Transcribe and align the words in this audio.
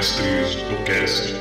Mestres 0.00 0.54
do 0.54 0.82
Cast. 0.86 1.34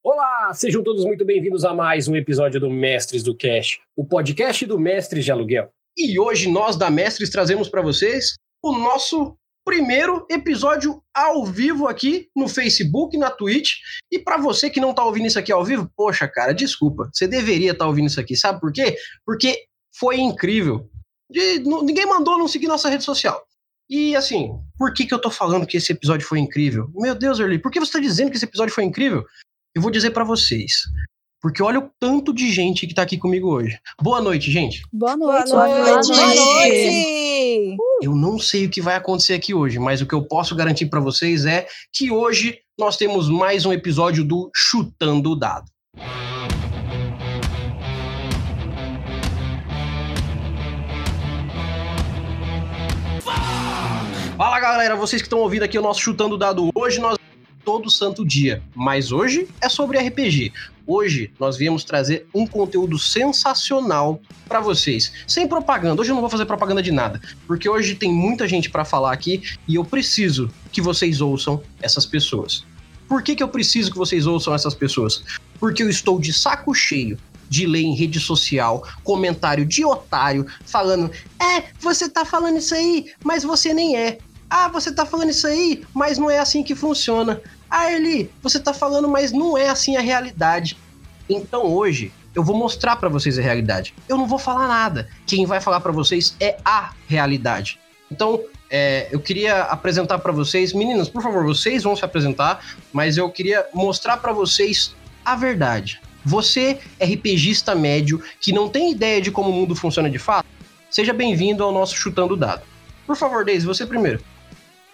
Olá, 0.00 0.54
sejam 0.54 0.84
todos 0.84 1.04
muito 1.04 1.24
bem-vindos 1.24 1.64
a 1.64 1.74
mais 1.74 2.06
um 2.06 2.14
episódio 2.14 2.60
do 2.60 2.70
Mestres 2.70 3.24
do 3.24 3.36
Cash, 3.36 3.80
o 3.96 4.06
podcast 4.06 4.64
do 4.64 4.78
Mestres 4.78 5.24
de 5.24 5.32
Aluguel. 5.32 5.68
E 5.98 6.16
hoje 6.16 6.48
nós 6.48 6.76
da 6.76 6.92
Mestres 6.92 7.28
trazemos 7.28 7.68
para 7.68 7.82
vocês 7.82 8.34
o 8.62 8.70
nosso 8.70 9.36
primeiro 9.64 10.24
episódio 10.30 11.02
ao 11.12 11.44
vivo 11.44 11.88
aqui 11.88 12.28
no 12.36 12.46
Facebook, 12.46 13.18
na 13.18 13.32
Twitch. 13.32 13.70
E 14.12 14.18
para 14.20 14.36
você 14.36 14.70
que 14.70 14.78
não 14.78 14.94
tá 14.94 15.04
ouvindo 15.04 15.26
isso 15.26 15.38
aqui 15.40 15.50
ao 15.50 15.64
vivo, 15.64 15.90
poxa, 15.96 16.28
cara, 16.28 16.52
desculpa. 16.52 17.10
Você 17.12 17.26
deveria 17.26 17.72
estar 17.72 17.84
tá 17.84 17.88
ouvindo 17.88 18.06
isso 18.06 18.20
aqui. 18.20 18.36
Sabe 18.36 18.60
por 18.60 18.72
quê? 18.72 18.96
Porque 19.24 19.64
foi 19.98 20.20
incrível. 20.20 20.88
Ninguém 21.82 22.06
mandou 22.06 22.38
não 22.38 22.46
seguir 22.46 22.68
nossa 22.68 22.88
rede 22.88 23.02
social. 23.02 23.44
E 23.88 24.16
assim, 24.16 24.50
por 24.76 24.92
que, 24.92 25.06
que 25.06 25.14
eu 25.14 25.20
tô 25.20 25.30
falando 25.30 25.66
que 25.66 25.76
esse 25.76 25.92
episódio 25.92 26.26
foi 26.26 26.40
incrível? 26.40 26.90
Meu 26.94 27.14
Deus, 27.14 27.38
Early, 27.38 27.58
por 27.58 27.70
que 27.70 27.78
você 27.78 27.92
tá 27.92 28.00
dizendo 28.00 28.30
que 28.30 28.36
esse 28.36 28.44
episódio 28.44 28.74
foi 28.74 28.84
incrível? 28.84 29.24
Eu 29.74 29.82
vou 29.82 29.90
dizer 29.90 30.10
para 30.10 30.24
vocês. 30.24 30.72
Porque 31.40 31.62
olha 31.62 31.78
o 31.78 31.90
tanto 32.00 32.32
de 32.32 32.50
gente 32.50 32.86
que 32.86 32.94
tá 32.94 33.02
aqui 33.02 33.16
comigo 33.16 33.48
hoje. 33.48 33.78
Boa 34.02 34.20
noite, 34.20 34.50
gente. 34.50 34.82
Boa 34.92 35.16
noite. 35.16 35.50
Boa 35.50 35.68
noite. 35.68 36.08
Boa 36.08 36.34
noite. 36.34 37.76
Eu 38.02 38.16
não 38.16 38.38
sei 38.38 38.66
o 38.66 38.70
que 38.70 38.80
vai 38.80 38.96
acontecer 38.96 39.34
aqui 39.34 39.54
hoje, 39.54 39.78
mas 39.78 40.00
o 40.00 40.06
que 40.06 40.14
eu 40.14 40.22
posso 40.22 40.56
garantir 40.56 40.86
para 40.86 40.98
vocês 40.98 41.46
é 41.46 41.68
que 41.92 42.10
hoje 42.10 42.58
nós 42.78 42.96
temos 42.96 43.28
mais 43.28 43.64
um 43.64 43.72
episódio 43.72 44.24
do 44.24 44.50
Chutando 44.54 45.30
o 45.30 45.36
Dado. 45.36 45.70
Fala 54.36 54.60
galera, 54.60 54.94
vocês 54.94 55.22
que 55.22 55.26
estão 55.26 55.38
ouvindo 55.38 55.62
aqui 55.62 55.78
o 55.78 55.82
nosso 55.82 56.02
Chutando 56.02 56.36
Dado 56.36 56.68
hoje, 56.74 57.00
nós 57.00 57.16
todo 57.64 57.90
santo 57.90 58.22
dia. 58.22 58.62
Mas 58.74 59.10
hoje 59.10 59.48
é 59.62 59.68
sobre 59.70 59.98
RPG. 59.98 60.52
Hoje 60.86 61.32
nós 61.40 61.56
viemos 61.56 61.84
trazer 61.84 62.26
um 62.34 62.46
conteúdo 62.46 62.98
sensacional 62.98 64.20
para 64.46 64.60
vocês, 64.60 65.10
sem 65.26 65.48
propaganda. 65.48 66.02
Hoje 66.02 66.10
eu 66.10 66.14
não 66.14 66.20
vou 66.20 66.28
fazer 66.28 66.44
propaganda 66.44 66.82
de 66.82 66.92
nada, 66.92 67.18
porque 67.46 67.66
hoje 67.66 67.94
tem 67.94 68.12
muita 68.12 68.46
gente 68.46 68.68
para 68.68 68.84
falar 68.84 69.10
aqui 69.10 69.42
e 69.66 69.76
eu 69.76 69.84
preciso 69.86 70.50
que 70.70 70.82
vocês 70.82 71.22
ouçam 71.22 71.62
essas 71.80 72.04
pessoas. 72.04 72.62
Por 73.08 73.22
que, 73.22 73.36
que 73.36 73.42
eu 73.42 73.48
preciso 73.48 73.90
que 73.90 73.96
vocês 73.96 74.26
ouçam 74.26 74.54
essas 74.54 74.74
pessoas? 74.74 75.24
Porque 75.58 75.82
eu 75.82 75.88
estou 75.88 76.20
de 76.20 76.34
saco 76.34 76.74
cheio 76.74 77.18
de 77.48 77.66
ler 77.66 77.82
em 77.82 77.94
rede 77.94 78.20
social 78.20 78.86
comentário 79.02 79.64
de 79.64 79.84
otário 79.84 80.46
falando: 80.64 81.10
é, 81.40 81.64
você 81.80 82.08
tá 82.08 82.24
falando 82.24 82.58
isso 82.58 82.74
aí, 82.74 83.12
mas 83.24 83.44
você 83.44 83.72
nem 83.72 83.96
é. 83.96 84.18
Ah, 84.48 84.68
você 84.68 84.92
tá 84.92 85.04
falando 85.04 85.30
isso 85.30 85.46
aí, 85.46 85.84
mas 85.92 86.18
não 86.18 86.30
é 86.30 86.38
assim 86.38 86.62
que 86.62 86.74
funciona. 86.74 87.40
Ah, 87.68 87.92
Eli, 87.92 88.30
você 88.42 88.60
tá 88.60 88.72
falando, 88.72 89.08
mas 89.08 89.32
não 89.32 89.58
é 89.58 89.68
assim 89.68 89.96
a 89.96 90.00
realidade. 90.00 90.76
Então 91.28 91.64
hoje 91.64 92.12
eu 92.36 92.44
vou 92.44 92.54
mostrar 92.54 92.96
para 92.96 93.08
vocês 93.08 93.38
a 93.38 93.42
realidade. 93.42 93.94
Eu 94.06 94.18
não 94.18 94.26
vou 94.26 94.38
falar 94.38 94.68
nada. 94.68 95.08
Quem 95.26 95.46
vai 95.46 95.58
falar 95.58 95.80
para 95.80 95.90
vocês 95.90 96.36
é 96.38 96.58
a 96.64 96.92
realidade. 97.08 97.80
Então, 98.10 98.40
é, 98.70 99.08
eu 99.10 99.18
queria 99.18 99.62
apresentar 99.62 100.18
para 100.18 100.32
vocês, 100.32 100.72
meninas, 100.74 101.08
por 101.08 101.22
favor, 101.22 101.44
vocês 101.44 101.82
vão 101.82 101.96
se 101.96 102.04
apresentar, 102.04 102.64
mas 102.92 103.16
eu 103.16 103.30
queria 103.30 103.66
mostrar 103.72 104.18
para 104.18 104.32
vocês 104.32 104.94
a 105.24 105.34
verdade. 105.34 106.00
Você, 106.26 106.80
RPGista 107.00 107.72
médio, 107.76 108.20
que 108.40 108.52
não 108.52 108.68
tem 108.68 108.90
ideia 108.90 109.22
de 109.22 109.30
como 109.30 109.48
o 109.48 109.52
mundo 109.52 109.76
funciona 109.76 110.10
de 110.10 110.18
fato, 110.18 110.48
seja 110.90 111.12
bem-vindo 111.12 111.62
ao 111.62 111.70
nosso 111.70 111.94
Chutando 111.94 112.36
Dado. 112.36 112.62
Por 113.06 113.14
favor, 113.14 113.44
Deise, 113.44 113.64
você 113.64 113.86
primeiro. 113.86 114.20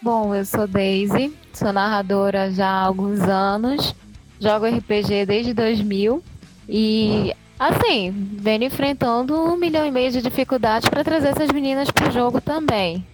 Bom, 0.03 0.35
eu 0.35 0.45
sou 0.45 0.67
Daisy, 0.67 1.33
sou 1.55 1.73
narradora 1.73 2.53
já 2.53 2.69
há 2.69 2.83
alguns 2.83 3.21
anos, 3.21 3.95
jogo 4.39 4.67
RPG 4.67 5.25
desde 5.25 5.55
2000 5.55 6.23
e, 6.69 7.33
assim, 7.59 8.11
venho 8.39 8.65
enfrentando 8.65 9.35
um 9.35 9.57
milhão 9.57 9.87
e 9.87 9.91
meio 9.91 10.13
de 10.13 10.21
dificuldades 10.21 10.87
para 10.91 11.03
trazer 11.03 11.29
essas 11.29 11.49
meninas 11.51 11.91
para 11.91 12.11
o 12.11 12.13
jogo 12.13 12.43
também. 12.43 13.07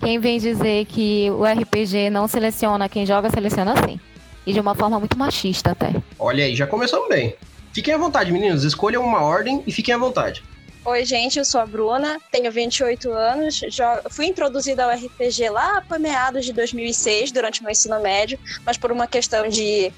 Quem 0.00 0.18
vem 0.18 0.38
dizer 0.38 0.84
que 0.84 1.30
o 1.30 1.44
RPG 1.46 2.10
não 2.10 2.28
seleciona 2.28 2.90
quem 2.90 3.06
joga, 3.06 3.30
seleciona 3.30 3.74
sim. 3.88 3.98
E 4.46 4.52
de 4.52 4.60
uma 4.60 4.74
forma 4.74 4.98
muito 4.98 5.18
machista 5.18 5.70
até. 5.70 5.94
Olha 6.18 6.44
aí, 6.44 6.54
já 6.54 6.66
começamos 6.66 7.08
bem. 7.08 7.34
Fiquem 7.74 7.92
à 7.92 7.98
vontade, 7.98 8.30
meninas. 8.30 8.62
Escolham 8.62 9.02
uma 9.02 9.20
ordem 9.20 9.64
e 9.66 9.72
fiquem 9.72 9.92
à 9.92 9.98
vontade. 9.98 10.44
Oi, 10.84 11.04
gente, 11.04 11.38
eu 11.38 11.44
sou 11.44 11.60
a 11.60 11.66
Bruna, 11.66 12.20
tenho 12.30 12.52
28 12.52 13.10
anos, 13.10 13.58
já 13.68 14.02
fui 14.10 14.26
introduzida 14.26 14.84
ao 14.84 14.90
RPG 14.90 15.48
lá 15.48 15.80
para 15.80 15.98
meados 15.98 16.44
de 16.44 16.52
2006, 16.52 17.32
durante 17.32 17.62
meu 17.62 17.72
ensino 17.72 17.98
médio, 18.00 18.38
mas 18.66 18.76
por 18.76 18.92
uma 18.92 19.06
questão 19.06 19.48
de 19.48 19.90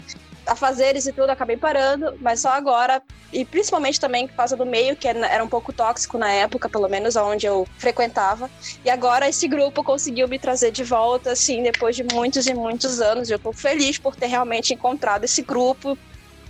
afazeres 0.46 1.06
e 1.06 1.12
tudo, 1.12 1.28
acabei 1.28 1.56
parando, 1.56 2.16
mas 2.20 2.40
só 2.40 2.50
agora, 2.50 3.02
e 3.32 3.44
principalmente 3.44 3.98
também 3.98 4.28
por 4.28 4.36
causa 4.36 4.56
do 4.56 4.64
meio, 4.64 4.94
que 4.94 5.08
era 5.08 5.42
um 5.42 5.48
pouco 5.48 5.72
tóxico 5.72 6.16
na 6.16 6.30
época, 6.30 6.68
pelo 6.68 6.88
menos 6.88 7.16
onde 7.16 7.46
eu 7.46 7.66
frequentava, 7.78 8.48
e 8.84 8.88
agora 8.88 9.28
esse 9.28 9.48
grupo 9.48 9.82
conseguiu 9.82 10.28
me 10.28 10.38
trazer 10.38 10.70
de 10.70 10.84
volta, 10.84 11.32
assim, 11.32 11.64
depois 11.64 11.96
de 11.96 12.04
muitos 12.12 12.46
e 12.46 12.54
muitos 12.54 13.00
anos, 13.00 13.28
eu 13.28 13.40
tô 13.40 13.52
feliz 13.52 13.98
por 13.98 14.14
ter 14.14 14.26
realmente 14.26 14.72
encontrado 14.72 15.24
esse 15.24 15.42
grupo, 15.42 15.98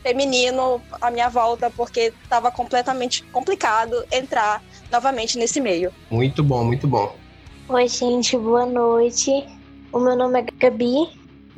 feminino 0.07 0.81
à 1.01 1.11
minha 1.11 1.29
volta, 1.29 1.69
porque 1.69 2.13
estava 2.23 2.53
completamente 2.53 3.25
complicado 3.25 4.05
entrar 4.13 4.63
novamente 4.91 5.37
nesse 5.37 5.61
meio. 5.61 5.93
Muito 6.09 6.45
bom, 6.45 6.63
muito 6.63 6.87
bom. 6.87 7.13
Oi, 7.69 7.89
gente, 7.89 8.39
boa 8.39 8.65
noite. 8.65 9.45
O 9.93 9.99
meu 9.99 10.15
nome 10.15 10.39
é 10.39 10.43
Gabi 10.43 11.09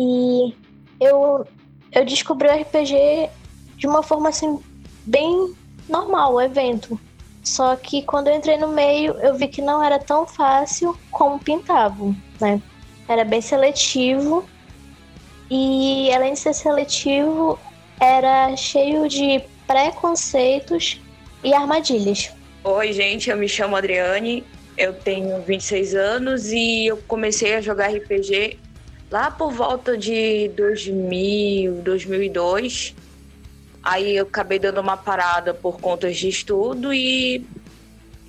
e 0.01 0.55
eu, 0.99 1.47
eu 1.93 2.05
descobri 2.07 2.49
o 2.49 2.55
RPG 2.63 3.29
de 3.77 3.87
uma 3.87 4.03
forma 4.03 4.31
assim, 4.31 4.59
bem 5.05 5.55
normal, 5.87 6.33
o 6.33 6.41
evento. 6.41 6.99
Só 7.43 7.77
que 7.77 8.01
quando 8.03 8.29
eu 8.29 8.35
entrei 8.35 8.57
no 8.57 8.69
meio, 8.69 9.13
eu 9.21 9.35
vi 9.35 9.49
que 9.49 9.61
não 9.61 9.83
era 9.83 9.99
tão 9.99 10.27
fácil 10.27 10.97
como 11.11 11.39
pintavam, 11.39 12.17
né? 12.41 12.63
Era 13.07 13.25
bem 13.25 13.43
seletivo. 13.43 14.43
E 15.51 16.11
além 16.13 16.33
de 16.33 16.41
ser 16.41 16.55
seletivo, 16.55 17.59
era 18.01 18.57
cheio 18.57 19.09
de 19.09 19.41
preconceitos 19.67 21.01
e 21.43 21.53
armadilhas. 21.53 22.31
Oi, 22.65 22.93
gente, 22.93 23.31
eu 23.31 23.37
me 23.37 23.49
chamo 23.49 23.77
Adriane, 23.77 24.45
eu 24.77 24.93
tenho 24.93 25.41
26 25.43 25.95
anos 25.95 26.53
e 26.53 26.87
eu 26.87 26.97
comecei 27.09 27.55
a 27.55 27.61
jogar 27.61 27.93
RPG 27.93 28.59
lá 29.11 29.31
por 29.31 29.53
volta 29.53 29.97
de 29.97 30.49
2000, 30.57 31.83
2002. 31.83 32.95
Aí 33.83 34.17
eu 34.17 34.25
acabei 34.25 34.59
dando 34.59 34.81
uma 34.81 34.97
parada 34.97 35.55
por 35.55 35.81
contas 35.81 36.17
de 36.17 36.29
estudo 36.29 36.93
e 36.93 37.45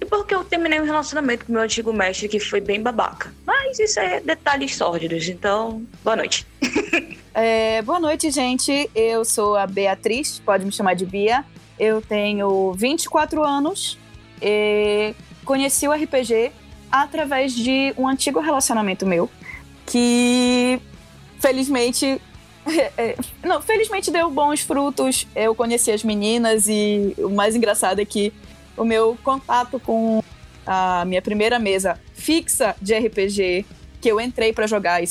e 0.02 0.06
porque 0.06 0.34
eu 0.34 0.46
terminei 0.46 0.80
um 0.80 0.86
relacionamento 0.86 1.46
com 1.46 1.52
meu 1.52 1.62
antigo 1.62 1.92
mestre 1.92 2.30
que 2.30 2.40
foi 2.40 2.62
bem 2.62 2.82
babaca. 2.82 3.34
Mas 3.46 3.80
isso 3.80 4.00
é 4.00 4.22
detalhes 4.22 4.76
sórdidos, 4.76 5.28
então, 5.28 5.86
boa 6.04 6.16
noite. 6.16 6.48
É, 7.34 7.82
boa 7.84 8.00
noite, 8.00 8.32
gente. 8.32 8.90
Eu 8.96 9.24
sou 9.24 9.56
a 9.56 9.68
Beatriz, 9.68 10.40
pode 10.40 10.66
me 10.66 10.72
chamar 10.72 10.96
de 10.96 11.06
Bia. 11.06 11.46
Eu 11.78 12.02
tenho 12.02 12.74
24 12.74 13.44
anos 13.44 13.98
e 14.42 15.14
conheci 15.46 15.88
o 15.88 15.92
RPG 15.92 16.52
através 16.92 17.54
de 17.54 17.94
um 17.98 18.08
antigo 18.08 18.40
relacionamento 18.40 19.06
meu 19.06 19.30
que 19.86 20.80
felizmente 21.40 22.20
é, 22.98 23.16
não, 23.44 23.62
felizmente 23.62 24.12
deu 24.12 24.30
bons 24.30 24.62
frutos. 24.62 25.28
Eu 25.36 25.54
conheci 25.54 25.92
as 25.92 26.04
meninas 26.04 26.68
e 26.68 27.14
o 27.18 27.30
mais 27.30 27.56
engraçado 27.56 28.00
é 28.00 28.06
que 28.06 28.34
o 28.76 28.84
meu 28.84 29.18
contato 29.24 29.80
com 29.80 30.24
a 30.66 31.04
minha 31.06 31.22
primeira 31.22 31.60
mesa 31.60 32.00
fixa 32.14 32.76
de 32.82 32.98
RPG 32.98 33.66
que 34.02 34.10
eu 34.10 34.20
entrei 34.20 34.54
para 34.54 34.66
jogar 34.66 35.04
e 35.04 35.08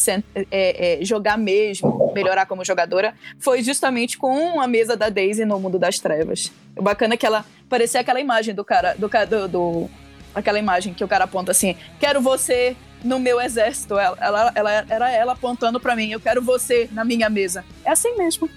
é, 0.50 1.00
é, 1.00 1.04
jogar 1.04 1.36
mesmo, 1.36 2.12
melhorar 2.14 2.46
como 2.46 2.64
jogadora, 2.64 3.14
foi 3.38 3.62
justamente 3.62 4.16
com 4.16 4.60
a 4.60 4.66
mesa 4.66 4.96
da 4.96 5.08
Daisy 5.08 5.44
no 5.44 5.58
Mundo 5.60 5.78
das 5.78 5.98
Trevas. 5.98 6.50
O 6.76 6.82
bacana 6.82 7.14
é 7.14 7.16
que 7.16 7.26
ela 7.26 7.44
parecia 7.68 8.00
aquela 8.00 8.20
imagem 8.20 8.54
do 8.54 8.64
cara, 8.64 8.94
do, 8.94 9.08
do, 9.08 9.48
do 9.48 9.90
aquela 10.34 10.58
imagem 10.58 10.94
que 10.94 11.04
o 11.04 11.08
cara 11.08 11.24
aponta 11.24 11.50
assim, 11.50 11.76
quero 12.00 12.20
você 12.20 12.76
no 13.04 13.18
meu 13.18 13.40
exército. 13.40 13.98
Ela, 13.98 14.16
ela, 14.20 14.52
ela 14.54 14.72
era 14.88 15.10
ela 15.10 15.32
apontando 15.32 15.78
para 15.78 15.94
mim, 15.94 16.10
eu 16.10 16.20
quero 16.20 16.42
você 16.42 16.88
na 16.92 17.04
minha 17.04 17.28
mesa. 17.28 17.64
É 17.84 17.90
assim 17.90 18.16
mesmo. 18.16 18.48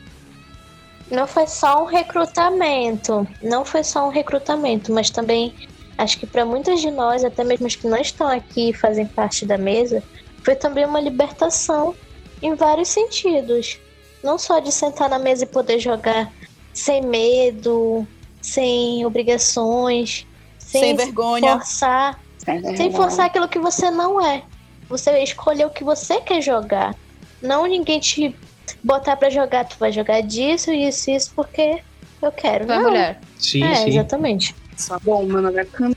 Não 1.10 1.28
foi 1.28 1.46
só 1.46 1.84
um 1.84 1.86
recrutamento, 1.86 3.28
não 3.44 3.66
foi 3.66 3.84
só 3.84 4.08
um 4.08 4.10
recrutamento, 4.10 4.94
mas 4.94 5.10
também 5.10 5.54
acho 6.02 6.18
que 6.18 6.26
para 6.26 6.46
muitas 6.46 6.82
de 6.82 6.90
nós, 6.90 7.24
até 7.24 7.44
mesmo 7.44 7.68
as 7.68 7.76
que 7.76 7.88
não 7.88 7.98
estão 7.98 8.28
aqui 8.28 8.70
e 8.70 8.74
fazem 8.74 9.06
parte 9.06 9.46
da 9.46 9.58
mesa, 9.58 10.04
foi 10.44 10.56
também 10.56 10.86
uma 10.86 11.00
libertação 11.00 11.96
em 12.42 12.56
vários 12.56 12.90
sentidos. 12.90 13.80
Não 14.24 14.38
só 14.38 14.60
de 14.60 14.72
sentar 14.72 15.10
na 15.10 15.20
mesa 15.20 15.44
e 15.44 15.48
poder 15.48 15.80
jogar 15.80 16.32
sem 16.74 17.02
medo, 17.02 18.06
sem 18.42 19.06
obrigações, 19.06 20.26
sem, 20.58 20.82
sem 20.82 20.96
vergonha. 20.96 21.58
Forçar, 21.58 22.20
sem, 22.38 22.76
sem 22.76 22.92
forçar 22.92 23.28
aquilo 23.28 23.48
que 23.48 23.60
você 23.60 23.92
não 23.92 24.20
é. 24.20 24.44
Você 24.90 25.22
escolher 25.24 25.66
o 25.66 25.70
que 25.70 25.84
você 25.84 26.20
quer 26.22 26.42
jogar. 26.42 26.96
Não 27.42 27.66
ninguém 27.66 28.00
te 28.00 28.36
botar 28.84 29.16
pra 29.16 29.30
jogar, 29.30 29.66
tu 29.66 29.78
vai 29.80 29.92
jogar 29.92 30.22
disso, 30.22 30.72
isso, 30.72 31.12
isso, 31.12 31.32
porque 31.36 31.82
eu 32.22 32.32
quero. 32.32 32.66
Tu 32.66 32.72
é 32.72 32.76
Não. 32.76 32.84
mulher. 32.84 33.22
Sim, 33.38 33.64
é, 33.64 33.76
sim. 33.76 33.90
exatamente. 33.90 34.56
Só 34.82 35.00
bom, 35.00 35.24
meu 35.26 35.42
nome 35.42 35.62
é 35.62 35.66
Cam. 35.66 35.92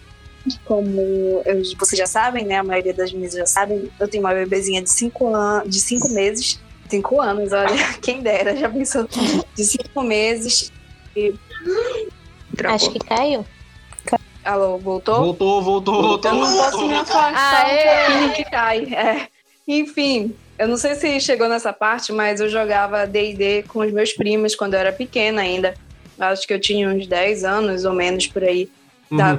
Como 0.66 1.00
eu- 1.46 1.62
vocês 1.78 1.98
já 1.98 2.06
sabem, 2.06 2.44
né? 2.44 2.58
A 2.58 2.64
maioria 2.64 2.92
das 2.92 3.10
meninas 3.12 3.32
já 3.34 3.46
sabem, 3.46 3.90
eu 3.98 4.06
tenho 4.06 4.22
uma 4.22 4.34
bebezinha 4.34 4.82
de 4.82 4.90
5 4.90 5.34
anos, 5.34 5.70
de 5.70 5.80
cinco 5.80 6.08
meses. 6.10 6.60
5 6.88 7.18
anos, 7.20 7.50
olha, 7.52 7.68
quem 8.02 8.20
dera, 8.20 8.54
já 8.54 8.68
pensou? 8.68 9.08
De 9.56 9.64
5 9.64 10.02
meses. 10.02 10.70
Travou. 12.56 12.74
Acho 12.76 12.90
que 12.90 12.98
caiu. 12.98 13.44
Alô, 14.44 14.76
voltou? 14.76 15.16
Voltou, 15.16 15.62
voltou, 15.62 16.02
voltou. 16.02 16.30
Eu 16.30 16.36
não 16.36 16.56
posso 16.56 16.86
me 16.86 16.94
afastar 16.94 17.66
um 17.66 18.08
pouquinho 18.10 18.32
que 18.34 18.44
cai. 18.44 18.84
É. 18.94 19.28
Enfim, 19.66 20.34
eu 20.58 20.68
não 20.68 20.76
sei 20.76 20.94
se 20.96 21.18
chegou 21.20 21.48
nessa 21.48 21.72
parte, 21.72 22.12
mas 22.12 22.38
eu 22.40 22.50
jogava 22.50 23.06
D&D 23.06 23.62
com 23.66 23.78
os 23.78 23.90
meus 23.90 24.12
primos 24.12 24.54
quando 24.54 24.74
eu 24.74 24.80
era 24.80 24.92
pequena 24.92 25.40
ainda. 25.40 25.72
Acho 26.18 26.46
que 26.46 26.54
eu 26.54 26.60
tinha 26.60 26.88
uns 26.88 27.06
10 27.06 27.44
anos 27.44 27.84
ou 27.84 27.92
menos 27.92 28.26
por 28.26 28.42
aí. 28.44 28.68
Tá. 29.16 29.38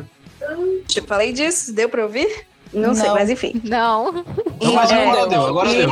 Uhum. 0.49 0.81
Eu 0.95 1.03
falei 1.05 1.31
disso? 1.33 1.73
Deu 1.73 1.89
pra 1.89 2.03
ouvir? 2.03 2.45
Não, 2.73 2.93
sei, 2.93 3.07
Não. 3.07 3.13
mas 3.15 3.29
enfim. 3.29 3.61
Não. 3.63 4.11
Não, 4.61 4.73
mas 4.73 4.91
É, 4.91 5.07
agora 5.07 5.27
deu, 5.27 5.41
agora 5.45 5.71
e- 5.71 5.77
deu. 5.77 5.91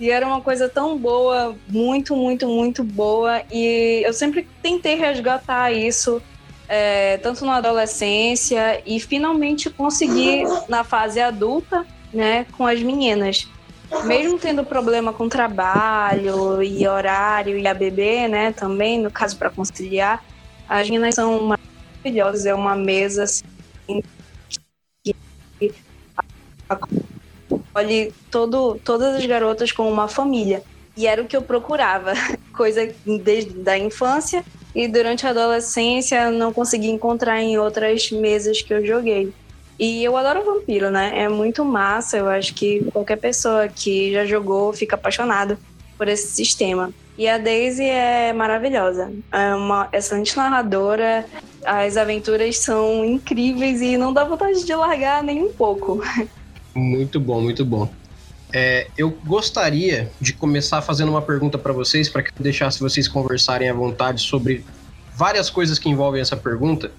E 0.00 0.10
era 0.10 0.26
uma 0.26 0.40
coisa 0.40 0.68
tão 0.68 0.96
boa, 0.96 1.56
muito, 1.68 2.14
muito, 2.14 2.46
muito 2.46 2.84
boa. 2.84 3.42
E 3.50 4.02
eu 4.04 4.12
sempre 4.12 4.46
tentei 4.62 4.94
resgatar 4.94 5.72
isso, 5.72 6.22
é, 6.68 7.16
tanto 7.18 7.44
na 7.44 7.56
adolescência 7.56 8.80
e 8.86 9.00
finalmente 9.00 9.68
consegui 9.70 10.42
na 10.68 10.84
fase 10.84 11.20
adulta, 11.20 11.84
né, 12.12 12.46
com 12.56 12.64
as 12.66 12.80
meninas. 12.80 13.48
Mesmo 14.04 14.38
tendo 14.38 14.64
problema 14.64 15.12
com 15.12 15.28
trabalho 15.28 16.62
e 16.62 16.86
horário 16.86 17.56
e 17.56 17.66
a 17.66 17.74
bebê, 17.74 18.28
né, 18.28 18.52
também, 18.52 19.00
no 19.00 19.10
caso 19.10 19.36
para 19.36 19.50
conciliar, 19.50 20.22
as 20.68 20.88
meninas 20.88 21.14
são 21.14 21.40
maravilhosas. 22.04 22.44
É 22.46 22.54
uma 22.54 22.76
mesa 22.76 23.24
assim, 23.24 24.02
que 25.02 25.16
acolhe 26.68 28.12
todo, 28.30 28.78
todas 28.84 29.16
as 29.16 29.24
garotas 29.24 29.72
como 29.72 29.88
uma 29.88 30.08
família. 30.08 30.62
E 30.96 31.06
era 31.06 31.22
o 31.22 31.26
que 31.26 31.36
eu 31.36 31.42
procurava, 31.42 32.12
coisa 32.52 32.92
desde 33.24 33.52
da 33.54 33.78
infância 33.78 34.44
e 34.74 34.86
durante 34.86 35.26
a 35.26 35.30
adolescência 35.30 36.30
não 36.30 36.52
consegui 36.52 36.88
encontrar 36.88 37.40
em 37.40 37.58
outras 37.58 38.10
mesas 38.10 38.60
que 38.60 38.74
eu 38.74 38.84
joguei. 38.84 39.32
E 39.78 40.02
eu 40.02 40.16
adoro 40.16 40.44
vampiro, 40.44 40.90
né? 40.90 41.12
É 41.14 41.28
muito 41.28 41.64
massa. 41.64 42.16
Eu 42.16 42.28
acho 42.28 42.52
que 42.54 42.84
qualquer 42.92 43.16
pessoa 43.16 43.68
que 43.68 44.12
já 44.12 44.26
jogou 44.26 44.72
fica 44.72 44.96
apaixonado 44.96 45.56
por 45.96 46.08
esse 46.08 46.28
sistema. 46.28 46.92
E 47.16 47.28
a 47.28 47.38
Daisy 47.38 47.84
é 47.84 48.32
maravilhosa. 48.32 49.12
É 49.32 49.54
uma 49.54 49.88
excelente 49.92 50.36
narradora. 50.36 51.26
As 51.64 51.96
aventuras 51.96 52.58
são 52.58 53.04
incríveis 53.04 53.80
e 53.80 53.96
não 53.96 54.12
dá 54.12 54.24
vontade 54.24 54.64
de 54.64 54.74
largar 54.74 55.22
nem 55.22 55.42
um 55.42 55.52
pouco. 55.52 56.00
Muito 56.74 57.18
bom, 57.18 57.40
muito 57.40 57.64
bom. 57.64 57.90
É, 58.52 58.86
eu 58.96 59.10
gostaria 59.26 60.10
de 60.20 60.32
começar 60.32 60.80
fazendo 60.80 61.10
uma 61.10 61.20
pergunta 61.20 61.58
para 61.58 61.72
vocês, 61.72 62.08
para 62.08 62.22
que 62.22 62.30
eu 62.30 62.42
deixasse 62.42 62.80
vocês 62.80 63.06
conversarem 63.08 63.68
à 63.68 63.74
vontade 63.74 64.22
sobre 64.22 64.64
várias 65.14 65.50
coisas 65.50 65.78
que 65.78 65.88
envolvem 65.88 66.20
essa 66.20 66.36
pergunta. 66.36 66.90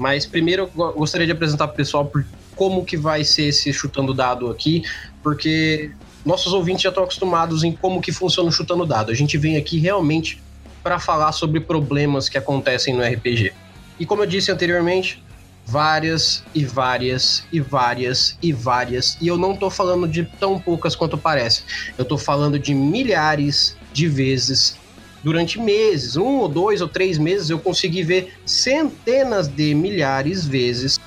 Mas 0.00 0.24
primeiro 0.24 0.62
eu 0.62 0.66
go- 0.74 0.92
gostaria 0.94 1.26
de 1.26 1.32
apresentar 1.32 1.66
para 1.68 1.74
o 1.74 1.76
pessoal 1.76 2.06
por 2.06 2.24
como 2.56 2.86
que 2.86 2.96
vai 2.96 3.22
ser 3.22 3.44
esse 3.48 3.70
chutando 3.70 4.14
dado 4.14 4.48
aqui, 4.48 4.82
porque 5.22 5.90
nossos 6.24 6.54
ouvintes 6.54 6.82
já 6.82 6.88
estão 6.88 7.04
acostumados 7.04 7.62
em 7.64 7.72
como 7.72 8.00
que 8.00 8.10
funciona 8.10 8.48
o 8.48 8.52
chutando 8.52 8.86
dado. 8.86 9.10
A 9.10 9.14
gente 9.14 9.36
vem 9.36 9.58
aqui 9.58 9.78
realmente 9.78 10.42
para 10.82 10.98
falar 10.98 11.32
sobre 11.32 11.60
problemas 11.60 12.30
que 12.30 12.38
acontecem 12.38 12.94
no 12.94 13.02
RPG. 13.02 13.52
E 13.98 14.06
como 14.06 14.22
eu 14.22 14.26
disse 14.26 14.50
anteriormente, 14.50 15.22
várias 15.66 16.42
e 16.54 16.64
várias 16.64 17.44
e 17.52 17.60
várias 17.60 18.38
e 18.42 18.52
várias. 18.54 19.18
E 19.20 19.28
eu 19.28 19.36
não 19.36 19.54
tô 19.54 19.68
falando 19.68 20.08
de 20.08 20.24
tão 20.24 20.58
poucas 20.58 20.96
quanto 20.96 21.18
parece. 21.18 21.62
Eu 21.98 22.06
tô 22.06 22.16
falando 22.16 22.58
de 22.58 22.72
milhares 22.74 23.76
de 23.92 24.08
vezes. 24.08 24.78
Durante 25.22 25.60
meses, 25.60 26.16
um 26.16 26.38
ou 26.38 26.48
dois 26.48 26.80
ou 26.80 26.88
três 26.88 27.18
meses, 27.18 27.50
eu 27.50 27.58
consegui 27.58 28.02
ver 28.02 28.34
centenas 28.46 29.48
de 29.48 29.74
milhares 29.74 30.46
vezes 30.46 30.98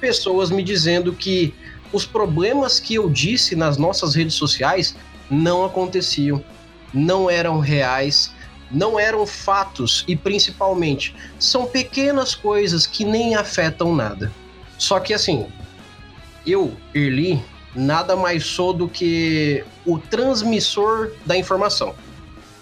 pessoas 0.00 0.50
me 0.50 0.62
dizendo 0.62 1.12
que 1.12 1.54
os 1.92 2.04
problemas 2.04 2.78
que 2.78 2.94
eu 2.94 3.08
disse 3.08 3.56
nas 3.56 3.78
nossas 3.78 4.14
redes 4.14 4.34
sociais 4.34 4.94
não 5.30 5.64
aconteciam, 5.64 6.44
não 6.92 7.30
eram 7.30 7.58
reais, 7.58 8.32
não 8.70 8.98
eram 8.98 9.26
fatos 9.26 10.04
e 10.06 10.14
principalmente 10.14 11.14
são 11.38 11.66
pequenas 11.66 12.34
coisas 12.34 12.86
que 12.86 13.04
nem 13.04 13.34
afetam 13.34 13.94
nada. 13.94 14.30
Só 14.78 15.00
que 15.00 15.14
assim, 15.14 15.46
eu, 16.46 16.76
Erli, 16.94 17.42
nada 17.74 18.16
mais 18.16 18.44
sou 18.44 18.72
do 18.72 18.88
que 18.88 19.64
o 19.84 19.98
transmissor 19.98 21.12
da 21.24 21.36
informação. 21.36 21.94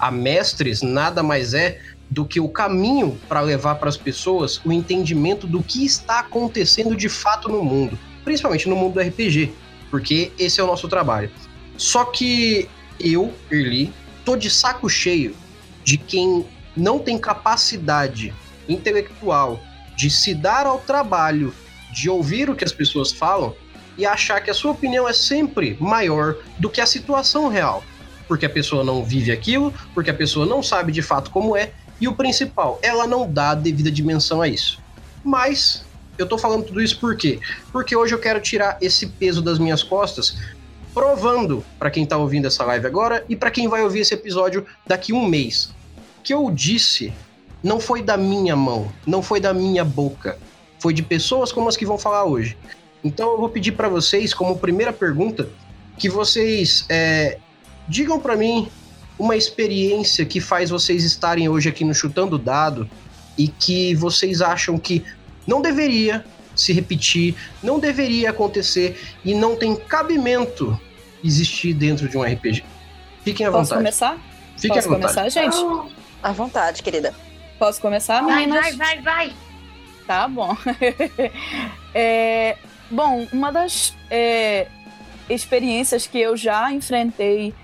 A 0.04 0.10
Mestres 0.10 0.82
nada 0.82 1.22
mais 1.22 1.54
é 1.54 1.80
do 2.10 2.26
que 2.26 2.38
o 2.38 2.46
caminho 2.46 3.18
para 3.26 3.40
levar 3.40 3.76
para 3.76 3.88
as 3.88 3.96
pessoas 3.96 4.60
o 4.62 4.70
entendimento 4.70 5.46
do 5.46 5.62
que 5.62 5.82
está 5.82 6.18
acontecendo 6.18 6.94
de 6.94 7.08
fato 7.08 7.48
no 7.48 7.64
mundo, 7.64 7.98
principalmente 8.22 8.68
no 8.68 8.76
mundo 8.76 8.92
do 8.92 9.00
RPG, 9.00 9.54
porque 9.90 10.30
esse 10.38 10.60
é 10.60 10.62
o 10.62 10.66
nosso 10.66 10.88
trabalho. 10.88 11.30
Só 11.78 12.04
que 12.04 12.68
eu, 13.00 13.32
Erli, 13.50 13.94
tô 14.26 14.36
de 14.36 14.50
saco 14.50 14.90
cheio 14.90 15.34
de 15.82 15.96
quem 15.96 16.44
não 16.76 16.98
tem 16.98 17.16
capacidade 17.16 18.34
intelectual 18.68 19.58
de 19.96 20.10
se 20.10 20.34
dar 20.34 20.66
ao 20.66 20.80
trabalho 20.80 21.50
de 21.94 22.10
ouvir 22.10 22.50
o 22.50 22.54
que 22.54 22.64
as 22.64 22.72
pessoas 22.72 23.10
falam 23.10 23.56
e 23.96 24.04
achar 24.04 24.42
que 24.42 24.50
a 24.50 24.54
sua 24.54 24.72
opinião 24.72 25.08
é 25.08 25.14
sempre 25.14 25.78
maior 25.80 26.36
do 26.58 26.68
que 26.68 26.82
a 26.82 26.86
situação 26.86 27.48
real. 27.48 27.82
Porque 28.26 28.46
a 28.46 28.50
pessoa 28.50 28.82
não 28.82 29.04
vive 29.04 29.30
aquilo, 29.30 29.72
porque 29.92 30.10
a 30.10 30.14
pessoa 30.14 30.46
não 30.46 30.62
sabe 30.62 30.92
de 30.92 31.02
fato 31.02 31.30
como 31.30 31.56
é, 31.56 31.72
e 32.00 32.08
o 32.08 32.14
principal, 32.14 32.78
ela 32.82 33.06
não 33.06 33.30
dá 33.30 33.50
a 33.50 33.54
devida 33.54 33.90
dimensão 33.90 34.42
a 34.42 34.48
isso. 34.48 34.80
Mas 35.22 35.84
eu 36.18 36.26
tô 36.26 36.36
falando 36.36 36.64
tudo 36.64 36.82
isso 36.82 36.98
por 36.98 37.16
quê? 37.16 37.38
Porque 37.72 37.94
hoje 37.96 38.14
eu 38.14 38.18
quero 38.18 38.40
tirar 38.40 38.78
esse 38.80 39.06
peso 39.06 39.42
das 39.42 39.58
minhas 39.58 39.82
costas, 39.82 40.36
provando 40.92 41.64
para 41.78 41.90
quem 41.90 42.06
tá 42.06 42.16
ouvindo 42.16 42.46
essa 42.46 42.64
live 42.64 42.86
agora 42.86 43.24
e 43.28 43.34
para 43.34 43.50
quem 43.50 43.68
vai 43.68 43.82
ouvir 43.82 44.00
esse 44.00 44.14
episódio 44.14 44.66
daqui 44.86 45.12
um 45.12 45.26
mês. 45.26 45.70
Que 46.22 46.32
eu 46.32 46.50
disse 46.50 47.12
não 47.62 47.80
foi 47.80 48.02
da 48.02 48.16
minha 48.16 48.54
mão, 48.54 48.92
não 49.06 49.22
foi 49.22 49.40
da 49.40 49.54
minha 49.54 49.84
boca, 49.84 50.38
foi 50.78 50.92
de 50.92 51.02
pessoas 51.02 51.50
como 51.50 51.68
as 51.68 51.76
que 51.76 51.86
vão 51.86 51.96
falar 51.96 52.24
hoje. 52.24 52.56
Então 53.02 53.32
eu 53.32 53.38
vou 53.38 53.48
pedir 53.48 53.72
para 53.72 53.88
vocês, 53.88 54.34
como 54.34 54.58
primeira 54.58 54.92
pergunta, 54.92 55.48
que 55.96 56.08
vocês 56.08 56.84
é, 56.90 57.38
digam 57.88 58.18
para 58.20 58.36
mim 58.36 58.68
uma 59.18 59.36
experiência 59.36 60.24
que 60.24 60.40
faz 60.40 60.70
vocês 60.70 61.04
estarem 61.04 61.48
hoje 61.48 61.68
aqui 61.68 61.84
no 61.84 61.94
Chutando 61.94 62.38
Dado 62.38 62.88
e 63.38 63.48
que 63.48 63.94
vocês 63.94 64.40
acham 64.42 64.78
que 64.78 65.04
não 65.46 65.60
deveria 65.60 66.24
se 66.54 66.72
repetir, 66.72 67.34
não 67.62 67.78
deveria 67.78 68.30
acontecer 68.30 68.96
e 69.24 69.34
não 69.34 69.56
tem 69.56 69.74
cabimento 69.74 70.78
existir 71.22 71.74
dentro 71.74 72.08
de 72.08 72.16
um 72.16 72.22
RPG. 72.22 72.64
Fiquem 73.24 73.46
à 73.46 73.50
Posso 73.50 73.64
vontade. 73.74 73.80
começar? 73.80 74.18
Fiquem 74.56 74.76
Posso 74.76 74.88
à 74.88 74.92
vontade. 74.92 75.14
começar, 75.14 75.28
gente? 75.28 75.90
À 76.22 76.32
vontade, 76.32 76.82
querida. 76.82 77.14
Posso 77.58 77.80
começar, 77.80 78.22
Vai, 78.22 78.46
meninas? 78.46 78.76
vai, 78.76 79.00
vai, 79.00 79.02
vai. 79.02 79.32
Tá 80.06 80.28
bom. 80.28 80.56
É, 81.96 82.56
bom, 82.90 83.24
uma 83.32 83.52
das 83.52 83.94
é, 84.10 84.66
experiências 85.30 86.08
que 86.08 86.18
eu 86.18 86.36
já 86.36 86.72
enfrentei 86.72 87.54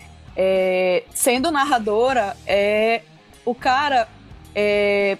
é, 0.42 1.04
sendo 1.14 1.50
narradora 1.50 2.34
é 2.46 3.02
o 3.44 3.54
cara. 3.54 4.08
é, 4.54 5.18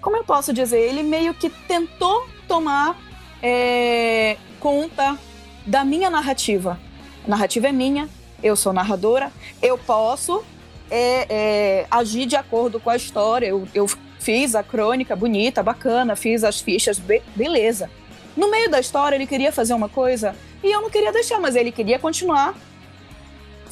como 0.00 0.16
eu 0.16 0.22
posso 0.24 0.52
dizer? 0.52 0.78
Ele 0.78 1.02
meio 1.02 1.34
que 1.34 1.50
tentou 1.50 2.28
tomar 2.46 2.96
é, 3.42 4.36
conta 4.60 5.18
da 5.66 5.84
minha 5.84 6.08
narrativa. 6.08 6.78
A 7.26 7.28
narrativa 7.28 7.68
é 7.68 7.72
minha, 7.72 8.08
eu 8.42 8.54
sou 8.56 8.72
narradora, 8.72 9.32
eu 9.60 9.76
posso 9.78 10.44
é, 10.90 11.26
é, 11.28 11.86
agir 11.90 12.26
de 12.26 12.36
acordo 12.36 12.78
com 12.78 12.90
a 12.90 12.94
história. 12.96 13.46
Eu, 13.46 13.66
eu 13.74 13.86
fiz 14.20 14.54
a 14.54 14.62
crônica 14.62 15.14
bonita, 15.16 15.60
bacana, 15.62 16.14
fiz 16.14 16.44
as 16.44 16.60
fichas, 16.60 16.98
be- 17.00 17.22
beleza. 17.34 17.90
No 18.36 18.48
meio 18.50 18.70
da 18.70 18.78
história, 18.80 19.16
ele 19.16 19.26
queria 19.26 19.50
fazer 19.52 19.74
uma 19.74 19.88
coisa 19.88 20.34
e 20.62 20.70
eu 20.70 20.80
não 20.80 20.90
queria 20.90 21.12
deixar, 21.12 21.40
mas 21.40 21.54
ele 21.56 21.70
queria 21.72 21.98
continuar 21.98 22.54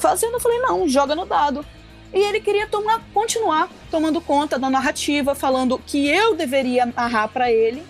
fazendo. 0.01 0.33
Eu 0.33 0.39
falei, 0.39 0.59
não, 0.59 0.87
joga 0.87 1.15
no 1.15 1.25
dado. 1.25 1.65
E 2.13 2.19
ele 2.19 2.41
queria 2.41 2.67
tomar, 2.67 3.01
continuar 3.13 3.69
tomando 3.89 4.19
conta 4.19 4.59
da 4.59 4.69
narrativa, 4.69 5.33
falando 5.33 5.79
que 5.79 6.09
eu 6.09 6.35
deveria 6.35 6.85
narrar 6.85 7.29
pra 7.29 7.51
ele. 7.51 7.81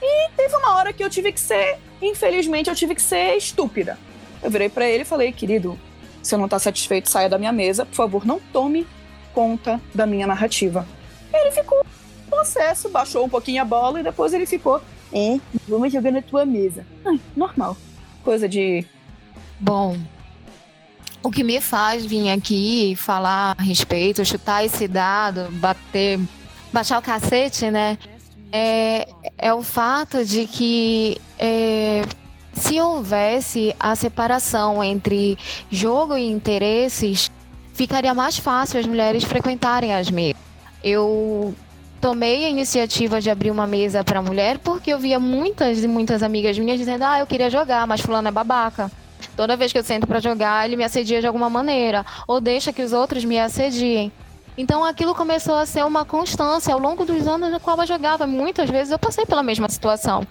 E 0.00 0.30
teve 0.36 0.54
uma 0.54 0.76
hora 0.76 0.92
que 0.92 1.02
eu 1.02 1.10
tive 1.10 1.32
que 1.32 1.40
ser, 1.40 1.78
infelizmente, 2.00 2.68
eu 2.68 2.76
tive 2.76 2.94
que 2.94 3.02
ser 3.02 3.36
estúpida. 3.36 3.98
Eu 4.42 4.50
virei 4.50 4.68
pra 4.68 4.86
ele 4.86 5.02
e 5.02 5.06
falei, 5.06 5.32
querido, 5.32 5.78
Se 6.22 6.36
não 6.36 6.48
tá 6.48 6.58
satisfeito, 6.58 7.10
saia 7.10 7.28
da 7.28 7.38
minha 7.38 7.52
mesa. 7.52 7.84
Por 7.84 7.94
favor, 7.94 8.24
não 8.24 8.38
tome 8.52 8.86
conta 9.34 9.80
da 9.94 10.06
minha 10.06 10.26
narrativa. 10.26 10.86
Ele 11.32 11.50
ficou 11.50 11.84
possesso, 12.30 12.88
baixou 12.88 13.24
um 13.24 13.28
pouquinho 13.28 13.60
a 13.60 13.64
bola 13.64 14.00
e 14.00 14.02
depois 14.02 14.32
ele 14.32 14.46
ficou. 14.46 14.80
É, 15.12 15.38
vamos 15.68 15.92
jogar 15.92 16.10
na 16.10 16.22
tua 16.22 16.44
mesa. 16.44 16.86
Ai, 17.04 17.20
normal. 17.36 17.76
Coisa 18.22 18.48
de. 18.48 18.86
Bom, 19.60 19.96
o 21.24 21.30
que 21.30 21.42
me 21.42 21.58
faz 21.58 22.04
vir 22.04 22.30
aqui 22.30 22.94
falar 22.96 23.56
a 23.56 23.62
respeito, 23.62 24.22
chutar 24.26 24.62
esse 24.62 24.86
dado, 24.86 25.50
bater, 25.52 26.20
baixar 26.70 26.98
o 26.98 27.02
cacete, 27.02 27.70
né? 27.70 27.96
É, 28.52 29.08
é 29.38 29.54
o 29.54 29.62
fato 29.62 30.22
de 30.22 30.46
que 30.46 31.18
é, 31.38 32.02
se 32.52 32.78
houvesse 32.78 33.74
a 33.80 33.96
separação 33.96 34.84
entre 34.84 35.38
jogo 35.70 36.14
e 36.14 36.30
interesses, 36.30 37.30
ficaria 37.72 38.12
mais 38.12 38.36
fácil 38.36 38.78
as 38.78 38.86
mulheres 38.86 39.24
frequentarem 39.24 39.94
as 39.94 40.10
mesas. 40.10 40.40
Eu 40.84 41.54
tomei 42.02 42.44
a 42.44 42.50
iniciativa 42.50 43.18
de 43.18 43.30
abrir 43.30 43.50
uma 43.50 43.66
mesa 43.66 44.04
para 44.04 44.20
mulher 44.20 44.58
porque 44.58 44.92
eu 44.92 44.98
via 44.98 45.18
muitas 45.18 45.82
e 45.82 45.88
muitas 45.88 46.22
amigas 46.22 46.58
minhas 46.58 46.78
dizendo: 46.78 47.02
"Ah, 47.02 47.18
eu 47.18 47.26
queria 47.26 47.48
jogar, 47.48 47.86
mas 47.86 48.02
fulano 48.02 48.28
é 48.28 48.30
babaca". 48.30 48.90
Toda 49.36 49.56
vez 49.56 49.72
que 49.72 49.78
eu 49.78 49.84
sento 49.84 50.06
para 50.06 50.20
jogar, 50.20 50.66
ele 50.66 50.76
me 50.76 50.84
assedia 50.84 51.20
de 51.20 51.26
alguma 51.26 51.50
maneira 51.50 52.04
ou 52.26 52.40
deixa 52.40 52.72
que 52.72 52.82
os 52.82 52.92
outros 52.92 53.24
me 53.24 53.38
assediem. 53.38 54.12
Então 54.56 54.84
aquilo 54.84 55.14
começou 55.14 55.56
a 55.56 55.66
ser 55.66 55.84
uma 55.84 56.04
constância 56.04 56.72
ao 56.72 56.78
longo 56.78 57.04
dos 57.04 57.26
anos 57.26 57.50
no 57.50 57.58
qual 57.58 57.78
eu 57.78 57.86
jogava. 57.86 58.26
Muitas 58.26 58.70
vezes 58.70 58.92
eu 58.92 58.98
passei 58.98 59.26
pela 59.26 59.42
mesma 59.42 59.68
situação 59.68 60.24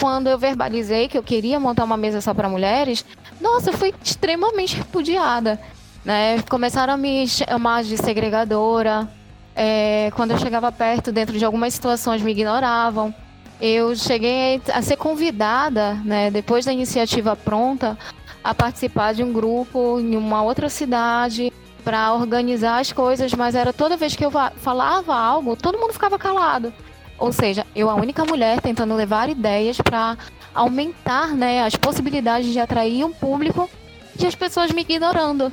quando 0.00 0.28
eu 0.28 0.38
verbalizei 0.38 1.08
que 1.08 1.18
eu 1.18 1.22
queria 1.22 1.60
montar 1.60 1.84
uma 1.84 1.96
mesa 1.96 2.22
só 2.22 2.32
para 2.32 2.48
mulheres, 2.48 3.04
nossa, 3.38 3.70
eu 3.70 3.74
fui 3.74 3.92
extremamente 4.02 4.76
repudiada. 4.76 5.60
Né? 6.02 6.40
Começaram 6.48 6.94
a 6.94 6.96
me 6.96 7.28
chamar 7.28 7.84
de 7.84 7.98
segregadora. 7.98 9.06
É, 9.54 10.10
quando 10.16 10.30
eu 10.30 10.38
chegava 10.38 10.72
perto, 10.72 11.12
dentro 11.12 11.38
de 11.38 11.44
algumas 11.44 11.74
situações, 11.74 12.22
me 12.22 12.30
ignoravam. 12.30 13.14
Eu 13.60 13.94
cheguei 13.94 14.62
a 14.72 14.80
ser 14.80 14.96
convidada, 14.96 15.94
né, 16.02 16.30
depois 16.30 16.64
da 16.64 16.72
iniciativa 16.72 17.36
pronta, 17.36 17.98
a 18.42 18.54
participar 18.54 19.14
de 19.14 19.22
um 19.22 19.32
grupo 19.32 19.98
em 20.00 20.16
uma 20.16 20.42
outra 20.42 20.68
cidade 20.68 21.52
para 21.84 22.12
organizar 22.14 22.78
as 22.78 22.92
coisas, 22.92 23.32
mas 23.34 23.54
era 23.54 23.72
toda 23.72 23.96
vez 23.96 24.14
que 24.14 24.24
eu 24.24 24.30
falava 24.56 25.14
algo, 25.14 25.56
todo 25.56 25.78
mundo 25.78 25.92
ficava 25.92 26.18
calado. 26.18 26.72
Ou 27.18 27.32
seja, 27.32 27.66
eu 27.74 27.90
a 27.90 27.94
única 27.94 28.24
mulher 28.24 28.60
tentando 28.60 28.94
levar 28.94 29.28
ideias 29.28 29.78
para 29.78 30.16
aumentar 30.54 31.28
né, 31.28 31.62
as 31.62 31.76
possibilidades 31.76 32.52
de 32.52 32.58
atrair 32.58 33.04
um 33.04 33.12
público 33.12 33.68
e 34.18 34.26
as 34.26 34.34
pessoas 34.34 34.72
me 34.72 34.82
ignorando. 34.82 35.52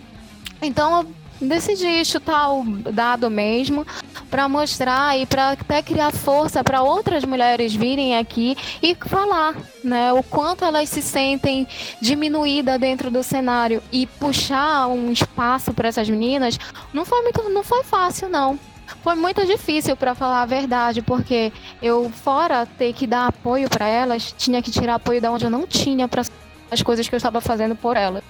Então 0.62 1.02
eu 1.02 1.08
decidi 1.42 2.04
chutar 2.04 2.52
o 2.52 2.64
dado 2.92 3.30
mesmo 3.30 3.86
para 4.30 4.48
mostrar 4.50 5.18
e 5.18 5.26
para 5.26 5.52
até 5.52 5.82
criar 5.82 6.12
força 6.12 6.64
para 6.64 6.82
outras 6.82 7.24
mulheres 7.24 7.74
virem 7.74 8.18
aqui 8.18 8.58
e 8.82 8.96
falar, 8.96 9.56
né, 9.84 10.12
o 10.14 10.24
quanto 10.24 10.66
elas 10.66 10.90
se 10.90 11.02
sentem 11.02 11.68
diminuídas 12.02 12.80
dentro 12.80 13.10
do 13.10 13.24
cenário 13.24 13.82
e 13.92 14.06
puxar 14.06 14.88
um 14.88 15.12
espaço 15.12 15.74
para 15.74 15.88
essas 15.88 16.10
meninas 16.10 16.58
não 16.94 17.06
foi 17.06 17.22
muito, 17.22 17.50
não 17.50 17.64
foi 17.64 17.84
fácil 17.84 18.30
não. 18.30 18.60
Foi 19.04 19.16
muito 19.16 19.46
difícil 19.46 19.96
para 19.98 20.16
falar 20.16 20.42
a 20.42 20.46
verdade, 20.46 21.02
porque 21.02 21.52
eu 21.82 22.10
fora 22.10 22.66
ter 22.66 22.94
que 22.94 23.06
dar 23.06 23.28
apoio 23.28 23.70
para 23.70 23.88
elas, 23.88 24.34
tinha 24.38 24.62
que 24.62 24.72
tirar 24.72 24.96
apoio 24.96 25.22
da 25.22 25.32
onde 25.32 25.46
eu 25.46 25.50
não 25.50 25.68
tinha 25.68 26.08
para 26.08 26.24
as 26.72 26.82
coisas 26.82 27.08
que 27.08 27.14
eu 27.14 27.18
estava 27.18 27.42
fazendo 27.42 27.76
por 27.76 27.98
elas. 27.98 28.24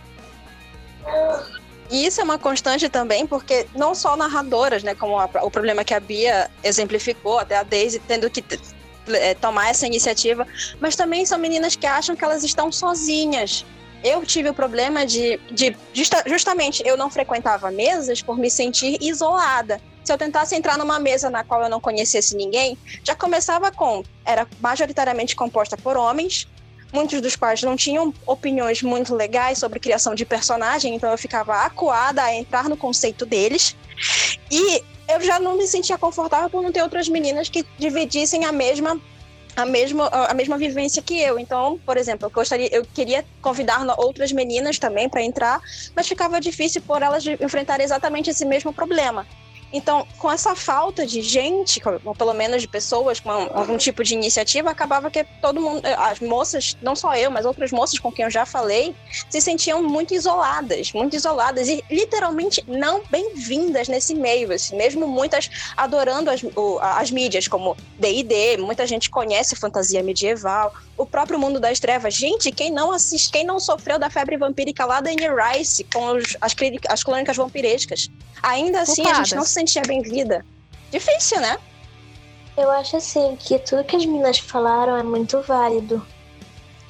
E 1.90 2.06
isso 2.06 2.20
é 2.20 2.24
uma 2.24 2.38
constante 2.38 2.90
também, 2.90 3.26
porque 3.26 3.68
não 3.76 3.96
só 3.96 4.16
narradoras, 4.16 4.84
né, 4.84 4.94
como 4.94 5.18
a, 5.18 5.30
o 5.42 5.50
problema 5.50 5.84
que 5.84 5.94
a 5.94 6.00
Bia 6.00 6.50
exemplificou, 6.64 7.40
até 7.40 7.56
a 7.56 7.64
Daisy 7.64 8.00
tendo 8.00 8.30
que 8.30 8.44
é, 9.10 9.34
tomar 9.36 9.70
essa 9.70 9.88
iniciativa, 9.88 10.46
mas 10.82 10.96
também 10.96 11.26
são 11.26 11.38
meninas 11.38 11.76
que 11.76 11.86
acham 11.86 12.16
que 12.16 12.24
elas 12.24 12.44
estão 12.44 12.72
sozinhas. 12.72 13.66
Eu 14.04 14.26
tive 14.26 14.50
o 14.50 14.54
problema 14.54 15.06
de, 15.06 15.40
de 15.52 15.76
justa, 15.94 16.24
justamente, 16.28 16.84
eu 16.86 16.98
não 16.98 17.10
frequentava 17.10 17.72
mesas 17.72 18.22
por 18.22 18.38
me 18.38 18.50
sentir 18.50 18.98
isolada 19.02 19.82
se 20.08 20.14
eu 20.14 20.18
tentasse 20.18 20.56
entrar 20.56 20.78
numa 20.78 20.98
mesa 21.00 21.30
na 21.30 21.44
qual 21.44 21.62
eu 21.62 21.70
não 21.70 21.82
conhecesse 21.82 22.34
ninguém, 22.34 22.78
já 23.04 23.14
começava 23.14 23.70
com. 23.74 24.04
Era 24.24 24.48
majoritariamente 24.62 25.36
composta 25.36 25.76
por 25.76 25.98
homens, 25.98 26.48
muitos 26.92 27.22
dos 27.22 27.36
quais 27.36 27.62
não 27.62 27.76
tinham 27.76 28.14
opiniões 28.26 28.82
muito 28.82 29.14
legais 29.16 29.58
sobre 29.58 29.80
criação 29.80 30.16
de 30.16 30.26
personagem, 30.26 30.96
então 30.96 31.12
eu 31.12 31.18
ficava 31.18 31.66
acuada 31.66 32.24
a 32.24 32.34
entrar 32.34 32.70
no 32.70 32.78
conceito 32.78 33.26
deles. 33.26 33.76
E 34.52 34.82
eu 35.10 35.22
já 35.22 35.40
não 35.40 35.58
me 35.58 35.68
sentia 35.68 35.98
confortável 35.98 36.50
por 36.50 36.62
não 36.62 36.72
ter 36.72 36.82
outras 36.82 37.08
meninas 37.08 37.50
que 37.50 37.66
dividissem 37.78 38.46
a 38.46 38.52
mesma 38.52 39.00
a 39.56 39.66
mesma, 39.66 40.08
a 40.08 40.34
mesma 40.36 40.56
vivência 40.56 41.02
que 41.02 41.20
eu. 41.20 41.40
Então, 41.40 41.80
por 41.84 41.98
exemplo, 41.98 42.28
eu 42.28 42.30
gostaria, 42.30 42.70
eu 42.72 42.86
queria 42.86 43.26
convidar 43.42 43.84
outras 43.98 44.32
meninas 44.32 44.78
também 44.78 45.10
para 45.10 45.24
entrar, 45.24 45.60
mas 45.96 46.08
ficava 46.08 46.40
difícil 46.40 46.80
por 46.84 47.02
elas 47.02 47.26
enfrentarem 47.26 47.84
exatamente 47.84 48.30
esse 48.30 48.46
mesmo 48.46 48.72
problema. 48.72 49.26
Então, 49.72 50.08
com 50.18 50.32
essa 50.32 50.56
falta 50.56 51.06
de 51.06 51.22
gente, 51.22 51.82
ou 52.06 52.16
pelo 52.16 52.34
menos 52.34 52.62
de 52.62 52.68
pessoas 52.68 53.20
com 53.20 53.30
algum 53.30 53.78
tipo 53.78 54.04
de 54.04 54.14
iniciativa, 54.14 54.70
acabava 54.70 55.12
que 55.12 55.26
todo 55.42 55.60
mundo, 55.60 55.86
eh, 55.86 55.94
as 55.94 56.20
moças, 56.20 56.78
não 56.82 56.96
só 56.96 57.16
eu, 57.16 57.30
mas 57.30 57.46
outras 57.46 57.72
moças 57.72 58.00
com 58.00 58.12
quem 58.12 58.24
eu 58.24 58.32
já 58.32 58.46
falei, 58.46 58.96
se 59.30 59.42
sentiam 59.42 59.84
muito 59.84 60.14
isoladas, 60.14 60.94
muito 60.94 61.16
isoladas 61.16 61.68
e 61.68 61.84
literalmente 61.90 62.64
não 62.68 63.02
bem-vindas 63.10 63.88
nesse 63.88 64.16
meio, 64.16 64.54
assim, 64.54 64.76
mesmo 64.76 65.08
muitas 65.08 65.50
adorando 65.76 66.30
as, 66.30 66.42
as 66.82 67.12
mídias, 67.12 67.48
como 67.48 67.76
D&D, 68.00 68.58
muita 68.58 68.88
gente 68.88 69.10
conhece 69.10 69.56
fantasia 69.56 70.02
medieval, 70.02 70.74
o 70.98 71.06
próprio 71.06 71.38
mundo 71.38 71.60
das 71.60 71.80
trevas. 71.80 72.14
Gente, 72.14 72.52
quem 72.52 72.72
não 72.72 72.92
assiste, 72.92 73.32
quem 73.32 73.46
não 73.46 73.60
sofreu 73.60 74.00
da 74.00 74.10
febre 74.10 74.38
vampírica 74.38 74.86
lá 74.86 75.00
da 75.00 75.12
Anne 75.12 75.28
Rice, 75.28 75.84
com 75.94 76.18
os, 76.18 76.36
as, 76.42 76.56
as 76.90 77.04
crônicas 77.04 77.38
vampirescas, 77.38 78.10
ainda 78.42 78.82
assim 78.82 79.08
a 79.08 79.16
gente 79.16 79.36
não 79.36 79.44
se 79.58 79.62
sentia 79.62 79.82
bem-vinda. 79.88 80.46
Difícil, 80.92 81.40
né? 81.40 81.58
Eu 82.56 82.70
acho 82.70 82.98
assim 82.98 83.36
que 83.38 83.58
tudo 83.58 83.84
que 83.84 83.96
as 83.96 84.06
meninas 84.06 84.38
falaram 84.38 84.96
é 84.96 85.02
muito 85.02 85.42
válido. 85.42 86.06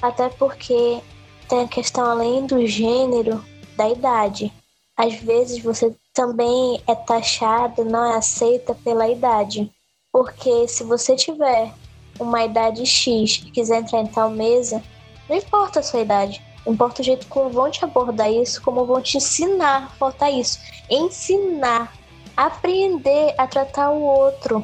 Até 0.02 0.28
porque 0.28 1.00
tem 1.48 1.60
a 1.60 1.68
questão 1.68 2.04
além 2.04 2.46
do 2.46 2.66
gênero, 2.66 3.42
da 3.76 3.88
idade. 3.88 4.52
Às 4.96 5.14
vezes 5.14 5.62
você 5.62 5.94
também 6.12 6.82
é 6.86 6.94
taxada, 6.94 7.84
não 7.84 8.12
é 8.12 8.16
aceita 8.16 8.74
pela 8.74 9.08
idade. 9.08 9.70
Porque 10.12 10.68
se 10.68 10.84
você 10.84 11.16
tiver 11.16 11.72
uma 12.20 12.44
idade 12.44 12.84
X 12.84 13.42
e 13.46 13.50
quiser 13.50 13.80
entrar 13.80 14.00
em 14.00 14.06
tal 14.06 14.30
mesa, 14.30 14.82
não 15.28 15.36
importa 15.36 15.80
a 15.80 15.82
sua 15.82 16.00
idade. 16.00 16.42
Importa 16.66 17.00
o 17.00 17.04
jeito 17.04 17.26
como 17.28 17.48
vão 17.48 17.70
te 17.70 17.82
abordar 17.82 18.30
isso, 18.30 18.60
como 18.60 18.84
vão 18.84 19.00
te 19.00 19.16
ensinar, 19.16 19.94
falta 19.96 20.30
isso. 20.30 20.58
Ensinar, 20.90 21.97
aprender 22.38 23.34
a 23.36 23.48
tratar 23.48 23.90
o 23.90 24.00
outro. 24.00 24.60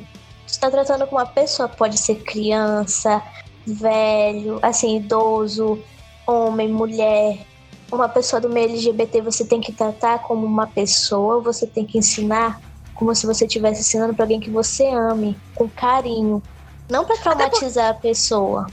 Você 0.46 0.54
está 0.54 0.70
tratando 0.70 1.08
com 1.08 1.16
uma 1.16 1.26
pessoa, 1.26 1.68
pode 1.68 1.98
ser 1.98 2.22
criança, 2.22 3.20
velho, 3.66 4.60
assim, 4.62 4.96
idoso, 4.96 5.82
homem, 6.24 6.68
mulher. 6.68 7.44
Uma 7.90 8.08
pessoa 8.08 8.40
do 8.40 8.48
meio 8.48 8.68
LGBT 8.70 9.20
você 9.20 9.44
tem 9.44 9.60
que 9.60 9.72
tratar 9.72 10.20
como 10.20 10.46
uma 10.46 10.68
pessoa, 10.68 11.40
você 11.40 11.66
tem 11.66 11.84
que 11.84 11.98
ensinar 11.98 12.60
como 12.94 13.12
se 13.12 13.26
você 13.26 13.44
estivesse 13.44 13.80
ensinando 13.80 14.14
para 14.14 14.24
alguém 14.24 14.38
que 14.38 14.50
você 14.50 14.86
ame, 14.86 15.36
com 15.56 15.68
carinho. 15.68 16.40
Não 16.88 17.04
para 17.04 17.16
traumatizar 17.16 17.92
por... 17.94 17.98
a 17.98 18.00
pessoa. 18.02 18.66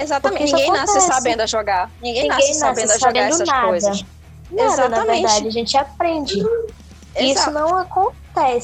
Exatamente. 0.00 0.52
Ninguém 0.52 0.72
nasce 0.72 1.00
sabendo 1.02 1.46
jogar. 1.46 1.90
Ninguém, 2.02 2.22
Ninguém 2.24 2.28
nasce, 2.28 2.54
sabendo 2.54 2.88
nasce 2.88 3.00
jogar 3.00 3.20
essas 3.20 3.48
nada. 3.48 3.68
coisas. 3.68 4.04
Nada, 4.50 4.72
Exatamente. 4.72 5.06
na 5.06 5.14
verdade. 5.14 5.46
A 5.46 5.50
gente 5.50 5.76
aprende. 5.76 6.42
E 7.20 7.32
isso 7.32 7.50
não 7.50 7.76
acontece. 7.76 8.27
É, 8.40 8.58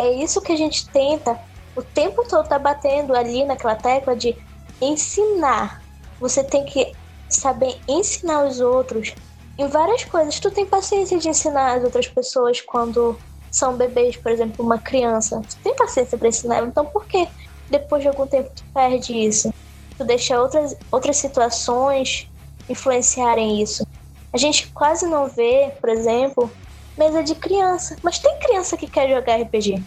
é 0.00 0.12
isso 0.14 0.40
que 0.40 0.52
a 0.52 0.56
gente 0.56 0.88
tenta 0.90 1.38
o 1.74 1.82
tempo 1.82 2.22
todo 2.28 2.48
tá 2.48 2.58
batendo 2.58 3.14
ali 3.14 3.44
naquela 3.44 3.74
tecla 3.74 4.14
de 4.14 4.36
ensinar. 4.80 5.82
Você 6.20 6.44
tem 6.44 6.64
que 6.64 6.94
saber 7.28 7.80
ensinar 7.88 8.44
os 8.44 8.60
outros 8.60 9.14
em 9.58 9.66
várias 9.68 10.04
coisas. 10.04 10.38
Tu 10.38 10.50
tem 10.50 10.66
paciência 10.66 11.18
de 11.18 11.28
ensinar 11.28 11.76
as 11.76 11.84
outras 11.84 12.06
pessoas 12.08 12.60
quando 12.60 13.18
são 13.50 13.76
bebês, 13.76 14.16
por 14.16 14.30
exemplo, 14.30 14.64
uma 14.64 14.78
criança. 14.78 15.42
Tu 15.48 15.56
tem 15.62 15.74
paciência 15.74 16.18
para 16.18 16.28
ensinar. 16.28 16.62
Então 16.64 16.84
por 16.84 17.06
que 17.06 17.26
depois 17.70 18.02
de 18.02 18.08
algum 18.08 18.26
tempo 18.26 18.50
tu 18.54 18.64
perde 18.74 19.16
isso. 19.16 19.52
Tu 19.96 20.04
deixa 20.04 20.40
outras, 20.40 20.76
outras 20.90 21.16
situações 21.16 22.28
influenciarem 22.68 23.62
isso. 23.62 23.86
A 24.32 24.38
gente 24.38 24.70
quase 24.72 25.06
não 25.06 25.26
vê, 25.26 25.74
por 25.80 25.90
exemplo, 25.90 26.50
mesa 26.96 27.22
de 27.22 27.34
criança. 27.34 27.96
Mas 28.02 28.18
tem 28.18 28.38
criança 28.38 28.76
que 28.76 28.86
quer 28.86 29.08
jogar 29.08 29.40
RPG. 29.40 29.82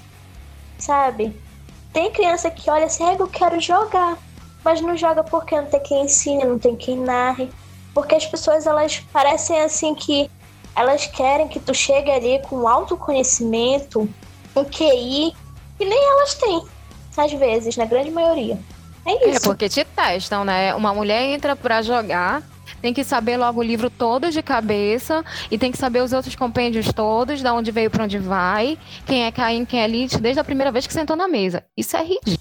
Sabe? 0.77 1.39
Tem 1.93 2.11
criança 2.11 2.49
que 2.49 2.69
olha 2.69 2.85
assim, 2.85 3.03
eu 3.17 3.27
quero 3.27 3.59
jogar. 3.59 4.17
Mas 4.63 4.81
não 4.81 4.97
joga 4.97 5.23
porque 5.23 5.55
não 5.55 5.67
tem 5.67 5.79
quem 5.79 6.05
ensine, 6.05 6.43
não 6.43 6.57
tem 6.59 6.75
quem 6.75 6.97
narre. 6.97 7.49
Porque 7.93 8.15
as 8.15 8.25
pessoas, 8.25 8.65
elas 8.67 8.99
parecem 9.13 9.61
assim 9.61 9.95
que 9.95 10.29
elas 10.75 11.05
querem 11.05 11.47
que 11.47 11.59
tu 11.59 11.73
chegue 11.73 12.11
ali 12.11 12.39
com 12.39 12.67
autoconhecimento, 12.67 14.09
um 14.55 14.63
QI, 14.65 15.33
que 15.77 15.85
nem 15.85 16.09
elas 16.11 16.33
têm, 16.35 16.61
às 17.15 17.31
vezes, 17.31 17.77
na 17.77 17.85
grande 17.85 18.11
maioria. 18.11 18.59
É 19.05 19.11
É 19.11 19.29
isso. 19.29 19.41
porque 19.41 19.69
te 19.69 19.85
testam, 19.85 20.43
né? 20.43 20.73
Uma 20.75 20.93
mulher 20.93 21.21
entra 21.21 21.55
pra 21.55 21.81
jogar, 21.81 22.43
tem 22.81 22.93
que 22.93 23.03
saber 23.03 23.37
logo 23.37 23.59
o 23.59 23.63
livro 23.63 23.89
todo 23.89 24.31
de 24.31 24.41
cabeça 24.41 25.23
e 25.49 25.57
tem 25.57 25.71
que 25.71 25.77
saber 25.77 26.01
os 26.01 26.13
outros 26.13 26.35
compêndios 26.35 26.91
todos, 26.93 27.41
da 27.41 27.53
onde 27.53 27.71
veio 27.71 27.89
pra 27.89 28.03
onde 28.03 28.17
vai, 28.17 28.77
quem 29.05 29.25
é 29.25 29.31
Caim, 29.31 29.65
quem 29.65 29.81
é 29.81 29.87
Lilith, 29.87 30.17
desde 30.19 30.39
a 30.39 30.43
primeira 30.43 30.71
vez 30.71 30.85
que 30.87 30.93
sentou 30.93 31.15
na 31.15 31.27
mesa. 31.27 31.63
Isso 31.75 31.95
é 31.97 32.03
ridículo. 32.03 32.37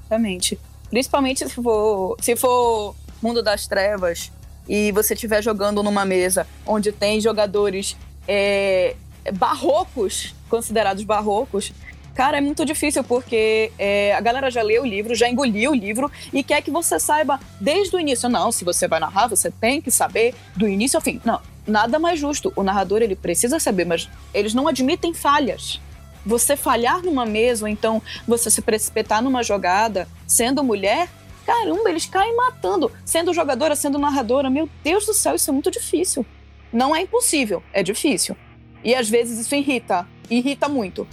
Exatamente. 0.00 0.58
Principalmente 0.90 1.46
se 1.46 1.54
for, 1.54 2.16
se 2.20 2.34
for 2.36 2.94
Mundo 3.20 3.42
das 3.42 3.66
Trevas 3.66 4.32
e 4.68 4.92
você 4.92 5.14
estiver 5.14 5.42
jogando 5.42 5.82
numa 5.82 6.04
mesa 6.04 6.46
onde 6.66 6.92
tem 6.92 7.20
jogadores 7.20 7.96
é, 8.26 8.94
barrocos, 9.34 10.34
considerados 10.48 11.04
barrocos, 11.04 11.72
cara, 12.18 12.38
é 12.38 12.40
muito 12.40 12.64
difícil 12.64 13.04
porque 13.04 13.70
é, 13.78 14.12
a 14.12 14.20
galera 14.20 14.50
já 14.50 14.60
leu 14.60 14.82
o 14.82 14.84
livro, 14.84 15.14
já 15.14 15.28
engoliu 15.28 15.70
o 15.70 15.74
livro 15.74 16.10
e 16.32 16.42
quer 16.42 16.60
que 16.62 16.68
você 16.68 16.98
saiba 16.98 17.38
desde 17.60 17.94
o 17.94 18.00
início. 18.00 18.28
Não, 18.28 18.50
se 18.50 18.64
você 18.64 18.88
vai 18.88 18.98
narrar, 18.98 19.28
você 19.28 19.52
tem 19.52 19.80
que 19.80 19.88
saber 19.88 20.34
do 20.56 20.66
início 20.66 20.96
ao 20.96 21.00
fim. 21.00 21.20
Não, 21.24 21.40
nada 21.64 21.96
mais 21.96 22.18
justo. 22.18 22.52
O 22.56 22.64
narrador 22.64 23.02
ele 23.02 23.14
precisa 23.14 23.60
saber, 23.60 23.84
mas 23.84 24.10
eles 24.34 24.52
não 24.52 24.66
admitem 24.66 25.14
falhas. 25.14 25.80
Você 26.26 26.56
falhar 26.56 27.04
numa 27.04 27.24
mesa, 27.24 27.66
ou 27.66 27.68
então 27.68 28.02
você 28.26 28.50
se 28.50 28.62
precipitar 28.62 29.22
numa 29.22 29.44
jogada, 29.44 30.08
sendo 30.26 30.64
mulher, 30.64 31.08
caramba, 31.46 31.88
eles 31.88 32.06
caem 32.06 32.34
matando. 32.34 32.90
Sendo 33.04 33.32
jogadora, 33.32 33.76
sendo 33.76 33.96
narradora, 33.96 34.50
meu 34.50 34.68
Deus 34.82 35.06
do 35.06 35.14
céu, 35.14 35.36
isso 35.36 35.50
é 35.50 35.52
muito 35.52 35.70
difícil. 35.70 36.26
Não 36.72 36.96
é 36.96 37.02
impossível, 37.02 37.62
é 37.72 37.80
difícil. 37.80 38.36
E 38.82 38.92
às 38.92 39.08
vezes 39.08 39.38
isso 39.38 39.54
irrita, 39.54 40.04
irrita 40.30 40.68
muito. 40.68 41.06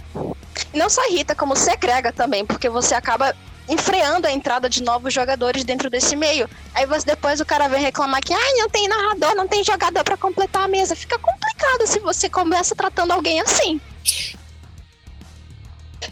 Não 0.72 0.88
só 0.88 1.06
irrita, 1.08 1.34
como 1.34 1.56
segrega 1.56 2.12
também, 2.12 2.44
porque 2.44 2.68
você 2.68 2.94
acaba 2.94 3.34
enfreando 3.68 4.26
a 4.26 4.32
entrada 4.32 4.68
de 4.68 4.82
novos 4.82 5.12
jogadores 5.12 5.64
dentro 5.64 5.90
desse 5.90 6.14
meio. 6.14 6.48
Aí 6.74 6.86
você, 6.86 7.04
depois 7.06 7.40
o 7.40 7.44
cara 7.44 7.68
vem 7.68 7.82
reclamar 7.82 8.20
que 8.22 8.32
ai, 8.32 8.52
não 8.54 8.68
tem 8.68 8.88
narrador, 8.88 9.34
não 9.34 9.48
tem 9.48 9.64
jogador 9.64 10.04
pra 10.04 10.16
completar 10.16 10.64
a 10.64 10.68
mesa. 10.68 10.94
Fica 10.94 11.18
complicado 11.18 11.86
se 11.86 11.98
você 11.98 12.28
começa 12.28 12.74
tratando 12.74 13.12
alguém 13.12 13.40
assim. 13.40 13.80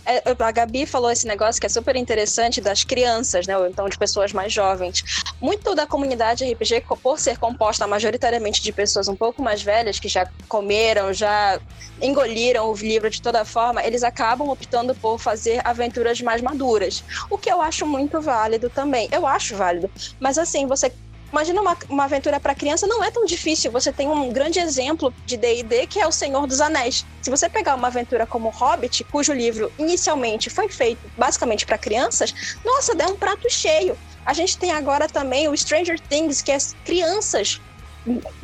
É, 0.07 0.23
a 0.39 0.51
Gabi 0.51 0.87
falou 0.87 1.11
esse 1.11 1.27
negócio 1.27 1.61
que 1.61 1.67
é 1.67 1.71
super 1.71 1.97
interessante 1.97 2.61
das 2.61 2.85
crianças, 2.85 3.47
né? 3.47 3.57
Ou 3.57 3.67
então 3.67 3.89
de 3.89 3.99
pessoas 3.99 4.33
mais 4.33 4.53
jovens. 4.53 5.03
Muito 5.41 5.75
da 5.75 5.87
comunidade 5.87 6.45
RPG, 6.45 6.85
por 7.03 7.19
ser 7.19 7.39
composta 7.39 7.87
majoritariamente 7.87 8.63
de 8.63 8.73
pessoas 8.73 9.09
um 9.09 9.17
pouco 9.17 9.43
mais 9.43 9.63
velhas, 9.63 9.99
que 9.99 10.09
já 10.09 10.27
comeram, 10.49 11.13
já 11.13 11.61
engoliram 12.01 12.71
o 12.71 12.75
livro 12.75 13.09
de 13.11 13.21
toda 13.21 13.45
forma, 13.45 13.85
eles 13.85 14.03
acabam 14.03 14.49
optando 14.49 14.95
por 14.95 15.19
fazer 15.19 15.61
aventuras 15.65 16.21
mais 16.21 16.43
maduras. 16.43 17.03
O 17.31 17.39
que 17.39 17.51
eu 17.51 17.61
acho 17.61 17.87
muito 17.87 18.21
válido 18.21 18.69
também. 18.69 19.09
Eu 19.13 19.27
acho 19.27 19.57
válido. 19.57 19.91
Mas 20.21 20.39
assim, 20.39 20.67
você. 20.67 20.93
Imagina 21.35 21.61
uma, 21.61 21.77
uma 21.89 22.05
aventura 22.05 22.39
para 22.39 22.55
criança, 22.55 22.87
não 22.87 23.03
é 23.03 23.11
tão 23.11 23.25
difícil. 23.25 23.73
Você 23.73 23.93
tem 23.93 24.09
um 24.09 24.33
grande 24.33 24.61
exemplo 24.61 25.13
de 25.27 25.37
D&D 25.37 25.89
que 25.89 25.99
é 25.99 26.07
o 26.07 26.13
Senhor 26.13 26.47
dos 26.47 26.61
Anéis. 26.61 27.05
Se 27.21 27.29
você 27.29 27.49
pegar 27.49 27.75
uma 27.75 27.89
aventura 27.89 28.25
como 28.25 28.51
Hobbit, 28.51 29.03
cujo 29.03 29.33
livro 29.33 29.73
inicialmente 29.77 30.49
foi 30.49 30.69
feito 30.69 31.01
basicamente 31.19 31.67
para 31.67 31.77
crianças, 31.77 32.57
nossa, 32.65 32.95
dá 32.95 33.09
um 33.09 33.17
prato 33.17 33.51
cheio. 33.51 33.99
A 34.25 34.33
gente 34.33 34.57
tem 34.57 34.71
agora 34.71 35.09
também 35.09 35.49
o 35.49 35.57
Stranger 35.57 35.99
Things, 35.99 36.41
que 36.41 36.53
é 36.53 36.59
crianças 36.85 37.61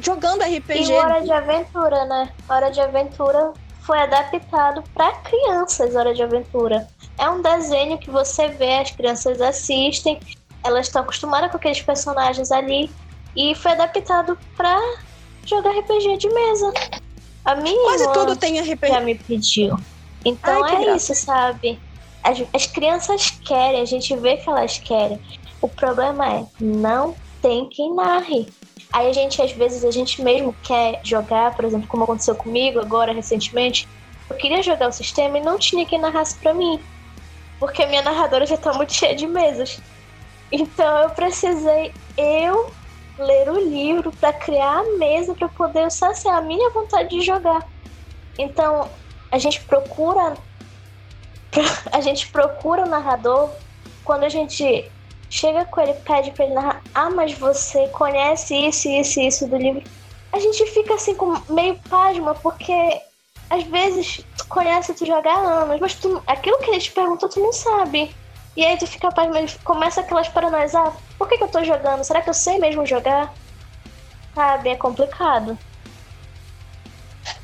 jogando 0.01 0.43
RPG. 0.43 0.91
E 0.91 0.93
Hora 0.93 1.21
de 1.21 1.31
Aventura, 1.31 2.05
né? 2.07 2.33
Hora 2.49 2.71
de 2.71 2.81
Aventura 2.81 3.53
foi 3.83 4.01
adaptado 4.01 4.83
para 4.93 5.13
crianças, 5.19 5.95
Hora 5.95 6.13
de 6.13 6.25
Aventura. 6.25 6.89
É 7.17 7.31
um 7.31 7.41
desenho 7.41 7.99
que 7.99 8.11
você 8.11 8.49
vê, 8.49 8.79
as 8.79 8.91
crianças 8.91 9.41
assistem, 9.41 10.19
elas 10.65 10.87
estão 10.87 11.03
acostumadas 11.03 11.51
com 11.51 11.57
aqueles 11.57 11.81
personagens 11.81 12.51
ali 12.51 12.91
e 13.37 13.55
foi 13.55 13.73
adaptado 13.73 14.39
para 14.57 14.79
jogar 15.47 15.71
RPG 15.71 16.17
de 16.19 16.29
mesa. 16.29 16.73
A 17.45 17.55
minha 17.55 17.83
Quase 17.85 18.03
irmã 18.03 18.13
tudo 18.13 18.37
tem 18.37 18.61
RPG. 18.61 18.89
já 18.89 19.01
me 19.01 19.15
pediu. 19.15 19.77
Então 20.25 20.63
Ai, 20.65 20.75
é 20.75 20.85
graça. 20.85 21.13
isso, 21.13 21.25
sabe? 21.25 21.81
As, 22.23 22.43
as 22.53 22.67
crianças 22.67 23.31
querem, 23.31 23.81
a 23.81 23.85
gente 23.85 24.15
vê 24.17 24.37
que 24.37 24.49
elas 24.49 24.79
querem. 24.79 25.21
O 25.61 25.69
problema 25.69 26.27
é, 26.27 26.45
não 26.61 27.15
tem 27.41 27.69
quem 27.69 27.95
narre. 27.95 28.49
Aí 28.93 29.09
a 29.09 29.13
gente, 29.13 29.41
às 29.41 29.53
vezes, 29.53 29.85
a 29.85 29.91
gente 29.91 30.21
mesmo 30.23 30.55
quer 30.63 31.01
jogar, 31.05 31.55
por 31.55 31.65
exemplo, 31.65 31.87
como 31.89 32.05
aconteceu 32.05 32.35
comigo 32.35 32.81
agora 32.81 33.13
recentemente. 33.13 33.89
Eu 34.29 34.37
queria 34.37 34.63
jogar 34.63 34.89
o 34.89 34.93
sistema 34.93 35.39
e 35.39 35.43
não 35.43 35.59
tinha 35.59 35.87
quem 35.87 35.99
narrasse 35.99 36.37
pra 36.37 36.53
mim. 36.53 36.81
Porque 37.59 37.83
a 37.83 37.87
minha 37.87 38.03
narradora 38.03 38.47
já 38.47 38.57
tá 38.57 38.73
muito 38.73 38.93
cheia 38.93 39.15
de 39.15 39.27
mesas. 39.27 39.81
Então 40.51 40.99
eu 40.99 41.11
precisei 41.11 41.95
eu 42.17 42.75
ler 43.19 43.49
o 43.51 43.59
livro 43.59 44.11
pra 44.13 44.33
criar 44.33 44.79
a 44.79 44.99
mesa 44.99 45.35
pra 45.35 45.49
poder 45.49 45.91
saciar 45.91 46.39
a 46.39 46.43
minha 46.43 46.71
vontade 46.71 47.11
de 47.11 47.21
jogar. 47.21 47.63
Então 48.39 48.91
a 49.31 49.39
gente 49.39 49.61
procura 49.65 50.37
a 51.93 52.01
gente 52.01 52.29
procura 52.31 52.85
o 52.85 52.89
narrador 52.89 53.55
quando 54.05 54.25
a 54.25 54.29
gente 54.29 54.93
chega 55.29 55.65
com 55.67 55.81
ele 55.81 55.95
pede 55.95 56.33
pra 56.33 56.45
ele 56.45 56.55
narrar 56.55 56.83
ah 56.95 57.11
mas 57.11 57.33
você 57.35 57.89
conhece 57.89 58.55
isso 58.55 58.89
isso 58.89 59.21
isso 59.21 59.49
do 59.49 59.57
livro 59.57 59.83
a 60.33 60.39
gente 60.39 60.65
fica 60.67 60.95
assim 60.95 61.15
com 61.15 61.33
meio 61.53 61.79
pasma 61.89 62.35
porque 62.35 62.73
às 63.49 63.65
vezes 63.65 64.25
tu 64.37 64.47
conhece 64.49 64.95
tu 64.95 65.07
joga 65.07 65.31
há 65.31 65.63
anos 65.63 65.81
mas 65.81 65.95
tu, 65.95 66.23
aquilo 66.27 66.59
que 66.59 66.71
ele 66.71 66.81
te 66.81 66.93
perguntou 66.93 67.29
tu 67.29 67.41
não 67.41 67.53
sabe 67.53 68.17
e 68.57 68.65
aí 68.65 68.77
tu 68.77 68.87
fica 68.87 69.09
começa 69.65 70.01
aquelas 70.01 70.29
paranoias 70.29 70.75
ah 70.75 70.93
por 71.19 71.29
que, 71.29 71.39
que 71.39 71.45
eu 71.45 71.49
tô 71.49 71.63
jogando 71.65 72.05
será 72.05 72.21
que 72.21 72.31
eu 72.31 72.35
sei 72.35 72.59
mesmo 72.59 72.85
jogar 72.87 73.33
sabe 74.35 74.71
é 74.71 74.77
complicado 74.77 75.59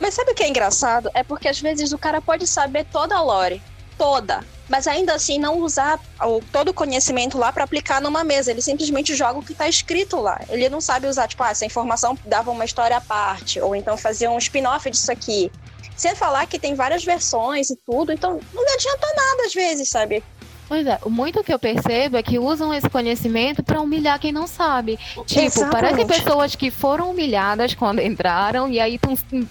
Mas 0.01 0.15
sabe 0.15 0.33
o 0.33 0.35
que 0.35 0.43
é 0.43 0.49
engraçado? 0.49 1.11
É 1.15 1.23
porque 1.23 1.49
às 1.49 1.61
vezes 1.61 1.93
o 1.93 1.99
cara 1.99 2.21
pode 2.21 2.47
saber 2.47 2.85
toda 2.85 3.17
a 3.17 3.23
lore, 3.23 3.63
toda, 3.97 4.45
mas 4.69 4.87
ainda 4.87 5.15
assim 5.15 5.39
não 5.39 5.59
usar 5.59 5.99
o, 6.23 6.41
todo 6.53 6.69
o 6.69 6.75
conhecimento 6.75 7.39
lá 7.39 7.53
pra 7.53 7.65
aplicar 7.65 8.01
numa 8.01 8.25
mesa. 8.25 8.51
Ele 8.51 8.61
simplesmente 8.61 9.15
joga 9.15 9.39
o 9.39 9.45
que 9.45 9.55
tá 9.55 9.69
escrito 9.69 10.21
lá. 10.21 10.39
Ele 10.49 10.69
não 10.69 10.81
sabe 10.81 11.07
usar, 11.07 11.29
tipo, 11.29 11.43
ah, 11.43 11.51
essa 11.51 11.65
informação 11.65 12.19
dava 12.25 12.51
uma 12.51 12.65
história 12.65 12.97
à 12.97 13.01
parte, 13.01 13.61
ou 13.61 13.75
então 13.75 13.97
fazia 13.97 14.31
um 14.31 14.39
spin-off 14.39 14.91
disso 14.91 15.11
aqui. 15.11 15.51
Sem 15.95 16.15
falar 16.17 16.47
que 16.47 16.59
tem 16.59 16.75
várias 16.75 17.05
versões 17.05 17.71
e 17.71 17.77
tudo, 17.77 18.13
então 18.13 18.45
não 18.53 18.63
adianta 18.75 19.07
nada 19.17 19.47
às 19.47 19.55
vezes, 19.55 19.89
sabe? 19.89 20.23
Pois 20.69 20.87
é, 20.87 20.99
o 21.05 21.11
muito 21.11 21.45
que 21.45 21.53
eu 21.53 21.59
percebo 21.59 22.17
é 22.17 22.23
que 22.23 22.39
usam 22.39 22.75
esse 22.75 22.91
conhecimento 22.91 23.63
pra 23.63 23.81
humilhar 23.81 24.19
quem 24.19 24.33
não 24.33 24.47
sabe. 24.47 24.99
Tipo, 25.27 25.61
parecem 25.71 26.01
Exatamente. 26.01 26.07
pessoas 26.07 26.55
que 26.57 26.71
foram 26.71 27.11
humilhadas 27.11 27.75
quando 27.75 28.01
entraram 28.01 28.69
e 28.69 28.81
aí 28.81 28.99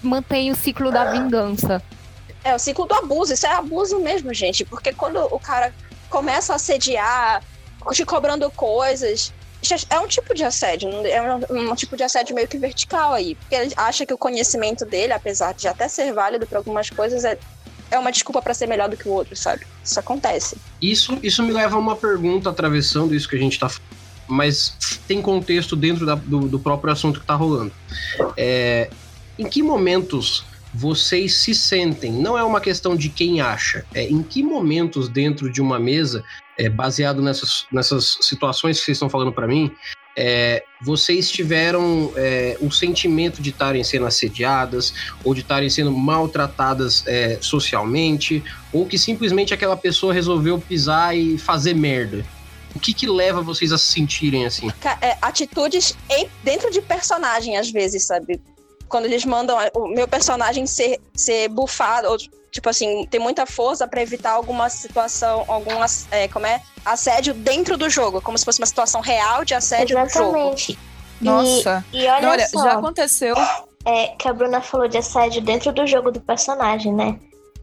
mantém 0.02 0.50
o 0.50 0.54
ciclo 0.54 0.90
da 0.90 1.10
vingança. 1.10 1.82
É 2.44 2.54
o 2.54 2.58
ciclo 2.58 2.86
do 2.86 2.94
abuso, 2.94 3.32
isso 3.32 3.46
é 3.46 3.52
abuso 3.52 3.98
mesmo, 3.98 4.32
gente. 4.32 4.64
Porque 4.64 4.92
quando 4.92 5.16
o 5.16 5.38
cara 5.38 5.72
começa 6.10 6.52
a 6.52 6.56
assediar, 6.56 7.42
te 7.92 8.04
cobrando 8.04 8.50
coisas, 8.50 9.32
isso 9.62 9.86
é 9.88 9.98
um 9.98 10.06
tipo 10.06 10.34
de 10.34 10.44
assédio, 10.44 10.88
é 11.06 11.20
um, 11.22 11.70
um 11.70 11.74
tipo 11.74 11.96
de 11.96 12.02
assédio 12.02 12.34
meio 12.34 12.46
que 12.46 12.58
vertical 12.58 13.14
aí. 13.14 13.34
Porque 13.34 13.54
ele 13.54 13.72
acha 13.76 14.04
que 14.04 14.12
o 14.12 14.18
conhecimento 14.18 14.84
dele, 14.84 15.12
apesar 15.12 15.54
de 15.54 15.66
até 15.66 15.88
ser 15.88 16.12
válido 16.12 16.46
para 16.46 16.58
algumas 16.58 16.90
coisas, 16.90 17.24
é, 17.24 17.38
é 17.90 17.98
uma 17.98 18.10
desculpa 18.10 18.40
para 18.42 18.54
ser 18.54 18.66
melhor 18.66 18.88
do 18.88 18.96
que 18.96 19.08
o 19.08 19.12
outro, 19.12 19.36
sabe? 19.36 19.66
Isso 19.84 19.98
acontece. 19.98 20.56
Isso, 20.80 21.18
isso 21.22 21.42
me 21.42 21.52
leva 21.52 21.76
a 21.76 21.78
uma 21.78 21.96
pergunta 21.96 22.50
atravessando 22.50 23.14
isso 23.14 23.28
que 23.28 23.36
a 23.36 23.38
gente 23.38 23.58
tá 23.58 23.70
mas 24.28 24.76
tem 25.06 25.22
contexto 25.22 25.76
dentro 25.76 26.04
da- 26.04 26.16
do, 26.16 26.48
do 26.48 26.58
próprio 26.58 26.92
assunto 26.92 27.20
que 27.20 27.26
tá 27.26 27.34
rolando. 27.36 27.70
É, 28.36 28.90
em 29.38 29.48
que 29.48 29.62
momentos 29.62 30.44
vocês 30.74 31.36
se 31.38 31.54
sentem? 31.54 32.10
Não 32.12 32.36
é 32.36 32.42
uma 32.42 32.60
questão 32.60 32.96
de 32.96 33.08
quem 33.08 33.40
acha, 33.40 33.84
é 33.94 34.02
em 34.02 34.22
que 34.24 34.42
momentos 34.42 35.08
dentro 35.08 35.48
de 35.50 35.60
uma 35.62 35.78
mesa, 35.78 36.24
é, 36.58 36.68
baseado 36.68 37.22
nessas, 37.22 37.66
nessas 37.70 38.18
situações 38.20 38.78
que 38.80 38.84
vocês 38.84 38.96
estão 38.96 39.08
falando 39.08 39.32
para 39.32 39.46
mim, 39.46 39.70
é, 40.16 40.64
vocês 40.80 41.30
tiveram 41.30 42.12
é, 42.16 42.56
o 42.60 42.70
sentimento 42.70 43.42
de 43.42 43.50
estarem 43.50 43.84
sendo 43.84 44.06
assediadas 44.06 44.94
ou 45.22 45.34
de 45.34 45.42
estarem 45.42 45.68
sendo 45.68 45.92
maltratadas 45.92 47.04
é, 47.06 47.38
socialmente 47.40 48.42
ou 48.72 48.86
que 48.86 48.98
simplesmente 48.98 49.52
aquela 49.52 49.76
pessoa 49.76 50.14
resolveu 50.14 50.58
pisar 50.58 51.16
e 51.16 51.36
fazer 51.36 51.74
merda. 51.74 52.24
O 52.74 52.78
que 52.78 52.92
que 52.92 53.06
leva 53.06 53.40
vocês 53.40 53.72
a 53.72 53.78
se 53.78 53.86
sentirem 53.86 54.44
assim? 54.44 54.70
É, 55.00 55.16
atitudes 55.22 55.96
dentro 56.42 56.70
de 56.70 56.82
personagem, 56.82 57.56
às 57.56 57.70
vezes, 57.70 58.04
sabe? 58.04 58.40
Quando 58.88 59.06
eles 59.06 59.24
mandam 59.24 59.56
o 59.74 59.88
meu 59.88 60.06
personagem 60.06 60.66
ser, 60.66 61.00
ser 61.14 61.48
bufado, 61.48 62.08
ou 62.08 62.16
tipo 62.50 62.68
assim, 62.68 63.06
ter 63.06 63.18
muita 63.18 63.44
força 63.44 63.86
pra 63.86 64.00
evitar 64.00 64.32
alguma 64.32 64.68
situação, 64.70 65.44
algum 65.48 65.72
é, 66.10 66.28
como 66.28 66.46
é? 66.46 66.60
assédio 66.84 67.34
dentro 67.34 67.76
do 67.76 67.90
jogo, 67.90 68.22
como 68.22 68.38
se 68.38 68.44
fosse 68.44 68.60
uma 68.60 68.66
situação 68.66 69.00
real 69.00 69.44
de 69.44 69.54
assédio 69.54 69.98
no 69.98 70.08
jogo. 70.08 70.36
exatamente 70.36 70.78
Nossa. 71.20 71.84
e, 71.92 72.02
e 72.04 72.08
olha, 72.08 72.30
Olha, 72.30 72.48
só 72.48 72.62
já 72.62 72.72
aconteceu. 72.74 73.34
é, 73.84 74.08
que 74.08 74.28
a 74.28 74.32
Bruna 74.32 74.60
falou 74.60 74.86
de 74.88 74.96
assédio 74.98 75.42
dentro 75.42 75.72
do 75.72 75.86
jogo 75.86 76.10
do 76.10 76.20
personagem, 76.20 76.92
né? 76.94 77.18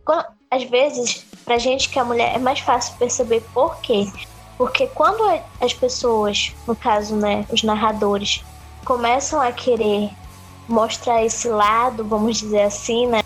Quando, 0.06 0.26
às 0.52 0.64
vezes, 0.64 1.26
pra 1.46 1.58
gente 1.58 1.90
que 1.90 1.98
é 1.98 2.04
mulher, 2.04 2.36
é 2.36 2.38
mais 2.38 2.60
fácil 2.60 2.94
perceber 2.98 3.42
por 3.54 3.78
quê. 3.78 4.06
Porque 4.58 4.88
quando 4.88 5.24
as 5.60 5.74
pessoas, 5.74 6.54
no 6.68 6.76
caso, 6.76 7.16
né, 7.16 7.46
os 7.50 7.64
narradores, 7.64 8.44
começam 8.86 9.42
a 9.42 9.52
querer 9.52 10.12
mostrar 10.68 11.24
esse 11.24 11.48
lado, 11.50 12.04
vamos 12.06 12.38
dizer 12.38 12.62
assim, 12.62 13.08
né, 13.08 13.22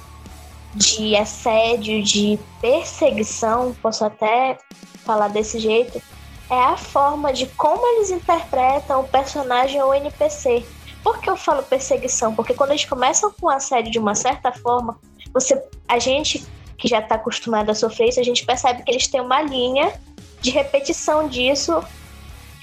de 0.73 1.15
assédio, 1.15 2.04
de 2.04 2.39
perseguição, 2.62 3.76
posso 3.82 4.06
até 4.06 4.58
falar 5.06 5.30
desse 5.30 5.60
jeito, 5.60 6.02
é 6.50 6.63
a 6.63 6.78
forma 6.78 7.34
de 7.34 7.47
como 7.47 7.86
eles 7.95 8.10
interpretam 8.10 9.02
o 9.02 9.08
personagem 9.08 9.82
ou 9.82 9.89
o 9.89 9.93
NPC. 9.93 10.65
Por 11.04 11.19
que 11.19 11.30
eu 11.30 11.38
falo 11.38 11.63
perseguição? 11.63 12.34
Porque 12.34 12.54
quando 12.54 12.71
eles 12.71 12.86
começam 12.86 13.32
com 13.39 13.50
assédio 13.50 13.91
de 13.91 14.00
uma 14.00 14.15
certa 14.15 14.52
forma, 14.52 15.00
você, 15.34 15.62
a 15.88 16.00
gente 16.00 16.45
que 16.78 16.88
já 16.88 17.00
está 17.00 17.15
acostumado 17.15 17.69
a 17.69 17.76
sofrer 17.76 18.10
isso, 18.10 18.19
a 18.19 18.23
gente 18.23 18.45
percebe 18.45 18.84
que 18.84 18.91
eles 18.91 19.08
têm 19.08 19.19
uma 19.19 19.41
linha 19.41 20.00
de 20.41 20.52
repetição 20.52 21.28
disso 21.28 21.84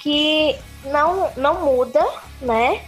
que 0.01 0.57
não, 0.85 1.31
não 1.37 1.65
muda, 1.65 2.07
né? 2.41 2.83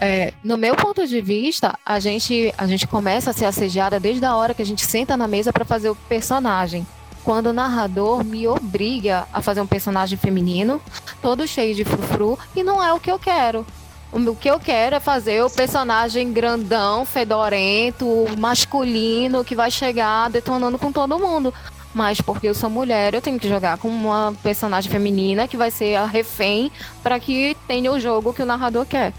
É, 0.00 0.32
no 0.42 0.56
meu 0.56 0.74
ponto 0.74 1.06
de 1.06 1.20
vista, 1.20 1.78
a 1.86 2.00
gente, 2.00 2.52
a 2.58 2.66
gente 2.66 2.86
começa 2.86 3.30
a 3.30 3.32
ser 3.32 3.44
assediada 3.44 4.00
desde 4.00 4.24
a 4.24 4.34
hora 4.34 4.54
que 4.54 4.62
a 4.62 4.66
gente 4.66 4.84
senta 4.84 5.16
na 5.16 5.28
mesa 5.28 5.52
para 5.52 5.64
fazer 5.64 5.90
o 5.90 5.94
personagem. 5.94 6.86
Quando 7.24 7.46
o 7.46 7.52
narrador 7.52 8.24
me 8.24 8.48
obriga 8.48 9.28
a 9.32 9.40
fazer 9.40 9.60
um 9.60 9.66
personagem 9.66 10.18
feminino, 10.18 10.82
todo 11.20 11.46
cheio 11.46 11.74
de 11.74 11.84
frufru, 11.84 12.36
e 12.56 12.64
não 12.64 12.82
é 12.82 12.92
o 12.92 12.98
que 12.98 13.10
eu 13.10 13.18
quero. 13.18 13.64
O 14.12 14.36
que 14.36 14.50
eu 14.50 14.60
quero 14.60 14.96
é 14.96 15.00
fazer 15.00 15.42
o 15.42 15.48
personagem 15.48 16.32
grandão, 16.32 17.06
fedorento, 17.06 18.26
masculino, 18.36 19.44
que 19.44 19.54
vai 19.54 19.70
chegar 19.70 20.28
detonando 20.28 20.78
com 20.78 20.92
todo 20.92 21.18
mundo. 21.18 21.54
Mas 21.94 22.20
porque 22.20 22.48
eu 22.48 22.54
sou 22.54 22.68
mulher, 22.68 23.14
eu 23.14 23.22
tenho 23.22 23.38
que 23.38 23.48
jogar 23.48 23.78
com 23.78 23.88
uma 23.88 24.34
personagem 24.42 24.90
feminina 24.90 25.46
que 25.46 25.56
vai 25.56 25.70
ser 25.70 25.94
a 25.94 26.04
refém 26.04 26.70
para 27.02 27.20
que 27.20 27.56
tenha 27.66 27.90
o 27.92 28.00
jogo 28.00 28.34
que 28.34 28.42
o 28.42 28.46
narrador 28.46 28.84
quer. 28.84 29.14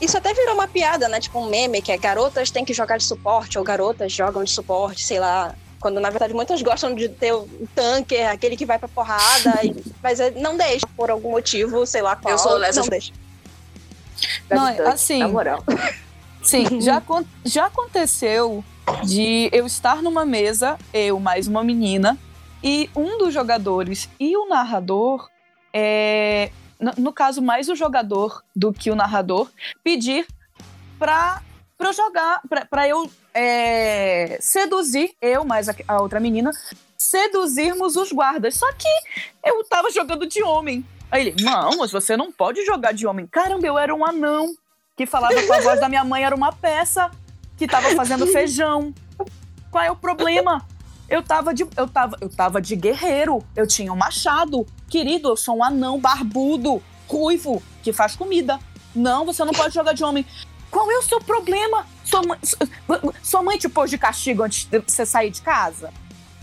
Isso 0.00 0.16
até 0.16 0.32
virou 0.34 0.54
uma 0.54 0.68
piada, 0.68 1.08
né? 1.08 1.20
Tipo 1.20 1.40
um 1.40 1.46
meme 1.46 1.80
que 1.82 1.92
é 1.92 1.96
garotas 1.96 2.50
têm 2.50 2.64
que 2.64 2.74
jogar 2.74 2.96
de 2.98 3.04
suporte 3.04 3.58
ou 3.58 3.64
garotas 3.64 4.12
jogam 4.12 4.44
de 4.44 4.50
suporte, 4.50 5.04
sei 5.04 5.18
lá. 5.18 5.54
Quando 5.80 6.00
na 6.00 6.10
verdade 6.10 6.34
muitas 6.34 6.62
gostam 6.62 6.94
de 6.94 7.08
ter 7.08 7.32
o 7.32 7.48
tanker, 7.74 8.30
aquele 8.30 8.56
que 8.56 8.66
vai 8.66 8.78
pra 8.78 8.88
porrada, 8.88 9.60
e, 9.62 9.74
mas 10.02 10.20
é, 10.20 10.30
não 10.32 10.56
deixa 10.56 10.86
por 10.96 11.10
algum 11.10 11.30
motivo, 11.30 11.86
sei 11.86 12.02
lá 12.02 12.16
qual. 12.16 12.32
Eu 12.32 12.38
sou 12.38 12.58
não 12.58 12.88
deixa. 12.88 13.12
Não, 14.50 14.88
assim. 14.88 15.18
Na 15.18 15.28
moral. 15.28 15.62
Sim, 16.42 16.80
já, 16.80 17.02
já 17.44 17.66
aconteceu 17.66 18.64
de 19.04 19.48
eu 19.52 19.66
estar 19.66 20.00
numa 20.00 20.24
mesa, 20.24 20.78
eu 20.94 21.18
mais 21.18 21.48
uma 21.48 21.64
menina, 21.64 22.16
e 22.62 22.88
um 22.94 23.18
dos 23.18 23.34
jogadores 23.34 24.08
e 24.18 24.36
o 24.36 24.48
narrador, 24.48 25.28
é, 25.72 26.50
no, 26.78 27.12
caso, 27.12 27.40
mais 27.40 27.68
o 27.68 27.74
jogador 27.74 28.42
do 28.54 28.72
que 28.72 28.90
o 28.90 28.94
narrador, 28.94 29.50
pedir 29.82 30.26
pra, 30.98 31.42
pra 31.76 31.88
eu 31.88 31.92
jogar, 31.92 32.40
pra, 32.48 32.64
pra 32.64 32.88
eu 32.88 33.10
é, 33.32 34.38
seduzir, 34.40 35.14
eu 35.20 35.44
mais 35.44 35.68
a, 35.68 35.74
a 35.88 36.00
outra 36.00 36.20
menina, 36.20 36.50
seduzirmos 36.96 37.96
os 37.96 38.12
guardas. 38.12 38.54
Só 38.54 38.70
que 38.72 38.88
eu 39.44 39.64
tava 39.64 39.90
jogando 39.90 40.26
de 40.26 40.42
homem. 40.42 40.84
Aí 41.10 41.28
ele, 41.28 41.42
não, 41.42 41.78
mas 41.78 41.92
você 41.92 42.16
não 42.16 42.32
pode 42.32 42.64
jogar 42.64 42.92
de 42.92 43.06
homem. 43.06 43.26
Caramba, 43.26 43.66
eu 43.66 43.78
era 43.78 43.94
um 43.94 44.04
anão 44.04 44.54
que 44.96 45.06
falava 45.06 45.40
com 45.42 45.52
a 45.52 45.60
voz 45.60 45.80
da 45.80 45.88
minha 45.88 46.04
mãe, 46.04 46.24
era 46.24 46.34
uma 46.34 46.52
peça 46.52 47.10
que 47.56 47.66
tava 47.66 47.90
fazendo 47.94 48.26
feijão. 48.32 48.92
Qual 49.70 49.84
é 49.84 49.90
o 49.90 49.96
problema? 49.96 50.66
Eu 51.08 51.22
tava 51.22 51.54
de, 51.54 51.64
eu 51.76 51.88
tava, 51.88 52.16
eu 52.20 52.28
tava 52.28 52.60
de 52.60 52.74
guerreiro. 52.74 53.44
Eu 53.54 53.66
tinha 53.66 53.92
um 53.92 53.96
machado. 53.96 54.66
Querido, 54.88 55.28
eu 55.28 55.36
sou 55.36 55.58
um 55.58 55.64
anão 55.64 56.00
barbudo, 56.00 56.82
ruivo, 57.08 57.62
que 57.82 57.92
faz 57.92 58.16
comida. 58.16 58.58
Não, 58.94 59.24
você 59.24 59.44
não 59.44 59.52
pode 59.52 59.74
jogar 59.74 59.92
de 59.92 60.02
homem. 60.02 60.26
Qual 60.70 60.90
é 60.90 60.98
o 60.98 61.02
seu 61.02 61.20
problema? 61.20 61.86
Sua 62.04 62.22
mãe, 62.22 62.38
sua 63.22 63.42
mãe 63.42 63.58
te 63.58 63.68
pôs 63.68 63.90
de 63.90 63.98
castigo 63.98 64.42
antes 64.42 64.64
de 64.64 64.80
você 64.80 65.06
sair 65.06 65.30
de 65.30 65.42
casa? 65.42 65.92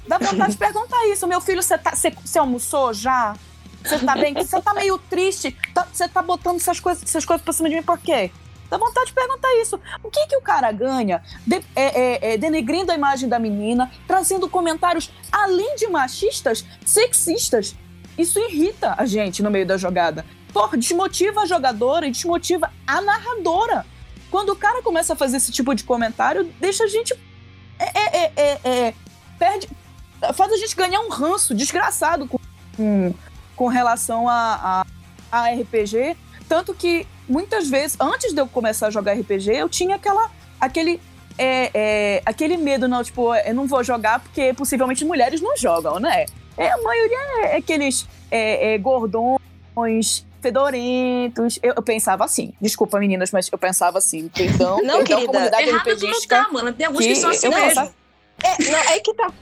Dá 0.07 0.17
vontade 0.17 0.51
de 0.51 0.57
perguntar 0.59 1.05
isso. 1.07 1.27
Meu 1.27 1.41
filho, 1.41 1.61
você, 1.61 1.77
tá, 1.77 1.91
você, 1.95 2.11
você 2.11 2.39
almoçou 2.39 2.93
já? 2.93 3.35
Você 3.83 3.99
tá 3.99 4.15
bem? 4.15 4.33
Você 4.33 4.61
tá 4.61 4.73
meio 4.73 4.97
triste? 4.97 5.55
Tá, 5.73 5.85
você 5.91 6.07
tá 6.07 6.21
botando 6.21 6.55
essas 6.55 6.79
coisas, 6.79 7.03
essas 7.03 7.25
coisas 7.25 7.43
pra 7.43 7.53
cima 7.53 7.69
de 7.69 7.75
mim 7.75 7.83
por 7.83 7.97
quê? 7.97 8.31
Dá 8.73 8.79
vontade 8.79 9.05
de 9.05 9.13
perguntar 9.13 9.55
isso. 9.61 9.79
O 10.01 10.09
que 10.09 10.25
que 10.25 10.35
o 10.35 10.41
cara 10.41 10.71
ganha 10.71 11.21
de, 11.45 11.57
é, 11.75 11.83
é, 12.25 12.33
é, 12.33 12.37
denegrindo 12.39 12.91
a 12.91 12.95
imagem 12.95 13.29
da 13.29 13.37
menina, 13.37 13.91
trazendo 14.07 14.49
comentários, 14.49 15.11
além 15.31 15.75
de 15.75 15.85
machistas, 15.85 16.65
sexistas? 16.83 17.75
Isso 18.17 18.39
irrita 18.39 18.95
a 18.97 19.05
gente 19.05 19.43
no 19.43 19.51
meio 19.51 19.67
da 19.67 19.77
jogada. 19.77 20.25
Porra, 20.51 20.75
desmotiva 20.75 21.41
a 21.41 21.45
jogadora 21.45 22.07
e 22.07 22.11
desmotiva 22.11 22.71
a 22.87 22.99
narradora. 22.99 23.85
Quando 24.31 24.49
o 24.49 24.55
cara 24.55 24.81
começa 24.81 25.13
a 25.13 25.15
fazer 25.15 25.37
esse 25.37 25.51
tipo 25.51 25.75
de 25.75 25.83
comentário, 25.83 26.51
deixa 26.59 26.85
a 26.85 26.87
gente. 26.87 27.13
É, 27.77 28.25
é, 28.25 28.59
é, 28.63 28.93
perde. 29.37 29.69
Faz 30.33 30.51
a 30.51 30.57
gente 30.57 30.75
ganhar 30.75 30.99
um 31.01 31.09
ranço 31.09 31.53
desgraçado 31.53 32.27
com, 32.27 32.39
com, 32.75 33.13
com 33.55 33.67
relação 33.67 34.27
a, 34.27 34.85
a, 35.31 35.43
a 35.43 35.51
RPG. 35.51 36.17
Tanto 36.47 36.73
que 36.73 37.07
muitas 37.27 37.69
vezes, 37.69 37.97
antes 37.99 38.33
de 38.33 38.41
eu 38.41 38.47
começar 38.47 38.87
a 38.87 38.91
jogar 38.91 39.13
RPG, 39.13 39.51
eu 39.51 39.69
tinha 39.69 39.95
aquela, 39.95 40.29
aquele, 40.59 40.99
é, 41.37 41.71
é, 41.73 42.21
aquele 42.25 42.57
medo, 42.57 42.87
não, 42.87 43.03
tipo, 43.03 43.33
eu 43.35 43.53
não 43.53 43.67
vou 43.67 43.83
jogar 43.83 44.19
porque 44.19 44.53
possivelmente 44.53 45.05
mulheres 45.05 45.41
não 45.41 45.55
jogam, 45.57 45.99
né? 45.99 46.25
É, 46.57 46.71
a 46.71 46.77
maioria 46.81 47.17
é 47.45 47.57
aqueles 47.57 48.07
é, 48.29 48.73
é, 48.73 48.77
gordões, 48.77 50.25
fedorentos. 50.41 51.57
Eu, 51.63 51.73
eu, 51.75 51.81
pensava 51.81 52.25
assim. 52.25 52.53
Desculpa, 52.61 52.99
meninas, 52.99 53.31
mas 53.31 53.49
eu 53.51 53.57
pensava 53.57 53.97
assim. 53.97 54.27
Perdão, 54.27 54.77
não, 54.83 54.97
perdão, 54.97 55.03
querida, 55.03 55.25
comunidade 55.27 55.69
Errado 55.69 55.97
tu 55.97 56.07
não 56.07 56.21
tá, 56.27 56.47
mano. 56.51 56.73
Tem 56.73 56.85
alguns 56.85 57.01
que, 57.01 57.07
que 57.07 57.15
são 57.15 57.29
assim 57.29 57.49
mesmo. 57.49 57.65
Pensava... 57.65 57.93
É, 58.43 58.71
não, 58.71 58.79
aí 58.89 58.99
que 58.99 59.13
tá. 59.13 59.33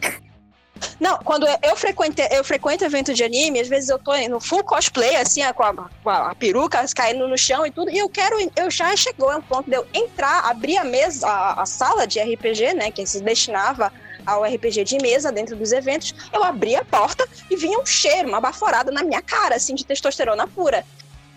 Não, 0.99 1.17
quando 1.19 1.47
eu 1.63 1.75
frequento, 1.75 2.21
eu 2.31 2.43
frequento 2.43 2.83
evento 2.83 3.13
de 3.13 3.23
anime, 3.23 3.59
às 3.59 3.67
vezes 3.67 3.89
eu 3.89 3.99
tô 3.99 4.15
no 4.29 4.39
full 4.39 4.63
cosplay, 4.63 5.15
assim, 5.15 5.41
com 5.53 5.63
a, 5.63 5.73
com 5.73 6.09
a 6.09 6.35
peruca 6.35 6.83
caindo 6.95 7.27
no 7.27 7.37
chão 7.37 7.65
e 7.65 7.71
tudo, 7.71 7.91
e 7.91 7.97
eu 7.97 8.09
quero, 8.09 8.37
eu 8.55 8.69
já 8.69 8.95
chegou 8.95 9.29
a 9.29 9.37
um 9.37 9.41
ponto 9.41 9.69
de 9.69 9.75
eu 9.75 9.85
entrar, 9.93 10.45
abrir 10.45 10.77
a 10.77 10.83
mesa, 10.83 11.27
a, 11.27 11.61
a 11.61 11.65
sala 11.65 12.05
de 12.05 12.19
RPG, 12.19 12.73
né, 12.73 12.91
que 12.91 13.05
se 13.05 13.21
destinava 13.21 13.91
ao 14.25 14.43
RPG 14.43 14.83
de 14.83 14.97
mesa 14.99 15.31
dentro 15.31 15.55
dos 15.55 15.71
eventos, 15.71 16.13
eu 16.31 16.43
abri 16.43 16.75
a 16.75 16.85
porta 16.85 17.27
e 17.49 17.55
vinha 17.55 17.79
um 17.79 17.85
cheiro, 17.85 18.27
uma 18.27 18.39
baforada 18.39 18.91
na 18.91 19.03
minha 19.03 19.21
cara, 19.21 19.55
assim, 19.55 19.75
de 19.75 19.85
testosterona 19.85 20.47
pura. 20.47 20.85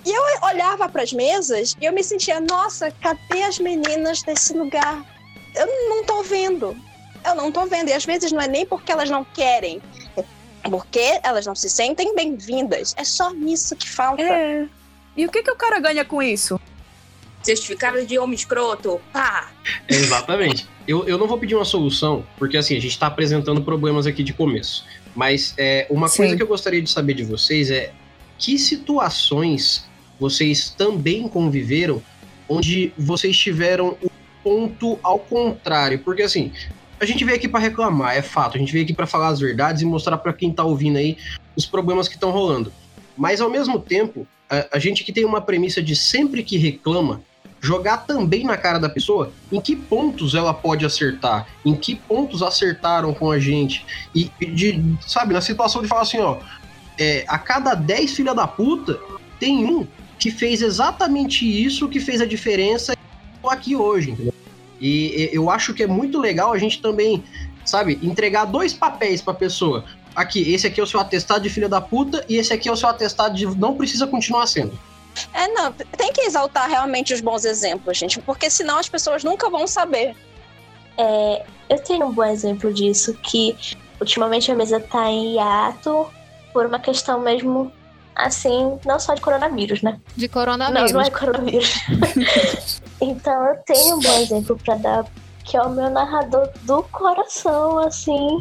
E 0.04 0.10
eu 0.10 0.22
olhava 0.42 0.88
para 0.88 1.02
as 1.02 1.12
mesas 1.12 1.74
e 1.80 1.84
eu 1.84 1.92
me 1.92 2.04
sentia, 2.04 2.38
nossa, 2.38 2.90
cadê 2.90 3.42
as 3.42 3.58
meninas 3.58 4.22
desse 4.22 4.52
lugar? 4.52 5.02
Eu 5.54 5.66
não 5.88 6.04
tô 6.04 6.22
vendo 6.22 6.76
eu 7.24 7.34
não 7.34 7.50
tô 7.50 7.66
vendo. 7.66 7.88
E 7.88 7.92
às 7.92 8.04
vezes 8.04 8.32
não 8.32 8.40
é 8.40 8.48
nem 8.48 8.66
porque 8.66 8.92
elas 8.92 9.10
não 9.10 9.24
querem, 9.24 9.80
é 10.16 10.70
porque 10.70 11.20
elas 11.22 11.46
não 11.46 11.54
se 11.54 11.68
sentem 11.68 12.14
bem-vindas. 12.14 12.94
É 12.96 13.04
só 13.04 13.32
isso 13.34 13.76
que 13.76 13.88
falta. 13.88 14.22
É. 14.22 14.66
E 15.16 15.26
o 15.26 15.30
que, 15.30 15.42
que 15.42 15.50
o 15.50 15.56
cara 15.56 15.78
ganha 15.78 16.04
com 16.04 16.22
isso? 16.22 16.60
Certificado 17.42 18.04
de 18.04 18.18
homem 18.18 18.34
escroto. 18.34 19.00
Pá! 19.12 19.50
É, 19.88 19.94
exatamente. 19.94 20.66
eu, 20.88 21.06
eu 21.06 21.18
não 21.18 21.26
vou 21.26 21.38
pedir 21.38 21.54
uma 21.54 21.64
solução, 21.64 22.24
porque 22.38 22.56
assim, 22.56 22.76
a 22.76 22.80
gente 22.80 22.92
está 22.92 23.06
apresentando 23.06 23.62
problemas 23.62 24.06
aqui 24.06 24.22
de 24.22 24.32
começo. 24.32 24.84
Mas 25.14 25.54
é, 25.56 25.86
uma 25.90 26.08
Sim. 26.08 26.18
coisa 26.18 26.36
que 26.36 26.42
eu 26.42 26.46
gostaria 26.46 26.82
de 26.82 26.90
saber 26.90 27.14
de 27.14 27.24
vocês 27.24 27.70
é 27.70 27.92
que 28.38 28.58
situações 28.58 29.84
vocês 30.18 30.70
também 30.70 31.28
conviveram 31.28 32.02
onde 32.48 32.92
vocês 32.96 33.36
tiveram 33.36 33.96
o 34.02 34.10
ponto 34.42 34.98
ao 35.02 35.18
contrário. 35.18 35.98
Porque 36.00 36.22
assim, 36.22 36.52
a 37.04 37.06
gente 37.06 37.24
veio 37.24 37.36
aqui 37.36 37.48
para 37.48 37.60
reclamar, 37.60 38.16
é 38.16 38.22
fato. 38.22 38.56
A 38.56 38.58
gente 38.58 38.72
veio 38.72 38.84
aqui 38.84 38.94
para 38.94 39.06
falar 39.06 39.28
as 39.28 39.38
verdades 39.38 39.82
e 39.82 39.84
mostrar 39.84 40.16
para 40.16 40.32
quem 40.32 40.50
tá 40.50 40.64
ouvindo 40.64 40.96
aí 40.96 41.16
os 41.54 41.66
problemas 41.66 42.08
que 42.08 42.14
estão 42.14 42.30
rolando. 42.30 42.72
Mas 43.16 43.40
ao 43.40 43.50
mesmo 43.50 43.78
tempo, 43.78 44.26
a, 44.50 44.68
a 44.72 44.78
gente 44.78 45.04
que 45.04 45.12
tem 45.12 45.24
uma 45.24 45.40
premissa 45.40 45.82
de 45.82 45.94
sempre 45.94 46.42
que 46.42 46.56
reclama, 46.56 47.20
jogar 47.60 47.98
também 47.98 48.44
na 48.44 48.56
cara 48.56 48.78
da 48.78 48.88
pessoa 48.88 49.32
em 49.52 49.60
que 49.60 49.76
pontos 49.76 50.34
ela 50.34 50.52
pode 50.52 50.84
acertar, 50.84 51.46
em 51.64 51.74
que 51.74 51.94
pontos 51.94 52.42
acertaram 52.42 53.12
com 53.14 53.30
a 53.30 53.38
gente. 53.38 53.84
E, 54.14 54.30
de, 54.46 54.82
sabe, 55.06 55.32
na 55.32 55.40
situação 55.40 55.82
de 55.82 55.88
falar 55.88 56.02
assim, 56.02 56.18
ó, 56.18 56.38
é, 56.98 57.24
a 57.28 57.38
cada 57.38 57.74
10 57.74 58.14
filha 58.14 58.34
da 58.34 58.46
puta, 58.46 58.98
tem 59.38 59.64
um 59.64 59.86
que 60.18 60.30
fez 60.30 60.62
exatamente 60.62 61.44
isso 61.44 61.88
que 61.88 62.00
fez 62.00 62.20
a 62.20 62.26
diferença 62.26 62.96
aqui 63.46 63.76
hoje, 63.76 64.10
entendeu? 64.10 64.32
E 64.80 65.30
eu 65.32 65.50
acho 65.50 65.72
que 65.72 65.82
é 65.82 65.86
muito 65.86 66.20
legal 66.20 66.52
a 66.52 66.58
gente 66.58 66.80
também, 66.80 67.22
sabe, 67.64 67.98
entregar 68.02 68.44
dois 68.44 68.72
papéis 68.72 69.20
pra 69.20 69.34
pessoa. 69.34 69.84
Aqui, 70.14 70.52
esse 70.52 70.66
aqui 70.66 70.80
é 70.80 70.82
o 70.82 70.86
seu 70.86 71.00
atestado 71.00 71.42
de 71.42 71.50
filha 71.50 71.68
da 71.68 71.80
puta 71.80 72.24
e 72.28 72.36
esse 72.36 72.52
aqui 72.52 72.68
é 72.68 72.72
o 72.72 72.76
seu 72.76 72.88
atestado 72.88 73.34
de 73.34 73.46
não 73.46 73.74
precisa 73.74 74.06
continuar 74.06 74.46
sendo. 74.46 74.78
É, 75.32 75.48
não, 75.48 75.72
tem 75.72 76.12
que 76.12 76.22
exaltar 76.22 76.68
realmente 76.68 77.14
os 77.14 77.20
bons 77.20 77.44
exemplos, 77.44 77.96
gente, 77.96 78.20
porque 78.20 78.50
senão 78.50 78.78
as 78.78 78.88
pessoas 78.88 79.22
nunca 79.22 79.48
vão 79.48 79.66
saber. 79.66 80.14
É, 80.96 81.44
eu 81.68 81.78
tenho 81.78 82.06
um 82.06 82.12
bom 82.12 82.24
exemplo 82.24 82.72
disso, 82.72 83.14
que 83.14 83.56
ultimamente 84.00 84.50
a 84.50 84.54
mesa 84.54 84.80
tá 84.80 85.08
em 85.10 85.34
hiato 85.34 86.06
por 86.52 86.66
uma 86.66 86.78
questão 86.78 87.20
mesmo, 87.20 87.72
assim, 88.14 88.78
não 88.84 88.98
só 89.00 89.14
de 89.14 89.20
coronavírus, 89.20 89.82
né? 89.82 89.98
De 90.16 90.28
coronavírus. 90.28 90.92
Não, 90.92 91.00
não 91.00 91.06
é 91.06 91.10
coronavírus. 91.10 91.74
então 93.04 93.46
eu 93.46 93.56
tenho 93.64 93.96
um 93.96 94.00
bom 94.00 94.18
exemplo 94.18 94.58
para 94.64 94.76
dar, 94.76 95.06
que 95.44 95.56
é 95.56 95.62
o 95.62 95.70
meu 95.70 95.90
narrador 95.90 96.50
do 96.62 96.82
coração, 96.84 97.78
assim, 97.78 98.38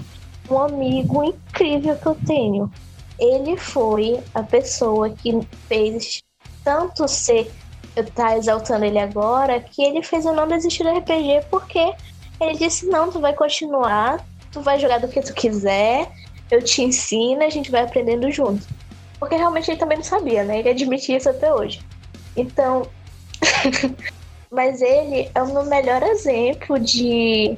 um 0.50 0.60
amigo 0.60 1.24
incrível 1.24 1.96
que 1.96 2.08
eu 2.08 2.18
tenho. 2.26 2.72
Ele 3.20 3.58
foi 3.58 4.24
a 4.34 4.44
pessoa 4.44 5.10
que 5.10 5.40
fez 5.68 6.24
tanto 6.64 7.08
ser 7.08 7.52
eu 7.96 8.06
tá 8.06 8.36
exaltando 8.38 8.86
ele 8.86 8.98
agora 8.98 9.60
que 9.60 9.84
ele 9.84 10.02
fez 10.02 10.26
eu 10.26 10.34
não 10.34 10.48
desistir 10.48 10.84
do 10.84 10.90
RPG 10.90 11.46
porque 11.50 11.94
ele 12.42 12.58
disse 12.58 12.88
não, 12.88 13.12
tu 13.12 13.20
vai 13.20 13.34
continuar, 13.34 14.26
tu 14.52 14.62
vai 14.62 14.80
jogar 14.80 15.00
do 15.00 15.08
que 15.08 15.22
tu 15.22 15.34
quiser, 15.34 16.12
eu 16.50 16.62
te 16.62 16.82
ensino, 16.82 17.44
a 17.44 17.50
gente 17.50 17.72
vai 17.72 17.84
aprendendo 17.84 18.30
junto. 18.32 18.66
Porque 19.20 19.36
realmente 19.36 19.70
ele 19.70 19.80
também 19.80 19.98
não 19.98 20.04
sabia, 20.04 20.44
né? 20.44 20.60
Ele 20.60 20.70
admitia 20.70 21.18
isso 21.18 21.30
até 21.30 21.54
hoje. 21.54 21.82
Então, 22.36 22.88
mas 24.54 24.82
ele 24.82 25.30
é 25.34 25.42
o 25.42 25.52
meu 25.52 25.66
melhor 25.66 26.04
exemplo 26.04 26.80
de 26.80 27.58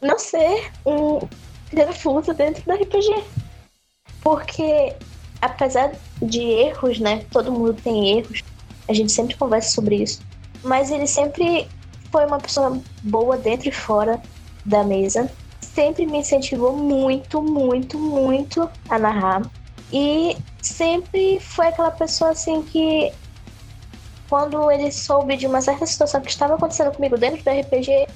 não 0.00 0.18
ser 0.18 0.72
um 0.86 1.20
filho 1.68 2.34
dentro 2.34 2.64
do 2.64 2.72
RPG. 2.72 3.24
Porque 4.22 4.94
apesar 5.42 5.92
de 6.22 6.40
erros, 6.40 6.98
né? 6.98 7.24
Todo 7.30 7.52
mundo 7.52 7.74
tem 7.74 8.18
erros. 8.18 8.42
A 8.88 8.92
gente 8.92 9.12
sempre 9.12 9.36
conversa 9.36 9.74
sobre 9.74 9.96
isso. 9.96 10.22
Mas 10.64 10.90
ele 10.90 11.06
sempre 11.06 11.68
foi 12.10 12.24
uma 12.24 12.38
pessoa 12.38 12.80
boa 13.02 13.36
dentro 13.36 13.68
e 13.68 13.72
fora 13.72 14.20
da 14.64 14.84
mesa. 14.84 15.30
Sempre 15.60 16.06
me 16.06 16.18
incentivou 16.18 16.76
muito, 16.76 17.42
muito, 17.42 17.98
muito 17.98 18.70
a 18.88 18.98
narrar. 18.98 19.42
E 19.92 20.36
sempre 20.62 21.38
foi 21.40 21.66
aquela 21.66 21.90
pessoa 21.90 22.30
assim 22.30 22.62
que 22.62 23.12
quando 24.32 24.70
ele 24.70 24.90
soube 24.90 25.36
de 25.36 25.46
uma 25.46 25.60
certa 25.60 25.84
situação 25.84 26.18
que 26.22 26.30
estava 26.30 26.54
acontecendo 26.54 26.90
comigo 26.90 27.18
dentro 27.18 27.44
do 27.44 27.50
RPG, 27.50 28.06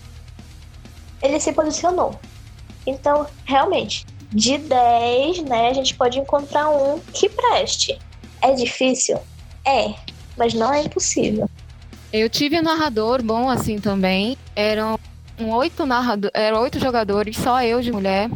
ele 1.21 1.39
se 1.39 1.53
posicionou. 1.53 2.19
Então, 2.87 3.27
realmente, 3.45 4.07
de 4.33 4.57
10, 4.57 5.43
né, 5.43 5.69
a 5.69 5.75
gente 5.75 5.95
pode 5.95 6.19
encontrar 6.19 6.71
um 6.71 6.99
que 7.13 7.29
preste. 7.29 7.99
É 8.41 8.55
difícil? 8.55 9.19
É, 9.63 9.93
mas 10.39 10.55
não 10.55 10.73
é 10.73 10.85
impossível. 10.85 11.51
Eu 12.11 12.31
tive 12.31 12.59
um 12.59 12.63
narrador 12.63 13.23
bom 13.23 13.51
assim 13.51 13.79
também. 13.79 14.39
Eram 14.57 14.99
oito 15.39 15.85
narradores, 15.85 16.33
eram 16.35 16.63
oito 16.63 16.81
jogadores, 16.81 17.37
só 17.37 17.63
eu 17.63 17.83
de 17.83 17.93
mulher. 17.93 18.31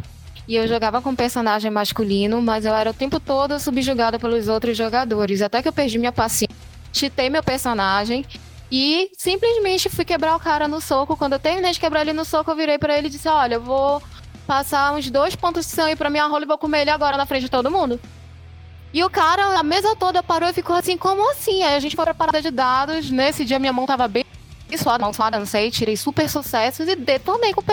E 0.47 0.55
eu 0.55 0.67
jogava 0.67 1.01
com 1.01 1.15
personagem 1.15 1.71
masculino, 1.71 2.43
mas 2.43 2.63
eu 2.63 2.75
era 2.75 2.91
o 2.91 2.93
tempo 2.93 3.19
todo 3.19 3.59
subjugada 3.59 4.19
pelos 4.19 4.47
outros 4.47 4.77
jogadores. 4.77 5.41
Até 5.41 5.63
que 5.63 5.67
eu 5.67 5.73
perdi 5.73 5.97
minha 5.97 6.11
paciência, 6.11 6.55
chitei 6.91 7.29
meu 7.29 7.43
personagem 7.43 8.25
e 8.71 9.11
simplesmente 9.17 9.89
fui 9.89 10.05
quebrar 10.05 10.35
o 10.35 10.39
cara 10.39 10.67
no 10.67 10.79
soco. 10.79 11.17
Quando 11.17 11.33
eu 11.33 11.39
terminei 11.39 11.71
de 11.71 11.79
quebrar 11.79 12.01
ele 12.01 12.13
no 12.13 12.23
soco, 12.23 12.49
eu 12.51 12.55
virei 12.55 12.77
para 12.77 12.97
ele 12.97 13.07
e 13.07 13.09
disse: 13.09 13.27
Olha, 13.27 13.55
eu 13.55 13.61
vou 13.61 14.01
passar 14.47 14.93
uns 14.93 15.09
dois 15.09 15.35
pontos 15.35 15.65
de 15.65 15.71
sangue 15.71 15.95
pra 15.95 16.09
minha 16.09 16.25
rola 16.25 16.43
e 16.43 16.47
vou 16.47 16.57
comer 16.57 16.81
ele 16.81 16.89
agora 16.89 17.17
na 17.17 17.25
frente 17.25 17.43
de 17.43 17.49
todo 17.49 17.69
mundo. 17.69 17.99
E 18.93 19.03
o 19.03 19.09
cara, 19.09 19.59
a 19.59 19.63
mesa 19.63 19.95
toda 19.95 20.21
parou 20.21 20.49
e 20.49 20.53
ficou 20.53 20.75
assim, 20.75 20.97
como 20.97 21.29
assim? 21.31 21.63
Aí 21.63 21.75
a 21.75 21.79
gente 21.79 21.95
foi 21.95 22.03
pra 22.05 22.13
parada 22.13 22.41
de 22.41 22.51
dados. 22.51 23.09
Nesse 23.09 23.45
dia 23.45 23.59
minha 23.59 23.71
mão 23.71 23.85
tava 23.85 24.07
bem 24.07 24.25
suada, 24.77 25.03
mão 25.03 25.13
suada, 25.13 25.39
não 25.39 25.45
sei. 25.45 25.69
Tirei 25.71 25.97
super 25.97 26.29
sucessos 26.29 26.87
e 26.87 26.95
detonei 26.95 27.53
com 27.53 27.61
o 27.61 27.65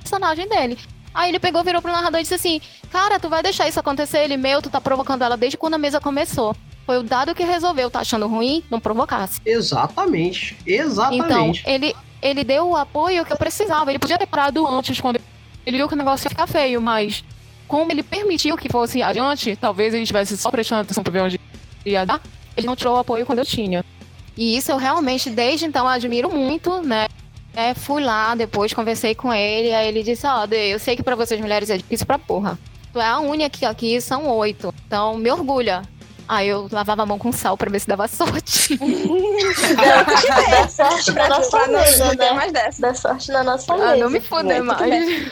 personagem 0.00 0.48
dele. 0.48 0.78
Aí 1.12 1.30
ele 1.30 1.40
pegou, 1.40 1.64
virou 1.64 1.82
pro 1.82 1.90
narrador 1.90 2.20
e 2.20 2.22
disse 2.22 2.34
assim: 2.34 2.60
Cara, 2.90 3.18
tu 3.18 3.28
vai 3.28 3.42
deixar 3.42 3.68
isso 3.68 3.80
acontecer? 3.80 4.18
Ele, 4.18 4.36
meu, 4.36 4.62
tu 4.62 4.70
tá 4.70 4.80
provocando 4.80 5.22
ela 5.22 5.36
desde 5.36 5.56
quando 5.56 5.74
a 5.74 5.78
mesa 5.78 6.00
começou. 6.00 6.56
Foi 6.90 6.98
o 6.98 7.04
dado 7.04 7.36
que 7.36 7.44
resolveu, 7.44 7.88
tá 7.88 8.00
achando 8.00 8.26
ruim? 8.26 8.64
Não 8.68 8.80
provocasse. 8.80 9.40
Exatamente. 9.46 10.56
Exatamente. 10.66 11.60
Então, 11.60 11.72
ele, 11.72 11.94
ele 12.20 12.42
deu 12.42 12.70
o 12.70 12.76
apoio 12.76 13.24
que 13.24 13.32
eu 13.32 13.36
precisava. 13.36 13.92
Ele 13.92 13.98
podia 14.00 14.18
ter 14.18 14.26
parado 14.26 14.66
antes, 14.66 15.00
quando 15.00 15.20
ele 15.64 15.76
viu 15.76 15.86
que 15.86 15.94
o 15.94 15.96
negócio 15.96 16.26
ia 16.26 16.30
ficar 16.30 16.48
feio, 16.48 16.82
mas 16.82 17.22
como 17.68 17.92
ele 17.92 18.02
permitiu 18.02 18.56
que 18.56 18.68
fosse 18.68 19.04
adiante, 19.04 19.54
talvez 19.54 19.94
ele 19.94 20.02
estivesse 20.02 20.36
só 20.36 20.50
prestando 20.50 20.80
atenção 20.80 21.04
pra 21.04 21.12
ver 21.12 21.22
onde 21.22 21.40
ia 21.86 22.04
dar, 22.04 22.20
ele 22.56 22.66
não 22.66 22.74
tirou 22.74 22.96
o 22.96 22.98
apoio 22.98 23.24
quando 23.24 23.38
eu 23.38 23.46
tinha. 23.46 23.84
E 24.36 24.56
isso 24.56 24.72
eu 24.72 24.76
realmente, 24.76 25.30
desde 25.30 25.66
então, 25.66 25.86
admiro 25.86 26.28
muito, 26.28 26.82
né? 26.82 27.06
É, 27.54 27.72
fui 27.72 28.02
lá, 28.02 28.34
depois 28.34 28.74
conversei 28.74 29.14
com 29.14 29.32
ele, 29.32 29.72
aí 29.72 29.86
ele 29.86 30.02
disse, 30.02 30.26
ó, 30.26 30.44
oh, 30.44 30.52
eu 30.52 30.80
sei 30.80 30.96
que 30.96 31.04
para 31.04 31.14
vocês 31.14 31.40
mulheres 31.40 31.70
é 31.70 31.76
difícil 31.76 32.04
pra 32.04 32.18
porra. 32.18 32.58
Tu 32.92 32.98
é 32.98 33.06
a 33.06 33.20
única 33.20 33.48
que 33.48 33.64
aqui 33.64 34.00
são 34.00 34.26
oito. 34.26 34.74
Então, 34.88 35.16
me 35.16 35.30
orgulha. 35.30 35.82
Aí 36.30 36.46
eu 36.46 36.68
lavava 36.70 37.02
a 37.02 37.06
mão 37.06 37.18
com 37.18 37.32
sal 37.32 37.56
pra 37.56 37.68
ver 37.68 37.80
se 37.80 37.88
dava 37.88 38.06
sorte. 38.06 38.78
Dá 40.48 40.68
sorte 40.68 41.10
na 41.10 41.28
nossa 41.28 41.66
mesa, 41.66 42.14
né? 42.14 42.30
mais 42.30 42.52
dessa. 42.52 42.80
Dá 42.80 42.94
sorte 42.94 43.32
na 43.32 43.42
nossa 43.42 43.74
ah, 43.74 43.76
mesa. 43.76 43.96
não 43.96 44.08
me 44.08 44.20
fuder 44.20 44.62
mais. 44.62 45.28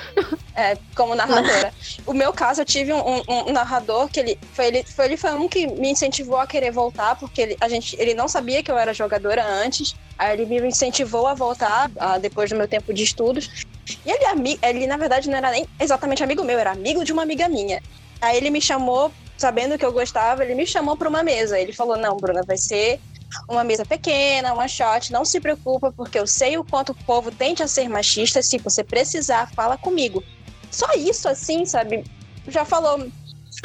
É, 0.56 0.76
como 0.96 1.14
narradora. 1.14 1.72
o 2.04 2.12
meu 2.12 2.32
caso, 2.32 2.62
eu 2.62 2.64
tive 2.64 2.92
um, 2.92 2.98
um, 2.98 3.22
um, 3.28 3.52
narrador 3.52 4.08
que 4.08 4.18
ele 4.18 4.36
foi, 4.52 4.66
ele 4.66 4.82
foi 4.82 5.04
ele 5.04 5.16
foi 5.16 5.34
um 5.34 5.46
que 5.46 5.68
me 5.68 5.88
incentivou 5.88 6.36
a 6.36 6.48
querer 6.48 6.72
voltar, 6.72 7.14
porque 7.14 7.42
ele, 7.42 7.56
a 7.60 7.68
gente, 7.68 7.94
ele 7.96 8.12
não 8.12 8.26
sabia 8.26 8.60
que 8.60 8.68
eu 8.68 8.76
era 8.76 8.92
jogadora 8.92 9.46
antes. 9.46 9.94
Aí 10.18 10.32
ele 10.32 10.46
me 10.46 10.66
incentivou 10.66 11.28
a 11.28 11.34
voltar 11.34 11.88
uh, 11.90 12.18
depois 12.20 12.50
do 12.50 12.56
meu 12.56 12.66
tempo 12.66 12.92
de 12.92 13.04
estudos. 13.04 13.68
E 14.04 14.10
ele, 14.10 14.58
ele, 14.60 14.86
na 14.88 14.96
verdade, 14.96 15.30
não 15.30 15.38
era 15.38 15.52
nem 15.52 15.64
exatamente 15.78 16.24
amigo 16.24 16.42
meu, 16.42 16.58
era 16.58 16.72
amigo 16.72 17.04
de 17.04 17.12
uma 17.12 17.22
amiga 17.22 17.48
minha. 17.48 17.80
Aí 18.20 18.36
ele 18.36 18.50
me 18.50 18.60
chamou 18.60 19.12
sabendo 19.38 19.78
que 19.78 19.86
eu 19.86 19.92
gostava, 19.92 20.44
ele 20.44 20.54
me 20.54 20.66
chamou 20.66 20.96
para 20.96 21.08
uma 21.08 21.22
mesa. 21.22 21.58
Ele 21.58 21.72
falou: 21.72 21.96
Não, 21.96 22.16
Bruna, 22.16 22.42
vai 22.42 22.58
ser 22.58 23.00
uma 23.48 23.62
mesa 23.62 23.84
pequena, 23.86 24.52
uma 24.52 24.66
shot, 24.66 25.12
não 25.12 25.24
se 25.24 25.40
preocupa, 25.40 25.92
porque 25.92 26.18
eu 26.18 26.26
sei 26.26 26.58
o 26.58 26.64
quanto 26.64 26.92
o 26.92 27.04
povo 27.04 27.30
tende 27.30 27.62
a 27.62 27.68
ser 27.68 27.88
machista. 27.88 28.42
Se 28.42 28.58
você 28.58 28.82
precisar, 28.82 29.50
fala 29.52 29.78
comigo. 29.78 30.22
Só 30.70 30.92
isso, 30.94 31.28
assim, 31.28 31.64
sabe? 31.64 32.04
Já 32.48 32.64
falou. 32.64 33.06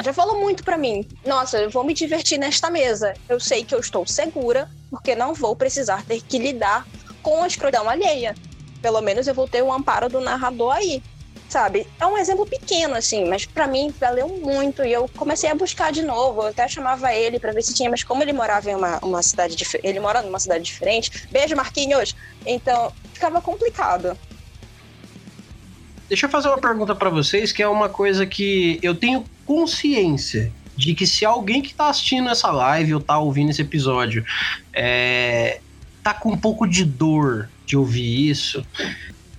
Já 0.02 0.12
falou 0.12 0.40
muito 0.40 0.64
para 0.64 0.76
mim. 0.76 1.06
Nossa, 1.24 1.58
eu 1.58 1.70
vou 1.70 1.84
me 1.84 1.94
divertir 1.94 2.38
nesta 2.38 2.68
mesa. 2.68 3.14
Eu 3.28 3.38
sei 3.38 3.64
que 3.64 3.74
eu 3.74 3.78
estou 3.78 4.06
segura, 4.06 4.68
porque 4.90 5.14
não 5.14 5.34
vou 5.34 5.54
precisar 5.54 6.04
ter 6.04 6.20
que 6.20 6.38
lidar 6.38 6.86
com 7.22 7.42
a 7.42 7.46
escrotidão 7.46 7.88
alheia. 7.88 8.34
Pelo 8.82 9.00
menos 9.00 9.28
eu 9.28 9.34
vou 9.34 9.46
ter 9.46 9.62
o 9.62 9.72
amparo 9.72 10.08
do 10.08 10.20
narrador 10.20 10.72
aí 10.72 11.02
sabe? 11.48 11.86
É 12.00 12.06
um 12.06 12.18
exemplo 12.18 12.46
pequeno, 12.46 12.94
assim, 12.94 13.28
mas 13.28 13.44
para 13.44 13.66
mim 13.66 13.92
valeu 14.00 14.28
muito. 14.28 14.84
E 14.84 14.92
eu 14.92 15.08
comecei 15.16 15.50
a 15.50 15.54
buscar 15.54 15.92
de 15.92 16.02
novo. 16.02 16.42
Eu 16.42 16.48
até 16.48 16.66
chamava 16.68 17.12
ele 17.14 17.38
para 17.38 17.52
ver 17.52 17.62
se 17.62 17.74
tinha, 17.74 17.90
mas 17.90 18.02
como 18.02 18.22
ele 18.22 18.32
morava 18.32 18.70
em 18.70 18.74
uma, 18.74 18.98
uma 19.02 19.22
cidade 19.22 19.54
diferente, 19.54 19.86
ele 19.86 20.00
mora 20.00 20.22
numa 20.22 20.38
cidade 20.38 20.64
diferente. 20.64 21.28
Beijo, 21.30 21.56
Marquinhos! 21.56 22.14
Então, 22.46 22.92
ficava 23.12 23.40
complicado. 23.40 24.18
Deixa 26.08 26.26
eu 26.26 26.30
fazer 26.30 26.48
uma 26.48 26.58
pergunta 26.58 26.94
para 26.94 27.08
vocês, 27.08 27.52
que 27.52 27.62
é 27.62 27.68
uma 27.68 27.88
coisa 27.88 28.26
que 28.26 28.78
eu 28.82 28.94
tenho 28.94 29.24
consciência 29.46 30.52
de 30.76 30.94
que 30.94 31.06
se 31.06 31.24
alguém 31.24 31.62
que 31.62 31.74
tá 31.74 31.88
assistindo 31.88 32.28
essa 32.28 32.50
live 32.50 32.94
ou 32.94 33.00
tá 33.00 33.18
ouvindo 33.18 33.50
esse 33.50 33.62
episódio 33.62 34.24
é, 34.72 35.60
tá 36.02 36.12
com 36.12 36.32
um 36.32 36.36
pouco 36.36 36.66
de 36.66 36.84
dor 36.84 37.48
de 37.64 37.76
ouvir 37.76 38.28
isso, 38.28 38.64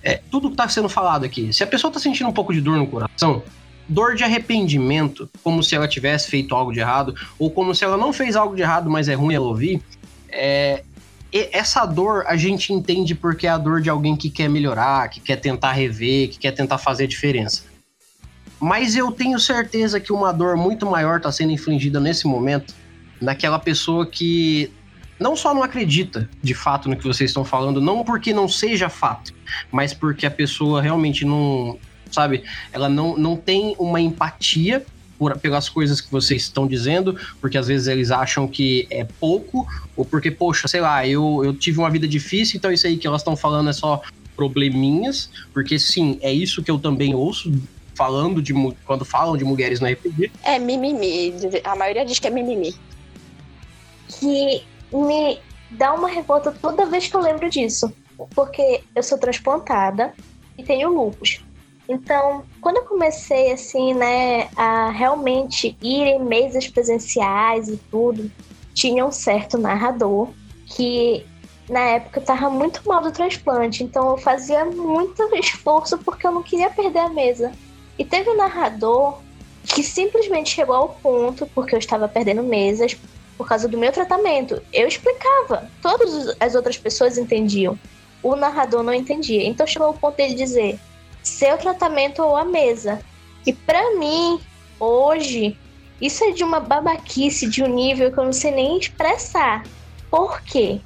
é, 0.06 0.20
tudo 0.30 0.46
que 0.46 0.54
está 0.54 0.68
sendo 0.68 0.88
falado 0.88 1.24
aqui, 1.24 1.52
se 1.52 1.64
a 1.64 1.66
pessoa 1.66 1.88
está 1.90 1.98
sentindo 1.98 2.30
um 2.30 2.32
pouco 2.32 2.54
de 2.54 2.60
dor 2.60 2.78
no 2.78 2.86
coração, 2.86 3.42
dor 3.88 4.14
de 4.14 4.22
arrependimento, 4.22 5.28
como 5.42 5.64
se 5.64 5.74
ela 5.74 5.88
tivesse 5.88 6.30
feito 6.30 6.54
algo 6.54 6.72
de 6.72 6.78
errado, 6.78 7.12
ou 7.36 7.50
como 7.50 7.74
se 7.74 7.82
ela 7.84 7.96
não 7.96 8.12
fez 8.12 8.36
algo 8.36 8.54
de 8.54 8.62
errado, 8.62 8.88
mas 8.88 9.08
é 9.08 9.14
ruim 9.14 9.34
ela 9.34 9.46
ouvir, 9.46 9.82
é, 10.28 10.84
essa 11.32 11.84
dor 11.84 12.24
a 12.28 12.36
gente 12.36 12.72
entende 12.72 13.16
porque 13.16 13.48
é 13.48 13.50
a 13.50 13.58
dor 13.58 13.80
de 13.80 13.90
alguém 13.90 14.14
que 14.14 14.30
quer 14.30 14.48
melhorar, 14.48 15.08
que 15.08 15.18
quer 15.18 15.36
tentar 15.36 15.72
rever, 15.72 16.28
que 16.28 16.38
quer 16.38 16.52
tentar 16.52 16.78
fazer 16.78 17.08
diferença. 17.08 17.64
Mas 18.60 18.94
eu 18.94 19.10
tenho 19.10 19.40
certeza 19.40 19.98
que 19.98 20.12
uma 20.12 20.32
dor 20.32 20.56
muito 20.56 20.86
maior 20.86 21.16
está 21.16 21.32
sendo 21.32 21.50
infligida 21.50 21.98
nesse 21.98 22.28
momento 22.28 22.72
naquela 23.20 23.58
pessoa 23.58 24.06
que 24.06 24.70
não 25.18 25.34
só 25.34 25.52
não 25.52 25.64
acredita 25.64 26.30
de 26.40 26.54
fato 26.54 26.88
no 26.88 26.96
que 26.96 27.04
vocês 27.04 27.30
estão 27.30 27.44
falando, 27.44 27.80
não 27.80 28.04
porque 28.04 28.32
não 28.32 28.48
seja 28.48 28.88
fato, 28.88 29.34
mas 29.70 29.92
porque 29.92 30.26
a 30.26 30.30
pessoa 30.30 30.82
realmente 30.82 31.24
não, 31.24 31.78
sabe, 32.10 32.42
ela 32.72 32.88
não, 32.88 33.16
não 33.16 33.36
tem 33.36 33.74
uma 33.78 34.00
empatia 34.00 34.84
por, 35.18 35.38
pelas 35.38 35.68
coisas 35.68 36.00
que 36.00 36.10
vocês 36.10 36.42
estão 36.42 36.66
dizendo, 36.66 37.18
porque 37.40 37.56
às 37.56 37.66
vezes 37.66 37.86
eles 37.86 38.10
acham 38.10 38.46
que 38.46 38.86
é 38.90 39.04
pouco, 39.04 39.66
ou 39.96 40.04
porque, 40.04 40.30
poxa, 40.30 40.68
sei 40.68 40.80
lá, 40.80 41.06
eu, 41.06 41.42
eu 41.44 41.54
tive 41.54 41.78
uma 41.78 41.90
vida 41.90 42.06
difícil, 42.06 42.58
então 42.58 42.70
isso 42.70 42.86
aí 42.86 42.96
que 42.96 43.06
elas 43.06 43.22
estão 43.22 43.36
falando 43.36 43.70
é 43.70 43.72
só 43.72 44.02
probleminhas, 44.34 45.30
porque 45.52 45.78
sim, 45.78 46.18
é 46.20 46.32
isso 46.32 46.62
que 46.62 46.70
eu 46.70 46.78
também 46.78 47.14
ouço 47.14 47.50
falando 47.94 48.42
de 48.42 48.52
quando 48.84 49.04
falam 49.04 49.36
de 49.36 49.44
mulheres 49.44 49.80
no 49.80 49.88
RPG. 49.88 50.30
É 50.44 50.58
mimimi, 50.58 51.32
a 51.64 51.74
maioria 51.74 52.04
diz 52.04 52.18
que 52.18 52.26
é 52.26 52.30
mimimi. 52.30 52.74
Que 54.08 54.62
me 54.92 55.38
dá 55.70 55.94
uma 55.94 56.08
revolta 56.08 56.52
toda 56.52 56.84
vez 56.86 57.08
que 57.08 57.16
eu 57.16 57.20
lembro 57.20 57.48
disso. 57.48 57.90
Porque 58.34 58.82
eu 58.94 59.02
sou 59.02 59.18
transplantada 59.18 60.14
e 60.56 60.62
tenho 60.62 60.90
lupus. 60.90 61.40
Então, 61.88 62.44
quando 62.60 62.78
eu 62.78 62.84
comecei, 62.84 63.52
assim, 63.52 63.94
né, 63.94 64.48
a 64.56 64.90
realmente 64.90 65.76
ir 65.80 66.06
em 66.06 66.24
mesas 66.24 66.66
presenciais 66.66 67.68
e 67.68 67.76
tudo, 67.90 68.30
tinha 68.74 69.06
um 69.06 69.12
certo 69.12 69.56
narrador 69.56 70.28
que 70.66 71.24
na 71.68 71.80
época 71.80 72.20
eu 72.20 72.24
tava 72.24 72.50
muito 72.50 72.86
mal 72.86 73.02
do 73.02 73.12
transplante, 73.12 73.82
então 73.82 74.10
eu 74.10 74.16
fazia 74.16 74.64
muito 74.64 75.22
esforço 75.36 75.98
porque 75.98 76.26
eu 76.26 76.32
não 76.32 76.42
queria 76.42 76.70
perder 76.70 77.00
a 77.00 77.08
mesa. 77.08 77.52
E 77.98 78.04
teve 78.04 78.30
um 78.30 78.36
narrador 78.36 79.18
que 79.64 79.82
simplesmente 79.82 80.50
chegou 80.50 80.74
ao 80.74 80.88
ponto, 80.88 81.46
porque 81.54 81.74
eu 81.74 81.78
estava 81.78 82.08
perdendo 82.08 82.42
mesas, 82.42 82.96
por 83.36 83.46
causa 83.46 83.68
do 83.68 83.78
meu 83.78 83.92
tratamento. 83.92 84.62
Eu 84.72 84.86
explicava, 84.88 85.70
todas 85.82 86.36
as 86.40 86.54
outras 86.54 86.76
pessoas 86.76 87.18
entendiam. 87.18 87.78
O 88.22 88.34
narrador 88.36 88.82
não 88.82 88.94
entendia. 88.94 89.46
Então 89.46 89.66
chegou 89.66 89.88
ao 89.88 89.94
ponto 89.94 90.16
dele 90.16 90.34
dizer: 90.34 90.78
seu 91.22 91.58
tratamento 91.58 92.22
ou 92.22 92.36
a 92.36 92.44
mesa. 92.44 93.00
E 93.46 93.52
para 93.52 93.96
mim, 93.96 94.40
hoje, 94.78 95.56
isso 96.00 96.24
é 96.24 96.32
de 96.32 96.44
uma 96.44 96.60
babaquice 96.60 97.48
de 97.48 97.62
um 97.62 97.68
nível 97.68 98.12
que 98.12 98.18
eu 98.18 98.24
não 98.24 98.32
sei 98.32 98.50
nem 98.50 98.78
expressar. 98.78 99.64
Por 100.10 100.40
quê? 100.42 100.80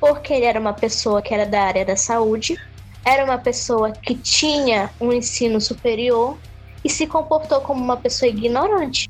Porque 0.00 0.32
ele 0.32 0.46
era 0.46 0.58
uma 0.58 0.72
pessoa 0.72 1.22
que 1.22 1.32
era 1.32 1.46
da 1.46 1.62
área 1.62 1.84
da 1.84 1.96
saúde, 1.96 2.58
era 3.04 3.24
uma 3.24 3.38
pessoa 3.38 3.92
que 3.92 4.14
tinha 4.14 4.90
um 5.00 5.12
ensino 5.12 5.60
superior 5.60 6.36
e 6.84 6.90
se 6.90 7.06
comportou 7.06 7.60
como 7.60 7.82
uma 7.82 7.96
pessoa 7.96 8.28
ignorante. 8.28 9.08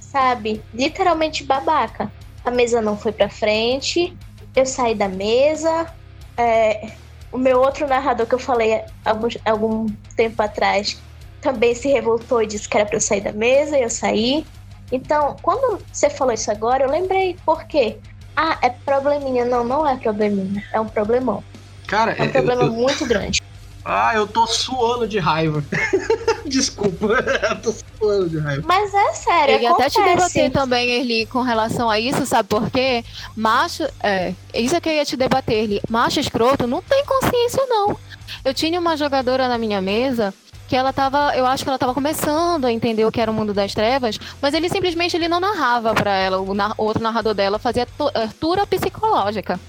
Sabe? 0.00 0.62
Literalmente 0.74 1.44
babaca. 1.44 2.12
A 2.44 2.50
mesa 2.50 2.82
não 2.82 2.96
foi 2.96 3.12
pra 3.12 3.28
frente, 3.28 4.16
eu 4.54 4.66
saí 4.66 4.94
da 4.94 5.08
mesa, 5.08 5.86
é, 6.36 6.90
o 7.30 7.38
meu 7.38 7.60
outro 7.60 7.86
narrador 7.86 8.26
que 8.26 8.34
eu 8.34 8.38
falei 8.38 8.82
algum, 9.04 9.28
algum 9.44 9.86
tempo 10.16 10.42
atrás 10.42 11.00
também 11.40 11.74
se 11.74 11.88
revoltou 11.88 12.42
e 12.42 12.46
disse 12.46 12.68
que 12.68 12.76
era 12.76 12.86
para 12.86 12.96
eu 12.96 13.00
sair 13.00 13.20
da 13.20 13.32
mesa 13.32 13.78
e 13.78 13.82
eu 13.82 13.90
saí. 13.90 14.46
Então, 14.90 15.36
quando 15.42 15.82
você 15.90 16.10
falou 16.10 16.34
isso 16.34 16.50
agora, 16.50 16.84
eu 16.84 16.90
lembrei. 16.90 17.36
Por 17.44 17.64
quê? 17.64 17.98
Ah, 18.36 18.58
é 18.62 18.70
probleminha. 18.70 19.44
Não, 19.44 19.64
não 19.64 19.86
é 19.86 19.96
probleminha. 19.96 20.62
É 20.72 20.80
um 20.80 20.86
problemão. 20.86 21.42
Cara, 21.86 22.12
é 22.12 22.22
um 22.22 22.30
problema 22.30 22.64
eu, 22.64 22.72
muito 22.72 23.06
grande. 23.06 23.42
Ah, 23.84 24.12
eu 24.14 24.26
tô 24.26 24.46
suando 24.46 25.06
de 25.08 25.18
raiva. 25.18 25.62
Desculpa, 26.46 27.06
eu 27.06 27.60
tô 27.60 27.74
suando 27.98 28.30
de 28.30 28.38
raiva. 28.38 28.62
Mas 28.66 28.94
é 28.94 29.12
sério, 29.12 29.54
Eu 29.56 29.74
até 29.74 29.90
te 29.90 30.02
debater 30.02 30.50
também, 30.50 30.90
Erli, 30.90 31.26
com 31.26 31.42
relação 31.42 31.90
a 31.90 31.98
isso, 31.98 32.24
sabe 32.24 32.48
por 32.48 32.70
quê? 32.70 33.04
Macho, 33.36 33.84
é, 34.02 34.34
isso 34.54 34.76
é 34.76 34.80
que 34.80 34.88
eu 34.88 34.92
ia 34.92 35.04
te 35.04 35.16
debater, 35.16 35.64
Erli. 35.64 35.80
Macho 35.88 36.20
escroto 36.20 36.66
não 36.66 36.80
tem 36.82 37.04
consciência, 37.04 37.64
não. 37.66 37.96
Eu 38.44 38.54
tinha 38.54 38.78
uma 38.78 38.96
jogadora 38.96 39.48
na 39.48 39.58
minha 39.58 39.80
mesa 39.80 40.32
que 40.68 40.76
ela 40.76 40.92
tava, 40.92 41.36
eu 41.36 41.44
acho 41.44 41.64
que 41.64 41.68
ela 41.68 41.78
tava 41.78 41.92
começando 41.92 42.64
a 42.64 42.72
entender 42.72 43.04
o 43.04 43.12
que 43.12 43.20
era 43.20 43.30
o 43.30 43.34
mundo 43.34 43.52
das 43.52 43.74
trevas, 43.74 44.18
mas 44.40 44.54
ele 44.54 44.70
simplesmente 44.70 45.14
ele 45.14 45.28
não 45.28 45.38
narrava 45.38 45.92
para 45.92 46.14
ela, 46.16 46.40
o, 46.40 46.54
na, 46.54 46.72
o 46.78 46.84
outro 46.84 47.02
narrador 47.02 47.34
dela 47.34 47.58
fazia 47.58 47.84
tortura 47.84 48.66
psicológica 48.66 49.60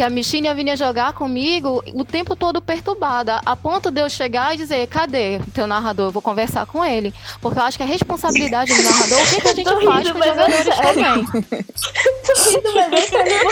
que 0.00 0.04
a 0.04 0.08
Michine 0.08 0.54
vinha 0.54 0.74
jogar 0.78 1.12
comigo 1.12 1.84
o 1.92 2.06
tempo 2.06 2.34
todo 2.34 2.62
perturbada, 2.62 3.42
a 3.44 3.54
ponto 3.54 3.90
de 3.90 4.00
eu 4.00 4.08
chegar 4.08 4.54
e 4.54 4.56
dizer, 4.56 4.86
cadê 4.86 5.38
teu 5.52 5.66
narrador? 5.66 6.06
Eu 6.06 6.10
vou 6.10 6.22
conversar 6.22 6.64
com 6.64 6.82
ele. 6.82 7.12
Porque 7.38 7.58
eu 7.58 7.62
acho 7.62 7.76
que 7.76 7.82
a 7.82 7.86
responsabilidade 7.86 8.74
do 8.74 8.82
narrador, 8.82 9.20
o 9.20 9.26
que, 9.26 9.40
que 9.42 9.48
a 9.48 9.54
gente 9.54 9.68
faz 9.84 10.10
com 10.10 10.18
os 10.18 10.24
jogadores 10.24 10.66
é 10.66 10.72
também? 10.72 11.26
Tô 12.24 12.50
rindo, 12.50 12.74
mas 12.74 12.92
é 12.94 13.02
sério. 13.02 13.50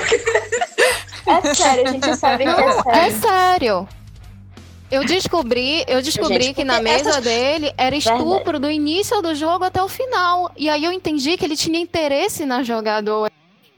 É 1.26 1.54
sério, 1.54 1.86
a 1.86 1.92
gente 1.92 2.16
sabe 2.16 2.44
que 2.44 2.50
é 2.50 2.72
sério. 2.72 2.90
É 2.94 3.10
sério. 3.10 3.88
Eu 4.90 5.04
descobri, 5.04 5.84
eu 5.86 6.00
descobri 6.00 6.44
gente, 6.44 6.54
que 6.54 6.64
na 6.64 6.80
mesa 6.80 7.10
essas... 7.10 7.24
dele 7.24 7.74
era 7.76 7.94
estupro 7.94 8.52
Verdade. 8.52 8.60
do 8.60 8.70
início 8.70 9.20
do 9.20 9.34
jogo 9.34 9.64
até 9.64 9.82
o 9.82 9.88
final. 9.88 10.50
E 10.56 10.70
aí 10.70 10.82
eu 10.82 10.92
entendi 10.92 11.36
que 11.36 11.44
ele 11.44 11.58
tinha 11.58 11.78
interesse 11.78 12.46
na 12.46 12.62
jogadora. 12.62 13.30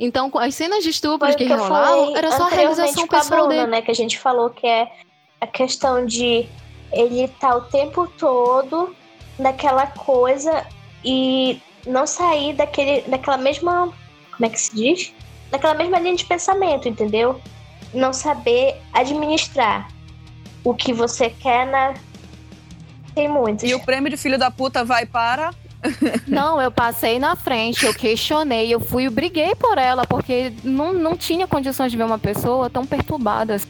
Então, 0.03 0.31
as 0.37 0.55
cenas 0.55 0.83
de 0.83 0.89
estupros 0.89 1.37
que, 1.37 1.45
que 1.45 1.53
rolavam 1.53 2.17
era 2.17 2.33
só 2.33 2.45
a 2.45 2.49
realização 2.49 3.07
com 3.07 3.15
a 3.15 3.19
pessoal 3.19 3.47
Bruna, 3.47 3.55
dele. 3.55 3.71
né? 3.71 3.83
Que 3.83 3.91
a 3.91 3.95
gente 3.95 4.19
falou 4.19 4.49
que 4.49 4.67
é 4.67 4.91
a 5.39 5.47
questão 5.47 6.07
de 6.07 6.49
ele 6.91 7.29
tá 7.29 7.55
o 7.55 7.61
tempo 7.61 8.07
todo 8.19 8.97
naquela 9.39 9.87
coisa 9.87 10.67
e 11.05 11.61
não 11.87 12.07
sair 12.07 12.55
daquele, 12.55 13.03
daquela 13.03 13.37
mesma. 13.37 13.93
Como 14.33 14.47
é 14.47 14.49
que 14.49 14.59
se 14.59 14.75
diz? 14.75 15.13
Daquela 15.51 15.75
mesma 15.75 15.99
linha 15.99 16.17
de 16.17 16.25
pensamento, 16.25 16.89
entendeu? 16.89 17.39
Não 17.93 18.11
saber 18.11 18.81
administrar 18.95 19.87
o 20.65 20.75
que 20.75 20.95
você 20.95 21.29
quer 21.29 21.67
na. 21.67 21.93
Tem 23.15 23.29
muitos. 23.29 23.69
E 23.69 23.75
o 23.75 23.81
prêmio 23.81 24.09
de 24.09 24.17
filho 24.17 24.39
da 24.39 24.51
puta 24.51 24.83
vai 24.83 25.05
para. 25.05 25.51
Não, 26.27 26.61
eu 26.61 26.71
passei 26.71 27.19
na 27.19 27.35
frente, 27.35 27.87
eu 27.87 27.95
questionei, 27.95 28.73
eu 28.73 28.81
fui, 28.81 29.07
eu 29.07 29.11
briguei 29.11 29.55
por 29.55 29.79
ela, 29.79 30.07
porque 30.07 30.53
não, 30.63 30.93
não 30.93 31.17
tinha 31.17 31.47
condições 31.47 31.91
de 31.91 31.97
ver 31.97 32.05
uma 32.05 32.19
pessoa 32.19 32.69
tão 32.69 32.85
perturbada, 32.85 33.61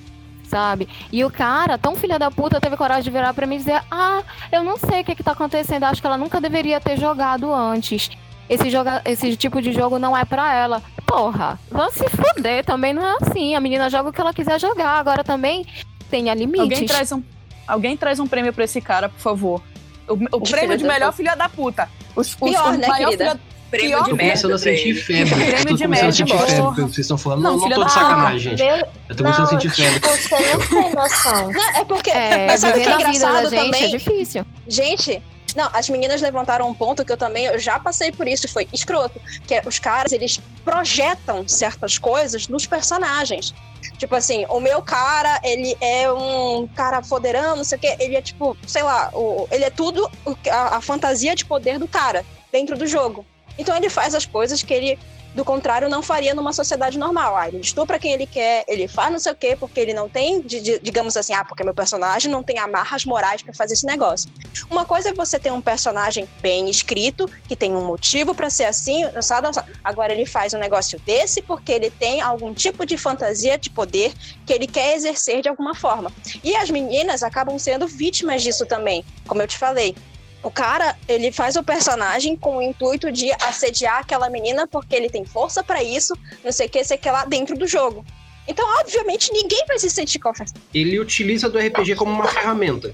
sabe? 0.48 0.88
E 1.12 1.24
o 1.24 1.30
cara, 1.30 1.78
tão 1.78 1.94
filha 1.94 2.18
da 2.18 2.30
puta, 2.30 2.60
teve 2.60 2.76
coragem 2.76 3.04
de 3.04 3.10
virar 3.10 3.32
para 3.32 3.46
mim 3.46 3.54
e 3.54 3.58
dizer: 3.58 3.82
Ah, 3.90 4.22
eu 4.50 4.64
não 4.64 4.76
sei 4.76 5.02
o 5.02 5.04
que, 5.04 5.14
que 5.14 5.22
tá 5.22 5.32
acontecendo, 5.32 5.84
acho 5.84 6.00
que 6.00 6.06
ela 6.06 6.18
nunca 6.18 6.40
deveria 6.40 6.80
ter 6.80 6.98
jogado 6.98 7.52
antes. 7.52 8.10
Esse, 8.48 8.68
joga, 8.68 9.00
esse 9.04 9.36
tipo 9.36 9.62
de 9.62 9.72
jogo 9.72 9.96
não 9.96 10.16
é 10.16 10.24
para 10.24 10.52
ela. 10.52 10.82
Porra, 11.06 11.56
vão 11.70 11.88
se 11.92 12.04
fuder, 12.08 12.64
também 12.64 12.92
não 12.92 13.06
é 13.06 13.16
assim. 13.20 13.54
A 13.54 13.60
menina 13.60 13.88
joga 13.88 14.10
o 14.10 14.12
que 14.12 14.20
ela 14.20 14.34
quiser 14.34 14.58
jogar, 14.58 14.98
agora 14.98 15.22
também 15.22 15.64
tenha 16.10 16.34
limites. 16.34 16.60
Alguém 16.62 16.84
traz 16.84 17.12
um, 17.12 17.22
alguém 17.66 17.96
traz 17.96 18.18
um 18.18 18.26
prêmio 18.26 18.52
para 18.52 18.64
esse 18.64 18.80
cara, 18.80 19.08
por 19.08 19.20
favor. 19.20 19.62
O, 20.10 20.36
o 20.36 20.40
prêmio 20.40 20.76
de 20.76 20.84
melhor 20.84 21.12
filha 21.12 21.34
da 21.34 21.48
puta. 21.48 21.88
Os, 22.16 22.34
Pior, 22.34 22.72
os, 22.72 22.78
né, 22.78 22.88
querida? 22.90 23.30
Filha... 23.30 23.40
Prêmio 23.70 23.90
pior, 23.90 24.04
de 24.04 24.12
merda. 24.14 24.24
começando 24.24 24.52
a 24.52 24.58
sentir 24.58 24.94
febre. 24.94 25.32
Prêmio 25.32 25.76
de 25.76 25.86
merda. 25.86 25.86
começando 25.86 26.08
a 26.08 26.12
sentir 26.12 26.38
febre 26.38 26.54
pelo 26.56 26.74
que 26.74 26.80
vocês 26.80 26.98
estão 26.98 27.16
falando. 27.16 27.42
Não, 27.42 27.56
não, 27.56 27.68
não 27.68 27.76
tô 27.76 27.84
de 27.84 27.92
sacanagem, 27.92 28.56
gente. 28.56 28.86
Eu 29.08 29.16
tô 29.16 29.22
começando 29.22 29.44
a 29.44 29.48
sentir 29.48 29.70
febre. 29.70 30.00
Você 30.00 30.52
não 30.52 30.82
tem 30.82 30.94
noção. 30.94 31.50
é 31.76 31.84
porque. 31.84 32.10
É, 32.10 32.46
mas 32.48 32.60
sabe 32.60 32.80
o 32.80 32.82
que 32.82 32.88
é 32.88 32.94
engraçado 32.94 33.50
gente, 33.50 33.64
também? 33.64 33.84
É 33.84 33.88
difícil. 33.88 34.44
Gente, 34.66 35.22
não, 35.56 35.68
as 35.72 35.88
meninas 35.88 36.20
levantaram 36.20 36.68
um 36.68 36.74
ponto 36.74 37.04
que 37.04 37.12
eu 37.12 37.16
também 37.16 37.46
eu 37.46 37.58
já 37.58 37.78
passei 37.78 38.10
por 38.10 38.26
isso, 38.26 38.48
foi 38.48 38.68
escroto. 38.72 39.20
Que 39.46 39.54
é, 39.54 39.62
os 39.64 39.78
caras, 39.78 40.12
eles 40.12 40.40
projetam 40.64 41.46
certas 41.46 41.96
coisas 41.96 42.48
nos 42.48 42.66
personagens. 42.66 43.54
Tipo 44.00 44.14
assim, 44.14 44.46
o 44.48 44.60
meu 44.60 44.80
cara, 44.80 45.38
ele 45.44 45.76
é 45.78 46.10
um 46.10 46.66
cara 46.68 47.02
foderão, 47.02 47.54
não 47.54 47.64
sei 47.64 47.76
o 47.76 47.80
quê. 47.82 47.96
Ele 48.00 48.16
é 48.16 48.22
tipo, 48.22 48.56
sei 48.66 48.82
lá, 48.82 49.10
o, 49.12 49.46
ele 49.50 49.62
é 49.62 49.68
tudo 49.68 50.10
a, 50.50 50.78
a 50.78 50.80
fantasia 50.80 51.34
de 51.34 51.44
poder 51.44 51.78
do 51.78 51.86
cara 51.86 52.24
dentro 52.50 52.78
do 52.78 52.86
jogo. 52.86 53.26
Então 53.58 53.76
ele 53.76 53.90
faz 53.90 54.14
as 54.14 54.24
coisas 54.24 54.62
que 54.62 54.72
ele 54.72 54.98
do 55.34 55.44
contrário, 55.44 55.88
não 55.88 56.02
faria 56.02 56.34
numa 56.34 56.52
sociedade 56.52 56.98
normal. 56.98 57.36
Ah, 57.36 57.48
ele 57.48 57.58
estupra 57.58 57.98
quem 57.98 58.12
ele 58.12 58.26
quer, 58.26 58.64
ele 58.66 58.88
faz 58.88 59.12
não 59.12 59.18
sei 59.18 59.32
o 59.32 59.36
quê, 59.36 59.56
porque 59.58 59.78
ele 59.80 59.94
não 59.94 60.08
tem, 60.08 60.42
digamos 60.42 61.16
assim, 61.16 61.32
ah, 61.32 61.44
porque 61.44 61.62
meu 61.62 61.74
personagem 61.74 62.30
não 62.30 62.42
tem 62.42 62.58
amarras 62.58 63.04
morais 63.04 63.42
para 63.42 63.54
fazer 63.54 63.74
esse 63.74 63.86
negócio. 63.86 64.30
Uma 64.70 64.84
coisa 64.84 65.10
é 65.10 65.12
você 65.12 65.38
ter 65.38 65.52
um 65.52 65.60
personagem 65.60 66.28
bem 66.40 66.68
escrito, 66.68 67.30
que 67.46 67.54
tem 67.54 67.74
um 67.74 67.84
motivo 67.84 68.34
para 68.34 68.50
ser 68.50 68.64
assim, 68.64 69.04
sabe? 69.20 69.48
agora 69.82 70.12
ele 70.12 70.26
faz 70.26 70.52
um 70.52 70.58
negócio 70.58 70.98
desse 71.00 71.40
porque 71.42 71.72
ele 71.72 71.90
tem 71.90 72.20
algum 72.20 72.52
tipo 72.52 72.84
de 72.84 72.96
fantasia 72.96 73.56
de 73.56 73.70
poder 73.70 74.12
que 74.44 74.52
ele 74.52 74.66
quer 74.66 74.96
exercer 74.96 75.42
de 75.42 75.48
alguma 75.48 75.74
forma. 75.74 76.12
E 76.42 76.54
as 76.54 76.70
meninas 76.70 77.22
acabam 77.22 77.58
sendo 77.58 77.86
vítimas 77.86 78.42
disso 78.42 78.66
também, 78.66 79.04
como 79.26 79.42
eu 79.42 79.46
te 79.46 79.56
falei. 79.56 79.94
O 80.42 80.50
cara, 80.50 80.96
ele 81.06 81.30
faz 81.30 81.56
o 81.56 81.62
personagem 81.62 82.34
com 82.34 82.56
o 82.56 82.62
intuito 82.62 83.12
de 83.12 83.30
assediar 83.42 83.98
aquela 83.98 84.30
menina 84.30 84.66
porque 84.66 84.94
ele 84.94 85.10
tem 85.10 85.24
força 85.24 85.62
para 85.62 85.82
isso, 85.82 86.14
não 86.42 86.50
sei 86.50 86.66
o 86.66 86.70
que, 86.70 86.82
sei 86.82 86.96
que 86.96 87.10
lá 87.10 87.26
dentro 87.26 87.56
do 87.56 87.66
jogo. 87.66 88.04
Então, 88.48 88.66
obviamente, 88.80 89.30
ninguém 89.32 89.64
vai 89.66 89.78
se 89.78 89.90
sentir 89.90 90.18
confortável. 90.18 90.60
Ele 90.72 90.98
utiliza 90.98 91.48
do 91.48 91.58
RPG 91.58 91.94
como 91.94 92.10
uma 92.10 92.26
ferramenta. 92.26 92.90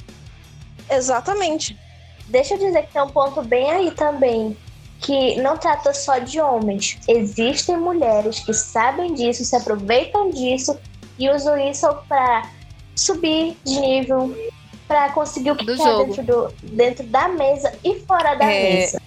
Exatamente. 0.90 1.78
Deixa 2.26 2.54
eu 2.54 2.58
dizer 2.58 2.82
que 2.82 2.92
tem 2.92 3.02
um 3.02 3.08
ponto 3.08 3.42
bem 3.42 3.70
aí 3.70 3.90
também, 3.92 4.56
que 5.00 5.36
não 5.40 5.56
trata 5.56 5.94
só 5.94 6.18
de 6.18 6.40
homens. 6.40 6.98
Existem 7.06 7.76
mulheres 7.76 8.40
que 8.40 8.52
sabem 8.52 9.14
disso, 9.14 9.44
se 9.44 9.54
aproveitam 9.54 10.30
disso 10.30 10.76
e 11.18 11.30
usam 11.30 11.56
isso 11.70 11.86
para 12.08 12.50
subir 12.94 13.56
de 13.64 13.78
nível, 13.78 14.36
para 14.86 15.10
conseguir 15.10 15.50
o 15.50 15.56
que 15.56 15.64
quer 15.64 16.04
dentro, 16.06 16.22
do, 16.22 16.52
dentro 16.62 17.06
da 17.06 17.28
mesa 17.28 17.72
e 17.84 17.96
fora 18.00 18.34
da 18.34 18.50
é... 18.50 18.74
mesa. 18.74 19.02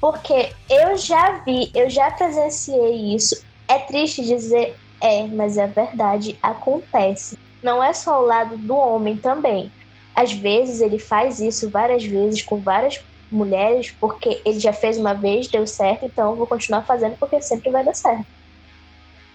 Porque 0.00 0.50
eu 0.68 0.96
já 0.96 1.42
vi, 1.44 1.70
eu 1.74 1.88
já 1.88 2.10
presenciei 2.10 3.14
isso. 3.14 3.42
É 3.66 3.78
triste 3.78 4.22
dizer, 4.22 4.76
é, 5.00 5.26
mas 5.26 5.56
é 5.56 5.66
verdade, 5.66 6.38
acontece. 6.42 7.38
Não 7.62 7.82
é 7.82 7.92
só 7.92 8.22
o 8.22 8.26
lado 8.26 8.56
do 8.58 8.76
homem 8.76 9.16
também. 9.16 9.72
Às 10.14 10.32
vezes 10.32 10.80
ele 10.80 10.98
faz 10.98 11.40
isso 11.40 11.70
várias 11.70 12.04
vezes 12.04 12.42
com 12.42 12.58
várias 12.58 13.00
mulheres, 13.30 13.92
porque 13.98 14.40
ele 14.44 14.60
já 14.60 14.72
fez 14.72 14.98
uma 14.98 15.14
vez, 15.14 15.48
deu 15.48 15.66
certo, 15.66 16.04
então 16.04 16.30
eu 16.30 16.36
vou 16.36 16.46
continuar 16.46 16.82
fazendo 16.82 17.16
porque 17.16 17.40
sempre 17.40 17.70
vai 17.70 17.84
dar 17.84 17.94
certo. 17.94 18.26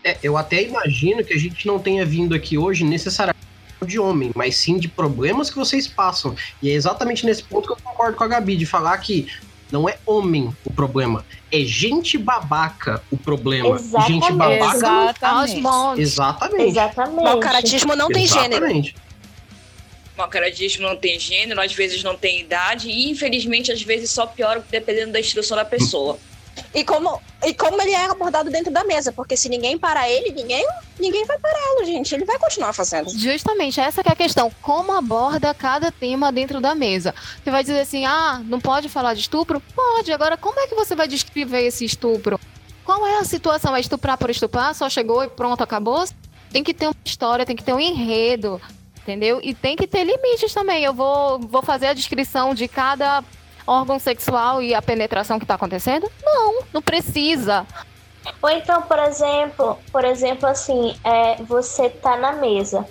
É, 0.04 0.18
eu 0.24 0.38
até 0.38 0.64
imagino 0.64 1.24
que 1.24 1.34
a 1.34 1.38
gente 1.38 1.68
não 1.68 1.80
tenha 1.80 2.06
vindo 2.06 2.34
aqui 2.34 2.58
hoje 2.58 2.86
necessariamente 2.86 3.49
de 3.86 3.99
homem, 3.99 4.32
mas 4.36 4.55
sim 4.55 4.77
de 4.77 4.88
problemas 4.88 5.49
que 5.49 5.57
vocês 5.57 5.88
passam. 5.88 6.36
E 6.61 6.69
é 6.69 6.73
exatamente 6.73 7.25
nesse 7.25 7.43
ponto 7.43 7.67
que 7.67 7.73
eu 7.73 7.77
concordo 7.84 8.17
com 8.17 8.23
a 8.23 8.27
Gabi, 8.27 8.55
de 8.55 8.65
falar 8.65 8.97
que 8.97 9.27
não 9.71 9.88
é 9.88 9.97
homem 10.05 10.53
o 10.65 10.71
problema, 10.71 11.25
é 11.51 11.59
gente 11.61 12.17
babaca 12.17 13.01
o 13.11 13.17
problema. 13.17 13.75
Exatamente. 13.75 14.11
Gente 14.11 14.32
babaca. 14.34 14.77
Exatamente. 14.77 15.61
montes. 15.61 16.03
Exatamente. 16.03 16.69
Exatamente. 16.69 17.23
Mau 17.23 17.39
caratismo 17.39 17.95
não 17.95 18.07
tem 18.07 18.27
gênero. 18.27 18.65
Exatamente. 18.65 18.95
O 20.17 20.27
caratismo 20.27 20.84
não 20.86 20.97
tem 20.97 21.17
gênero, 21.17 21.61
às 21.61 21.73
vezes 21.73 22.03
não 22.03 22.15
tem 22.15 22.41
idade, 22.41 22.89
e 22.89 23.09
infelizmente 23.09 23.71
às 23.71 23.82
vezes 23.82 24.11
só 24.11 24.25
piora 24.27 24.63
dependendo 24.69 25.13
da 25.13 25.19
instrução 25.19 25.55
da 25.55 25.63
pessoa. 25.63 26.19
E 26.74 26.84
como, 26.84 27.22
e 27.43 27.53
como 27.53 27.82
ele 27.82 27.91
é 27.91 28.05
abordado 28.05 28.49
dentro 28.49 28.72
da 28.72 28.84
mesa, 28.84 29.12
porque 29.12 29.36
se 29.36 29.49
ninguém 29.49 29.78
parar 29.78 30.10
ele, 30.10 30.32
ninguém, 30.32 30.66
ninguém 30.99 31.26
vai 31.26 31.38
pará-lo, 31.39 31.86
gente. 31.86 32.14
Ele 32.14 32.26
vai 32.26 32.38
continuar 32.38 32.74
fazendo. 32.74 33.10
Justamente, 33.18 33.80
essa 33.80 34.01
é 34.01 34.12
a 34.12 34.16
questão. 34.16 34.51
Como 34.62 34.91
aborda 34.91 35.53
cada 35.53 35.91
tema 35.91 36.32
dentro 36.32 36.60
da 36.60 36.76
mesa? 36.76 37.14
Você 37.43 37.51
vai 37.51 37.64
dizer 37.64 37.80
assim, 37.80 38.05
ah, 38.05 38.41
não 38.45 38.60
pode 38.60 38.89
falar 38.89 39.14
de 39.14 39.22
estupro? 39.22 39.62
Pode. 39.76 40.12
Agora, 40.12 40.38
como 40.38 40.60
é 40.60 40.68
que 40.68 40.76
você 40.76 40.95
vai 40.95 41.07
descrever 41.07 41.66
esse 41.66 41.86
estupro? 41.86 42.39
Qual 42.84 43.05
é 43.05 43.20
a 43.20 43.24
situação? 43.24 43.76
É 43.76 43.80
estuprar 43.80 44.18
por 44.18 44.30
estuprar? 44.30 44.74
Só 44.74 44.89
chegou 44.89 45.24
e 45.24 45.30
pronto, 45.30 45.64
acabou? 45.64 46.03
Tem 46.51 46.64
que 46.64 46.74
ter 46.74 46.88
uma 46.88 46.95
história, 47.05 47.45
tem 47.45 47.55
que 47.55 47.64
ter 47.64 47.74
um 47.74 47.80
enredo, 47.80 48.60
entendeu? 49.01 49.39
E 49.43 49.53
tem 49.53 49.76
que 49.76 49.86
ter 49.86 50.03
limites 50.03 50.53
também. 50.53 50.84
Eu 50.84 50.93
vou, 50.93 51.39
vou 51.39 51.62
fazer 51.62 51.88
a 51.88 51.93
descrição 51.93 52.55
de 52.55 52.68
cada 52.68 53.24
órgão 53.70 53.99
sexual 53.99 54.61
e 54.61 54.74
a 54.74 54.82
penetração 54.82 55.39
que 55.39 55.45
tá 55.45 55.53
acontecendo? 55.53 56.09
Não, 56.24 56.63
não 56.74 56.82
precisa. 56.82 57.65
Ou 58.41 58.49
então, 58.49 58.82
por 58.82 58.99
exemplo, 58.99 59.78
por 59.91 60.03
exemplo, 60.03 60.47
assim, 60.47 60.95
é, 61.03 61.36
você 61.43 61.89
tá 61.89 62.17
na 62.17 62.34
mesa. 62.34 62.86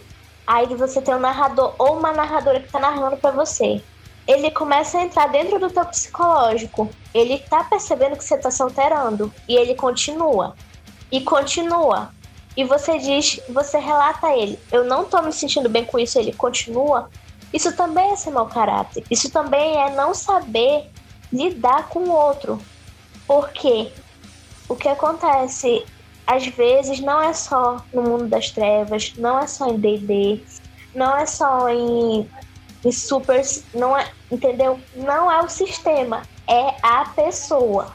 Aí 0.46 0.66
você 0.74 1.02
tem 1.02 1.14
um 1.14 1.18
narrador 1.18 1.74
ou 1.78 1.98
uma 1.98 2.12
narradora 2.12 2.60
que 2.60 2.70
tá 2.70 2.78
narrando 2.78 3.16
pra 3.16 3.30
você. 3.30 3.82
Ele 4.26 4.50
começa 4.50 4.98
a 4.98 5.02
entrar 5.02 5.28
dentro 5.28 5.58
do 5.58 5.70
teu 5.70 5.84
psicológico. 5.84 6.88
Ele 7.12 7.38
tá 7.38 7.64
percebendo 7.64 8.16
que 8.16 8.24
você 8.24 8.38
tá 8.38 8.50
se 8.50 8.62
alterando. 8.62 9.32
E 9.48 9.56
ele 9.56 9.74
continua. 9.74 10.54
E 11.10 11.20
continua. 11.20 12.10
E 12.56 12.64
você 12.64 12.98
diz, 12.98 13.40
você 13.48 13.78
relata 13.78 14.26
a 14.26 14.36
ele, 14.36 14.58
eu 14.72 14.82
não 14.82 15.04
tô 15.04 15.22
me 15.22 15.32
sentindo 15.32 15.68
bem 15.68 15.84
com 15.84 15.96
isso, 15.96 16.18
ele 16.18 16.32
continua. 16.32 17.08
Isso 17.52 17.74
também 17.74 18.12
é 18.12 18.16
ser 18.16 18.30
mau 18.30 18.46
caráter. 18.46 19.04
Isso 19.10 19.30
também 19.30 19.76
é 19.76 19.94
não 19.94 20.14
saber 20.14 20.90
lidar 21.32 21.88
com 21.88 22.00
o 22.00 22.10
outro. 22.10 22.60
Porque 23.26 23.90
o 24.68 24.76
que 24.76 24.88
acontece 24.88 25.84
às 26.28 26.46
vezes 26.46 27.00
não 27.00 27.22
é 27.22 27.32
só 27.32 27.82
no 27.92 28.02
mundo 28.02 28.26
das 28.26 28.50
trevas, 28.50 29.14
não 29.16 29.38
é 29.38 29.46
só 29.46 29.70
em 29.70 29.78
D&D, 29.78 30.42
não 30.94 31.16
é 31.16 31.24
só 31.24 31.70
em, 31.70 32.28
em 32.84 32.92
super, 32.92 33.42
não 33.74 33.96
é, 33.96 34.10
entendeu? 34.30 34.78
Não 34.94 35.32
é 35.32 35.40
o 35.40 35.48
sistema, 35.48 36.22
é 36.46 36.74
a 36.82 37.06
pessoa, 37.06 37.94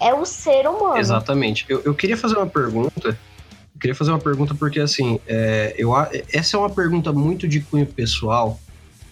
é 0.00 0.12
o 0.12 0.24
ser 0.24 0.66
humano. 0.66 0.98
Exatamente. 0.98 1.64
Eu, 1.68 1.80
eu 1.84 1.94
queria 1.94 2.16
fazer 2.16 2.36
uma 2.36 2.46
pergunta. 2.48 3.08
Eu 3.08 3.80
queria 3.80 3.94
fazer 3.94 4.10
uma 4.10 4.18
pergunta 4.18 4.52
porque, 4.52 4.80
assim, 4.80 5.20
é, 5.28 5.72
eu, 5.78 5.92
essa 6.32 6.56
é 6.56 6.60
uma 6.60 6.70
pergunta 6.70 7.12
muito 7.12 7.46
de 7.46 7.60
cunho 7.60 7.86
pessoal, 7.86 8.58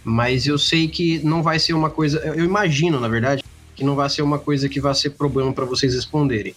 mas 0.09 0.47
eu 0.47 0.57
sei 0.57 0.89
que 0.89 1.19
não 1.19 1.43
vai 1.43 1.59
ser 1.59 1.75
uma 1.75 1.91
coisa. 1.91 2.19
Eu 2.21 2.45
imagino, 2.45 2.99
na 2.99 3.09
verdade, 3.09 3.45
que 3.77 3.85
não 3.85 3.95
vai 3.95 4.09
ser 4.09 4.23
uma 4.23 4.39
coisa 4.39 4.67
que 4.67 4.81
vai 4.81 4.95
ser 4.95 5.11
problema 5.11 5.53
para 5.53 5.67
vocês 5.67 5.95
responderem. 5.95 6.55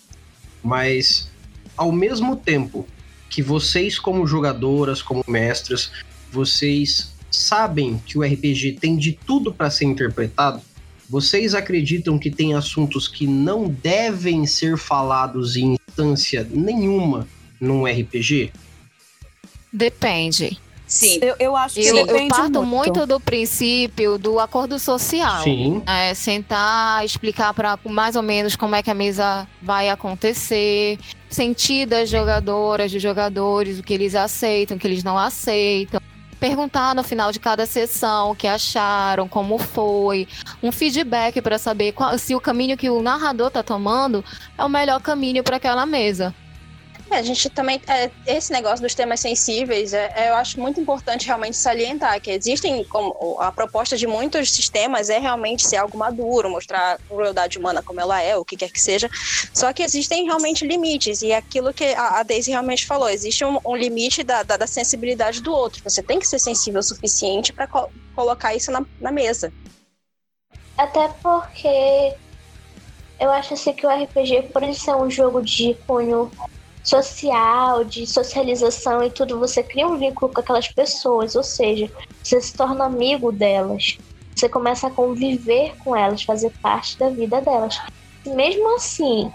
Mas, 0.64 1.30
ao 1.76 1.92
mesmo 1.92 2.38
tempo 2.38 2.88
que 3.30 3.42
vocês, 3.42 4.00
como 4.00 4.26
jogadoras, 4.26 5.02
como 5.02 5.22
mestras, 5.28 5.92
vocês 6.32 7.14
sabem 7.30 8.02
que 8.06 8.18
o 8.18 8.24
RPG 8.24 8.78
tem 8.80 8.96
de 8.96 9.12
tudo 9.12 9.54
para 9.54 9.70
ser 9.70 9.86
interpretado, 9.86 10.62
vocês 11.10 11.54
acreditam 11.54 12.18
que 12.18 12.32
tem 12.32 12.54
assuntos 12.54 13.06
que 13.06 13.28
não 13.28 13.68
devem 13.68 14.46
ser 14.46 14.78
falados 14.78 15.58
em 15.58 15.76
instância 15.90 16.48
nenhuma 16.50 17.28
num 17.60 17.86
RPG? 17.86 18.54
Depende. 19.74 20.58
Sim. 20.92 21.20
Eu, 21.22 21.36
eu 21.40 21.56
acho 21.56 21.76
que 21.76 21.88
Eu, 21.88 21.96
eu 22.06 22.28
parto 22.28 22.62
muito 22.64 23.06
do 23.06 23.20
princípio 23.20 24.18
do 24.18 24.40
acordo 24.40 24.78
social. 24.78 25.42
Sim. 25.42 25.82
É, 25.88 26.14
sentar, 26.14 27.06
explicar 27.06 27.54
para 27.54 27.80
mais 27.86 28.16
ou 28.18 28.22
menos 28.22 28.56
como 28.58 28.76
é 28.76 28.84
que 28.84 28.92
a 28.92 28.94
mesa 28.94 29.48
vai 29.62 29.90
acontecer, 29.90 31.00
sentir 31.30 31.86
das 31.86 32.10
jogadoras, 32.10 32.92
dos 32.92 33.02
jogadores, 33.02 33.80
o 33.80 33.84
que 33.84 33.94
eles 33.94 34.16
aceitam, 34.16 34.76
o 34.76 34.80
que 34.80 34.86
eles 34.86 35.04
não 35.04 35.18
aceitam. 35.18 36.02
Perguntar 36.40 36.96
no 36.96 37.04
final 37.04 37.32
de 37.32 37.40
cada 37.40 37.66
sessão 37.68 38.32
o 38.32 38.36
que 38.36 38.48
acharam, 38.48 39.28
como 39.28 39.60
foi, 39.60 40.28
um 40.62 40.72
feedback 40.72 41.40
para 41.40 41.60
saber 41.60 41.92
qual- 41.92 42.18
se 42.18 42.34
o 42.36 42.42
caminho 42.42 42.76
que 42.76 42.90
o 42.90 43.00
narrador 43.02 43.48
está 43.50 43.62
tomando 43.62 44.26
é 44.58 44.66
o 44.66 44.68
melhor 44.70 45.00
caminho 45.00 45.44
para 45.44 45.58
aquela 45.58 45.86
mesa. 45.86 46.34
É, 47.12 47.18
a 47.18 47.22
gente 47.22 47.50
também. 47.50 47.82
é, 47.88 48.10
esse 48.26 48.54
negócio 48.54 48.82
dos 48.82 48.96
temas 48.96 49.20
sensíveis, 49.20 49.94
é, 49.94 50.14
é, 50.16 50.30
eu 50.30 50.36
acho 50.36 50.58
muito 50.58 50.80
importante 50.80 51.28
realmente 51.28 51.58
salientar 51.58 52.22
que 52.22 52.32
existem. 52.32 52.86
Como, 52.86 53.38
a 53.40 53.52
proposta 53.52 53.98
de 53.98 54.08
muitos 54.08 54.50
sistemas 54.52 55.10
é 55.10 55.20
realmente 55.20 55.68
ser 55.68 55.76
algo 55.76 55.98
maduro, 55.98 56.50
mostrar 56.50 56.94
a 56.94 56.98
crueldade 56.98 57.60
humana 57.60 57.84
como 57.84 58.00
ela 58.00 58.22
é, 58.22 58.38
o 58.38 58.46
que 58.46 58.56
quer 58.56 58.72
que 58.72 58.80
seja. 58.80 59.10
Só 59.54 59.74
que 59.74 59.84
existem 59.84 60.24
realmente 60.24 60.66
limites, 60.66 61.22
e 61.22 61.32
é 61.32 61.36
aquilo 61.36 61.74
que 61.74 61.84
a, 61.84 62.20
a 62.20 62.24
Daisy 62.24 62.52
realmente 62.52 62.86
falou: 62.86 63.10
existe 63.10 63.44
um, 63.44 63.60
um 63.66 63.76
limite 63.76 64.24
da, 64.24 64.42
da, 64.44 64.56
da 64.56 64.68
sensibilidade 64.68 65.42
do 65.42 65.52
outro. 65.52 65.84
Você 65.84 66.02
tem 66.02 66.18
que 66.18 66.26
ser 66.26 66.40
sensível 66.40 66.80
o 66.80 66.84
suficiente 66.84 67.52
para 67.52 67.68
co 67.68 67.90
colocar 68.16 68.56
isso 68.56 68.72
na, 68.72 68.86
na 69.02 69.12
mesa. 69.12 69.52
Até 70.78 71.10
porque 71.22 72.16
eu 73.20 73.30
acho 73.32 73.54
assim 73.54 73.74
que 73.74 73.86
o 73.86 73.90
RPG, 73.90 74.44
por 74.54 74.64
ele 74.64 74.74
ser 74.74 74.96
um 74.96 75.10
jogo 75.10 75.42
de 75.42 75.76
cunho 75.86 76.32
social, 76.84 77.84
de 77.84 78.08
socialização 78.08 79.04
e 79.04 79.10
tudo, 79.10 79.40
você 79.40 79.62
cria 79.62 79.88
um 79.88 79.98
vínculo 79.98 80.32
com 80.34 80.40
aquelas 80.40 80.68
pessoas, 80.68 81.36
ou 81.36 81.44
seja, 81.44 81.90
você 82.24 82.42
se 82.42 82.54
torna 82.54 82.86
amigo 82.86 83.32
delas. 83.32 83.98
Você 84.36 84.50
começa 84.50 84.88
a 84.88 84.92
conviver 84.92 85.76
com 85.84 85.96
elas, 85.96 86.24
fazer 86.24 86.52
parte 86.62 86.98
da 86.98 87.10
vida 87.10 87.42
delas. 87.42 87.80
Mesmo 88.26 88.76
assim, 88.76 89.32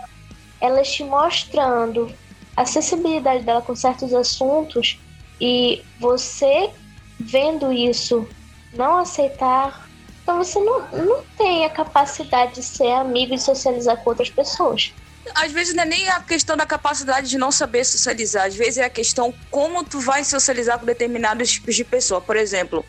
elas 0.61 0.91
te 0.91 1.05
mostrando 1.05 2.13
a 2.57 2.65
sensibilidade 2.65 3.45
dela 3.45 3.63
com 3.63 3.75
certos 3.75 4.13
assuntos 4.15 4.99
e 5.41 5.85
você 6.01 6.71
vendo 7.19 7.73
isso 7.73 8.27
não 8.73 8.99
aceitar, 8.99 9.89
então 10.23 10.39
você 10.39 10.59
não, 10.61 10.81
não 10.93 11.23
tem 11.37 11.65
a 11.65 11.71
capacidade 11.71 12.55
de 12.55 12.63
ser 12.63 12.91
amigo 12.93 13.35
e 13.35 13.39
socializar 13.39 14.03
com 14.03 14.11
outras 14.11 14.31
pessoas. 14.31 14.93
Às 15.35 15.53
vezes 15.53 15.75
não 15.75 15.83
é 15.83 15.87
nem 15.87 16.09
a 16.09 16.21
questão 16.21 16.57
da 16.57 16.67
capacidade 16.67 17.29
de 17.29 17.39
não 17.39 17.51
saber 17.51 17.85
socializar, 17.85 18.47
às 18.47 18.55
vezes 18.55 18.79
é 18.79 18.85
a 18.85 18.91
questão 18.91 19.35
como 19.51 19.85
tu 19.85 20.01
vai 20.01 20.25
socializar 20.25 20.79
com 20.79 20.87
determinados 20.87 21.53
tipos 21.53 21.75
de 21.75 21.85
pessoa. 21.85 22.21
Por 22.21 22.37
exemplo, 22.37 22.85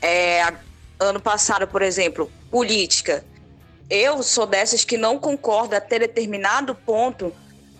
é, 0.00 0.52
ano 0.98 1.20
passado, 1.20 1.66
por 1.66 1.82
exemplo, 1.82 2.30
política. 2.50 3.24
Eu 3.88 4.22
sou 4.22 4.46
dessas 4.46 4.84
que 4.84 4.96
não 4.96 5.18
concordo 5.18 5.76
até 5.76 5.98
determinado 5.98 6.74
ponto 6.74 7.32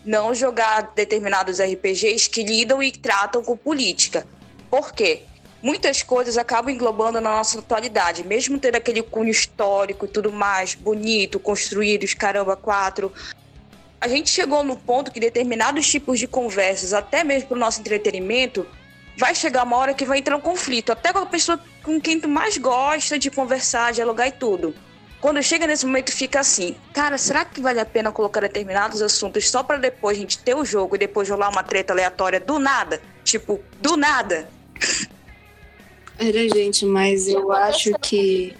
não 0.05 0.34
jogar 0.34 0.92
determinados 0.94 1.61
RPGs 1.61 2.28
que 2.28 2.42
lidam 2.42 2.82
e 2.82 2.92
tratam 2.92 3.42
com 3.42 3.57
política. 3.57 4.26
Por 4.70 4.92
quê? 4.92 5.22
Muitas 5.62 6.02
coisas 6.02 6.36
acabam 6.36 6.74
englobando 6.74 7.22
na 7.22 7.30
nossa 7.30 7.59
atualidade, 7.59 8.22
mesmo 8.22 8.59
tendo 8.59 8.76
aquele 8.76 9.02
cunho 9.02 9.30
histórico 9.30 10.05
e 10.05 10.09
tudo 10.09 10.30
mais, 10.30 10.74
bonito, 10.74 11.40
construídos, 11.40 12.12
caramba, 12.12 12.55
quatro 12.55 13.11
a 14.05 14.09
gente 14.09 14.28
chegou 14.28 14.62
no 14.62 14.76
ponto 14.76 15.11
que 15.11 15.18
determinados 15.18 15.88
tipos 15.88 16.18
de 16.18 16.26
conversas, 16.26 16.92
até 16.92 17.24
mesmo 17.24 17.48
para 17.48 17.57
o 17.57 17.59
nosso 17.59 17.80
entretenimento, 17.80 18.66
vai 19.16 19.34
chegar 19.34 19.64
uma 19.64 19.78
hora 19.78 19.94
que 19.94 20.05
vai 20.05 20.18
entrar 20.18 20.36
um 20.36 20.42
conflito, 20.42 20.92
até 20.92 21.11
com 21.11 21.20
a 21.20 21.26
pessoa 21.26 21.59
com 21.82 21.98
quem 21.98 22.20
tu 22.20 22.28
mais 22.28 22.59
gosta 22.59 23.18
de 23.18 23.30
conversar, 23.30 23.94
dialogar 23.94 24.28
e 24.28 24.32
tudo. 24.32 24.74
Quando 25.22 25.42
chega 25.42 25.66
nesse 25.66 25.86
momento, 25.86 26.12
fica 26.12 26.40
assim: 26.40 26.76
cara, 26.92 27.16
será 27.16 27.46
que 27.46 27.62
vale 27.62 27.80
a 27.80 27.86
pena 27.86 28.12
colocar 28.12 28.40
determinados 28.40 29.00
assuntos 29.00 29.48
só 29.48 29.62
para 29.62 29.78
depois 29.78 30.18
a 30.18 30.20
gente 30.20 30.38
ter 30.38 30.55
o 30.55 30.66
jogo 30.66 30.96
e 30.96 30.98
depois 30.98 31.30
rolar 31.30 31.48
uma 31.48 31.62
treta 31.62 31.94
aleatória 31.94 32.38
do 32.38 32.59
nada? 32.59 33.00
Tipo, 33.24 33.59
do 33.80 33.96
nada. 33.96 34.46
Era, 36.18 36.46
gente, 36.50 36.84
mas 36.84 37.26
eu 37.26 37.50
acho 37.52 37.90
que, 38.02 38.55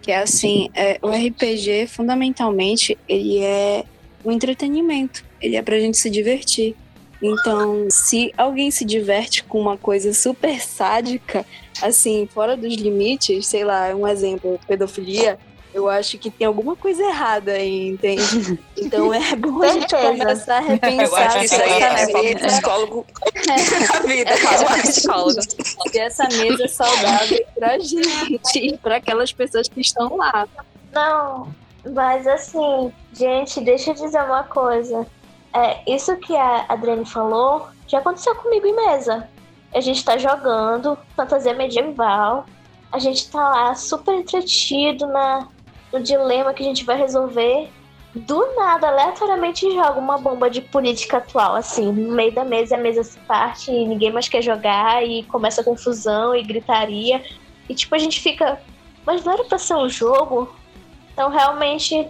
que 0.00 0.12
é 0.12 0.18
assim, 0.18 0.70
é, 0.74 0.96
o 1.02 1.08
RPG, 1.08 1.88
fundamentalmente, 1.88 2.96
ele 3.08 3.40
é 3.42 3.84
um 4.26 4.32
entretenimento. 4.32 5.24
Ele 5.40 5.56
é 5.56 5.62
pra 5.62 5.78
gente 5.78 5.96
se 5.96 6.10
divertir. 6.10 6.74
Então, 7.22 7.86
se 7.88 8.32
alguém 8.36 8.70
se 8.70 8.84
diverte 8.84 9.44
com 9.44 9.58
uma 9.58 9.78
coisa 9.78 10.12
super 10.12 10.60
sádica, 10.60 11.46
assim, 11.80 12.28
fora 12.32 12.56
dos 12.56 12.74
limites, 12.74 13.46
sei 13.46 13.64
lá, 13.64 13.94
um 13.94 14.06
exemplo, 14.06 14.60
pedofilia, 14.66 15.38
eu 15.72 15.88
acho 15.88 16.18
que 16.18 16.30
tem 16.30 16.46
alguma 16.46 16.74
coisa 16.74 17.02
errada 17.02 17.52
aí, 17.52 17.88
entende? 17.88 18.58
Então 18.76 19.12
é 19.12 19.34
bom 19.34 19.62
a 19.62 19.68
gente 19.68 19.94
começar 19.94 20.58
a 20.58 20.60
repensar. 20.60 21.04
Eu 21.06 21.16
acho 21.16 21.38
que 21.38 21.44
isso 21.46 21.62
aí 21.62 21.82
é 21.82 22.08
falta 22.08 22.34
de 22.34 22.46
psicólogo 22.46 23.06
da 23.46 24.00
vida. 24.00 24.30
É 24.30 24.46
acho. 24.46 24.82
psicólogo. 24.82 25.40
se 25.42 25.98
essa 25.98 26.28
mesa 26.28 26.64
é 26.64 26.68
saudável 26.68 27.44
pra 27.54 27.78
gente 27.78 28.58
e 28.58 28.76
pra 28.78 28.96
aquelas 28.96 29.32
pessoas 29.32 29.68
que 29.68 29.80
estão 29.80 30.16
lá. 30.16 30.46
Não, 30.92 31.52
mas 31.92 32.26
assim, 32.26 32.92
gente, 33.12 33.60
deixa 33.60 33.90
eu 33.90 33.94
dizer 33.94 34.22
uma 34.22 34.44
coisa. 34.44 35.06
É, 35.54 35.80
isso 35.90 36.16
que 36.18 36.36
a 36.36 36.66
Adriane 36.68 37.06
falou 37.06 37.68
já 37.86 37.98
aconteceu 37.98 38.34
comigo 38.34 38.66
em 38.66 38.74
mesa. 38.74 39.28
A 39.74 39.80
gente 39.80 40.04
tá 40.04 40.16
jogando 40.18 40.98
fantasia 41.14 41.54
medieval, 41.54 42.46
a 42.92 42.98
gente 42.98 43.30
tá 43.30 43.48
lá 43.48 43.74
super 43.74 44.14
entretido 44.14 45.06
na, 45.06 45.48
no 45.92 46.00
dilema 46.00 46.52
que 46.54 46.62
a 46.62 46.66
gente 46.66 46.84
vai 46.84 46.96
resolver. 46.96 47.70
Do 48.14 48.54
nada, 48.54 48.88
aleatoriamente 48.88 49.70
joga 49.70 50.00
uma 50.00 50.16
bomba 50.16 50.48
de 50.48 50.62
política 50.62 51.18
atual, 51.18 51.54
assim, 51.54 51.92
no 51.92 52.14
meio 52.14 52.32
da 52.32 52.44
mesa, 52.44 52.74
a 52.74 52.78
mesa 52.78 53.04
se 53.04 53.18
parte 53.20 53.70
e 53.70 53.86
ninguém 53.86 54.10
mais 54.10 54.26
quer 54.26 54.40
jogar, 54.40 55.06
e 55.06 55.22
começa 55.24 55.62
confusão 55.62 56.34
e 56.34 56.42
gritaria. 56.42 57.22
E 57.68 57.74
tipo, 57.74 57.94
a 57.94 57.98
gente 57.98 58.20
fica. 58.20 58.58
Mas 59.04 59.22
não 59.22 59.34
era 59.34 59.44
pra 59.44 59.58
ser 59.58 59.74
um 59.74 59.88
jogo? 59.88 60.55
Então 61.16 61.30
realmente 61.30 62.06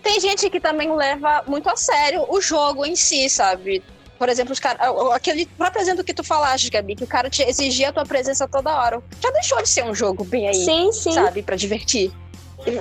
Tem 0.00 0.20
gente 0.20 0.48
que 0.48 0.60
também 0.60 0.94
leva 0.94 1.42
muito 1.44 1.68
a 1.68 1.76
sério 1.76 2.24
o 2.28 2.40
jogo 2.40 2.86
em 2.86 2.94
si, 2.94 3.28
sabe? 3.28 3.82
Por 4.16 4.28
exemplo, 4.28 4.52
os 4.52 4.60
cara, 4.60 4.78
aquele 5.12 5.44
próprio 5.44 5.82
exemplo 5.82 6.04
que 6.04 6.14
tu 6.14 6.22
falaste, 6.22 6.70
Gabi, 6.70 6.94
que 6.94 7.02
o 7.02 7.06
cara 7.06 7.28
te 7.28 7.42
exigia 7.42 7.88
a 7.88 7.92
tua 7.92 8.06
presença 8.06 8.46
toda 8.46 8.72
hora. 8.72 9.02
Já 9.20 9.30
deixou 9.32 9.60
de 9.60 9.68
ser 9.68 9.84
um 9.84 9.92
jogo 9.92 10.22
bem 10.22 10.46
aí, 10.46 10.54
sim, 10.54 10.92
sim. 10.92 11.12
sabe? 11.12 11.42
Pra 11.42 11.56
divertir. 11.56 12.12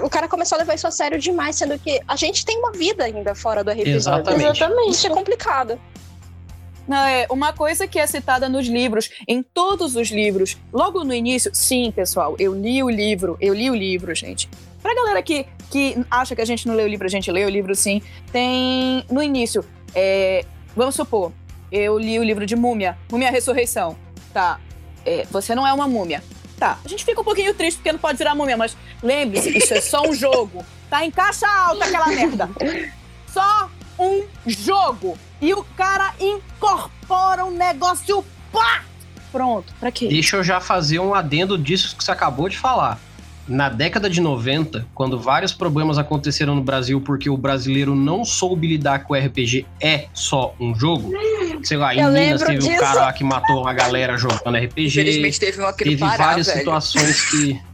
O 0.04 0.10
cara 0.12 0.28
começou 0.28 0.58
a 0.58 0.60
levar 0.60 0.76
isso 0.76 0.88
a 0.88 0.92
sério 0.92 1.20
demais, 1.20 1.56
sendo 1.56 1.78
que 1.80 2.00
a 2.08 2.16
gente 2.16 2.46
tem 2.46 2.60
uma 2.60 2.72
vida 2.72 3.04
ainda 3.04 3.34
fora 3.34 3.64
do 3.64 3.72
RPG. 3.72 3.90
Exatamente. 3.90 4.44
Exatamente. 4.44 4.92
Isso 4.92 5.08
é 5.08 5.10
complicado. 5.10 5.82
Não, 6.88 7.04
é 7.04 7.26
uma 7.30 7.52
coisa 7.52 7.88
que 7.88 7.98
é 7.98 8.06
citada 8.06 8.48
nos 8.48 8.68
livros, 8.68 9.10
em 9.28 9.42
todos 9.42 9.96
os 9.96 10.12
livros, 10.12 10.58
logo 10.72 11.04
no 11.04 11.14
início, 11.14 11.50
sim, 11.54 11.92
pessoal, 11.92 12.36
eu 12.38 12.54
li 12.54 12.84
o 12.84 12.90
livro, 12.90 13.38
eu 13.42 13.54
li 13.54 13.70
o 13.70 13.76
livro, 13.76 14.14
gente. 14.14 14.50
Pra 14.84 14.94
galera 14.94 15.24
que, 15.24 15.46
que 15.72 15.98
acha 16.12 16.36
que 16.36 16.42
a 16.42 16.46
gente 16.46 16.68
não 16.68 16.76
lê 16.76 16.84
o 16.84 16.88
livro, 16.88 17.08
a 17.08 17.10
gente 17.10 17.32
lê 17.32 17.46
o 17.46 17.50
livro 17.50 17.74
sim. 17.74 18.02
Tem 18.34 19.06
no 19.10 19.24
início, 19.24 19.64
é, 19.96 20.46
vamos 20.76 20.94
supor, 20.94 21.32
eu 21.72 21.98
li 21.98 22.20
o 22.20 22.24
livro 22.24 22.46
de 22.46 22.56
Múmia, 22.56 22.98
Múmia 23.10 23.32
Ressurreição. 23.32 23.96
Tá, 24.34 24.60
é, 25.06 25.26
você 25.32 25.56
não 25.56 25.66
é 25.66 25.72
uma 25.72 25.88
múmia. 25.88 26.22
Tá, 26.60 26.78
a 26.84 26.88
gente 26.88 27.04
fica 27.04 27.22
um 27.22 27.24
pouquinho 27.24 27.54
triste 27.54 27.78
porque 27.78 27.92
não 27.94 28.00
pode 28.00 28.18
virar 28.18 28.36
múmia, 28.36 28.58
mas 28.58 28.76
lembre-se, 29.02 29.58
isso 29.58 29.74
é 29.74 29.80
só 29.80 30.08
um 30.08 30.14
jogo. 30.14 30.64
Tá 30.90 31.06
em 31.06 31.10
caixa 31.10 31.48
alta 31.48 31.86
aquela 31.86 32.08
merda. 32.08 32.50
Só 33.28 33.70
um 33.98 34.24
jogo. 34.46 35.18
E 35.42 35.54
o 35.54 35.64
cara 35.76 36.14
incorpora 36.20 37.46
um 37.46 37.52
negócio 37.52 38.24
pá! 38.52 38.84
Pronto, 39.32 39.74
pra 39.80 39.92
quê? 39.92 40.08
Deixa 40.08 40.36
eu 40.36 40.44
já 40.44 40.60
fazer 40.60 41.00
um 41.00 41.16
adendo 41.16 41.58
disso 41.58 41.96
que 41.96 42.04
você 42.04 42.12
acabou 42.12 42.48
de 42.48 42.58
falar. 42.58 43.00
Na 43.48 43.68
década 43.68 44.10
de 44.10 44.22
90, 44.22 44.88
quando 44.96 45.20
vários 45.20 45.52
problemas 45.52 45.98
aconteceram 45.98 46.56
no 46.56 46.64
Brasil 46.64 47.02
porque 47.02 47.30
o 47.30 47.36
brasileiro 47.36 47.94
não 47.94 48.24
soube 48.24 48.68
lidar 48.68 49.04
com 49.04 49.14
o 49.14 49.18
RPG 49.18 49.66
é 49.82 50.06
só 50.14 50.56
um 50.60 50.74
jogo. 50.74 51.12
Sei 51.62 51.76
lá, 51.76 51.94
em 51.94 52.00
Eu 52.00 52.12
Minas 52.12 52.42
lembro 52.42 52.46
teve 52.46 52.64
um 52.64 52.68
disso. 52.70 52.80
cara 52.80 53.02
lá 53.02 53.14
que 53.14 53.24
matou 53.24 53.62
uma 53.62 53.74
galera 53.74 54.16
jogando 54.16 54.58
RPG. 54.58 54.88
Infelizmente 54.88 55.40
teve 55.40 55.62
um 55.62 55.66
aqui 55.66 55.84
teve 55.84 55.98
Pará, 55.98 56.26
várias 56.26 56.48
velho. 56.48 56.60
situações 56.60 57.22
que. 57.30 57.60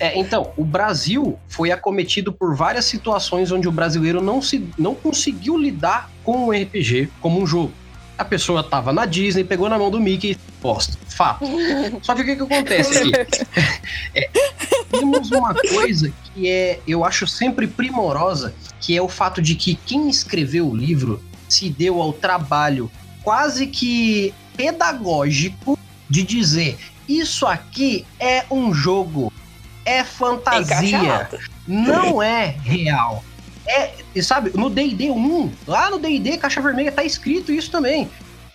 É, 0.00 0.16
então, 0.16 0.52
o 0.56 0.64
Brasil 0.64 1.36
foi 1.48 1.72
acometido 1.72 2.32
por 2.32 2.54
várias 2.54 2.84
situações 2.84 3.50
onde 3.50 3.66
o 3.66 3.72
brasileiro 3.72 4.20
não, 4.22 4.40
se, 4.40 4.64
não 4.78 4.94
conseguiu 4.94 5.58
lidar 5.58 6.08
com 6.22 6.46
o 6.46 6.52
RPG 6.52 7.08
como 7.20 7.42
um 7.42 7.44
jogo. 7.44 7.72
A 8.18 8.24
pessoa 8.24 8.64
tava 8.64 8.92
na 8.92 9.06
Disney, 9.06 9.44
pegou 9.44 9.68
na 9.68 9.78
mão 9.78 9.90
do 9.90 10.00
Mickey 10.00 10.32
e 10.32 10.38
posta. 10.60 10.98
Fato. 11.08 11.44
Só 12.02 12.14
que 12.14 12.22
o 12.22 12.24
que, 12.24 12.36
que 12.36 12.42
acontece 12.42 12.98
aqui? 12.98 13.46
É, 14.14 14.30
temos 14.90 15.30
uma 15.30 15.54
coisa 15.54 16.12
que 16.34 16.48
é, 16.48 16.80
eu 16.86 17.04
acho 17.04 17.26
sempre 17.26 17.66
primorosa, 17.66 18.54
que 18.80 18.96
é 18.96 19.02
o 19.02 19.08
fato 19.08 19.40
de 19.40 19.54
que 19.54 19.74
quem 19.74 20.08
escreveu 20.08 20.68
o 20.68 20.76
livro 20.76 21.22
se 21.48 21.68
deu 21.68 22.00
ao 22.00 22.12
trabalho 22.12 22.90
quase 23.22 23.66
que 23.66 24.32
pedagógico 24.56 25.78
de 26.08 26.22
dizer 26.22 26.78
isso 27.08 27.46
aqui 27.46 28.04
é 28.20 28.44
um 28.50 28.74
jogo, 28.74 29.32
é 29.84 30.04
fantasia, 30.04 31.28
não 31.66 32.22
é 32.22 32.56
real. 32.62 33.24
É, 33.68 34.22
sabe, 34.22 34.50
no 34.54 34.70
D&D 34.70 35.10
1, 35.10 35.52
lá 35.66 35.90
no 35.90 35.98
D&D 35.98 36.38
Caixa 36.38 36.60
Vermelha 36.60 36.90
tá 36.90 37.04
escrito 37.04 37.52
isso 37.52 37.70
também. 37.70 38.08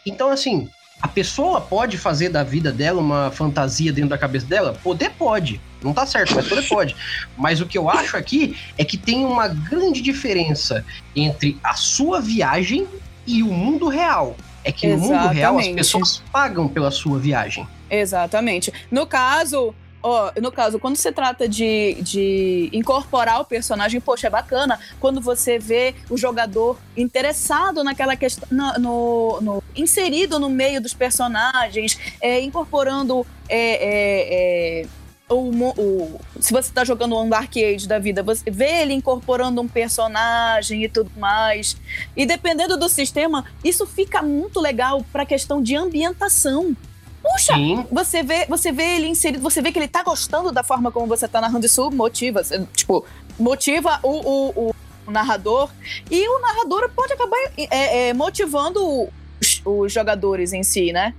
Então, 0.06 0.30
assim, 0.30 0.68
a 1.04 1.08
pessoa 1.08 1.62
pode 1.62 1.98
fazer 1.98 2.30
da 2.30 2.44
vida 2.44 2.72
dela 2.72 3.02
uma 3.02 3.30
fantasia 3.30 3.92
dentro 3.92 4.10
da 4.10 4.18
cabeça 4.18 4.46
dela? 4.46 4.78
Poder 4.82 5.12
pode. 5.12 5.60
Não 5.84 5.94
tá 5.94 6.06
certo, 6.06 6.34
mas 6.34 6.48
poder 6.48 6.68
pode. 6.68 6.96
Mas 7.38 7.60
o 7.60 7.66
que 7.66 7.78
eu 7.78 7.90
acho 7.90 8.16
aqui 8.16 8.58
é 8.78 8.86
que 8.86 8.98
tem 8.98 9.26
uma 9.26 9.50
grande 9.50 10.02
diferença 10.02 10.86
entre 11.16 11.60
a 11.64 11.74
sua 11.74 12.22
viagem 12.22 12.88
e 13.28 13.44
o 13.44 13.48
mundo 13.48 13.90
real. 13.90 14.36
É 14.64 14.72
que 14.72 14.88
no 14.88 14.98
mundo 14.98 15.28
real 15.28 15.58
as 15.58 15.66
Exatamente. 15.66 15.76
pessoas 15.76 16.24
pagam 16.32 16.70
pela 16.70 16.90
sua 16.90 17.20
viagem. 17.20 17.68
Exatamente. 17.90 18.74
No 18.90 19.06
caso, 19.06 19.76
ó, 20.04 20.32
no 20.42 20.52
caso, 20.52 20.78
quando 20.78 20.98
se 20.98 21.12
trata 21.12 21.48
de, 21.48 21.98
de 22.02 22.70
incorporar 22.74 23.40
o 23.42 23.46
personagem, 23.46 24.02
poxa, 24.02 24.28
é 24.28 24.30
bacana 24.30 24.78
quando 25.00 25.22
você 25.22 25.58
vê 25.58 25.96
o 26.10 26.18
jogador 26.18 26.78
interessado 26.96 27.84
naquela 27.84 28.16
questão, 28.16 28.48
no, 28.80 29.40
no- 29.42 29.64
inserido 29.76 30.38
no 30.38 30.50
meio 30.50 30.82
dos 30.82 30.94
personagens, 30.94 31.98
é, 32.22 32.42
incorporando 32.42 33.26
é, 33.50 34.82
é, 34.82 34.82
é, 34.84 34.86
o, 35.30 35.50
o- 35.80 36.20
se 36.40 36.52
você 36.52 36.70
está 36.70 36.84
jogando 36.84 37.18
um 37.18 37.30
Dark 37.30 37.56
Age 37.56 37.88
da 37.88 37.98
vida, 37.98 38.22
você 38.22 38.52
vê 38.52 38.82
ele 38.82 38.94
incorporando 38.94 39.62
um 39.62 39.68
personagem 39.68 40.84
e 40.84 40.90
tudo 40.90 41.10
mais. 41.18 41.78
E 42.16 42.26
dependendo 42.26 42.78
do 42.78 42.90
sistema, 42.90 43.46
isso 43.64 43.88
fica 43.88 44.22
muito 44.22 44.60
legal 44.60 45.04
para 45.12 45.24
a 45.24 45.26
questão 45.26 45.62
de 45.62 45.76
ambientação. 45.76 46.76
Puxa, 47.24 47.54
Sim, 47.56 47.86
você 47.90 48.22
vê, 48.22 48.46
você 48.48 48.72
vê 48.72 48.98
ele 48.98 49.08
inserido, 49.08 49.42
você 49.42 49.62
vê 49.62 49.72
que 49.72 49.80
ele 49.80 49.88
tá 49.88 50.04
gostando 50.04 50.52
da 50.52 50.64
forma 50.64 50.92
como 50.92 51.08
você 51.08 51.28
tá 51.28 51.40
narrando 51.40 51.66
isso, 51.66 51.90
motiva, 51.90 52.42
tipo, 52.76 53.06
motiva 53.40 54.00
o, 54.04 54.10
o, 54.10 54.50
o- 54.70 54.76
o 55.08 55.12
narrador 55.12 55.70
e 56.12 56.28
o 56.30 56.40
narrador 56.40 56.90
pode 56.96 57.12
acabar 57.14 57.36
é, 57.58 58.10
é, 58.10 58.14
motivando 58.14 59.10
os, 59.42 59.62
os 59.66 59.92
jogadores 59.92 60.54
em 60.54 60.64
si, 60.64 60.92
né? 60.94 61.14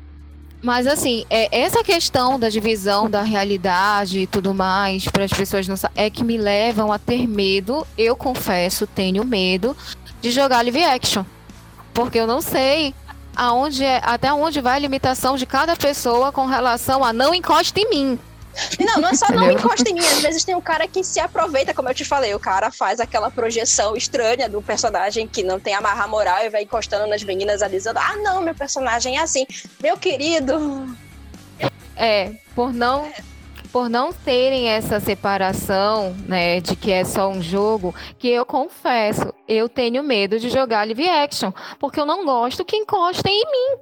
Mas 0.63 0.87
assim, 0.87 1.27
é, 1.29 1.49
essa 1.61 1.83
questão 1.85 2.39
da 2.39 2.49
divisão 2.49 3.11
da 3.11 3.23
realidade 3.23 4.21
e 4.21 4.27
tudo 4.27 4.55
mais, 4.55 5.05
para 5.07 5.25
as 5.25 5.33
pessoas 5.33 5.69
não 5.69 5.77
é 5.95 6.09
que 6.09 6.25
me 6.25 6.39
levam 6.39 6.91
a 6.91 6.99
ter 6.99 7.27
medo, 7.27 7.87
eu 7.99 8.17
confesso, 8.17 8.87
tenho 8.87 9.23
medo 9.25 9.77
de 10.23 10.31
jogar 10.31 10.63
live 10.63 10.83
action. 10.85 11.25
Porque 11.93 12.19
eu 12.19 12.27
não 12.27 12.41
sei 12.41 12.95
aonde 13.35 13.85
é, 13.85 14.01
até 14.03 14.32
onde 14.32 14.61
vai 14.61 14.76
a 14.76 14.78
limitação 14.78 15.37
de 15.37 15.47
cada 15.47 15.76
pessoa 15.76 16.32
com 16.32 16.47
relação 16.47 17.05
a 17.05 17.12
não 17.12 17.35
encoste 17.35 17.78
em 17.80 17.89
mim. 17.89 18.18
Não, 18.78 19.01
não 19.01 19.09
é 19.09 19.14
só 19.14 19.30
não 19.32 19.51
encosta 19.51 19.91
em 19.91 19.95
mim. 19.95 20.07
Às 20.07 20.20
vezes 20.20 20.45
tem 20.45 20.55
um 20.55 20.61
cara 20.61 20.87
que 20.87 21.03
se 21.03 21.18
aproveita, 21.18 21.74
como 21.74 21.89
eu 21.89 21.95
te 21.95 22.05
falei. 22.05 22.35
O 22.35 22.39
cara 22.39 22.70
faz 22.70 23.01
aquela 23.01 23.30
projeção 23.30 23.97
estranha 23.97 24.49
do 24.49 24.62
personagem 24.62 25.26
que 25.26 25.43
não 25.43 25.59
tem 25.59 25.74
amarra 25.74 26.07
moral 26.07 26.45
e 26.45 26.51
vai 26.51 26.62
encostando 26.62 27.07
nas 27.07 27.22
meninas 27.24 27.62
ali 27.62 27.76
dizendo: 27.76 27.99
Ah, 27.99 28.16
não, 28.16 28.41
meu 28.41 28.55
personagem 28.55 29.18
é 29.18 29.22
assim. 29.22 29.45
Meu 29.82 29.97
querido. 29.97 30.97
É, 31.97 32.32
por 32.55 32.72
não 32.72 33.11
por 33.75 33.91
não 33.91 34.12
terem 34.12 34.68
essa 34.68 35.01
separação, 35.01 36.14
né, 36.29 36.61
de 36.61 36.77
que 36.77 36.93
é 36.93 37.05
só 37.05 37.29
um 37.29 37.43
jogo, 37.43 37.93
que 38.20 38.29
eu 38.29 38.47
confesso, 38.47 39.35
eu 39.49 39.68
tenho 39.68 40.01
medo 40.01 40.39
de 40.39 40.49
jogar 40.49 40.87
live 40.87 41.09
action, 41.09 41.51
porque 41.81 41.99
eu 41.99 42.07
não 42.07 42.25
gosto 42.25 42.64
que 42.64 42.77
encostem 42.77 43.35
em 43.35 43.45
mim. 43.45 43.81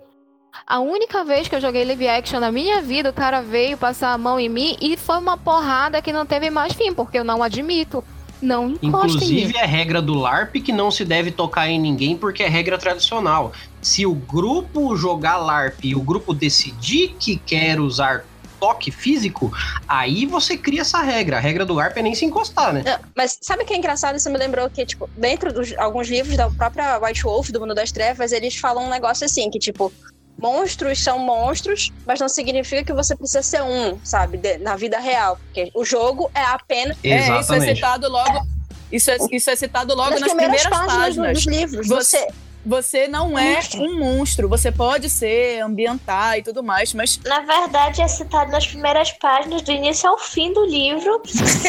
A 0.66 0.80
única 0.80 1.22
vez 1.24 1.46
que 1.46 1.54
eu 1.54 1.60
joguei 1.60 1.84
live 1.84 2.08
action 2.08 2.40
na 2.40 2.50
minha 2.50 2.80
vida, 2.80 3.10
o 3.10 3.12
cara 3.12 3.42
veio 3.42 3.76
passar 3.76 4.14
a 4.14 4.18
mão 4.18 4.40
em 4.40 4.48
mim 4.48 4.78
e 4.80 4.96
foi 4.96 5.18
uma 5.18 5.36
porrada 5.36 6.00
que 6.00 6.10
não 6.10 6.24
teve 6.24 6.48
mais 6.48 6.72
fim, 6.72 6.94
porque 6.94 7.18
eu 7.18 7.24
não 7.24 7.42
admito. 7.42 8.02
Não 8.40 8.68
mim. 8.68 8.78
Inclusive, 8.80 9.58
é 9.58 9.66
regra 9.66 10.00
do 10.00 10.14
LARP 10.14 10.54
que 10.56 10.72
não 10.72 10.90
se 10.90 11.04
deve 11.04 11.30
tocar 11.30 11.68
em 11.68 11.78
ninguém 11.78 12.16
porque 12.16 12.42
é 12.42 12.48
regra 12.48 12.78
tradicional. 12.78 13.52
Se 13.82 14.06
o 14.06 14.14
grupo 14.14 14.96
jogar 14.96 15.36
LARP 15.36 15.84
e 15.84 15.94
o 15.94 16.00
grupo 16.00 16.32
decidir 16.32 17.14
que 17.20 17.36
quer 17.36 17.78
usar 17.78 18.24
toque 18.62 18.92
físico, 18.92 19.52
aí 19.88 20.24
você 20.24 20.56
cria 20.56 20.82
essa 20.82 21.02
regra. 21.02 21.36
A 21.38 21.40
regra 21.40 21.66
do 21.66 21.74
LARP 21.74 21.96
é 21.96 22.02
nem 22.02 22.14
se 22.14 22.24
encostar, 22.24 22.72
né? 22.72 22.82
Não, 22.86 22.96
Mas 23.16 23.36
sabe 23.42 23.64
o 23.64 23.66
que 23.66 23.74
é 23.74 23.76
engraçado? 23.76 24.14
Isso 24.14 24.30
me 24.30 24.38
lembrou 24.38 24.70
que, 24.70 24.86
tipo, 24.86 25.10
dentro 25.16 25.52
de 25.64 25.76
alguns 25.76 26.08
livros 26.08 26.36
da 26.36 26.48
própria 26.48 26.96
White 27.00 27.24
Wolf, 27.24 27.50
do 27.50 27.58
Mundo 27.58 27.74
das 27.74 27.90
Trevas, 27.90 28.30
eles 28.30 28.54
falam 28.56 28.84
um 28.84 28.88
negócio 28.88 29.24
assim, 29.26 29.50
que, 29.50 29.58
tipo, 29.58 29.92
monstros 30.38 31.02
são 31.02 31.18
monstros, 31.18 31.90
mas 32.06 32.20
não 32.20 32.28
significa 32.28 32.84
que 32.84 32.92
você 32.92 33.16
precisa 33.16 33.42
ser 33.42 33.62
um, 33.64 33.98
sabe, 34.04 34.38
de- 34.38 34.58
na 34.58 34.76
vida 34.76 35.00
real. 35.00 35.36
Porque 35.46 35.72
o 35.74 35.84
jogo 35.84 36.30
é 36.32 36.44
apenas 36.44 36.96
É, 37.02 37.08
isso 37.18 37.32
é 37.32 37.38
Exatamente. 37.40 37.74
citado 37.74 38.08
logo. 38.08 38.46
Isso 38.92 39.10
é, 39.10 39.16
isso 39.32 39.50
é 39.50 39.56
citado 39.56 39.92
logo 39.96 40.10
nas, 40.10 40.20
nas, 40.20 40.28
primeiras, 40.34 40.62
primeiras, 40.62 40.86
páginas, 40.86 41.06
páginas. 41.16 41.32
dos 41.44 41.46
livros. 41.46 41.88
Você- 41.88 42.18
Você, 42.18 42.28
Você 42.64 43.08
não 43.08 43.36
é 43.38 43.56
Monstro. 43.56 43.82
um 43.82 43.98
monstro. 43.98 44.48
Você 44.48 44.70
pode 44.70 45.10
ser, 45.10 45.60
ambientar 45.60 46.38
e 46.38 46.42
tudo 46.42 46.62
mais, 46.62 46.94
mas 46.94 47.18
Na 47.24 47.40
verdade, 47.40 48.00
é 48.02 48.06
citado 48.08 48.50
nas 48.52 48.66
primeiras 48.66 49.10
páginas, 49.12 49.62
do 49.62 49.72
início 49.72 50.08
ao 50.08 50.16
fim 50.18 50.52
do 50.52 50.64
livro, 50.64 51.20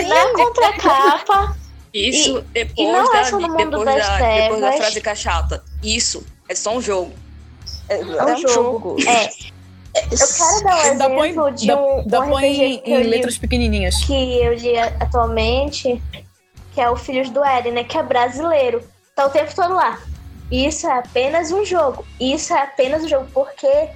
na 0.07 0.33
contracapa. 0.33 1.57
Isso 1.93 2.39
e 2.55 2.63
depois, 2.65 2.87
não 2.91 3.13
é 3.13 3.17
da, 3.17 3.25
só 3.25 3.39
no 3.39 3.47
mundo 3.47 3.69
depois, 3.77 3.85
das 3.85 4.07
da, 4.07 4.17
depois 4.17 4.61
da 4.61 4.71
frase 4.73 5.01
cachata. 5.01 5.63
Isso 5.83 6.25
é 6.49 6.55
só 6.55 6.75
um 6.75 6.81
jogo. 6.81 7.13
é, 7.89 7.99
É 7.99 8.25
um 8.25 8.37
jogo. 8.37 8.95
É. 9.07 9.29
Eu 9.95 10.17
quero 10.17 10.63
dar 10.63 10.75
um 10.75 10.79
ainda 10.91 11.09
põe, 11.09 11.29
exemplo 11.29 11.51
de 11.51 11.67
dá- 11.67 11.79
um, 11.79 12.07
dá 12.07 12.19
um 12.21 12.29
põe 12.29 12.49
RPG 12.51 12.61
em, 12.63 12.93
em 12.93 12.97
li 13.03 13.09
letras 13.09 13.37
pequenininhas. 13.37 14.03
que 14.03 14.13
eu 14.13 14.53
li 14.55 14.75
atualmente, 14.77 16.01
que 16.73 16.81
é 16.81 16.89
o 16.89 16.95
Filhos 16.95 17.29
do 17.29 17.43
Éden, 17.45 17.73
né? 17.73 17.83
Que 17.83 17.97
é 17.99 18.03
brasileiro. 18.03 18.81
Tá 19.15 19.27
o 19.27 19.29
tempo 19.29 19.53
todo 19.55 19.75
lá. 19.75 19.99
Isso 20.51 20.87
é 20.87 20.99
apenas 20.99 21.51
um 21.51 21.65
jogo. 21.65 22.05
Isso 22.19 22.53
é 22.53 22.61
apenas 22.61 23.03
um 23.03 23.07
jogo, 23.07 23.27
porque 23.33 23.89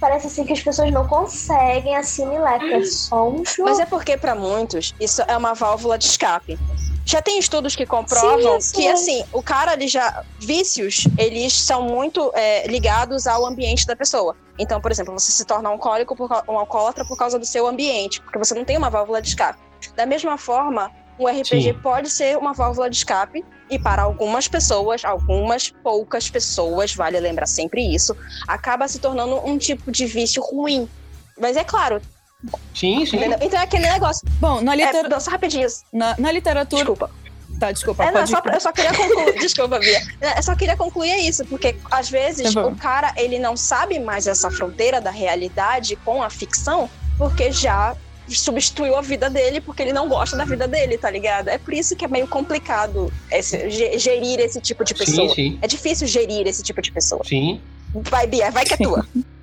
parece 0.00 0.26
assim 0.26 0.44
que 0.44 0.52
as 0.52 0.60
pessoas 0.60 0.92
não 0.92 1.06
conseguem 1.06 1.96
assimilar 1.96 2.58
que 2.58 2.72
é 2.72 2.84
só 2.84 3.28
um 3.28 3.44
jogo. 3.44 3.70
Mas 3.70 3.80
é 3.80 3.86
porque, 3.86 4.16
para 4.16 4.34
muitos, 4.34 4.94
isso 5.00 5.22
é 5.26 5.36
uma 5.36 5.54
válvula 5.54 5.96
de 5.96 6.06
escape. 6.06 6.58
Já 7.06 7.20
tem 7.20 7.38
estudos 7.38 7.76
que 7.76 7.84
comprovam 7.84 8.60
Sim, 8.60 8.76
que, 8.76 8.82
sim. 8.82 8.88
assim, 8.88 9.24
o 9.32 9.42
cara, 9.42 9.74
ele 9.74 9.86
já. 9.86 10.24
Vícios, 10.40 11.06
eles 11.18 11.52
são 11.52 11.82
muito 11.82 12.30
é, 12.34 12.66
ligados 12.66 13.26
ao 13.26 13.46
ambiente 13.46 13.86
da 13.86 13.94
pessoa. 13.94 14.34
Então, 14.58 14.80
por 14.80 14.90
exemplo, 14.90 15.12
você 15.12 15.30
se 15.30 15.44
torna 15.44 15.68
um 15.68 15.72
alcoólico, 15.72 16.16
por, 16.16 16.30
um 16.48 16.58
alcoólatra 16.58 17.04
por 17.04 17.16
causa 17.16 17.38
do 17.38 17.44
seu 17.44 17.66
ambiente, 17.66 18.22
porque 18.22 18.38
você 18.38 18.54
não 18.54 18.64
tem 18.64 18.78
uma 18.78 18.88
válvula 18.88 19.20
de 19.20 19.28
escape. 19.28 19.58
Da 19.94 20.06
mesma 20.06 20.38
forma, 20.38 20.90
o 21.18 21.28
RPG 21.28 21.62
Sim. 21.62 21.74
pode 21.74 22.10
ser 22.10 22.36
uma 22.36 22.52
válvula 22.52 22.88
de 22.90 22.96
escape, 22.96 23.44
e 23.70 23.78
para 23.78 24.02
algumas 24.02 24.46
pessoas, 24.48 25.04
algumas 25.04 25.70
poucas 25.82 26.28
pessoas, 26.28 26.94
vale 26.94 27.18
lembrar 27.18 27.46
sempre 27.46 27.82
isso, 27.94 28.16
acaba 28.46 28.86
se 28.88 28.98
tornando 28.98 29.36
um 29.46 29.56
tipo 29.58 29.90
de 29.90 30.06
vício 30.06 30.42
ruim. 30.42 30.88
Mas 31.38 31.56
é 31.56 31.64
claro, 31.64 32.00
Sim, 32.74 33.06
sim. 33.06 33.16
entendeu? 33.16 33.38
Então 33.40 33.58
é 33.58 33.62
aquele 33.62 33.88
negócio. 33.90 34.26
Bom, 34.38 34.60
na, 34.60 34.74
É, 34.74 34.76
litera- 34.76 35.08
não, 35.08 35.18
só 35.20 35.30
rapidinho. 35.30 35.66
na, 35.92 36.14
na 36.18 36.30
literatura. 36.30 36.84
Desculpa. 36.84 37.10
Tá, 37.58 37.70
desculpa. 37.72 38.02
É, 38.02 38.06
não, 38.06 38.12
pode 38.14 38.30
só, 38.30 38.42
eu 38.52 38.60
só 38.60 38.72
queria 38.72 38.92
concluir. 38.92 39.32
Desculpa, 39.38 39.78
Bia. 39.78 40.02
Eu 40.36 40.42
só 40.42 40.54
queria 40.56 40.76
concluir 40.76 41.16
isso, 41.26 41.44
porque 41.46 41.76
às 41.90 42.10
vezes 42.10 42.52
Tá 42.52 42.66
o 42.66 42.74
cara 42.74 43.12
ele 43.16 43.38
não 43.38 43.56
sabe 43.56 43.98
mais 44.00 44.26
essa 44.26 44.50
fronteira 44.50 45.00
da 45.00 45.10
realidade 45.10 45.94
com 46.04 46.20
a 46.22 46.28
ficção, 46.28 46.90
porque 47.16 47.52
já 47.52 47.96
substituiu 48.28 48.96
a 48.96 49.00
vida 49.02 49.28
dele, 49.30 49.60
porque 49.60 49.82
ele 49.82 49.92
não 49.92 50.08
gosta 50.08 50.36
da 50.36 50.44
vida 50.44 50.66
dele, 50.68 50.96
tá 50.98 51.10
ligado? 51.10 51.48
É 51.48 51.58
por 51.58 51.74
isso 51.74 51.94
que 51.96 52.04
é 52.04 52.08
meio 52.08 52.26
complicado 52.28 53.12
esse- 53.30 53.68
ge- 53.70 53.98
gerir 53.98 54.40
esse 54.40 54.60
tipo 54.60 54.84
de 54.84 54.94
pessoa. 54.94 55.28
Sim, 55.28 55.34
sim. 55.34 55.58
É 55.62 55.66
difícil 55.66 56.06
gerir 56.06 56.46
esse 56.46 56.62
tipo 56.62 56.80
de 56.80 56.90
pessoa. 56.92 57.22
Sim. 57.24 57.60
Vai, 57.94 58.26
Bia, 58.26 58.50
vai 58.50 58.64
que 58.64 58.74
é 58.74 58.76
tua. 58.76 59.06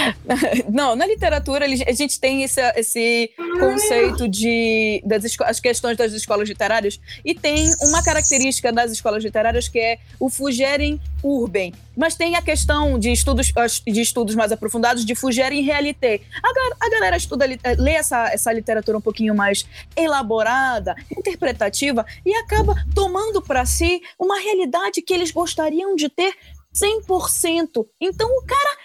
Não, 0.70 0.96
na 0.96 1.06
literatura 1.06 1.66
a 1.66 1.92
gente 1.92 2.18
tem 2.18 2.42
esse, 2.42 2.60
esse 2.76 3.30
conceito 3.58 4.28
de 4.28 5.02
das 5.04 5.22
as 5.42 5.60
questões 5.60 5.96
das 5.96 6.12
escolas 6.12 6.48
literárias 6.48 7.00
e 7.24 7.34
tem 7.34 7.70
uma 7.82 8.02
característica 8.02 8.72
das 8.72 8.90
escolas 8.90 9.22
literárias 9.22 9.68
que 9.68 9.78
é 9.78 9.98
o 10.18 10.28
fugerem 10.28 11.00
urbem, 11.22 11.72
mas 11.96 12.14
tem 12.14 12.34
a 12.36 12.42
questão 12.42 12.98
de 12.98 13.12
estudos 13.12 13.52
de 13.86 14.00
estudos 14.00 14.34
mais 14.34 14.50
aprofundados 14.50 15.04
de 15.04 15.14
fugerem 15.14 15.62
realité. 15.62 16.20
A, 16.42 16.86
a 16.86 16.90
galera 16.90 17.16
estuda 17.16 17.46
eh, 17.46 17.74
lê 17.78 17.92
essa, 17.92 18.28
essa 18.32 18.52
literatura 18.52 18.98
um 18.98 19.00
pouquinho 19.00 19.34
mais 19.34 19.64
elaborada, 19.96 20.96
interpretativa 21.16 22.04
e 22.24 22.34
acaba 22.34 22.74
tomando 22.94 23.40
para 23.40 23.64
si 23.64 24.02
uma 24.18 24.38
realidade 24.40 25.02
que 25.02 25.14
eles 25.14 25.30
gostariam 25.30 25.94
de 25.94 26.08
ter 26.08 26.34
100%. 26.74 27.86
Então 28.00 28.28
o 28.28 28.44
cara 28.44 28.76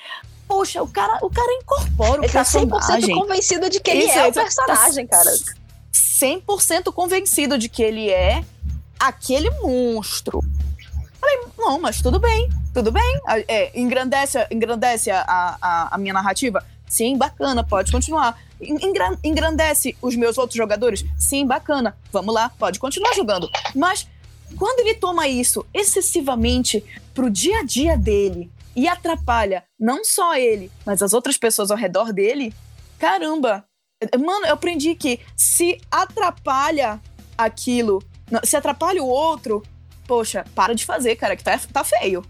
Poxa, 0.48 0.82
o 0.82 0.88
cara, 0.88 1.18
o 1.22 1.30
cara 1.30 1.52
incorpora 1.62 2.22
o 2.22 2.24
Ele 2.24 2.32
tá 2.32 2.43
100% 2.43 2.70
personagem. 2.70 3.16
convencido 3.16 3.70
de 3.70 3.80
que 3.80 3.91
ele 3.91 4.06
Isso, 4.06 4.18
é 4.18 4.28
o 4.28 4.32
tá 4.32 4.41
personagem, 4.43 5.06
cara. 5.08 5.30
100% 5.93 6.91
convencido 6.93 7.58
de 7.58 7.68
que 7.70 7.84
ele 7.84 8.10
é 8.10 8.43
aquele 9.00 9.50
monstro. 9.62 10.41
Falei, 11.20 11.39
não, 11.58 11.80
mas 11.80 12.02
tudo 12.02 12.20
bem, 12.20 12.50
tudo 12.74 12.91
bem. 12.91 13.20
É, 13.48 13.78
engrandece, 13.80 14.45
engrandece 14.52 15.12
a, 15.12 15.24
a, 15.62 15.95
a 15.95 15.98
minha 15.98 16.14
narrativa? 16.14 16.64
Sim, 16.88 17.18
bacana, 17.18 17.64
pode 17.64 17.91
continuar. 17.91 18.39
En- 18.62 18.78
engra- 18.88 19.18
Engrandece 19.24 19.98
os 20.02 20.16
meus 20.16 20.38
outros 20.38 20.56
jogadores? 20.56 21.04
Sim, 21.18 21.45
bacana. 21.45 21.98
Vamos 22.14 22.34
lá, 22.34 22.50
pode 22.58 22.80
continuar 22.80 23.14
jogando. 23.14 23.50
Mas 23.76 24.08
quando 24.58 24.80
ele 24.80 24.93
toma 24.95 25.28
isso 25.28 25.66
excessivamente 25.74 26.84
pro 27.14 27.30
dia 27.30 27.60
a 27.60 27.64
dia 27.64 27.98
dele 27.98 28.50
e 28.78 28.88
atrapalha 28.88 29.63
não 29.80 30.05
só 30.05 30.36
ele, 30.36 30.71
mas 30.86 31.01
as 31.01 31.11
outras 31.13 31.36
pessoas 31.38 31.71
ao 31.71 31.78
redor 31.78 32.13
dele, 32.13 32.53
caramba. 32.99 33.65
Mano, 34.19 34.45
eu 34.45 34.53
aprendi 34.53 34.93
que 34.93 35.19
se 35.36 35.82
atrapalha 35.89 37.01
aquilo, 37.38 38.01
se 38.43 38.55
atrapalha 38.55 39.01
o 39.03 39.07
outro, 39.07 39.63
poxa, 40.07 40.45
para 40.53 40.75
de 40.75 40.86
fazer, 40.86 41.15
cara, 41.15 41.36
que 41.36 41.43
tá, 41.43 41.59
tá 41.73 41.84
feio. 41.84 42.23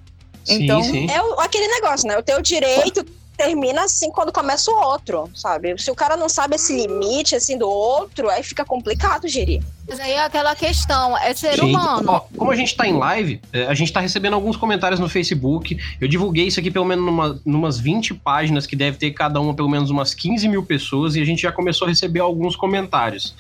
Sim, 0.46 0.64
Então- 0.64 0.82
sim. 0.82 1.08
É 1.12 1.22
o- 1.22 1.40
aquele 1.42 1.68
negócio, 1.68 2.08
né? 2.08 2.18
O 2.18 2.24
teu 2.24 2.42
direito 2.42 3.06
termina 3.38 3.84
assim 3.84 4.12
quando 4.12 4.32
começa 4.34 4.72
o 4.72 4.76
outro, 4.76 5.30
sabe? 5.36 5.78
Se 5.78 5.92
o 5.92 5.96
cara 5.96 6.18
não 6.18 6.28
sabe 6.28 6.56
esse 6.56 6.76
limite, 6.76 7.36
assim, 7.36 7.56
do 7.56 7.70
outro, 7.70 8.30
aí 8.30 8.42
fica 8.42 8.66
complicado 8.66 9.28
gerir. 9.28 9.62
Mas 9.88 10.00
aí 10.00 10.12
é 10.12 10.26
aquela 10.26 10.56
questão, 10.56 11.16
é 11.16 11.34
ser 11.36 11.54
Sim. 11.54 11.76
humano. 11.76 12.12
Ó, 12.12 12.20
como 12.36 12.52
a 12.52 12.56
gente 12.56 12.76
tá 12.76 12.88
em 12.88 12.98
live, 12.98 13.40
é, 13.54 13.68
a 13.68 13.76
gente 13.76 13.94
tá 13.94 14.00
recebendo 14.00 14.34
alguns 14.34 14.58
comentários 14.58 15.00
no 15.00 15.08
Facebook. 15.08 15.78
Eu 16.02 16.08
divulguei 16.08 16.48
isso 16.48 16.60
aqui 16.60 16.72
pelo 16.72 16.84
menos 16.84 17.06
numa, 17.06 17.40
numas 17.46 17.80
20 17.80 18.16
páginas, 18.16 18.66
que 18.66 18.76
deve 18.76 18.98
ter 18.98 19.12
cada 19.12 19.40
uma 19.40 19.54
pelo 19.54 19.70
menos 19.70 19.92
umas 19.92 20.16
15 20.16 20.48
mil 20.50 20.64
pessoas, 20.66 21.16
e 21.16 21.22
a 21.22 21.26
gente 21.26 21.44
já 21.44 21.52
começou 21.52 21.86
a 21.86 21.90
receber 21.90 22.22
alguns 22.22 22.56
comentários. 22.56 23.36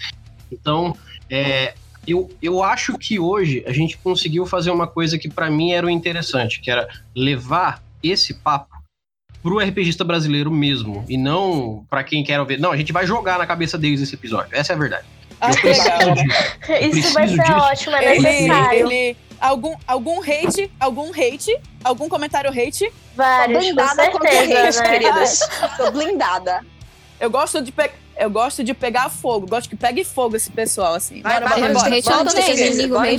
Então, 0.52 0.96
é, 1.28 1.74
eu, 2.08 2.30
eu 2.40 2.64
acho 2.64 2.98
que 3.00 3.18
hoje 3.18 3.64
a 3.66 3.74
gente 3.74 3.98
conseguiu 3.98 4.46
fazer 4.46 4.70
uma 4.70 4.86
coisa 4.86 5.18
que 5.18 5.28
pra 5.28 5.50
mim 5.50 5.72
era 5.72 5.88
o 5.88 5.90
interessante, 5.90 6.62
que 6.62 6.70
era 6.70 6.88
levar 7.16 7.84
esse 8.04 8.36
papo 8.36 8.77
pro 9.48 9.60
RPGista 9.60 10.04
brasileiro 10.04 10.52
mesmo, 10.52 11.06
e 11.08 11.18
não 11.18 11.86
pra 11.90 12.04
quem 12.04 12.24
quer 12.24 12.44
ver. 12.46 12.60
Não, 12.60 12.72
a 12.72 12.78
gente 12.78 12.92
vai 12.92 13.06
jogar 13.08 13.38
na 13.38 13.46
cabeça 13.48 13.78
deles 13.78 14.02
esse 14.02 14.14
episódio. 14.16 14.50
Essa 14.52 14.74
é 14.74 14.76
a 14.76 14.80
verdade. 14.80 15.06
Ah, 15.40 15.50
Eu 15.52 15.56
que 15.56 15.62
preciso 15.62 15.88
legal. 15.90 16.16
Isso 16.92 17.14
vai 17.14 17.28
ser 17.28 17.38
disso. 17.38 17.52
ótimo, 17.54 17.96
é 17.96 18.16
Ele, 18.16 18.20
necessário. 18.24 18.92
ele, 18.92 19.18
algum, 19.40 19.76
algum 19.88 20.20
hate, 20.22 20.70
algum 20.80 21.12
hate, 21.12 21.56
algum 21.84 22.10
comentário 22.10 22.50
hate. 22.50 22.92
Vários, 23.16 23.58
com 23.58 23.64
blindada 23.64 24.10
contra 24.12 24.32
certeza, 24.32 24.62
reis, 24.62 24.76
né? 24.82 24.90
queridas. 24.90 25.40
Tô 25.78 25.92
blindada. 25.92 26.66
Eu 27.20 27.30
gosto 27.32 27.62
de 27.62 27.72
pe... 27.72 27.90
eu 28.20 28.30
gosto 28.30 28.64
de 28.64 28.74
pegar 28.74 29.10
fogo, 29.10 29.48
gosto 29.48 29.70
que 29.70 29.76
pegue 29.76 30.04
fogo 30.04 30.36
esse 30.36 30.52
pessoal 30.52 30.94
assim. 30.96 31.22
Vai, 31.22 31.34
Bora, 31.36 31.48
vai, 31.48 31.60
bora, 31.60 31.68
Temos 31.68 31.84
bora. 31.84 31.96
hate 31.96 32.06
Bora, 32.10 32.24
não 32.24 32.32
tem 32.34 32.44
tem 32.46 32.56
que- 32.56 32.64
inimigo 32.66 32.96
agora 32.96 33.12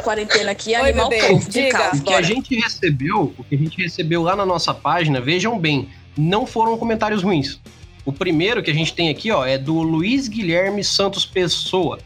a 0.00 0.16
gente 0.16 0.36
mesmo. 0.36 0.40
tem 0.40 0.40
que 0.40 0.40
ir 0.40 0.40
pra 0.40 0.42
quarentena 0.42 0.50
aqui 0.50 0.70
e 0.70 0.76
Oi, 0.76 0.90
animar 0.90 1.08
bebê, 1.08 1.22
o 1.24 1.28
povo 1.28 1.44
de 1.44 1.62
diga. 1.62 1.78
casa. 1.78 2.00
O 2.00 2.04
que 2.04 2.14
a 2.14 2.22
gente 2.22 2.54
recebeu, 2.54 3.34
o 3.38 3.44
que 3.44 3.54
a 3.54 3.58
gente 3.58 3.82
recebeu 3.82 4.22
lá 4.22 4.34
na 4.34 4.46
nossa 4.46 4.72
página, 4.72 5.20
vejam 5.20 5.58
bem, 5.58 5.88
não 6.16 6.46
foram 6.46 6.76
comentários 6.76 7.22
ruins. 7.22 7.60
O 8.04 8.12
primeiro 8.12 8.62
que 8.62 8.70
a 8.70 8.74
gente 8.74 8.92
tem 8.94 9.08
aqui, 9.08 9.30
ó, 9.30 9.44
é 9.44 9.56
do 9.56 9.80
Luiz 9.80 10.26
Guilherme 10.28 10.82
Santos 10.82 11.24
Pessoa. 11.24 11.98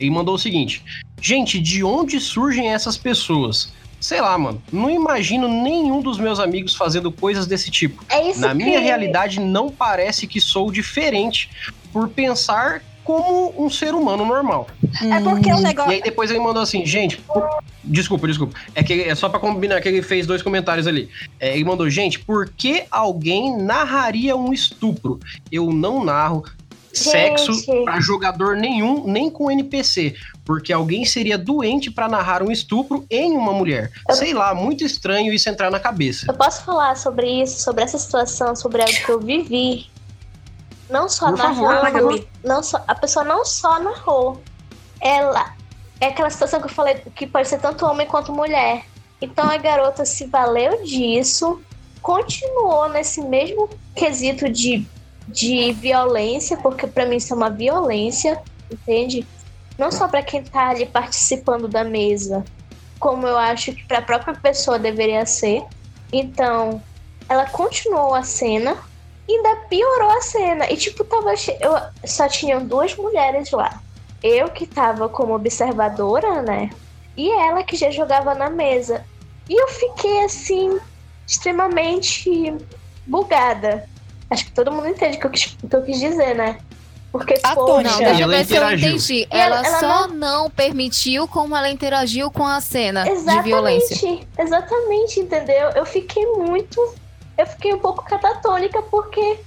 Ele 0.00 0.10
mandou 0.10 0.34
o 0.34 0.38
seguinte: 0.38 0.82
Gente, 1.20 1.58
de 1.60 1.84
onde 1.84 2.20
surgem 2.20 2.68
essas 2.68 2.98
pessoas? 2.98 3.72
Sei 4.00 4.20
lá, 4.20 4.36
mano. 4.36 4.62
Não 4.70 4.90
imagino 4.90 5.48
nenhum 5.48 6.02
dos 6.02 6.18
meus 6.18 6.38
amigos 6.38 6.74
fazendo 6.74 7.10
coisas 7.10 7.46
desse 7.46 7.70
tipo. 7.70 8.04
É 8.10 8.28
isso 8.28 8.40
Na 8.40 8.48
que... 8.48 8.56
minha 8.56 8.78
realidade, 8.78 9.40
não 9.40 9.70
parece 9.70 10.26
que 10.26 10.40
sou 10.40 10.70
diferente 10.70 11.48
por 11.90 12.08
pensar 12.08 12.82
como 13.04 13.54
um 13.62 13.68
ser 13.70 13.94
humano 13.94 14.24
normal. 14.24 14.66
É 15.02 15.20
porque 15.20 15.52
o 15.52 15.58
E 15.58 15.62
negócio. 15.62 15.90
aí 15.92 16.00
depois 16.02 16.30
ele 16.30 16.40
mandou 16.40 16.62
assim, 16.62 16.84
gente, 16.86 17.18
por- 17.18 17.46
desculpa, 17.84 18.26
desculpa. 18.26 18.56
É 18.74 18.82
que 18.82 19.02
é 19.02 19.14
só 19.14 19.28
pra 19.28 19.38
combinar 19.38 19.80
que 19.80 19.88
ele 19.88 20.02
fez 20.02 20.26
dois 20.26 20.42
comentários 20.42 20.86
ali. 20.86 21.08
É, 21.38 21.54
ele 21.54 21.64
mandou, 21.64 21.88
gente, 21.90 22.18
por 22.18 22.48
que 22.48 22.84
alguém 22.90 23.56
narraria 23.56 24.34
um 24.36 24.52
estupro? 24.52 25.20
Eu 25.52 25.70
não 25.72 26.02
narro 26.04 26.44
sexo 26.92 27.50
pra 27.84 28.00
jogador 28.00 28.56
nenhum, 28.56 29.04
nem 29.06 29.28
com 29.28 29.50
NPC, 29.50 30.14
porque 30.44 30.72
alguém 30.72 31.04
seria 31.04 31.36
doente 31.36 31.90
pra 31.90 32.08
narrar 32.08 32.40
um 32.40 32.52
estupro 32.52 33.04
em 33.10 33.32
uma 33.36 33.52
mulher. 33.52 33.90
Sei 34.12 34.32
lá, 34.32 34.54
muito 34.54 34.84
estranho 34.84 35.32
isso 35.32 35.48
entrar 35.48 35.70
na 35.72 35.80
cabeça. 35.80 36.26
Eu 36.28 36.34
posso 36.34 36.64
falar 36.64 36.96
sobre 36.96 37.42
isso, 37.42 37.60
sobre 37.60 37.82
essa 37.82 37.98
situação, 37.98 38.54
sobre 38.54 38.80
algo 38.80 38.94
que 38.94 39.10
eu 39.10 39.18
vivi. 39.20 39.86
Não 40.94 41.08
só 41.08 41.30
Por 41.30 41.38
favor, 41.38 41.72
narrando, 41.72 41.80
fala, 41.80 41.90
Gabi. 41.90 42.28
não 42.44 42.62
só, 42.62 42.84
a 42.86 42.94
pessoa 42.94 43.24
não 43.24 43.44
só 43.44 43.80
narrou. 43.80 44.40
Ela 45.00 45.52
é 46.00 46.06
aquela 46.06 46.30
situação 46.30 46.60
que 46.60 46.66
eu 46.66 46.70
falei 46.70 47.02
que 47.16 47.26
pode 47.26 47.48
ser 47.48 47.58
tanto 47.58 47.84
homem 47.84 48.06
quanto 48.06 48.32
mulher. 48.32 48.84
Então 49.20 49.44
a 49.50 49.56
garota 49.56 50.04
se 50.04 50.26
valeu 50.26 50.84
disso 50.84 51.60
continuou 52.00 52.88
nesse 52.90 53.20
mesmo 53.22 53.68
quesito 53.96 54.48
de, 54.48 54.86
de 55.26 55.72
violência, 55.72 56.56
porque 56.58 56.86
para 56.86 57.06
mim 57.06 57.16
isso 57.16 57.32
é 57.32 57.36
uma 57.36 57.50
violência, 57.50 58.40
entende? 58.70 59.26
Não 59.76 59.90
só 59.90 60.06
para 60.06 60.22
quem 60.22 60.44
tá 60.44 60.68
ali 60.68 60.86
participando 60.86 61.66
da 61.66 61.82
mesa, 61.82 62.44
como 63.00 63.26
eu 63.26 63.36
acho 63.36 63.72
que 63.72 63.84
para 63.84 63.98
a 63.98 64.02
própria 64.02 64.34
pessoa 64.34 64.78
deveria 64.78 65.26
ser. 65.26 65.64
Então, 66.12 66.80
ela 67.28 67.46
continuou 67.46 68.14
a 68.14 68.22
cena 68.22 68.76
ainda 69.32 69.56
piorou 69.68 70.10
a 70.10 70.20
cena. 70.20 70.70
E 70.70 70.76
tipo, 70.76 71.04
tava 71.04 71.32
eu 71.60 71.76
só 72.04 72.28
tinham 72.28 72.64
duas 72.66 72.94
mulheres 72.96 73.50
lá. 73.50 73.80
Eu 74.22 74.48
que 74.48 74.66
tava 74.66 75.08
como 75.08 75.34
observadora, 75.34 76.42
né? 76.42 76.70
E 77.16 77.30
ela 77.30 77.62
que 77.62 77.76
já 77.76 77.90
jogava 77.90 78.34
na 78.34 78.50
mesa. 78.50 79.04
E 79.48 79.60
eu 79.60 79.68
fiquei 79.68 80.24
assim, 80.24 80.78
extremamente 81.26 82.56
bugada. 83.06 83.88
Acho 84.30 84.46
que 84.46 84.52
todo 84.52 84.72
mundo 84.72 84.88
entende 84.88 85.16
o 85.16 85.20
que 85.20 85.26
eu 85.26 85.30
quis, 85.30 85.56
o 85.62 85.68
que 85.68 85.76
eu 85.76 85.82
quis 85.82 86.00
dizer, 86.00 86.34
né? 86.34 86.58
Porque, 87.12 87.38
A 87.44 87.54
Tônia, 87.54 87.92
Não, 87.92 87.98
deixa 87.98 88.20
eu 88.22 88.24
ela 88.24 88.36
ver 88.36 88.44
se 88.44 88.56
eu 88.56 88.72
entendi. 88.72 89.26
Ela- 89.30 89.58
Ela, 89.58 89.66
ela 89.68 89.78
só 89.78 90.08
não... 90.08 90.50
permitiu 90.50 91.28
como 91.28 91.54
ela 91.54 91.70
interagiu 91.70 92.28
com 92.28 92.44
a 92.44 92.60
cena 92.60 93.04
de 93.04 93.10
Exatamente, 93.10 93.44
violência. 93.44 94.20
exatamente, 94.36 95.20
entendeu? 95.20 95.68
Eu 95.76 95.86
fiquei 95.86 96.26
muito. 96.26 96.80
Eu 97.36 97.46
fiquei 97.46 97.74
um 97.74 97.78
pouco 97.78 98.04
catatônica 98.04 98.80
porque, 98.82 99.38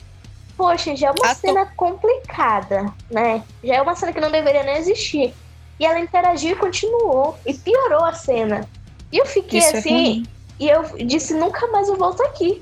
poxa, 0.56 0.96
já 0.96 1.08
é 1.08 1.12
uma 1.12 1.34
cena 1.34 1.66
complicada, 1.76 2.94
né? 3.10 3.44
Já 3.64 3.76
é 3.76 3.82
uma 3.82 3.96
cena 3.96 4.12
que 4.14 4.20
não 4.20 4.32
deveria 4.32 4.64
nem 4.64 4.78
existir. 4.78 5.34
E 5.80 5.86
ela 5.86 6.00
interagiu 6.00 6.52
e 6.52 6.56
continuou. 6.56 7.38
E 7.46 7.54
piorou 7.54 8.04
a 8.04 8.14
cena. 8.14 8.68
E 9.12 9.18
eu 9.18 9.26
fiquei 9.26 9.60
Isso 9.60 9.76
é 9.76 9.80
assim. 9.80 9.90
ruim. 9.90 10.28
e 10.60 10.68
eu 10.68 10.84
disse: 11.06 11.34
nunca 11.34 11.68
mais 11.68 11.88
eu 11.88 11.96
volto 11.96 12.22
aqui. 12.24 12.62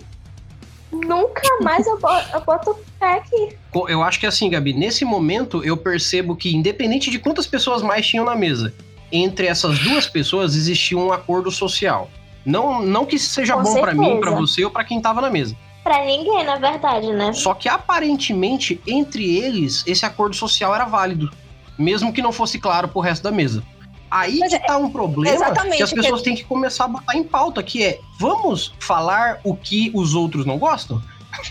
Nunca 0.91 1.41
mais 1.61 1.87
eu 1.87 1.99
boto, 1.99 2.29
eu 2.33 2.41
boto 2.41 2.71
o 2.71 2.75
pé 2.99 3.13
aqui. 3.13 3.57
Eu 3.89 4.03
acho 4.03 4.19
que 4.19 4.27
assim, 4.27 4.49
Gabi, 4.49 4.73
nesse 4.73 5.03
momento 5.03 5.63
eu 5.63 5.75
percebo 5.75 6.35
que, 6.35 6.55
independente 6.55 7.09
de 7.09 7.19
quantas 7.19 7.47
pessoas 7.47 7.81
mais 7.81 8.05
tinham 8.05 8.25
na 8.25 8.35
mesa, 8.35 8.73
entre 9.11 9.47
essas 9.47 9.79
duas 9.79 10.07
pessoas 10.07 10.55
existia 10.55 10.97
um 10.97 11.11
acordo 11.11 11.51
social. 11.51 12.09
Não, 12.45 12.81
não 12.81 13.05
que 13.05 13.17
seja 13.17 13.55
Com 13.55 13.63
bom 13.63 13.81
pra 13.81 13.93
mim, 13.93 14.19
pra 14.19 14.31
você 14.31 14.63
ou 14.63 14.71
pra 14.71 14.83
quem 14.83 15.01
tava 15.01 15.21
na 15.21 15.29
mesa. 15.29 15.55
Pra 15.83 16.03
ninguém, 16.05 16.43
na 16.43 16.55
verdade, 16.57 17.07
né? 17.11 17.31
Só 17.33 17.53
que 17.53 17.67
aparentemente, 17.69 18.79
entre 18.87 19.37
eles, 19.37 19.83
esse 19.85 20.05
acordo 20.05 20.35
social 20.35 20.73
era 20.73 20.85
válido. 20.85 21.29
Mesmo 21.77 22.13
que 22.13 22.21
não 22.21 22.31
fosse 22.31 22.59
claro 22.59 22.87
pro 22.87 23.01
resto 23.01 23.23
da 23.23 23.31
mesa. 23.31 23.63
Aí 24.09 24.39
Mas 24.39 24.49
que 24.49 24.55
é- 24.55 24.59
tá 24.59 24.77
um 24.77 24.89
problema 24.89 25.51
que 25.75 25.83
as 25.83 25.91
pessoas 25.91 26.21
têm 26.21 26.35
que 26.35 26.43
começar 26.45 26.85
a 26.85 26.87
botar 26.87 27.15
em 27.17 27.23
pauta, 27.23 27.61
que 27.61 27.83
é 27.83 27.99
vamos 28.19 28.73
falar 28.79 29.39
o 29.43 29.55
que 29.55 29.91
os 29.93 30.13
outros 30.15 30.45
não 30.45 30.57
gostam? 30.57 31.01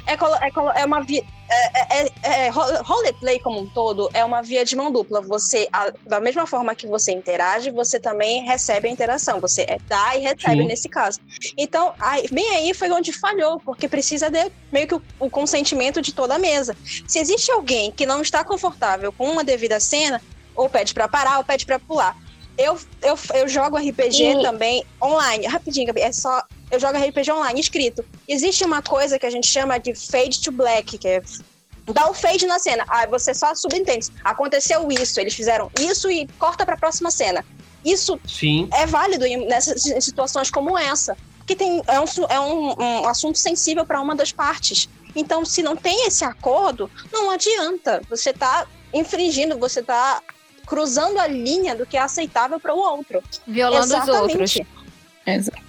É, 0.06 0.16
colo- 0.16 0.36
é, 0.40 0.50
colo- 0.50 0.70
é 0.74 0.84
uma 0.84 1.00
via. 1.02 1.22
É, 1.48 2.02
é, 2.02 2.08
é, 2.22 2.48
ro- 2.48 2.82
roleplay 2.82 3.38
como 3.38 3.60
um 3.60 3.66
todo 3.68 4.08
é 4.14 4.24
uma 4.24 4.42
via 4.42 4.64
de 4.64 4.74
mão 4.74 4.90
dupla. 4.90 5.20
Você, 5.20 5.68
a- 5.72 5.92
da 6.06 6.18
mesma 6.18 6.46
forma 6.46 6.74
que 6.74 6.86
você 6.86 7.12
interage, 7.12 7.70
você 7.70 8.00
também 8.00 8.42
recebe 8.44 8.88
a 8.88 8.90
interação. 8.90 9.40
Você 9.40 9.62
é, 9.62 9.78
dá 9.86 10.16
e 10.16 10.20
recebe 10.20 10.62
Sim. 10.62 10.66
nesse 10.66 10.88
caso. 10.88 11.20
Então, 11.56 11.92
aí, 12.00 12.26
bem 12.32 12.48
aí 12.56 12.72
foi 12.74 12.90
onde 12.90 13.12
falhou, 13.12 13.60
porque 13.60 13.88
precisa 13.88 14.30
de 14.30 14.50
meio 14.72 14.88
que 14.88 14.94
o, 14.94 15.02
o 15.20 15.30
consentimento 15.30 16.00
de 16.00 16.12
toda 16.14 16.34
a 16.34 16.38
mesa. 16.38 16.74
Se 17.06 17.18
existe 17.18 17.50
alguém 17.52 17.92
que 17.92 18.06
não 18.06 18.22
está 18.22 18.42
confortável 18.42 19.12
com 19.12 19.28
uma 19.30 19.44
devida 19.44 19.78
cena, 19.78 20.20
ou 20.56 20.68
pede 20.68 20.94
pra 20.94 21.08
parar, 21.08 21.38
ou 21.38 21.44
pede 21.44 21.66
pra 21.66 21.78
pular. 21.78 22.16
Eu, 22.56 22.78
eu, 23.02 23.18
eu 23.34 23.48
jogo 23.48 23.76
RPG 23.76 24.22
E- 24.38 24.42
também 24.42 24.84
online. 25.02 25.46
Rapidinho, 25.46 25.88
Gabi, 25.88 26.00
é 26.02 26.12
só. 26.12 26.42
Eu 26.74 26.80
jogo 26.80 26.98
RPG 26.98 27.30
online 27.30 27.60
escrito. 27.60 28.04
Existe 28.28 28.64
uma 28.64 28.82
coisa 28.82 29.18
que 29.18 29.24
a 29.26 29.30
gente 29.30 29.46
chama 29.46 29.78
de 29.78 29.94
fade 29.94 30.40
to 30.40 30.50
black, 30.50 30.98
que 30.98 31.06
é 31.06 31.22
dar 31.92 32.10
o 32.10 32.14
fade 32.14 32.46
na 32.46 32.58
cena. 32.58 32.84
Aí 32.88 33.06
você 33.06 33.32
só 33.32 33.54
subentende. 33.54 34.08
Aconteceu 34.24 34.86
isso, 34.90 35.20
eles 35.20 35.34
fizeram 35.34 35.70
isso 35.80 36.10
e 36.10 36.26
corta 36.38 36.66
pra 36.66 36.76
próxima 36.76 37.10
cena. 37.10 37.44
Isso 37.84 38.18
Sim. 38.26 38.68
é 38.72 38.86
válido 38.86 39.24
em- 39.24 39.46
nessas 39.46 39.86
em 39.86 40.00
situações 40.00 40.50
como 40.50 40.76
essa. 40.76 41.16
Porque 41.38 41.54
tem, 41.54 41.82
é, 41.86 42.00
um, 42.00 42.04
é 42.30 42.40
um- 42.40 42.74
um 43.02 43.06
assunto 43.08 43.38
sensível 43.38 43.84
para 43.84 44.00
uma 44.00 44.16
das 44.16 44.32
partes. 44.32 44.88
Então, 45.14 45.44
se 45.44 45.62
não 45.62 45.76
tem 45.76 46.06
esse 46.06 46.24
acordo, 46.24 46.90
não 47.12 47.30
adianta. 47.30 48.00
Você 48.10 48.32
tá 48.32 48.66
infringindo, 48.92 49.56
você 49.58 49.82
tá 49.82 50.22
cruzando 50.66 51.18
a 51.20 51.26
linha 51.26 51.74
do 51.76 51.84
que 51.84 51.96
é 51.96 52.00
aceitável 52.00 52.58
para 52.58 52.74
o 52.74 52.78
outro. 52.78 53.22
Violando 53.46 53.96
os 53.96 54.08
outros. 54.08 54.58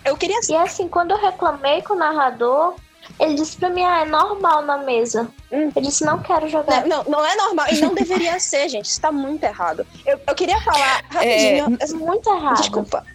Eu 0.04 0.18
queria 0.18 0.40
E 0.50 0.56
assim, 0.56 0.88
quando 0.88 1.12
eu 1.12 1.18
reclamei 1.18 1.82
com 1.82 1.94
o 1.94 1.98
narrador, 1.98 2.76
ele 3.20 3.36
disse 3.36 3.58
pra 3.58 3.70
mim, 3.70 3.84
ah, 3.84 4.02
é 4.02 4.06
normal 4.06 4.62
na 4.64 4.78
mesa. 4.78 5.28
Hum. 5.52 5.72
Eu 5.76 5.82
disse, 5.82 6.04
não 6.04 6.22
quero 6.22 6.48
jogar. 6.50 6.86
Não, 6.86 7.04
não, 7.04 7.12
não 7.12 7.26
é 7.26 7.36
normal 7.36 7.68
e 7.72 7.80
não 7.80 7.94
deveria 7.96 8.40
ser, 8.40 8.68
gente. 8.68 8.86
Isso 8.86 9.00
tá 9.00 9.12
muito 9.12 9.44
errado. 9.44 9.86
Eu, 10.06 10.20
eu 10.28 10.36
queria 10.36 10.60
falar 10.62 11.04
rapidinho. 11.10 11.78
É 11.80 11.88
muito 11.94 12.30
errado. 12.30 12.58
Desculpa. 12.58 13.06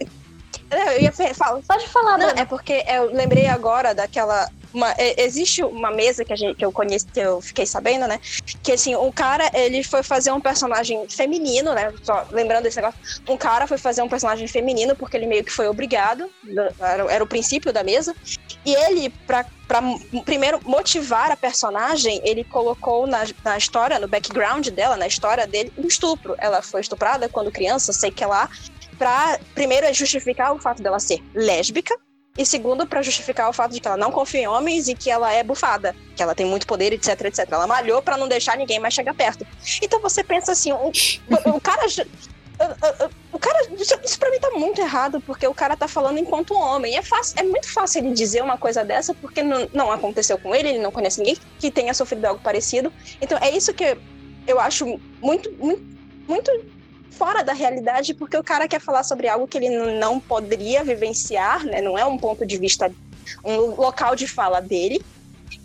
Eu 0.71 1.01
ia 1.01 1.11
falar. 1.33 1.61
Pode 1.67 1.87
falar, 1.89 2.17
Não, 2.17 2.29
é 2.29 2.45
porque 2.45 2.83
eu 2.87 3.13
lembrei 3.13 3.47
agora 3.47 3.93
daquela. 3.93 4.49
Uma- 4.73 4.91
é, 4.97 5.23
existe 5.23 5.63
uma 5.63 5.91
mesa 5.91 6.23
que, 6.25 6.35
gente, 6.35 6.55
que 6.55 6.65
eu 6.65 6.71
conheci, 6.71 7.05
que 7.07 7.19
eu 7.19 7.41
fiquei 7.41 7.65
sabendo, 7.65 8.07
né? 8.07 8.19
Que 8.63 8.73
assim, 8.73 8.95
um 8.95 9.11
cara, 9.11 9.49
ele 9.53 9.83
foi 9.83 10.03
fazer 10.03 10.31
um 10.31 10.41
personagem 10.41 11.07
feminino, 11.07 11.73
né? 11.73 11.93
Só 12.03 12.25
lembrando 12.31 12.63
desse 12.63 12.77
negócio. 12.77 12.99
Um 13.27 13.37
cara 13.37 13.67
foi 13.67 13.77
fazer 13.77 14.01
um 14.01 14.09
personagem 14.09 14.47
feminino 14.47 14.95
porque 14.95 15.17
ele 15.17 15.27
meio 15.27 15.43
que 15.43 15.51
foi 15.51 15.67
obrigado. 15.67 16.29
Era, 16.79 17.11
era 17.13 17.23
o 17.23 17.27
princípio 17.27 17.71
da 17.73 17.83
mesa. 17.83 18.15
E 18.65 18.73
ele, 18.73 19.09
pra 19.27 19.45
primeiro 20.25 20.59
motivar 20.65 21.31
a 21.31 21.37
personagem, 21.37 22.19
ele 22.25 22.43
colocou 22.43 23.07
na, 23.07 23.23
na 23.43 23.57
história, 23.57 23.97
no 23.99 24.07
background 24.07 24.67
dela, 24.69 24.97
na 24.97 25.07
história 25.07 25.47
dele, 25.47 25.71
um 25.77 25.87
estupro. 25.87 26.35
Ela 26.37 26.61
foi 26.61 26.81
estuprada 26.81 27.29
quando 27.29 27.51
criança, 27.51 27.93
sei 27.93 28.11
que 28.11 28.25
lá. 28.25 28.49
Pra, 28.97 29.39
primeiro, 29.55 29.85
é 29.87 29.93
justificar 29.93 30.53
o 30.53 30.59
fato 30.59 30.83
dela 30.83 30.99
ser 30.99 31.23
lésbica. 31.33 31.95
E 32.37 32.45
segundo, 32.45 32.87
pra 32.87 33.01
justificar 33.01 33.49
o 33.49 33.53
fato 33.53 33.71
de 33.73 33.79
que 33.81 33.87
ela 33.87 33.97
não 33.97 34.09
confia 34.11 34.41
em 34.41 34.47
homens 34.47 34.87
e 34.87 34.95
que 34.95 35.11
ela 35.11 35.33
é 35.33 35.43
bufada, 35.43 35.93
que 36.15 36.23
ela 36.23 36.33
tem 36.33 36.45
muito 36.45 36.65
poder, 36.65 36.93
etc, 36.93 37.19
etc. 37.25 37.45
Ela 37.51 37.67
malhou 37.67 38.01
pra 38.01 38.15
não 38.17 38.27
deixar 38.27 38.55
ninguém 38.57 38.79
mais 38.79 38.93
chegar 38.93 39.13
perto. 39.13 39.45
Então 39.81 39.99
você 40.01 40.23
pensa 40.23 40.53
assim, 40.53 40.71
o, 40.71 40.87
o- 40.87 41.61
cara. 41.61 41.85
o- 43.33 43.39
cara, 43.39 43.67
isso 44.03 44.17
pra 44.19 44.29
mim 44.31 44.39
tá 44.39 44.49
muito 44.51 44.79
errado, 44.79 45.19
porque 45.21 45.45
o 45.45 45.53
cara 45.53 45.75
tá 45.75 45.87
falando 45.89 46.19
enquanto 46.19 46.53
homem. 46.53 46.95
É, 46.97 47.01
fácil, 47.01 47.37
é 47.37 47.43
muito 47.43 47.67
fácil 47.71 47.99
ele 48.05 48.13
dizer 48.13 48.41
uma 48.41 48.57
coisa 48.57 48.83
dessa, 48.85 49.13
porque 49.13 49.43
não, 49.43 49.67
não 49.73 49.91
aconteceu 49.91 50.37
com 50.37 50.55
ele, 50.55 50.69
ele 50.69 50.79
não 50.79 50.91
conhece 50.91 51.19
ninguém 51.19 51.37
que 51.59 51.69
tenha 51.69 51.93
sofrido 51.93 52.23
algo 52.25 52.39
parecido. 52.41 52.93
Então 53.21 53.37
é 53.39 53.49
isso 53.51 53.73
que 53.73 53.97
eu 54.47 54.57
acho 54.59 54.85
muito, 55.21 55.51
muito, 55.59 55.83
muito 56.27 56.49
fora 57.11 57.43
da 57.43 57.53
realidade, 57.53 58.13
porque 58.13 58.35
o 58.35 58.43
cara 58.43 58.67
quer 58.67 58.81
falar 58.81 59.03
sobre 59.03 59.27
algo 59.27 59.47
que 59.47 59.57
ele 59.57 59.69
não 59.99 60.19
poderia 60.19 60.83
vivenciar, 60.83 61.63
né? 61.65 61.81
Não 61.81 61.97
é 61.97 62.05
um 62.05 62.17
ponto 62.17 62.45
de 62.45 62.57
vista, 62.57 62.91
um 63.43 63.75
local 63.75 64.15
de 64.15 64.27
fala 64.27 64.59
dele. 64.59 65.01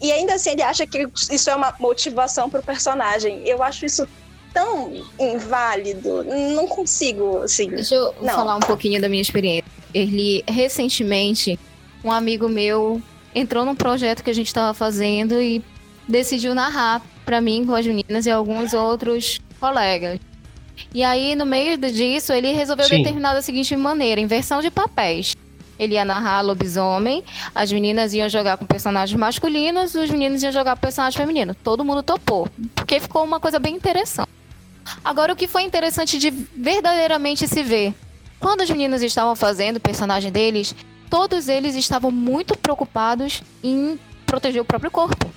E 0.02 0.12
ainda 0.12 0.34
assim 0.34 0.50
ele 0.50 0.62
acha 0.62 0.86
que 0.86 1.08
isso 1.30 1.48
é 1.48 1.56
uma 1.56 1.74
motivação 1.78 2.50
pro 2.50 2.62
personagem. 2.62 3.42
Eu 3.46 3.62
acho 3.62 3.86
isso 3.86 4.06
tão 4.52 4.90
inválido. 5.18 6.24
Não 6.24 6.66
consigo, 6.66 7.42
assim. 7.42 7.68
Deixa 7.70 7.94
eu 7.94 8.14
Não. 8.20 8.34
falar 8.34 8.56
um 8.56 8.60
pouquinho 8.60 9.00
da 9.00 9.08
minha 9.08 9.22
experiência. 9.22 9.64
Ele, 9.94 10.42
recentemente, 10.46 11.58
um 12.04 12.10
amigo 12.10 12.48
meu 12.48 13.00
entrou 13.34 13.64
num 13.64 13.74
projeto 13.74 14.22
que 14.22 14.30
a 14.30 14.34
gente 14.34 14.48
estava 14.48 14.74
fazendo 14.74 15.40
e 15.40 15.62
decidiu 16.08 16.54
narrar 16.54 17.02
para 17.24 17.40
mim, 17.40 17.66
com 17.66 17.74
as 17.74 17.86
meninas 17.86 18.24
e 18.24 18.30
alguns 18.30 18.72
outros 18.72 19.40
colegas. 19.60 20.18
E 20.94 21.02
aí, 21.02 21.34
no 21.34 21.46
meio 21.46 21.76
disso, 21.78 22.32
ele 22.32 22.52
resolveu 22.52 22.86
Sim. 22.86 22.98
determinar 22.98 23.34
da 23.34 23.42
seguinte 23.42 23.74
maneira: 23.76 24.20
inversão 24.20 24.60
de 24.60 24.70
papéis. 24.70 25.34
Ele 25.78 25.94
ia 25.94 26.04
narrar 26.04 26.40
lobisomem, 26.40 27.22
as 27.54 27.70
meninas 27.70 28.14
iam 28.14 28.28
jogar 28.30 28.56
com 28.56 28.64
personagens 28.64 29.18
masculinos, 29.18 29.94
os 29.94 30.08
meninos 30.08 30.42
iam 30.42 30.50
jogar 30.50 30.74
com 30.74 30.80
personagem 30.80 31.18
feminino. 31.18 31.54
Todo 31.54 31.84
mundo 31.84 32.02
topou, 32.02 32.48
porque 32.74 32.98
ficou 32.98 33.22
uma 33.22 33.38
coisa 33.38 33.58
bem 33.58 33.74
interessante. 33.74 34.28
Agora, 35.04 35.32
o 35.32 35.36
que 35.36 35.46
foi 35.46 35.62
interessante 35.62 36.18
de 36.18 36.30
verdadeiramente 36.30 37.46
se 37.46 37.62
ver? 37.62 37.94
Quando 38.40 38.62
os 38.62 38.70
meninos 38.70 39.02
estavam 39.02 39.36
fazendo 39.36 39.76
o 39.76 39.80
personagem 39.80 40.32
deles, 40.32 40.74
todos 41.10 41.48
eles 41.48 41.74
estavam 41.74 42.10
muito 42.10 42.56
preocupados 42.56 43.42
em 43.62 43.98
proteger 44.24 44.62
o 44.62 44.64
próprio 44.64 44.90
corpo. 44.90 45.30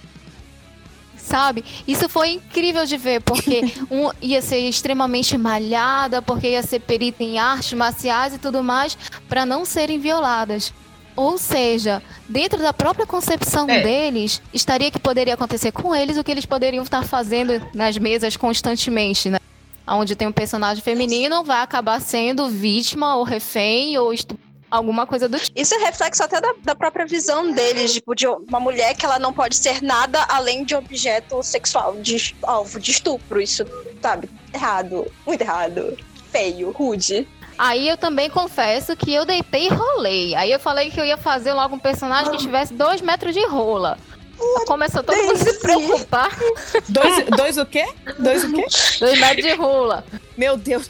Sabe? 1.30 1.64
Isso 1.88 2.10
foi 2.10 2.32
incrível 2.32 2.86
de 2.86 2.98
ver, 2.98 3.22
porque 3.22 3.62
um 3.92 4.10
ia 4.22 4.42
ser 4.42 4.58
extremamente 4.68 5.38
malhada, 5.38 6.22
porque 6.22 6.48
ia 6.50 6.64
ser 6.64 6.80
perita 6.80 7.24
em 7.24 7.38
artes 7.38 7.74
marciais 7.74 8.34
e 8.34 8.40
tudo 8.40 8.64
mais, 8.64 8.98
para 9.28 9.46
não 9.46 9.64
serem 9.64 10.00
violadas. 10.00 10.74
Ou 11.16 11.38
seja, 11.38 12.02
dentro 12.28 12.58
da 12.60 12.74
própria 12.74 13.06
concepção 13.06 13.70
É. 13.70 13.82
deles, 13.82 14.42
estaria 14.54 14.90
que 14.90 14.98
poderia 15.00 15.34
acontecer 15.36 15.72
com 15.72 15.94
eles 15.96 16.18
o 16.18 16.24
que 16.24 16.32
eles 16.32 16.46
poderiam 16.46 16.84
estar 16.84 17.04
fazendo 17.06 17.62
nas 17.76 17.98
mesas 17.98 18.36
constantemente, 18.36 19.30
né? 19.30 19.38
Onde 19.86 20.16
tem 20.16 20.28
um 20.28 20.32
personagem 20.32 20.82
feminino, 20.84 21.44
vai 21.44 21.62
acabar 21.62 22.00
sendo 22.00 22.48
vítima 22.48 23.16
ou 23.16 23.24
refém 23.24 23.98
ou 23.98 24.14
estu- 24.14 24.40
Alguma 24.70 25.08
coisa 25.08 25.28
do 25.28 25.40
tipo. 25.40 25.60
Isso 25.60 25.74
é 25.74 25.78
reflexo 25.80 26.24
até 26.24 26.40
da, 26.40 26.54
da 26.64 26.76
própria 26.76 27.06
visão 27.06 27.52
deles, 27.52 27.94
tipo, 27.94 28.14
de 28.14 28.28
uma 28.28 28.60
mulher 28.60 28.96
que 28.96 29.06
ela 29.06 29.18
não 29.18 29.34
pode 29.34 29.56
ser 29.56 29.82
nada 29.82 30.24
além 30.30 30.64
de 30.64 30.76
objeto 30.76 31.42
sexual, 31.42 31.96
de 31.98 32.36
alvo 32.44 32.80
de 32.80 32.92
estupro. 32.92 33.42
Isso, 33.42 33.66
sabe? 34.02 34.30
Errado. 34.54 35.12
Muito 35.26 35.42
errado. 35.42 35.98
Feio, 36.32 36.72
rude. 36.72 37.28
Aí 37.58 37.90
eu 37.90 37.98
também 37.98 38.30
confesso 38.30 38.96
que 38.96 39.14
eu 39.14 39.26
deitei 39.26 39.66
e 39.66 39.70
rolei. 39.70 40.36
Aí 40.36 40.52
eu 40.52 40.60
falei 40.60 40.90
que 40.90 41.00
eu 41.00 41.04
ia 41.04 41.18
fazer 41.18 41.52
logo 41.54 41.76
um 41.76 41.80
personagem 41.80 42.32
que 42.32 42.38
tivesse 42.38 42.74
dois 42.74 43.02
metros 43.02 43.34
de 43.34 43.46
rola. 43.46 43.98
Começou 44.66 45.04
todo 45.04 45.18
mundo 45.18 45.34
a 45.34 45.38
se 45.38 45.60
preocupar. 45.60 46.30
Dois, 46.88 47.26
dois 47.36 47.58
o 47.58 47.66
quê? 47.66 47.86
Dois 48.18 48.44
o 48.46 48.54
quê? 48.54 48.66
Dois 49.00 49.20
metros 49.20 49.46
de 49.46 49.54
rola. 49.56 50.06
Meu 50.38 50.56
Deus. 50.56 50.90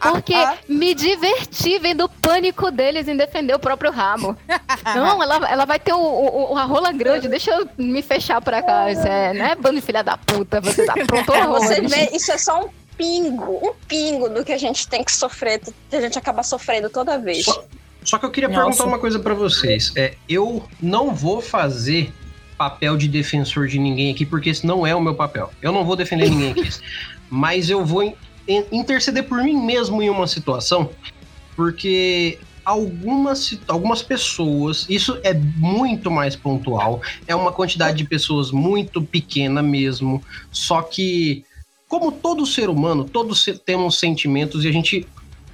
Porque 0.00 0.34
me 0.68 0.94
diverti 0.94 1.78
vendo 1.78 2.04
o 2.04 2.08
pânico 2.08 2.70
deles 2.70 3.08
em 3.08 3.16
defender 3.16 3.54
o 3.54 3.58
próprio 3.58 3.90
rabo. 3.90 4.36
Não, 4.94 5.22
ela, 5.22 5.48
ela 5.50 5.64
vai 5.64 5.78
ter 5.78 5.92
o, 5.92 5.98
o- 5.98 6.52
o- 6.52 6.56
a 6.58 6.64
rola 6.64 6.92
grande, 6.92 7.28
deixa 7.28 7.50
eu 7.52 7.68
me 7.78 8.02
fechar 8.02 8.40
pra 8.40 8.62
cá. 8.62 8.90
Isso 8.90 9.06
é, 9.06 9.32
né? 9.32 9.54
Bando 9.54 9.76
de 9.76 9.82
filha 9.82 10.02
da 10.02 10.16
puta, 10.16 10.60
você 10.60 10.84
tá 10.84 10.94
pronto 11.06 11.24
Pra 11.26 11.46
você 11.46 11.80
ver, 11.82 12.10
isso 12.14 12.30
é 12.32 12.38
só 12.38 12.64
um 12.64 12.68
pingo, 12.96 13.60
um 13.68 13.72
pingo 13.86 14.28
do 14.28 14.44
que 14.44 14.52
a 14.52 14.58
gente 14.58 14.86
tem 14.88 15.02
que 15.04 15.12
sofrer, 15.12 15.60
que 15.88 15.96
a 15.96 16.00
gente 16.00 16.18
acaba 16.18 16.42
sofrendo 16.42 16.90
toda 16.90 17.18
vez. 17.18 17.44
Só, 17.44 17.64
só 18.04 18.18
que 18.18 18.26
eu 18.26 18.30
queria 18.30 18.48
Nossa. 18.48 18.60
perguntar 18.62 18.84
uma 18.84 18.98
coisa 18.98 19.18
pra 19.18 19.34
vocês. 19.34 19.92
É, 19.96 20.14
eu 20.28 20.64
não 20.80 21.14
vou 21.14 21.40
fazer 21.40 22.12
papel 22.58 22.96
de 22.96 23.08
defensor 23.08 23.66
de 23.68 23.78
ninguém 23.78 24.10
aqui, 24.12 24.26
porque 24.26 24.50
esse 24.50 24.66
não 24.66 24.86
é 24.86 24.94
o 24.94 25.00
meu 25.00 25.14
papel. 25.14 25.50
Eu 25.62 25.72
não 25.72 25.82
vou 25.84 25.96
defender 25.96 26.28
ninguém 26.28 26.50
aqui. 26.52 26.68
Mas 27.30 27.70
eu 27.70 27.84
vou 27.84 28.14
interceder 28.72 29.24
por 29.24 29.42
mim 29.42 29.56
mesmo 29.56 30.02
em 30.02 30.10
uma 30.10 30.26
situação, 30.26 30.90
porque 31.56 32.38
algumas, 32.64 33.58
algumas 33.66 34.02
pessoas, 34.02 34.86
isso 34.88 35.18
é 35.22 35.34
muito 35.34 36.10
mais 36.10 36.36
pontual, 36.36 37.00
é 37.26 37.34
uma 37.34 37.52
quantidade 37.52 37.98
de 37.98 38.04
pessoas 38.04 38.50
muito 38.50 39.02
pequena 39.02 39.62
mesmo, 39.62 40.22
só 40.50 40.82
que, 40.82 41.44
como 41.88 42.12
todo 42.12 42.46
ser 42.46 42.68
humano, 42.68 43.04
todos 43.04 43.44
temos 43.64 43.98
sentimentos 43.98 44.64
e 44.64 44.68
a 44.68 44.72
gente 44.72 45.06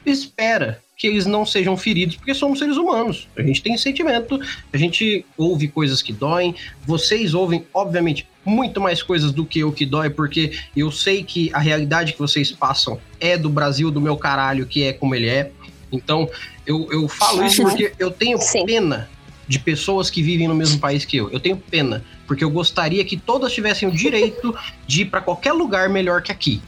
espera 0.05 0.83
que 0.97 1.07
eles 1.07 1.27
não 1.27 1.45
sejam 1.45 1.77
feridos, 1.77 2.17
porque 2.17 2.33
somos 2.33 2.59
seres 2.59 2.77
humanos. 2.77 3.29
A 3.37 3.43
gente 3.43 3.63
tem 3.63 3.77
sentimento, 3.77 4.41
a 4.73 4.77
gente 4.79 5.27
ouve 5.37 5.69
coisas 5.69 6.01
que 6.01 6.13
doem. 6.13 6.55
Vocês 6.87 7.35
ouvem, 7.35 7.67
obviamente, 7.75 8.27
muito 8.47 8.81
mais 8.81 9.03
coisas 9.03 9.33
do 9.33 9.45
que 9.45 9.59
eu 9.59 9.73
que 9.73 9.85
dói, 9.85 10.09
porque 10.09 10.57
eu 10.75 10.91
sei 10.93 11.25
que 11.25 11.51
a 11.53 11.59
realidade 11.59 12.13
que 12.13 12.19
vocês 12.19 12.53
passam 12.53 12.99
é 13.21 13.37
do 13.37 13.51
Brasil, 13.51 13.91
do 13.91 14.01
meu 14.01 14.17
caralho, 14.17 14.65
que 14.67 14.85
é 14.85 14.93
como 14.93 15.15
ele 15.15 15.29
é. 15.29 15.51
Então, 15.93 16.31
eu, 16.65 16.89
eu 16.91 17.09
falo 17.09 17.45
isso 17.45 17.63
Uhum. 17.63 17.69
porque 17.69 17.93
eu 17.99 18.11
tenho 18.11 18.39
Sim. 18.39 18.65
pena 18.65 19.11
de 19.49 19.59
pessoas 19.59 20.09
que 20.11 20.23
vivem 20.23 20.49
no 20.49 20.55
mesmo 20.55 20.79
país 20.79 21.05
que 21.05 21.17
eu. 21.17 21.31
Eu 21.31 21.39
tenho 21.41 21.57
pena, 21.57 22.05
porque 22.27 22.43
eu 22.43 22.51
gostaria 22.51 23.05
que 23.05 23.17
todas 23.17 23.53
tivessem 23.53 23.89
o 23.89 23.93
direito 23.93 24.57
de 24.87 25.03
ir 25.03 25.05
para 25.07 25.21
qualquer 25.21 25.53
lugar 25.53 25.89
melhor 25.89 26.23
que 26.23 26.33
aqui. 26.33 26.61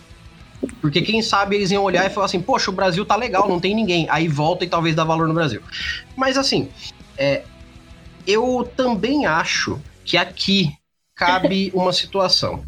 Porque 0.81 1.01
quem 1.03 1.22
sabe 1.22 1.57
eles 1.57 1.70
iam 1.70 1.83
olhar 1.85 2.05
e 2.07 2.11
falar 2.11 2.26
assim, 2.26 2.41
poxa, 2.41 2.70
o 2.70 2.74
Brasil 2.74 3.05
tá 3.05 3.14
legal, 3.14 3.49
não 3.49 3.61
tem 3.61 3.74
ninguém. 3.74 4.07
Aí 4.11 4.26
volta 4.26 4.64
e 4.64 4.68
talvez 4.68 4.95
dá 4.95 5.05
valor 5.05 5.29
no 5.29 5.35
Brasil. 5.35 5.61
Mas 6.16 6.37
assim, 6.37 6.68
é, 7.16 7.43
eu 8.26 8.68
também 8.76 9.26
acho 9.26 9.81
que 10.05 10.16
aqui 10.16 10.72
cabe 11.19 11.71
uma 11.75 11.93
situação. 11.93 12.64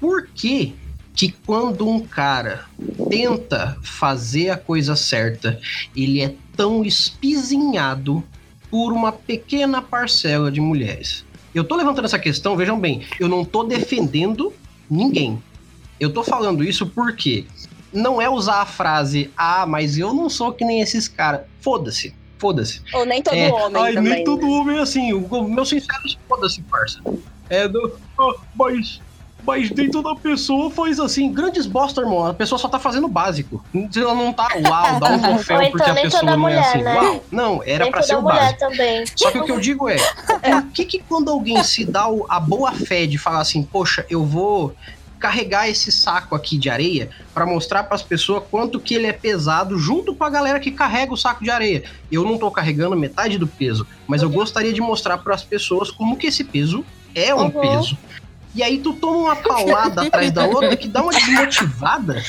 Por 0.00 0.26
que 0.26 0.74
que 1.14 1.30
quando 1.44 1.86
um 1.86 2.00
cara 2.00 2.64
tenta 3.10 3.76
fazer 3.82 4.48
a 4.50 4.56
coisa 4.56 4.96
certa, 4.96 5.60
ele 5.94 6.22
é 6.22 6.34
tão 6.56 6.82
espizinhado 6.82 8.24
por 8.70 8.92
uma 8.92 9.12
pequena 9.12 9.82
parcela 9.82 10.50
de 10.50 10.60
mulheres? 10.60 11.24
Eu 11.54 11.62
tô 11.64 11.76
levantando 11.76 12.06
essa 12.06 12.18
questão, 12.18 12.56
vejam 12.56 12.80
bem, 12.80 13.02
eu 13.20 13.28
não 13.28 13.44
tô 13.44 13.62
defendendo 13.62 14.52
ninguém. 14.90 15.40
Eu 16.00 16.10
tô 16.10 16.24
falando 16.24 16.64
isso 16.64 16.86
porque 16.86 17.44
não 17.92 18.20
é 18.20 18.28
usar 18.28 18.62
a 18.62 18.66
frase, 18.66 19.30
ah, 19.36 19.66
mas 19.66 19.98
eu 19.98 20.14
não 20.14 20.30
sou 20.30 20.52
que 20.52 20.64
nem 20.64 20.80
esses 20.80 21.06
caras. 21.06 21.42
Foda-se, 21.60 22.14
foda-se. 22.38 22.80
Ou 22.94 23.04
nem 23.04 23.22
todo 23.22 23.36
É, 23.36 23.52
homem 23.52 23.82
Ai, 23.82 23.92
também. 23.92 24.12
nem 24.14 24.24
todo 24.24 24.50
homem 24.50 24.78
é 24.78 24.80
assim. 24.80 25.12
O 25.12 25.18
o 25.26 25.48
meu 25.48 25.66
sincero 25.66 26.02
foda-se, 26.26 26.62
parça. 26.62 27.00
É 27.48 27.68
do. 27.68 27.92
ah, 28.18 28.34
mas. 28.54 29.00
Mas 29.44 29.70
nem 29.72 29.90
toda 29.90 30.14
pessoa 30.14 30.70
faz 30.70 31.00
assim. 31.00 31.32
Grandes 31.32 31.66
bosta, 31.66 32.00
irmão. 32.00 32.24
A 32.24 32.32
pessoa 32.32 32.58
só 32.58 32.68
tá 32.68 32.78
fazendo 32.78 33.04
o 33.06 33.08
básico. 33.08 33.64
Ela 33.96 34.14
não 34.14 34.32
tá, 34.32 34.46
uau, 34.64 35.00
dá 35.00 35.10
um 35.10 35.18
troféu 35.20 35.62
então 35.62 35.70
porque 35.72 35.90
a 35.90 35.94
nem 35.94 36.04
pessoa 36.04 36.22
não 36.22 36.32
é 36.32 36.36
mulher, 36.36 36.60
assim. 36.60 36.82
né? 36.82 36.94
Uau. 36.94 37.24
Não, 37.30 37.62
era 37.64 37.90
pra 37.90 38.02
ser 38.02 38.16
o 38.16 38.22
básico. 38.22 38.60
também. 38.60 39.04
Só 39.16 39.32
que 39.32 39.38
o 39.38 39.44
que 39.44 39.50
eu 39.50 39.58
digo 39.58 39.88
é, 39.88 39.96
por 40.40 40.62
que 40.72 40.84
que 40.84 41.00
quando 41.00 41.28
alguém 41.28 41.60
se 41.64 41.84
dá 41.84 42.04
a 42.28 42.38
boa 42.38 42.70
fé 42.70 43.04
de 43.04 43.18
falar 43.18 43.40
assim, 43.40 43.64
poxa, 43.64 44.06
eu 44.08 44.24
vou 44.24 44.76
carregar 45.18 45.68
esse 45.68 45.92
saco 45.92 46.34
aqui 46.34 46.58
de 46.58 46.68
areia 46.68 47.08
pra 47.32 47.46
mostrar 47.46 47.84
pras 47.84 48.02
pessoas 48.02 48.42
quanto 48.50 48.80
que 48.80 48.94
ele 48.94 49.06
é 49.06 49.12
pesado 49.12 49.78
junto 49.78 50.14
com 50.16 50.24
a 50.24 50.30
galera 50.30 50.58
que 50.58 50.70
carrega 50.72 51.12
o 51.12 51.16
saco 51.16 51.44
de 51.44 51.50
areia. 51.50 51.84
Eu 52.10 52.24
não 52.24 52.36
tô 52.36 52.50
carregando 52.50 52.96
metade 52.96 53.38
do 53.38 53.46
peso, 53.46 53.86
mas 54.06 54.22
eu 54.22 54.28
gostaria 54.28 54.72
de 54.72 54.80
mostrar 54.80 55.18
pras 55.18 55.44
pessoas 55.44 55.92
como 55.92 56.16
que 56.16 56.26
esse 56.26 56.42
peso 56.42 56.84
é 57.14 57.34
um 57.34 57.42
Uhum. 57.44 57.50
peso. 57.50 57.96
E 58.54 58.62
aí 58.62 58.78
tu 58.78 58.92
toma 58.94 59.16
uma 59.18 59.36
paulada 59.36 60.02
atrás 60.06 60.30
da 60.30 60.44
outra 60.44 60.76
que 60.76 60.86
dá 60.88 61.02
uma 61.02 61.12
desmotivada. 61.12 62.22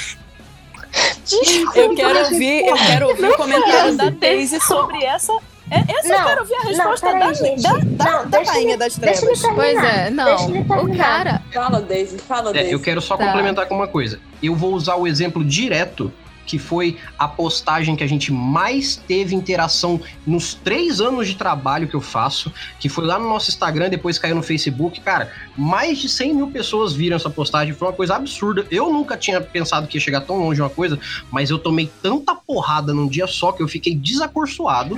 Eu 1.76 1.96
quero 1.96 2.20
ouvir, 2.26 2.66
eu 2.68 2.76
quero 2.76 3.08
ouvir 3.10 3.26
o 3.26 3.36
comentário 3.38 3.96
da 3.98 4.10
Daisy 4.10 4.60
sobre 4.62 5.04
essa. 5.04 5.34
é- 5.72 5.80
Essa 5.80 6.08
eu 6.14 6.18
Não, 6.20 6.26
quero 6.28 6.42
ouvir 6.42 6.56
a 6.56 6.62
resposta 6.62 7.08
peraí, 7.08 7.20
da, 7.28 7.34
gente. 7.34 7.62
da, 7.64 7.72
da, 7.74 8.12
Não, 8.24 8.30
da 8.30 8.44
rainha 8.44 8.78
das 8.78 8.96
trevas. 8.96 9.42
Pois 9.56 9.84
é, 9.84 10.10
não. 10.12 10.36
O 10.84 10.96
cara. 10.98 11.42
Fala, 11.52 11.82
Daisy, 11.82 12.18
fala, 12.20 12.54
Daisy. 12.54 12.70
É, 12.70 12.74
eu 12.74 12.80
quero 12.80 13.02
só 13.02 13.18
Tá. 13.18 13.26
complementar 13.26 13.66
com 13.68 13.76
uma 13.76 13.88
coisa. 13.88 14.20
Eu 14.42 14.56
vou 14.56 14.74
usar 14.74 14.96
o 14.96 15.08
exemplo 15.08 15.44
direto, 15.44 16.12
que 16.46 16.58
foi 16.58 16.98
a 17.18 17.28
postagem 17.28 17.96
que 17.96 18.04
a 18.04 18.08
gente 18.08 18.32
mais 18.32 18.96
teve 18.96 19.36
interação 19.36 20.00
nos 20.26 20.54
três 20.54 21.02
anos 21.02 21.28
de 21.28 21.36
trabalho 21.36 21.88
que 21.88 21.96
eu 21.96 22.02
faço, 22.02 22.52
que 22.80 22.90
foi 22.90 23.06
lá 23.06 23.18
no 23.18 23.28
nosso 23.28 23.50
Instagram, 23.50 23.90
depois 23.90 24.18
caiu 24.18 24.36
no 24.36 24.44
Facebook. 24.44 25.02
Cara, 25.02 25.32
mais 25.58 26.00
de 26.00 26.10
100 26.10 26.34
mil 26.34 26.48
pessoas 26.48 26.94
viram 26.94 27.16
essa 27.16 27.30
postagem, 27.30 27.74
foi 27.74 27.88
uma 27.88 27.94
coisa 27.94 28.16
absurda. 28.16 28.66
Eu 28.70 28.92
nunca 28.92 29.18
tinha 29.18 29.40
pensado 29.42 29.88
que 29.88 29.98
ia 29.98 30.02
chegar 30.02 30.22
tão 30.22 30.38
longe 30.38 30.62
uma 30.62 30.70
coisa, 30.70 31.00
mas 31.32 31.50
eu 31.50 31.58
tomei 31.58 31.90
tanta 32.02 32.36
porrada 32.36 32.94
num 32.94 33.08
dia 33.08 33.28
só 33.28 33.52
que 33.52 33.62
eu 33.62 33.68
fiquei 33.68 33.96
desacorçoado 33.96 34.96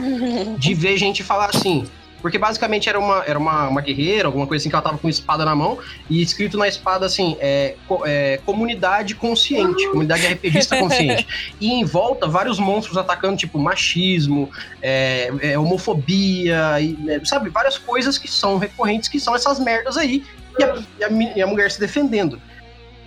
de 0.57 0.73
ver 0.73 0.97
gente 0.97 1.23
falar 1.23 1.49
assim. 1.49 1.85
Porque 2.21 2.37
basicamente 2.37 2.89
era 2.89 2.99
uma, 2.99 3.23
era 3.25 3.37
uma, 3.37 3.67
uma 3.67 3.81
guerreira, 3.81 4.27
alguma 4.27 4.47
coisa 4.47 4.61
assim, 4.61 4.69
que 4.69 4.75
ela 4.75 4.83
tava 4.83 4.97
com 4.97 5.07
espada 5.07 5.45
na 5.45 5.55
mão, 5.55 5.77
e 6.09 6.21
escrito 6.21 6.57
na 6.57 6.67
espada 6.67 7.05
assim, 7.05 7.37
é, 7.39 7.75
é, 8.05 8.39
comunidade 8.45 9.15
consciente, 9.15 9.87
comunidade 9.89 10.25
RPGista 10.25 10.77
consciente. 10.77 11.27
E 11.59 11.71
em 11.71 11.85
volta, 11.85 12.27
vários 12.27 12.59
monstros 12.59 12.97
atacando, 12.97 13.37
tipo, 13.37 13.57
machismo, 13.59 14.49
é, 14.81 15.31
é, 15.41 15.59
homofobia, 15.59 16.79
e, 16.81 16.93
né, 16.93 17.21
sabe, 17.23 17.49
várias 17.49 17.77
coisas 17.77 18.17
que 18.17 18.27
são 18.27 18.57
recorrentes, 18.57 19.07
que 19.07 19.19
são 19.19 19.35
essas 19.35 19.59
merdas 19.59 19.97
aí, 19.97 20.23
e 20.57 20.63
a, 20.63 20.83
e 20.99 21.03
a 21.03 21.09
e 21.35 21.41
a 21.41 21.47
mulher 21.47 21.71
se 21.71 21.79
defendendo. 21.79 22.41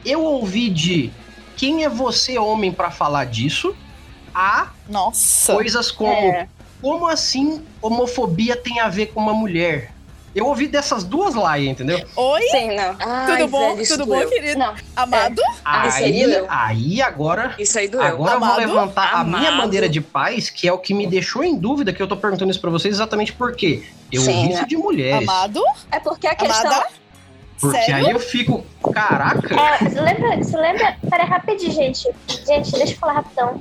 Eu 0.04 0.22
ouvi 0.22 0.70
de 0.70 1.10
quem 1.56 1.84
é 1.84 1.88
você, 1.88 2.38
homem, 2.38 2.72
pra 2.72 2.90
falar 2.90 3.24
disso, 3.26 3.74
a 4.34 4.68
Nossa. 4.88 5.54
coisas 5.54 5.90
como 5.90 6.12
É. 6.12 6.48
como 6.80 7.06
assim 7.06 7.62
homofobia 7.82 8.56
tem 8.56 8.80
a 8.80 8.88
ver 8.88 9.06
com 9.06 9.20
uma 9.20 9.32
mulher? 9.34 9.92
Eu 10.34 10.46
ouvi 10.46 10.68
dessas 10.68 11.02
duas 11.02 11.34
lá, 11.34 11.58
entendeu? 11.58 12.00
Oi? 12.14 12.42
Sim, 12.50 12.76
não. 12.76 12.94
Ai, 13.00 13.38
Tudo 13.38 13.48
bom? 13.50 13.74
velho, 13.74 13.88
Tudo 13.88 14.06
bom, 14.06 14.14
doeu. 14.14 14.28
querido? 14.28 14.58
Não. 14.58 14.74
Amado? 14.94 15.42
Ah, 15.64 15.88
isso 15.88 15.96
aí 15.98 16.22
Aí, 16.24 16.44
aí 16.48 17.02
agora, 17.02 17.54
Isso 17.58 17.78
aí 17.78 17.88
doeu. 17.88 18.04
agora 18.04 18.34
eu 18.34 18.38
vou 18.38 18.46
Amado? 18.48 18.58
levantar 18.60 19.14
a 19.14 19.24
minha 19.24 19.48
Amado. 19.48 19.62
bandeira 19.62 19.88
de 19.88 20.00
paz, 20.00 20.48
que 20.50 20.68
é 20.68 20.72
o 20.72 20.78
que 20.78 20.92
me 20.94 21.06
deixou 21.06 21.42
em 21.42 21.56
dúvida, 21.56 21.92
que 21.92 22.00
eu 22.00 22.06
tô 22.06 22.16
perguntando 22.16 22.50
isso 22.50 22.60
pra 22.60 22.70
vocês 22.70 22.94
exatamente 22.94 23.32
por 23.32 23.56
quê. 23.56 23.82
Eu 24.12 24.20
Sim. 24.22 24.36
ouvi 24.42 24.52
isso 24.52 24.66
de 24.66 24.76
mulheres. 24.76 25.26
Amado? 25.28 25.62
É 25.90 25.98
porque 25.98 26.26
a 26.26 26.34
questão. 26.34 26.70
Amada? 26.70 26.86
Porque 27.60 27.76
Sério? 27.82 28.06
aí 28.06 28.10
eu 28.12 28.20
fico, 28.20 28.64
caraca, 28.94 29.52
É, 29.60 29.78
você 29.78 30.00
lembra, 30.00 30.36
você 30.36 30.56
lembra? 30.56 30.96
Pera 31.10 31.24
aí, 31.24 31.28
rapidinho, 31.28 31.72
gente. 31.72 32.08
Gente, 32.46 32.70
deixa 32.70 32.92
eu 32.92 32.96
falar 32.98 33.14
rapidão. 33.14 33.58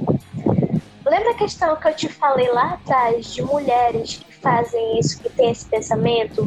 Lembra 1.09 1.31
a 1.31 1.35
questão 1.35 1.75
que 1.75 1.87
eu 1.87 1.95
te 1.95 2.09
falei 2.09 2.49
lá 2.51 2.73
atrás 2.73 3.33
de 3.33 3.41
mulheres 3.41 4.17
que 4.17 4.33
fazem 4.33 4.99
isso, 4.99 5.19
que 5.21 5.29
tem 5.29 5.51
esse 5.51 5.65
pensamento? 5.65 6.43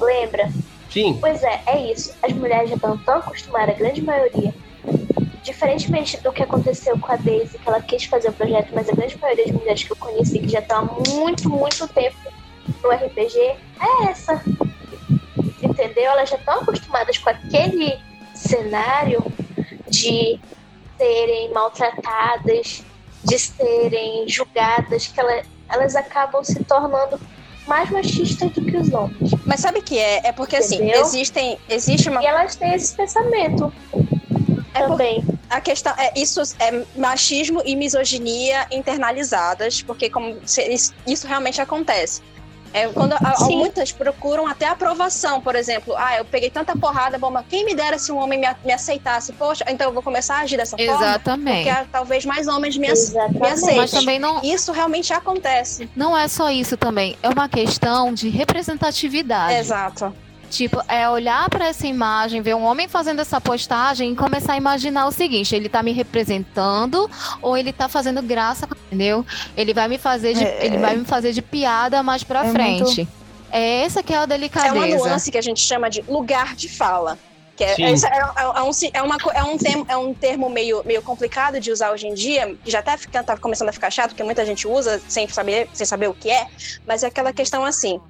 Lembra? 0.00 0.50
sim, 0.90 1.18
Pois 1.20 1.42
é, 1.42 1.62
é 1.66 1.92
isso. 1.92 2.14
As 2.22 2.32
mulheres 2.32 2.70
já 2.70 2.76
estão 2.76 2.96
tão 2.98 3.18
acostumadas, 3.18 3.74
a 3.74 3.78
grande 3.78 4.02
maioria. 4.02 4.54
Diferentemente 5.42 6.16
do 6.18 6.32
que 6.32 6.42
aconteceu 6.42 6.98
com 6.98 7.12
a 7.12 7.16
Daisy, 7.16 7.58
que 7.58 7.68
ela 7.68 7.80
quis 7.82 8.04
fazer 8.04 8.30
o 8.30 8.32
projeto, 8.32 8.70
mas 8.72 8.88
a 8.88 8.92
grande 8.92 9.18
maioria 9.18 9.44
das 9.44 9.54
mulheres 9.54 9.82
que 9.84 9.92
eu 9.92 9.96
conheci, 9.96 10.38
que 10.38 10.48
já 10.48 10.60
estão 10.60 10.78
há 10.78 11.10
muito, 11.10 11.48
muito 11.48 11.86
tempo 11.88 12.16
no 12.82 12.90
RPG, 12.90 13.38
é 13.38 14.10
essa. 14.10 14.42
Entendeu? 15.62 16.04
Elas 16.04 16.30
já 16.30 16.36
estão 16.36 16.60
acostumadas 16.60 17.18
com 17.18 17.30
aquele 17.30 17.98
cenário 18.34 19.22
de 19.88 20.40
serem 20.96 21.52
maltratadas, 21.52 22.82
de 23.28 23.38
serem 23.38 24.28
julgadas, 24.28 25.06
que 25.06 25.20
ela, 25.20 25.42
elas 25.68 25.94
acabam 25.94 26.42
se 26.42 26.62
tornando 26.64 27.20
mais 27.66 27.90
machistas 27.90 28.50
do 28.52 28.64
que 28.64 28.76
os 28.76 28.92
homens. 28.92 29.30
Mas 29.44 29.60
sabe 29.60 29.80
o 29.80 29.82
que 29.82 29.98
é? 29.98 30.28
É 30.28 30.32
porque 30.32 30.56
assim, 30.56 30.76
Entendeu? 30.76 31.02
existem. 31.02 31.58
Existe 31.68 32.08
uma. 32.08 32.22
E 32.22 32.26
elas 32.26 32.56
têm 32.56 32.74
esse 32.74 32.94
pensamento 32.94 33.72
É 34.74 34.82
também. 34.86 35.24
A 35.50 35.60
questão 35.60 35.94
é 35.96 36.12
isso 36.16 36.40
é 36.58 36.84
machismo 36.96 37.62
e 37.64 37.74
misoginia 37.76 38.66
internalizadas, 38.70 39.82
porque 39.82 40.10
como 40.10 40.36
isso 41.06 41.26
realmente 41.26 41.60
acontece. 41.60 42.22
É, 42.72 42.86
quando 42.88 43.12
a- 43.14 43.36
muitas 43.50 43.92
procuram 43.92 44.46
até 44.46 44.66
aprovação, 44.66 45.40
por 45.40 45.54
exemplo, 45.56 45.94
ah, 45.96 46.16
eu 46.18 46.24
peguei 46.24 46.50
tanta 46.50 46.76
porrada, 46.76 47.18
bom, 47.18 47.30
mas 47.30 47.44
quem 47.48 47.64
me 47.64 47.74
dera 47.74 47.98
se 47.98 48.12
um 48.12 48.16
homem 48.18 48.40
me, 48.64 48.72
aceitasse? 48.72 49.32
Poxa, 49.32 49.64
então 49.68 49.88
eu 49.88 49.92
vou 49.92 50.02
começar 50.02 50.36
a 50.36 50.40
agir 50.40 50.56
dessa 50.56 50.76
forma, 50.76 50.92
Exatamente. 50.92 51.56
porque 51.56 51.70
ah, 51.70 51.86
talvez 51.90 52.24
mais 52.24 52.46
homens 52.46 52.76
me, 52.76 52.86
me 52.88 52.92
aceitem. 52.92 53.76
Mas 53.76 53.90
também 53.90 54.18
não, 54.18 54.40
Isso 54.42 54.72
realmente 54.72 55.12
acontece. 55.12 55.88
não 55.96 56.16
é 56.16 56.28
só 56.28 56.50
isso 56.50 56.76
também. 56.76 57.16
É 57.22 57.28
uma 57.28 57.48
questão 57.48 58.12
de 58.12 58.28
representatividade. 58.28 59.54
Exato. 59.54 60.12
Tipo, 60.50 60.82
é 60.88 61.08
olhar 61.08 61.48
pra 61.50 61.66
essa 61.68 61.86
imagem, 61.86 62.40
ver 62.40 62.54
um 62.56 62.64
homem 62.64 62.88
fazendo 62.88 63.20
essa 63.20 63.40
postagem 63.40 64.12
e 64.12 64.16
começar 64.16 64.54
a 64.54 64.56
imaginar 64.56 65.06
o 65.06 65.12
seguinte: 65.12 65.54
ele 65.54 65.68
tá 65.68 65.82
me 65.82 65.92
representando 65.92 67.10
ou 67.42 67.56
ele 67.56 67.72
tá 67.72 67.88
fazendo 67.88 68.22
graça, 68.22 68.66
entendeu? 68.86 69.24
Ele 69.56 69.74
vai 69.74 69.88
me 69.88 69.98
fazer 69.98 70.34
de, 70.34 70.44
É, 70.44 70.64
ele 70.64 70.78
vai 70.78 70.96
me 70.96 71.04
fazer 71.04 71.32
de 71.32 71.42
piada 71.42 72.02
mais 72.02 72.24
pra 72.24 72.46
é 72.46 72.50
frente. 72.50 73.06
É 73.50 73.82
essa 73.82 74.02
que 74.02 74.12
é 74.12 74.18
a 74.18 74.22
É 74.22 74.26
delicadeza. 74.26 74.74
uma 74.74 74.86
nuance 74.86 75.30
que 75.30 75.38
a 75.38 75.42
gente 75.42 75.60
chama 75.60 75.88
de 75.88 76.02
lugar 76.08 76.54
de 76.54 76.68
fala. 76.68 77.18
Que 77.56 77.64
é, 77.64 77.90
essa 77.90 78.06
é, 78.06 78.18
é- 78.18 78.42
é 78.44 78.62
um, 78.62 78.70
é, 78.92 79.02
uma, 79.02 79.16
é, 79.34 79.42
um 79.42 79.58
termo, 79.58 79.86
é 79.88 79.96
um 79.96 80.14
termo 80.14 80.48
meio, 80.48 80.80
meio 80.84 81.02
complicado 81.02 81.58
de 81.58 81.72
usar 81.72 81.90
hoje 81.90 82.06
em 82.06 82.14
dia, 82.14 82.54
que 82.64 82.70
já 82.70 82.80
tá, 82.80 82.96
ficando, 82.96 83.24
tá 83.24 83.36
começando 83.36 83.68
a 83.68 83.72
ficar 83.72 83.90
chato, 83.90 84.10
porque 84.10 84.22
muita 84.22 84.46
gente 84.46 84.68
usa 84.68 85.02
sem 85.08 85.26
saber, 85.28 85.68
sem 85.72 85.84
saber 85.84 86.06
o 86.08 86.14
que 86.14 86.30
é, 86.30 86.46
mas 86.86 87.02
é 87.02 87.08
aquela 87.08 87.32
questão 87.32 87.64
assim. 87.64 88.00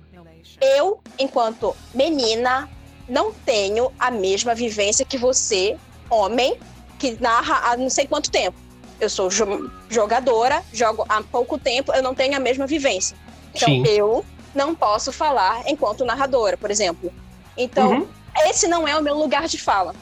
Eu, 0.61 1.01
enquanto 1.19 1.75
menina, 1.95 2.69
não 3.09 3.33
tenho 3.33 3.91
a 3.99 4.11
mesma 4.11 4.55
vivência 4.55 5.05
que 5.05 5.17
você, 5.19 5.77
homem, 6.11 6.59
que 6.99 7.21
narra 7.21 7.71
há 7.71 7.77
não 7.77 7.89
sei 7.91 8.07
quanto 8.07 8.31
tempo. 8.31 8.57
Eu 9.01 9.09
sou 9.09 9.29
jo- 9.29 9.71
jogadora, 9.89 10.63
jogo 10.73 11.05
há 11.09 11.23
pouco 11.23 11.59
tempo, 11.59 11.93
eu 11.93 12.03
não 12.03 12.15
tenho 12.15 12.37
a 12.37 12.41
mesma 12.41 12.67
vivência. 12.67 13.17
Então, 13.55 13.69
Sim. 13.69 13.83
eu 13.87 14.25
não 14.55 14.75
posso 14.75 15.13
falar 15.13 15.63
enquanto 15.69 16.05
narradora, 16.05 16.57
por 16.57 16.71
exemplo. 16.71 17.13
Então, 17.57 17.93
Uhum. 17.93 18.09
esse 18.49 18.67
não 18.67 18.87
é 18.87 18.97
o 18.99 19.03
meu 19.03 19.15
lugar 19.17 19.47
de 19.47 19.59
fala. 19.59 19.95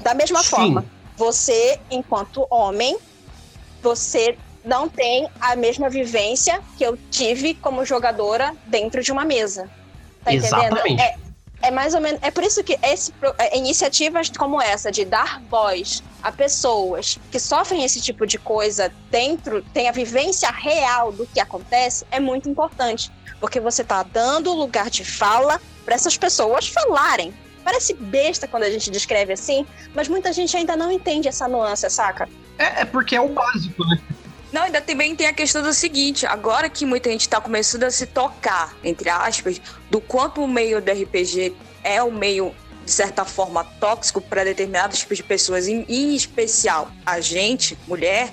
Da 0.00 0.14
mesma 0.14 0.42
Sim. 0.42 0.50
forma, 0.50 0.84
você, 1.16 1.80
enquanto 1.90 2.46
homem, 2.50 2.96
você 3.80 4.36
não 4.64 4.88
tem 4.88 5.28
a 5.40 5.56
mesma 5.56 5.88
vivência 5.88 6.60
que 6.76 6.84
eu 6.84 6.98
tive 7.10 7.54
como 7.54 7.84
jogadora 7.84 8.54
dentro 8.66 9.02
de 9.02 9.10
uma 9.10 9.24
mesa. 9.24 9.68
Tá 10.24 10.32
Exatamente. 10.32 10.92
entendendo? 10.92 11.00
É, 11.00 11.68
é 11.68 11.70
mais 11.70 11.94
ou 11.94 12.00
menos. 12.00 12.20
É 12.22 12.30
por 12.30 12.44
isso 12.44 12.62
que 12.62 12.78
esse, 12.82 13.12
é, 13.38 13.56
iniciativas 13.56 14.30
como 14.30 14.60
essa, 14.60 14.90
de 14.90 15.04
dar 15.04 15.40
voz 15.48 16.02
a 16.22 16.30
pessoas 16.30 17.18
que 17.30 17.38
sofrem 17.38 17.84
esse 17.84 18.00
tipo 18.00 18.26
de 18.26 18.38
coisa 18.38 18.92
dentro, 19.10 19.62
tem 19.72 19.88
a 19.88 19.92
vivência 19.92 20.50
real 20.50 21.12
do 21.12 21.26
que 21.26 21.40
acontece, 21.40 22.06
é 22.10 22.20
muito 22.20 22.48
importante. 22.48 23.10
Porque 23.40 23.58
você 23.58 23.82
tá 23.82 24.02
dando 24.04 24.52
lugar 24.52 24.88
de 24.88 25.04
fala 25.04 25.60
para 25.84 25.94
essas 25.94 26.16
pessoas 26.16 26.68
falarem. 26.68 27.34
Parece 27.64 27.94
besta 27.94 28.46
quando 28.46 28.64
a 28.64 28.70
gente 28.70 28.90
descreve 28.90 29.32
assim, 29.32 29.66
mas 29.94 30.08
muita 30.08 30.32
gente 30.32 30.56
ainda 30.56 30.76
não 30.76 30.90
entende 30.90 31.28
essa 31.28 31.48
nuance, 31.48 31.88
saca? 31.90 32.28
É, 32.58 32.82
é 32.82 32.84
porque 32.84 33.16
é 33.16 33.20
o 33.20 33.28
básico, 33.28 33.84
né? 33.86 34.00
Não, 34.52 34.62
ainda 34.64 34.80
também 34.82 35.16
tem 35.16 35.26
a 35.26 35.32
questão 35.32 35.62
do 35.62 35.72
seguinte: 35.72 36.26
agora 36.26 36.68
que 36.68 36.84
muita 36.84 37.10
gente 37.10 37.22
está 37.22 37.40
começando 37.40 37.84
a 37.84 37.90
se 37.90 38.06
tocar, 38.06 38.76
entre 38.84 39.08
aspas, 39.08 39.60
do 39.90 40.00
quanto 40.00 40.42
o 40.42 40.48
meio 40.48 40.80
do 40.80 40.90
RPG 40.92 41.54
é 41.82 42.02
um 42.02 42.10
meio, 42.12 42.54
de 42.84 42.90
certa 42.90 43.24
forma, 43.24 43.64
tóxico 43.80 44.20
para 44.20 44.44
determinados 44.44 44.98
tipos 44.98 45.16
de 45.16 45.22
pessoas, 45.22 45.68
em, 45.68 45.84
em 45.88 46.14
especial 46.14 46.90
a 47.06 47.20
gente, 47.20 47.78
mulher, 47.88 48.30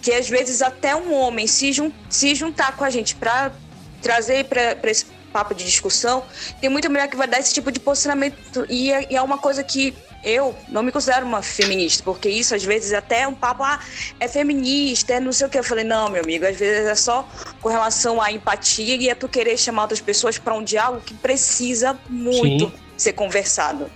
que 0.00 0.12
às 0.12 0.28
vezes 0.28 0.62
até 0.62 0.96
um 0.96 1.12
homem 1.12 1.46
se, 1.46 1.70
jun- 1.72 1.92
se 2.08 2.34
juntar 2.34 2.74
com 2.76 2.84
a 2.84 2.90
gente 2.90 3.14
para 3.14 3.52
trazer 4.00 4.46
para 4.46 4.90
esse 4.90 5.04
papo 5.32 5.54
de 5.54 5.64
discussão, 5.64 6.24
tem 6.60 6.68
muita 6.68 6.88
mulher 6.88 7.08
que 7.08 7.16
vai 7.16 7.26
dar 7.28 7.38
esse 7.38 7.54
tipo 7.54 7.70
de 7.70 7.78
posicionamento 7.78 8.66
e 8.68 8.92
é, 8.92 9.06
e 9.12 9.16
é 9.16 9.22
uma 9.22 9.38
coisa 9.38 9.62
que 9.62 9.94
eu 10.22 10.54
não 10.68 10.82
me 10.82 10.92
considero 10.92 11.26
uma 11.26 11.42
feminista, 11.42 12.02
porque 12.04 12.28
isso 12.28 12.54
às 12.54 12.62
vezes 12.62 12.92
até 12.92 13.22
é 13.22 13.28
um 13.28 13.34
papo, 13.34 13.62
ah, 13.64 13.80
é 14.20 14.28
feminista, 14.28 15.14
é 15.14 15.20
não 15.20 15.32
sei 15.32 15.46
o 15.46 15.50
que. 15.50 15.58
Eu 15.58 15.64
falei, 15.64 15.84
não, 15.84 16.08
meu 16.08 16.22
amigo, 16.22 16.46
às 16.46 16.56
vezes 16.56 16.86
é 16.86 16.94
só 16.94 17.28
com 17.60 17.68
relação 17.68 18.20
à 18.20 18.30
empatia 18.30 18.94
e 18.96 19.08
é 19.08 19.14
tu 19.14 19.28
querer 19.28 19.56
chamar 19.56 19.82
outras 19.82 20.00
pessoas 20.00 20.38
para 20.38 20.54
um 20.54 20.62
diálogo 20.62 21.02
que 21.04 21.14
precisa 21.14 21.98
muito 22.08 22.66
Sim. 22.66 22.72
ser 22.96 23.12
conversado, 23.14 23.90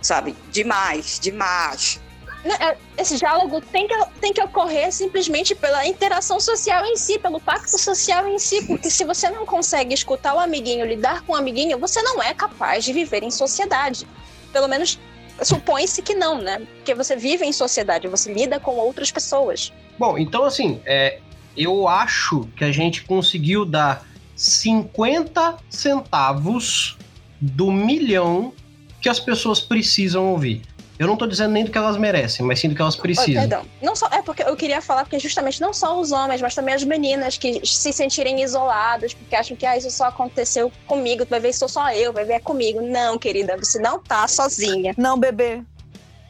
sabe? 0.00 0.34
Demais, 0.50 1.18
demais. 1.20 2.00
É, 2.44 2.76
Esse 2.96 3.16
diálogo 3.16 3.60
tem 3.60 3.86
que, 3.86 3.94
tem 4.20 4.32
que 4.32 4.40
ocorrer 4.40 4.92
simplesmente 4.92 5.54
pela 5.54 5.86
interação 5.86 6.40
social 6.40 6.84
em 6.86 6.96
si, 6.96 7.18
pelo 7.18 7.40
pacto 7.40 7.76
social 7.78 8.26
em 8.26 8.38
si, 8.38 8.62
porque 8.62 8.90
se 8.90 9.04
você 9.04 9.28
não 9.28 9.44
consegue 9.44 9.92
escutar 9.92 10.34
o 10.34 10.38
amiguinho, 10.38 10.86
lidar 10.86 11.22
com 11.22 11.32
o 11.32 11.36
amiguinho, 11.36 11.78
você 11.78 12.00
não 12.00 12.22
é 12.22 12.32
capaz 12.32 12.84
de 12.84 12.92
viver 12.92 13.22
em 13.22 13.30
sociedade. 13.30 14.06
Pelo 14.52 14.68
menos 14.68 14.98
supõe-se 15.42 16.02
que 16.02 16.14
não, 16.14 16.40
né? 16.40 16.60
Porque 16.76 16.94
você 16.94 17.16
vive 17.16 17.44
em 17.44 17.52
sociedade, 17.52 18.08
você 18.08 18.32
lida 18.32 18.58
com 18.58 18.76
outras 18.76 19.10
pessoas. 19.10 19.72
Bom, 19.98 20.18
então 20.18 20.44
assim, 20.44 20.80
é, 20.84 21.20
eu 21.56 21.88
acho 21.88 22.48
que 22.56 22.64
a 22.64 22.72
gente 22.72 23.04
conseguiu 23.04 23.64
dar 23.64 24.06
50 24.36 25.58
centavos 25.68 26.96
do 27.40 27.70
milhão 27.70 28.52
que 29.00 29.08
as 29.08 29.20
pessoas 29.20 29.60
precisam 29.60 30.26
ouvir. 30.32 30.62
Eu 30.98 31.06
não 31.06 31.16
tô 31.16 31.26
dizendo 31.26 31.52
nem 31.52 31.64
do 31.64 31.70
que 31.70 31.78
elas 31.78 31.96
merecem, 31.96 32.44
mas 32.44 32.58
sim 32.58 32.68
do 32.68 32.74
que 32.74 32.82
elas 32.82 32.96
Oh, 32.98 33.02
precisam. 33.02 33.34
perdão. 33.42 33.64
Não 33.80 33.94
só, 33.94 34.08
é 34.10 34.20
porque 34.20 34.42
eu 34.42 34.56
queria 34.56 34.82
falar 34.82 35.04
porque 35.04 35.18
justamente 35.18 35.60
não 35.60 35.72
só 35.72 35.98
os 36.00 36.10
homens, 36.10 36.42
mas 36.42 36.54
também 36.54 36.74
as 36.74 36.82
meninas 36.82 37.38
que 37.38 37.64
se 37.64 37.92
sentirem 37.92 38.42
isoladas, 38.42 39.14
porque 39.14 39.36
acham 39.36 39.56
que 39.56 39.64
ah, 39.64 39.76
isso 39.76 39.90
só 39.90 40.06
aconteceu 40.06 40.72
comigo, 40.86 41.24
vai 41.28 41.38
ver 41.38 41.52
sou 41.52 41.68
só 41.68 41.92
eu, 41.92 42.12
vai 42.12 42.24
ver 42.24 42.34
é 42.34 42.40
comigo. 42.40 42.80
Não, 42.80 43.16
querida, 43.16 43.56
você 43.56 43.78
não 43.78 43.98
tá 44.00 44.26
sozinha. 44.26 44.94
Não, 44.96 45.16
bebê. 45.18 45.62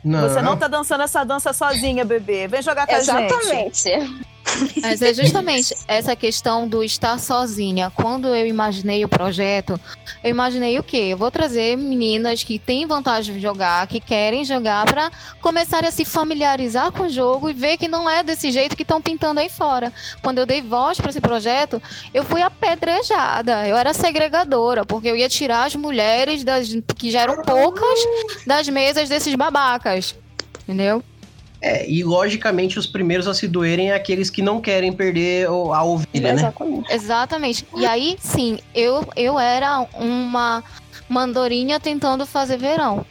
Não, 0.05 0.29
Você 0.29 0.41
não 0.41 0.57
tá 0.57 0.69
dançando 0.69 1.03
essa 1.03 1.25
dança 1.25 1.53
sozinha, 1.53 2.05
bebê. 2.05 2.47
Vem 2.47 2.63
jogar 2.63 2.87
com 2.87 2.95
a 2.95 3.01
gente. 3.01 3.11
Exatamente. 3.11 4.25
Mas 4.81 5.03
é 5.03 5.13
justamente 5.15 5.75
essa 5.87 6.17
questão 6.17 6.67
do 6.67 6.83
estar 6.83 7.19
sozinha. 7.19 7.91
Quando 7.95 8.29
eu 8.29 8.47
imaginei 8.47 9.05
o 9.05 9.09
projeto, 9.09 9.79
eu 10.23 10.31
imaginei 10.31 10.79
o 10.79 10.83
quê? 10.83 11.09
Eu 11.11 11.17
vou 11.17 11.31
trazer 11.31 11.77
meninas 11.77 12.43
que 12.43 12.59
têm 12.59 12.87
vontade 12.87 13.33
de 13.33 13.41
jogar, 13.41 13.87
que 13.87 14.01
querem 14.01 14.45
jogar, 14.45 14.87
para 14.87 15.11
começarem 15.41 15.89
a 15.89 15.93
se 15.93 16.05
familiarizar 16.05 16.93
com 16.93 17.05
o 17.05 17.09
jogo 17.09 17.51
e 17.51 17.53
ver 17.53 17.77
que 17.77 17.89
não 17.89 18.09
é 18.09 18.23
desse 18.23 18.51
jeito 18.51 18.77
que 18.77 18.83
estão 18.83 19.01
pintando 19.01 19.41
aí 19.41 19.49
fora. 19.49 19.93
Quando 20.23 20.39
eu 20.39 20.47
dei 20.47 20.63
voz 20.63 20.99
para 20.99 21.11
esse 21.11 21.21
projeto, 21.21 21.81
eu 22.13 22.25
fui 22.25 22.43
apedrejada. 22.43 23.67
Eu 23.67 23.77
era 23.77 23.93
segregadora, 23.93 24.85
porque 24.85 25.09
eu 25.09 25.17
ia 25.17 25.29
tirar 25.29 25.65
as 25.65 25.75
mulheres 25.75 26.45
das, 26.45 26.69
que 26.97 27.11
já 27.11 27.23
eram 27.23 27.43
poucas 27.43 27.99
das 28.47 28.69
mesas 28.69 29.09
desses 29.09 29.35
babacas. 29.35 30.15
Entendeu? 30.63 31.03
É, 31.61 31.89
e 31.91 32.05
logicamente 32.05 32.79
os 32.79 32.87
primeiros 32.87 33.27
a 33.27 33.35
se 33.35 33.49
doerem 33.49 33.91
é 33.91 33.95
aqueles 33.95 34.31
que 34.31 34.41
não 34.41 34.61
querem 34.61 34.93
perder 34.93 35.51
o- 35.51 35.73
a 35.75 35.83
ovelha, 35.83 36.33
né? 36.33 36.41
Exatamente. 36.43 36.93
Exatamente. 36.93 37.67
E 37.77 37.85
aí, 37.85 38.17
sim, 38.21 38.59
eu, 38.75 39.05
eu 39.17 39.39
era 39.39 39.81
uma 39.95 40.63
mandorinha 41.09 41.81
tentando 41.81 42.25
fazer 42.25 42.59
verão. 42.59 43.05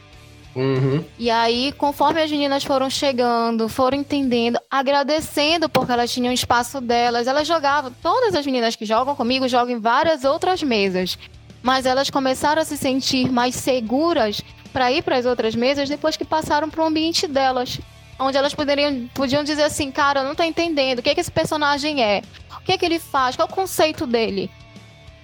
Uhum. 0.56 1.04
E 1.18 1.30
aí, 1.30 1.72
conforme 1.72 2.22
as 2.22 2.30
meninas 2.30 2.64
foram 2.64 2.88
chegando, 2.88 3.68
foram 3.68 3.98
entendendo, 3.98 4.58
agradecendo 4.70 5.68
porque 5.68 5.92
elas 5.92 6.10
tinham 6.10 6.30
o 6.30 6.34
espaço 6.34 6.80
delas, 6.80 7.26
elas 7.26 7.46
jogavam. 7.46 7.92
Todas 8.02 8.34
as 8.34 8.44
meninas 8.46 8.74
que 8.74 8.84
jogam 8.86 9.14
comigo 9.14 9.46
jogam 9.46 9.76
em 9.76 9.78
várias 9.80 10.24
outras 10.24 10.62
mesas. 10.62 11.18
Mas 11.62 11.84
elas 11.86 12.08
começaram 12.08 12.62
a 12.62 12.64
se 12.64 12.76
sentir 12.76 13.30
mais 13.30 13.54
seguras 13.54 14.40
para 14.72 14.90
ir 14.90 15.02
para 15.02 15.16
as 15.16 15.26
outras 15.26 15.54
mesas 15.54 15.88
depois 15.88 16.16
que 16.16 16.24
passaram 16.24 16.70
para 16.70 16.82
o 16.82 16.86
ambiente 16.86 17.26
delas. 17.26 17.78
Onde 18.18 18.36
elas 18.36 18.54
poderiam, 18.54 19.08
podiam 19.14 19.44
dizer 19.44 19.62
assim, 19.62 19.90
cara, 19.90 20.20
eu 20.20 20.24
não 20.24 20.34
tô 20.34 20.42
entendendo 20.42 20.98
o 20.98 21.02
que, 21.02 21.14
que 21.14 21.20
esse 21.20 21.30
personagem 21.30 22.02
é, 22.02 22.22
o 22.56 22.60
que, 22.64 22.76
que 22.76 22.84
ele 22.84 22.98
faz, 22.98 23.36
qual 23.36 23.46
é 23.46 23.50
o 23.50 23.54
conceito 23.54 24.06
dele. 24.06 24.50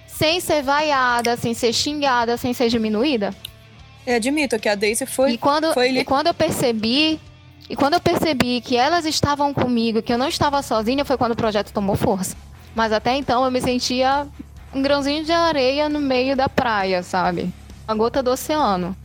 Sem 0.07 0.39
ser 0.39 0.63
vaiada, 0.63 1.35
sem 1.35 1.53
ser 1.53 1.73
xingada, 1.73 2.37
sem 2.37 2.53
ser 2.53 2.69
diminuída. 2.69 3.33
Eu 4.07 4.15
admito 4.15 4.57
que 4.59 4.69
a 4.69 4.75
Daisy 4.75 5.05
foi. 5.05 5.31
E 5.31 5.37
quando, 5.37 5.73
foi 5.73 5.89
e 5.89 6.05
quando 6.05 6.27
eu 6.27 6.33
percebi, 6.33 7.19
e 7.69 7.75
quando 7.75 7.95
eu 7.95 7.99
percebi 7.99 8.61
que 8.61 8.77
elas 8.77 9.05
estavam 9.05 9.53
comigo, 9.53 10.01
que 10.01 10.13
eu 10.13 10.17
não 10.17 10.27
estava 10.27 10.61
sozinha, 10.61 11.03
foi 11.03 11.17
quando 11.17 11.31
o 11.31 11.35
projeto 11.35 11.73
tomou 11.73 11.95
força. 11.95 12.37
Mas 12.75 12.93
até 12.93 13.15
então 13.15 13.43
eu 13.43 13.51
me 13.51 13.59
sentia 13.59 14.27
um 14.73 14.81
grãozinho 14.81 15.23
de 15.23 15.31
areia 15.31 15.89
no 15.89 15.99
meio 15.99 16.35
da 16.35 16.47
praia, 16.47 17.01
sabe? 17.01 17.51
Uma 17.87 17.95
gota 17.95 18.21
do 18.21 18.31
oceano. 18.31 18.95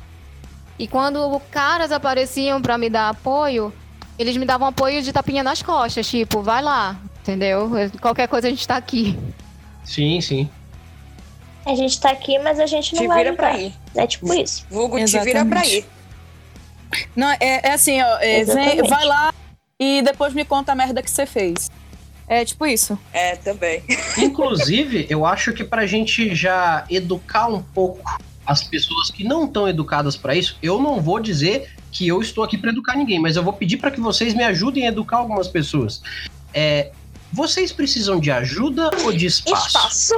E 0.81 0.89
quando 0.89 1.39
caras 1.51 1.93
apareciam 1.93 2.63
pra 2.63 2.79
me 2.79 2.89
dar 2.89 3.11
apoio, 3.11 3.71
eles 4.19 4.35
me 4.39 4.47
davam 4.47 4.67
apoio 4.67 5.03
de 5.03 5.13
tapinha 5.13 5.43
nas 5.43 5.61
costas, 5.61 6.09
tipo, 6.09 6.41
vai 6.43 6.63
lá, 6.63 6.97
entendeu? 7.21 7.71
Qualquer 8.01 8.27
coisa 8.27 8.47
a 8.47 8.51
gente 8.51 8.67
tá 8.67 8.77
aqui. 8.79 9.15
Sim, 9.85 10.23
sim. 10.23 10.49
A 11.67 11.75
gente 11.75 12.01
tá 12.01 12.09
aqui, 12.11 12.39
mas 12.39 12.59
a 12.59 12.65
gente 12.65 12.95
não 12.95 13.03
Te 13.03 13.09
vai 13.09 13.19
vira 13.25 13.37
pra 13.37 13.59
ir. 13.59 13.75
É 13.95 14.07
tipo 14.07 14.33
isso. 14.33 14.65
Vulgo 14.71 14.97
te 14.97 15.05
vira 15.05 15.45
pra 15.45 15.61
Exatamente. 15.67 15.77
ir. 15.77 15.87
Não, 17.15 17.29
é, 17.33 17.39
é 17.63 17.73
assim, 17.73 18.01
ó. 18.01 18.17
é, 18.17 18.19
vem- 18.21 18.41
Exatamente. 18.41 18.89
vai 18.89 19.05
lá 19.05 19.35
e 19.79 20.01
depois 20.01 20.33
me 20.33 20.47
conta 20.47 20.73
a 20.73 20.75
merda 20.75 21.03
que 21.03 21.11
você 21.11 21.27
fez. 21.27 21.71
É 22.27 22.43
tipo 22.43 22.65
isso. 22.65 22.99
É, 23.13 23.37
também. 23.37 23.83
Inclusive, 24.17 25.07
eu 25.11 25.27
acho 25.27 25.53
que 25.53 25.63
pra 25.63 25.85
gente 25.85 26.35
já 26.35 26.87
educar 26.89 27.49
um 27.49 27.61
pouco 27.63 28.01
as 28.51 28.65
pessoas 28.65 29.13
que 29.13 29.23
não 29.23 29.45
estão 29.45 29.69
educadas 29.69 30.17
pra 30.17 30.35
isso, 30.35 30.59
eu 30.61 30.83
não 30.83 31.01
vou 31.01 31.21
dizer 31.21 31.71
que 31.93 32.09
eu 32.09 32.21
estou 32.21 32.43
aqui 32.43 32.59
pra 32.59 32.71
educar 32.71 32.97
ninguém, 32.97 33.21
mas 33.21 33.37
eu 33.37 33.45
vou 33.45 33.53
pedir 33.53 33.77
pra 33.77 33.93
que 33.93 34.01
vocês 34.01 34.35
me 34.35 34.43
ajudem 34.43 34.87
a 34.87 34.89
educar 34.89 35.19
algumas 35.19 35.47
pessoas. 35.47 36.03
É, 36.53 36.91
vocês 37.33 37.71
precisam 37.71 38.19
de 38.19 38.29
ajuda 38.29 38.91
ou 39.05 39.13
de 39.13 39.27
espaço? 39.27 39.67
Espaço. 39.69 40.15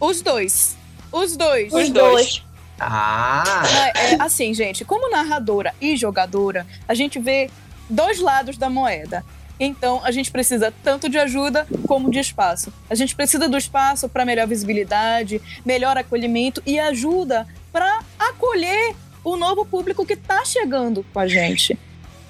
Os 0.00 0.20
dois. 0.20 0.76
Os 1.12 1.36
dois. 1.36 1.72
Os 1.72 1.84
Os 1.84 1.90
dois. 1.90 2.12
dois. 2.12 2.42
Ah, 2.80 3.62
É, 3.94 4.14
é, 4.14 4.16
assim, 4.20 4.52
gente, 4.52 4.84
como 4.84 5.08
narradora 5.08 5.72
e 5.80 5.96
jogadora, 5.96 6.66
a 6.88 6.94
gente 6.94 7.20
vê 7.20 7.48
dois 7.88 8.18
lados 8.18 8.58
da 8.58 8.68
moeda. 8.68 9.24
Então, 9.58 10.00
a 10.04 10.10
gente 10.10 10.30
precisa 10.30 10.72
tanto 10.82 11.08
de 11.08 11.18
ajuda 11.18 11.66
como 11.86 12.10
de 12.10 12.18
espaço. 12.18 12.70
A 12.90 12.94
gente 12.94 13.14
precisa 13.16 13.48
do 13.48 13.56
espaço 13.56 14.08
para 14.08 14.24
melhor 14.24 14.46
visibilidade, 14.46 15.40
melhor 15.64 15.96
acolhimento 15.96 16.62
e 16.66 16.78
ajuda 16.78 17.46
para 17.76 17.98
acolher 18.18 18.94
o 19.22 19.36
novo 19.36 19.66
público 19.66 20.06
que 20.06 20.16
tá 20.16 20.42
chegando 20.46 21.04
com 21.12 21.20
a 21.20 21.26
gente, 21.26 21.78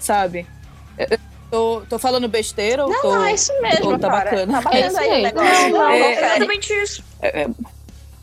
sabe? 0.00 0.44
Eu- 0.98 1.18
Tô, 1.48 1.82
tô 1.88 1.96
falando 1.96 2.26
besteira 2.26 2.84
ou 2.84 2.92
tô... 3.00 3.08
Não, 3.14 3.24
é 3.24 3.32
isso 3.32 3.52
mesmo, 3.62 3.92
Ou 3.92 3.98
tá 4.00 4.08
cara. 4.10 4.24
bacana. 4.30 4.52
Tá 4.54 4.60
valendo 4.68 4.82
É 4.82 4.86
isso 4.88 4.98
aí 4.98 5.06
o 5.06 5.10
mesmo. 5.12 5.22
negócio. 5.22 5.62
Não, 5.62 5.78
não, 5.78 5.90
É, 5.92 5.98
não, 6.00 6.06
É 6.06 6.14
cara. 6.16 6.26
exatamente 6.26 6.72
isso. 6.72 7.04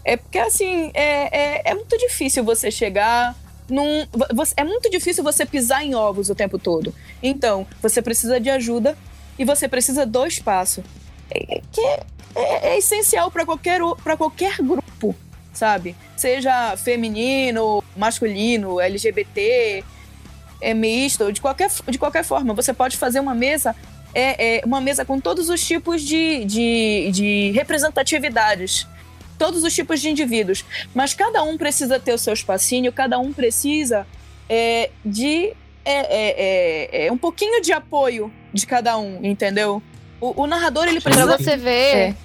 É 0.04 0.18
porque, 0.18 0.38
assim, 0.40 0.92
é, 0.94 1.62
é, 1.62 1.62
é 1.72 1.74
muito 1.74 1.98
difícil 1.98 2.44
você 2.44 2.70
chegar 2.70 3.34
num. 3.70 4.06
você- 4.34 4.54
é 4.58 4.66
muito 4.66 4.90
difícil 4.90 5.24
você 5.24 5.46
pisar 5.46 5.86
em 5.86 5.96
ovos 5.96 6.30
o 6.30 6.36
tempo 6.36 6.60
todo. 6.60 6.94
Então, 7.24 7.66
você 7.82 8.02
precisa 8.02 8.42
de 8.42 8.50
ajuda 8.50 8.98
e 9.40 9.46
você 9.46 9.70
precisa 9.70 10.06
do 10.06 10.26
espaço. 10.26 10.84
É, 11.32 11.62
que 11.72 11.80
é, 11.80 12.00
é- 12.36 12.68
é 12.74 12.78
essencial 12.78 13.32
para 13.32 13.46
qualquer, 13.46 13.80
para 14.04 14.18
qualquer 14.18 14.58
grupo, 14.58 14.83
sabe? 15.54 15.96
Seja 16.18 16.76
feminino, 16.78 17.84
masculino, 17.96 18.80
LGBT, 18.80 19.84
é 20.60 20.74
misto, 20.74 21.32
de 21.32 21.40
qualquer, 21.40 21.70
de 21.88 21.98
qualquer 21.98 22.24
forma. 22.24 22.54
Você 22.54 22.74
pode 22.74 22.98
fazer 22.98 23.20
uma 23.20 23.36
mesa. 23.36 23.76
É, 24.16 24.58
é 24.58 24.66
uma 24.66 24.80
mesa 24.80 25.04
com 25.04 25.20
todos 25.20 25.50
os 25.50 25.66
tipos 25.66 26.02
de, 26.02 26.46
de, 26.46 27.10
de 27.12 27.52
representatividades 27.52 28.88
todos 29.38 29.64
os 29.64 29.74
tipos 29.74 30.00
de 30.00 30.10
indivíduos. 30.10 30.64
Mas 30.94 31.14
cada 31.14 31.44
um 31.44 31.58
precisa 31.58 32.00
ter 32.00 32.14
o 32.14 32.18
seu 32.18 32.34
espacinho, 32.34 32.94
cada 32.94 33.20
um 33.20 33.34
precisa 33.34 34.08
é, 34.48 34.90
de 35.04 35.54
é, 35.84 35.92
é, 35.92 36.36
é, 37.04 37.08
é, 37.08 37.12
um 37.12 37.18
pouquinho 37.18 37.62
de 37.62 37.74
apoio 37.74 38.32
de 38.54 38.66
cada 38.66 38.98
um, 38.98 39.20
entendeu? 39.24 39.82
O, 40.22 40.44
o 40.44 40.48
narrador, 40.48 40.88
ele 40.88 41.02
Pra 41.02 41.12
precisa. 41.12 41.38
você 41.38 41.58
ver. 41.58 42.16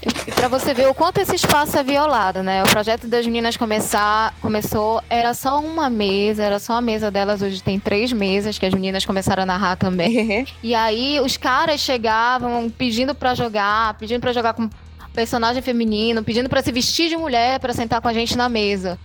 E 0.00 0.30
pra 0.32 0.46
você 0.46 0.72
ver 0.72 0.88
o 0.88 0.94
quanto 0.94 1.18
esse 1.18 1.34
espaço 1.34 1.76
é 1.76 1.82
violado, 1.82 2.42
né? 2.42 2.62
O 2.62 2.68
projeto 2.68 3.08
das 3.08 3.26
meninas 3.26 3.56
começar, 3.56 4.32
começou, 4.40 5.02
era 5.10 5.34
só 5.34 5.58
uma 5.58 5.90
mesa, 5.90 6.44
era 6.44 6.58
só 6.60 6.74
a 6.74 6.80
mesa 6.80 7.10
delas, 7.10 7.42
hoje 7.42 7.62
tem 7.62 7.80
três 7.80 8.12
mesas 8.12 8.58
que 8.58 8.64
as 8.66 8.72
meninas 8.72 9.04
começaram 9.04 9.42
a 9.42 9.46
narrar 9.46 9.76
também. 9.76 10.46
E 10.62 10.74
aí 10.74 11.20
os 11.20 11.36
caras 11.36 11.80
chegavam 11.80 12.68
pedindo 12.70 13.14
pra 13.14 13.34
jogar, 13.34 13.94
pedindo 13.94 14.20
pra 14.20 14.32
jogar 14.32 14.54
com 14.54 14.68
personagem 15.12 15.62
feminino, 15.62 16.22
pedindo 16.22 16.48
pra 16.48 16.62
se 16.62 16.70
vestir 16.70 17.08
de 17.08 17.16
mulher 17.16 17.58
pra 17.58 17.72
sentar 17.72 18.00
com 18.00 18.08
a 18.08 18.12
gente 18.12 18.36
na 18.36 18.48
mesa. 18.48 18.98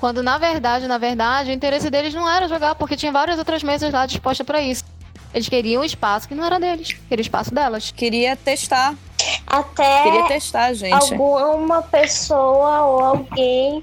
Quando 0.00 0.22
na 0.22 0.38
verdade, 0.38 0.88
na 0.88 0.98
verdade, 0.98 1.50
o 1.50 1.54
interesse 1.54 1.88
deles 1.90 2.14
não 2.14 2.28
era 2.28 2.48
jogar, 2.48 2.74
porque 2.74 2.96
tinha 2.96 3.12
várias 3.12 3.38
outras 3.38 3.62
mesas 3.62 3.92
lá 3.92 4.06
dispostas 4.06 4.44
pra 4.46 4.60
isso. 4.60 4.84
Eles 5.32 5.48
queriam 5.48 5.82
um 5.82 5.84
espaço 5.84 6.28
que 6.28 6.34
não 6.34 6.44
era 6.44 6.58
deles, 6.58 6.96
queria 7.08 7.22
espaço 7.22 7.54
delas. 7.54 7.92
Queria 7.92 8.36
testar, 8.36 8.94
Até 9.52 10.02
queria 10.04 10.24
testar, 10.28 10.72
gente. 10.72 10.92
alguma 11.12 11.82
pessoa 11.82 12.82
ou 12.86 13.00
alguém 13.00 13.82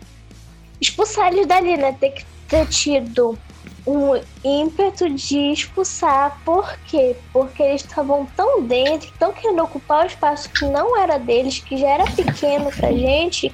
expulsar 0.81 1.31
eles 1.31 1.45
dali, 1.45 1.77
né? 1.77 1.95
Ter 1.99 2.09
que 2.09 2.25
ter 2.47 2.65
tido 2.67 3.37
um 3.85 4.19
ímpeto 4.43 5.09
de 5.09 5.51
expulsar. 5.51 6.39
Por 6.43 6.75
quê? 6.87 7.15
Porque 7.31 7.61
eles 7.61 7.81
estavam 7.83 8.25
tão 8.35 8.63
dentro, 8.63 9.11
tão 9.19 9.31
querendo 9.31 9.63
ocupar 9.63 10.03
o 10.05 10.07
espaço 10.07 10.49
que 10.49 10.65
não 10.65 10.97
era 10.97 11.17
deles, 11.19 11.59
que 11.59 11.77
já 11.77 11.87
era 11.89 12.05
pequeno 12.05 12.71
pra 12.71 12.91
gente, 12.91 13.49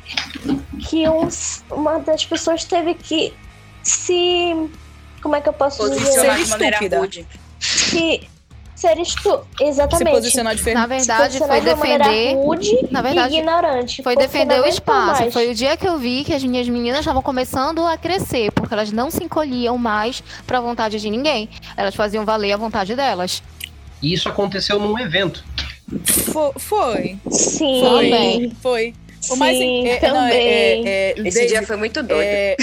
que 0.90 1.08
uns- 1.10 1.64
uma 1.70 2.00
das 2.00 2.26
pessoas 2.26 2.64
teve 2.64 2.94
que 2.96 3.34
se. 3.84 4.70
Como 5.22 5.36
é 5.36 5.42
que 5.42 5.50
eu 5.50 5.54
posso 5.54 5.84
dizer? 5.90 6.02
Posicionar 6.02 6.38
Ser 6.38 6.44
de 6.44 6.50
maneira 6.50 7.00
rude. 7.00 7.28
Se 7.60 8.28
ser 8.76 8.98
estu... 9.00 9.40
Se 9.58 9.64
Exatamente. 9.64 10.12
posicionar 10.12 10.54
diferente. 10.56 10.80
Na 10.82 10.86
verdade, 10.88 11.34
se 11.34 11.40
foi 11.40 11.62
defender. 11.62 12.34
rude 12.36 12.88
Na 12.92 13.02
verdade, 13.02 13.34
e 13.34 13.38
ignorante. 13.38 14.04
Foi 14.04 14.16
defender 14.16 14.60
o 14.62 14.66
espaço. 14.66 15.22
mais. 15.22 15.34
Foi 15.34 15.50
o 15.50 15.56
dia 15.56 15.78
que 15.78 15.88
eu 15.88 15.98
vi 15.98 16.24
que 16.24 16.34
as 16.34 16.44
minhas 16.44 16.68
meninas 16.68 17.00
estavam 17.00 17.22
começando 17.22 17.86
a 17.86 17.98
crescer, 17.98 18.52
porque 18.52 18.74
elas 18.74 18.92
não 18.92 19.10
se 19.10 19.24
encolhiam 19.24 19.78
mais 19.78 20.22
pra 20.46 20.60
vontade 20.60 21.00
de 21.00 21.10
ninguém. 21.10 21.50
Elas 21.78 21.96
faziam 21.96 22.26
valer 22.26 22.52
a 22.52 22.58
vontade 22.58 22.96
delas. 22.96 23.42
e 24.02 24.14
isso 24.14 24.28
aconteceu 24.30 24.78
num 24.80 25.00
evento. 25.00 25.44
Fo- 26.04 26.54
Foi, 26.58 27.18
Sim. 27.32 27.80
foi, 27.82 28.52
foi. 28.62 28.94
O 29.32 29.36
mais 29.38 29.58
Sim, 29.58 29.88
é- 29.88 29.98
é- 30.06 30.12
não, 30.14 30.26
é- 30.26 30.30
também. 30.30 30.88
é- 30.88 31.14
é- 31.18 31.28
Esse 31.28 31.46
dia 31.48 31.64
foi 31.64 31.78
muito 31.78 32.04
doido. 32.04 32.22
É, 32.22 32.56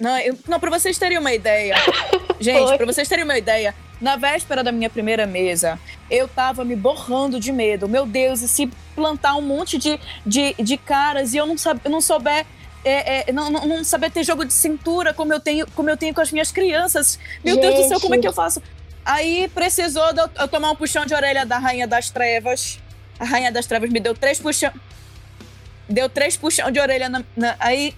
não, 0.00 0.18
eu, 0.18 0.34
não, 0.48 0.58
pra 0.60 0.70
vocês 0.70 0.96
terem 0.96 1.18
uma 1.18 1.32
ideia. 1.34 1.74
Gente, 2.40 2.68
Foi. 2.68 2.76
pra 2.76 2.86
vocês 2.86 3.06
terem 3.08 3.24
uma 3.24 3.36
ideia, 3.36 3.74
na 4.04 4.16
véspera 4.16 4.62
da 4.62 4.70
minha 4.70 4.90
primeira 4.90 5.26
mesa, 5.26 5.80
eu 6.10 6.28
tava 6.28 6.64
me 6.64 6.76
borrando 6.76 7.40
de 7.40 7.50
medo. 7.50 7.88
Meu 7.88 8.04
Deus, 8.06 8.42
e 8.42 8.48
se 8.48 8.66
plantar 8.94 9.34
um 9.34 9.40
monte 9.42 9.78
de, 9.78 9.98
de, 10.24 10.54
de 10.62 10.76
caras 10.76 11.34
e 11.34 11.38
eu 11.38 11.46
não, 11.46 11.56
sab, 11.58 11.80
eu 11.84 11.90
não 11.90 12.00
souber. 12.00 12.44
é, 12.84 13.28
é, 13.30 13.32
não, 13.32 13.50
não, 13.50 13.66
não 13.66 13.82
saber 13.82 14.10
ter 14.10 14.22
jogo 14.22 14.44
de 14.44 14.52
cintura 14.52 15.14
como 15.14 15.32
eu 15.32 15.40
tenho, 15.40 15.66
como 15.74 15.88
eu 15.88 15.96
tenho 15.96 16.14
com 16.14 16.20
as 16.20 16.30
minhas 16.30 16.52
crianças. 16.52 17.18
Meu 17.42 17.56
Deus 17.58 17.74
do 17.74 17.80
céu, 17.80 17.90
Gente. 17.92 18.02
como 18.02 18.14
é 18.14 18.18
que 18.18 18.28
eu 18.28 18.32
faço? 18.32 18.62
Aí 19.06 19.48
precisou 19.54 20.12
de 20.12 20.20
eu, 20.20 20.28
eu 20.38 20.48
tomar 20.48 20.70
um 20.70 20.76
puxão 20.76 21.04
de 21.06 21.14
orelha 21.14 21.44
da 21.46 21.58
Rainha 21.58 21.86
das 21.88 22.10
Trevas. 22.10 22.78
A 23.18 23.24
Rainha 23.24 23.50
das 23.50 23.64
Trevas 23.66 23.88
me 23.90 24.00
deu 24.00 24.14
três 24.14 24.38
puxão. 24.38 24.70
Deu 25.88 26.08
três 26.10 26.36
puxão 26.36 26.70
de 26.70 26.78
orelha 26.78 27.08
na- 27.08 27.24
na- 27.36 27.56
aí 27.58 27.94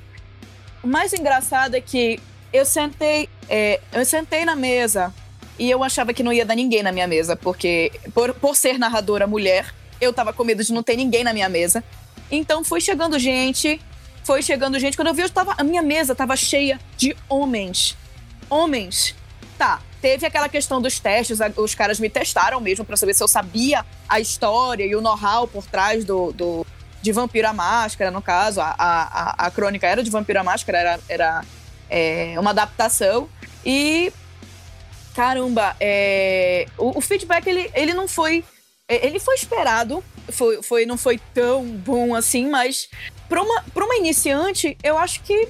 o 0.83 0.87
mais 0.87 1.13
engraçado 1.13 1.75
é 1.75 1.81
que 1.81 2.21
eu 2.53 2.65
sentei, 2.65 3.29
é, 3.49 3.81
eu 3.93 4.05
sentei 4.05 4.45
na 4.45 4.55
mesa 4.57 5.13
e 5.59 5.71
eu 5.71 5.83
achava 5.83 6.13
que 6.13 6.23
não 6.23 6.33
ia 6.33 6.45
dar 6.45 6.55
ninguém 6.55 6.83
na 6.83 6.93
minha 6.93 7.07
mesa, 7.07 7.37
porque 7.37 7.93
por, 8.15 8.35
por 8.35 8.57
ser 8.57 8.79
narradora 8.79 9.27
mulher, 9.27 9.75
eu 10.01 10.13
tava 10.13 10.33
com 10.33 10.45
medo 10.45 10.63
de 10.63 10.73
não 10.73 10.83
ter 10.83 10.97
ninguém 10.97 11.25
na 11.25 11.33
minha 11.33 11.49
mesa. 11.49 11.83
Então 12.31 12.65
foi 12.65 12.81
chegando 12.81 13.19
gente, 13.19 13.81
foi 14.25 14.43
chegando 14.43 14.79
gente. 14.79 14.97
Quando 14.97 15.09
eu 15.09 15.15
vi, 15.15 15.23
eu 15.23 15.31
tava, 15.31 15.55
a 15.57 15.65
minha 15.65 15.83
mesa 15.83 16.15
tava 16.15 16.37
cheia 16.37 16.79
de 16.97 17.17
homens. 17.29 17.97
Homens. 18.51 19.15
Tá, 19.57 19.81
teve 20.03 20.27
aquela 20.27 20.49
questão 20.49 20.83
dos 20.83 21.01
testes, 21.01 21.39
os 21.57 21.75
caras 21.75 21.99
me 21.99 22.11
testaram 22.11 22.61
mesmo 22.61 22.85
pra 22.85 22.97
saber 22.97 23.15
se 23.15 23.23
eu 23.23 23.29
sabia 23.29 23.87
a 24.07 24.21
história 24.21 24.85
e 24.85 24.95
o 24.95 25.01
know-how 25.01 25.49
por 25.49 25.65
trás 25.65 26.05
do, 26.05 26.31
do, 26.33 26.67
de 27.01 27.11
Vampiro 27.13 27.49
à 27.49 27.53
Máscara, 27.55 28.11
no 28.11 28.21
caso. 28.21 28.61
A, 28.61 28.75
a, 28.77 29.03
a, 29.03 29.47
a 29.47 29.51
crônica 29.51 29.87
era 29.87 30.03
de 30.03 30.11
Vampiro 30.11 30.41
à 30.41 30.45
Máscara, 30.45 30.79
era, 30.79 31.01
era 31.09 31.45
é, 31.89 32.35
uma 32.39 32.51
adaptação. 32.51 33.29
E, 33.65 34.13
caramba, 35.17 35.75
é, 35.81 36.67
o, 36.77 36.99
o 36.99 37.01
feedback, 37.01 37.47
ele, 37.47 37.71
ele 37.75 37.95
não 37.95 38.07
foi... 38.07 38.45
é, 38.87 39.07
Ele 39.07 39.19
foi 39.19 39.35
esperado, 39.35 40.05
foi, 40.29 40.63
foi, 40.63 40.85
não 40.85 40.99
foi 40.99 41.19
tão 41.33 41.65
bom 41.65 42.15
assim, 42.15 42.51
mas 42.51 42.87
pra 43.27 43.43
uma, 43.43 43.63
pra 43.73 43.87
uma 43.87 43.97
iniciante, 43.97 44.77
eu 44.85 44.99
acho 44.99 45.23
que 45.23 45.49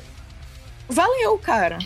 valeu, 0.88 1.36
cara. 1.38 1.78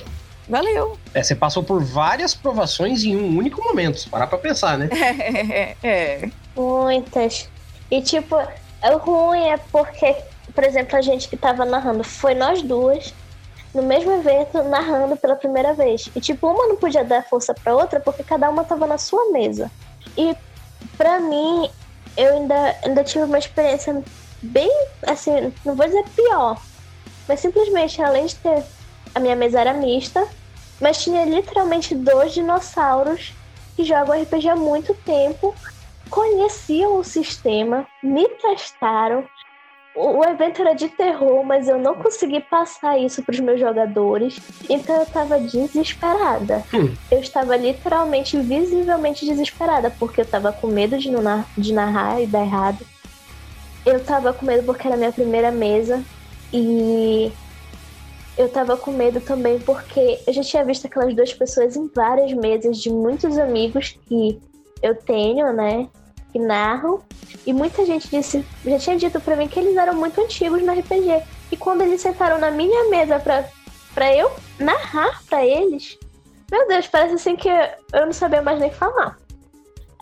Valeu. 0.46 0.98
É, 1.14 1.22
você 1.22 1.34
passou 1.34 1.62
por 1.62 1.82
várias 1.82 2.34
provações 2.34 3.02
em 3.04 3.16
um 3.16 3.38
único 3.38 3.62
momento. 3.64 4.10
Parar 4.10 4.26
pra 4.26 4.36
pensar, 4.36 4.76
né? 4.76 4.88
É, 4.92 5.76
é. 5.82 6.30
Muitas. 6.54 7.48
E 7.90 8.02
tipo, 8.02 8.36
o 8.36 8.96
ruim 8.98 9.48
é 9.48 9.56
porque, 9.56 10.14
por 10.54 10.64
exemplo, 10.64 10.98
a 10.98 11.00
gente 11.00 11.28
que 11.28 11.36
tava 11.36 11.64
narrando, 11.64 12.04
foi 12.04 12.34
nós 12.34 12.60
duas 12.62 13.14
no 13.74 13.82
mesmo 13.82 14.12
evento 14.12 14.62
narrando 14.64 15.16
pela 15.16 15.36
primeira 15.36 15.74
vez. 15.74 16.08
E 16.14 16.20
tipo, 16.20 16.48
uma 16.48 16.66
não 16.66 16.76
podia 16.76 17.04
dar 17.04 17.24
força 17.24 17.54
pra 17.54 17.74
outra 17.74 18.00
porque 18.00 18.22
cada 18.22 18.48
uma 18.50 18.64
tava 18.64 18.86
na 18.86 18.98
sua 18.98 19.30
mesa. 19.30 19.70
E 20.16 20.36
pra 20.96 21.20
mim, 21.20 21.70
eu 22.16 22.34
ainda, 22.34 22.76
ainda 22.84 23.04
tive 23.04 23.24
uma 23.24 23.38
experiência 23.38 24.02
bem, 24.42 24.70
assim, 25.06 25.52
não 25.64 25.74
vou 25.74 25.86
dizer 25.86 26.04
pior, 26.16 26.60
mas 27.28 27.40
simplesmente 27.40 28.02
além 28.02 28.26
de 28.26 28.34
ter 28.36 28.64
a 29.14 29.20
minha 29.20 29.36
mesa 29.36 29.60
era 29.60 29.74
mista, 29.74 30.26
mas 30.80 31.02
tinha 31.02 31.24
literalmente 31.24 31.94
dois 31.94 32.32
dinossauros 32.32 33.34
que 33.76 33.84
jogam 33.84 34.20
RPG 34.20 34.48
há 34.48 34.56
muito 34.56 34.94
tempo 34.94 35.54
conheciam 36.10 36.98
o 36.98 37.04
sistema, 37.04 37.86
me 38.02 38.28
testaram. 38.28 39.24
O, 40.00 40.24
evento 40.24 40.62
era 40.62 40.72
de 40.72 40.88
terror, 40.88 41.44
mas 41.44 41.68
eu 41.68 41.78
não 41.78 41.94
consegui 41.94 42.40
passar 42.40 42.98
isso 42.98 43.22
para 43.22 43.34
os 43.34 43.40
meus 43.40 43.60
jogadores, 43.60 44.40
então 44.68 44.96
eu 44.96 45.02
estava 45.02 45.38
desesperada. 45.38 46.64
Hum. 46.72 46.94
Eu 47.10 47.20
estava 47.20 47.54
literalmente, 47.54 48.38
visivelmente 48.38 49.26
desesperada, 49.26 49.90
porque 49.90 50.22
eu 50.22 50.24
estava 50.24 50.52
com 50.52 50.68
medo 50.68 50.96
de, 50.96 51.10
não 51.10 51.44
de 51.56 51.74
narrar 51.74 52.22
e 52.22 52.26
dar 52.26 52.40
errado. 52.40 52.86
Eu 53.84 54.02
tava 54.02 54.32
com 54.32 54.46
medo 54.46 54.64
porque 54.64 54.86
era 54.86 54.96
a 54.96 54.98
minha 54.98 55.12
primeira 55.12 55.50
mesa 55.50 56.02
e 56.50 57.30
eu 58.38 58.48
tava 58.48 58.78
com 58.78 58.92
medo 58.92 59.20
também 59.20 59.58
porque 59.58 60.18
eu 60.26 60.32
já 60.32 60.42
tinha 60.42 60.64
visto 60.64 60.86
aquelas 60.86 61.14
duas 61.14 61.34
pessoas 61.34 61.76
em 61.76 61.88
várias 61.94 62.32
mesas 62.32 62.78
de 62.78 62.88
muitos 62.88 63.38
amigos 63.38 63.98
que 64.08 64.40
eu 64.82 64.94
tenho, 64.94 65.52
né? 65.52 65.88
Que 66.32 66.38
narram. 66.38 67.00
E 67.46 67.52
muita 67.52 67.84
gente 67.86 68.08
disse, 68.08 68.44
já 68.64 68.78
tinha 68.78 68.96
dito 68.96 69.20
pra 69.20 69.36
mim 69.36 69.48
que 69.48 69.58
eles 69.58 69.76
eram 69.76 69.94
muito 69.94 70.20
antigos 70.20 70.62
no 70.62 70.72
RPG. 70.72 71.22
E 71.50 71.56
quando 71.56 71.82
eles 71.82 72.00
sentaram 72.00 72.38
na 72.38 72.50
minha 72.50 72.88
mesa 72.88 73.18
pra, 73.18 73.44
pra 73.94 74.14
eu 74.14 74.30
narrar 74.58 75.22
pra 75.28 75.44
eles, 75.44 75.98
meu 76.50 76.66
Deus, 76.66 76.86
parece 76.88 77.14
assim 77.14 77.36
que 77.36 77.48
eu 77.48 78.06
não 78.06 78.12
sabia 78.12 78.42
mais 78.42 78.60
nem 78.60 78.70
falar. 78.70 79.16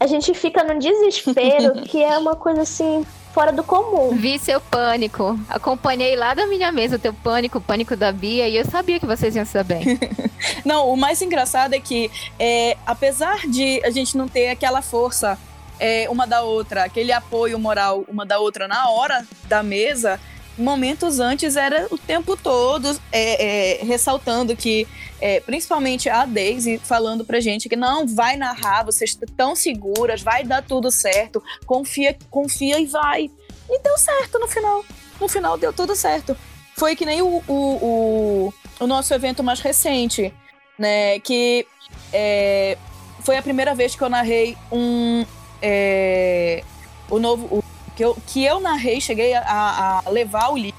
A 0.01 0.07
gente 0.07 0.33
fica 0.35 0.63
num 0.63 0.79
desespero 0.79 1.83
que 1.85 2.03
é 2.03 2.17
uma 2.17 2.37
coisa 2.37 2.63
assim, 2.63 3.05
fora 3.33 3.53
do 3.53 3.63
comum. 3.63 4.17
Vi 4.17 4.39
seu 4.39 4.61
pânico. 4.61 5.39
Acompanhei 5.49 6.17
lá 6.17 6.35
da 6.35 6.47
minha 6.47 6.73
mesa 6.73 6.99
teu 6.99 7.13
pânico, 7.13 7.59
o 7.59 7.61
pânico 7.61 7.97
da 7.97 8.11
Bia, 8.13 8.49
e 8.49 8.57
eu 8.57 8.65
sabia 8.65 8.99
que 8.99 9.07
vocês 9.07 9.37
iam 9.37 9.45
se 9.45 9.55
dar 9.55 9.65
bem. 9.65 9.99
Não, 10.65 10.89
o 10.89 10.97
mais 10.97 11.21
engraçado 11.21 11.75
é 11.75 11.81
que, 11.81 12.11
é, 12.39 12.77
apesar 12.87 13.47
de 13.47 13.81
a 13.85 13.91
gente 13.91 14.17
não 14.17 14.29
ter 14.29 14.49
aquela 14.49 14.81
força 14.81 15.39
é, 15.79 16.09
uma 16.11 16.27
da 16.27 16.43
outra, 16.43 16.85
aquele 16.85 17.13
apoio 17.13 17.59
moral 17.59 18.05
uma 18.09 18.25
da 18.25 18.39
outra 18.39 18.67
na 18.67 18.89
hora 18.91 19.27
da 19.45 19.63
mesa, 19.63 20.21
momentos 20.57 21.21
antes 21.21 21.57
era 21.57 21.87
o 21.91 21.97
tempo 21.97 22.37
todo 22.37 22.99
é, 23.13 23.81
é, 23.81 23.85
ressaltando 23.85 24.57
que, 24.57 24.89
é, 25.21 25.41
principalmente 25.41 26.09
a 26.09 26.25
Daisy 26.27 26.79
falando 26.79 27.25
pra 27.25 27.41
gente 27.41 27.69
que 27.69 27.77
não, 27.77 28.07
vai 28.07 28.37
narrar, 28.37 28.85
vocês 28.85 29.11
estão 29.11 29.55
seguras, 29.55 30.21
vai 30.21 30.45
dar 30.45 30.63
tudo 30.63 30.91
certo, 30.91 31.43
confia, 31.65 32.17
confia 32.31 32.81
e 32.81 32.87
vai. 32.87 33.31
E 33.71 33.79
deu 33.81 33.99
certo 33.99 34.39
no 34.39 34.49
final. 34.49 34.85
No 35.21 35.29
final 35.29 35.59
deu 35.59 35.73
tudo 35.73 35.95
certo. 35.95 36.37
Foi 36.77 36.97
que 36.97 37.05
nem 37.05 37.21
o, 37.21 37.43
o, 37.47 37.53
o, 37.53 38.55
o 38.81 38.87
nosso 38.87 39.13
evento 39.13 39.43
mais 39.43 39.61
recente, 39.61 40.33
né? 40.79 41.19
Que 41.21 41.67
é, 42.13 42.79
foi 43.21 43.37
a 43.37 43.43
primeira 43.43 43.75
vez 43.75 43.95
que 43.95 44.03
eu 44.03 44.09
narrei 44.09 44.57
um. 44.73 45.25
É, 45.63 46.63
o 47.11 47.19
novo. 47.19 47.47
o- 47.59 47.65
que, 47.97 48.05
eu, 48.05 48.17
que 48.29 48.45
eu 48.45 48.61
narrei, 48.61 49.01
cheguei 49.01 49.35
a, 49.35 50.03
a 50.07 50.11
levar 50.11 50.51
o 50.53 50.57
livro 50.57 50.79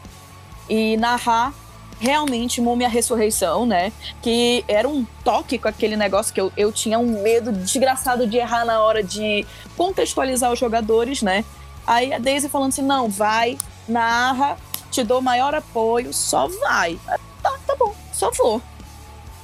e 0.69 0.95
narrar 0.95 1.53
realmente 1.99 2.61
Múmia 2.61 2.87
Ressurreição, 2.87 3.65
né? 3.65 3.91
Que 4.21 4.63
era 4.69 4.87
um 4.87 5.05
toque 5.21 5.57
com 5.59 5.67
aquele 5.67 5.97
negócio 5.97 6.33
que 6.33 6.39
eu, 6.39 6.49
eu 6.55 6.71
tinha 6.71 6.97
um 6.97 7.21
medo 7.21 7.51
desgraçado 7.51 8.25
de 8.25 8.37
errar 8.37 8.63
na 8.63 8.81
hora 8.81 9.03
de 9.03 9.45
contextualizar 9.75 10.49
os 10.49 10.57
jogadores, 10.59 11.21
né? 11.21 11.43
Aí 11.85 12.13
a 12.13 12.19
Daisy 12.19 12.47
falando 12.47 12.69
assim: 12.69 12.83
não, 12.83 13.09
vai, 13.09 13.57
narra, 13.85 14.57
te 14.89 15.03
dou 15.03 15.21
maior 15.21 15.53
apoio, 15.53 16.13
só 16.13 16.47
vai. 16.47 16.97
Tá, 17.43 17.57
tá 17.67 17.75
bom, 17.75 17.93
só 18.13 18.31
vou. 18.31 18.61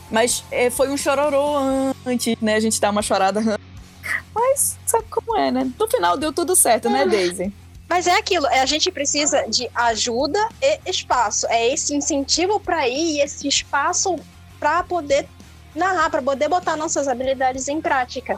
Mas 0.10 0.46
é, 0.50 0.70
foi 0.70 0.90
um 0.90 0.96
chororô 0.96 1.58
antes, 2.06 2.38
né? 2.42 2.56
A 2.56 2.60
gente 2.62 2.80
dá 2.80 2.90
uma 2.90 3.02
chorada 3.02 3.42
antes. 3.42 3.66
Mas 4.34 4.78
sabe 4.86 5.06
como 5.10 5.38
é, 5.38 5.52
né? 5.52 5.72
No 5.78 5.88
final 5.88 6.18
deu 6.18 6.32
tudo 6.34 6.56
certo, 6.56 6.90
né, 6.90 7.06
Daisy? 7.06 7.52
Mas 7.88 8.08
é 8.08 8.18
aquilo, 8.18 8.48
é, 8.48 8.62
a 8.62 8.66
gente 8.66 8.92
precisa 8.92 9.44
de 9.48 9.70
ajuda 9.76 10.40
e 10.62 10.90
espaço. 10.90 11.46
É 11.48 11.72
esse 11.72 11.96
incentivo 11.96 12.60
para 12.60 12.88
ir 12.88 13.18
e 13.18 13.22
esse 13.22 13.48
espaço 13.48 14.16
para 14.60 14.84
poder 14.84 15.28
narrar, 15.76 16.10
para 16.10 16.22
poder 16.22 16.50
botar 16.50 16.76
nossas 16.76 17.08
habilidades 17.08 17.68
em 17.68 17.80
prática. 17.80 18.38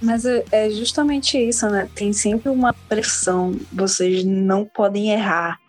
Mas 0.00 0.24
é 0.24 0.44
é 0.50 0.68
justamente 0.70 1.38
isso, 1.38 1.68
né? 1.70 1.88
Tem 1.94 2.12
sempre 2.12 2.48
uma 2.48 2.74
pressão. 2.88 3.54
Vocês 3.72 4.24
não 4.24 4.64
podem 4.64 5.10
errar. 5.10 5.60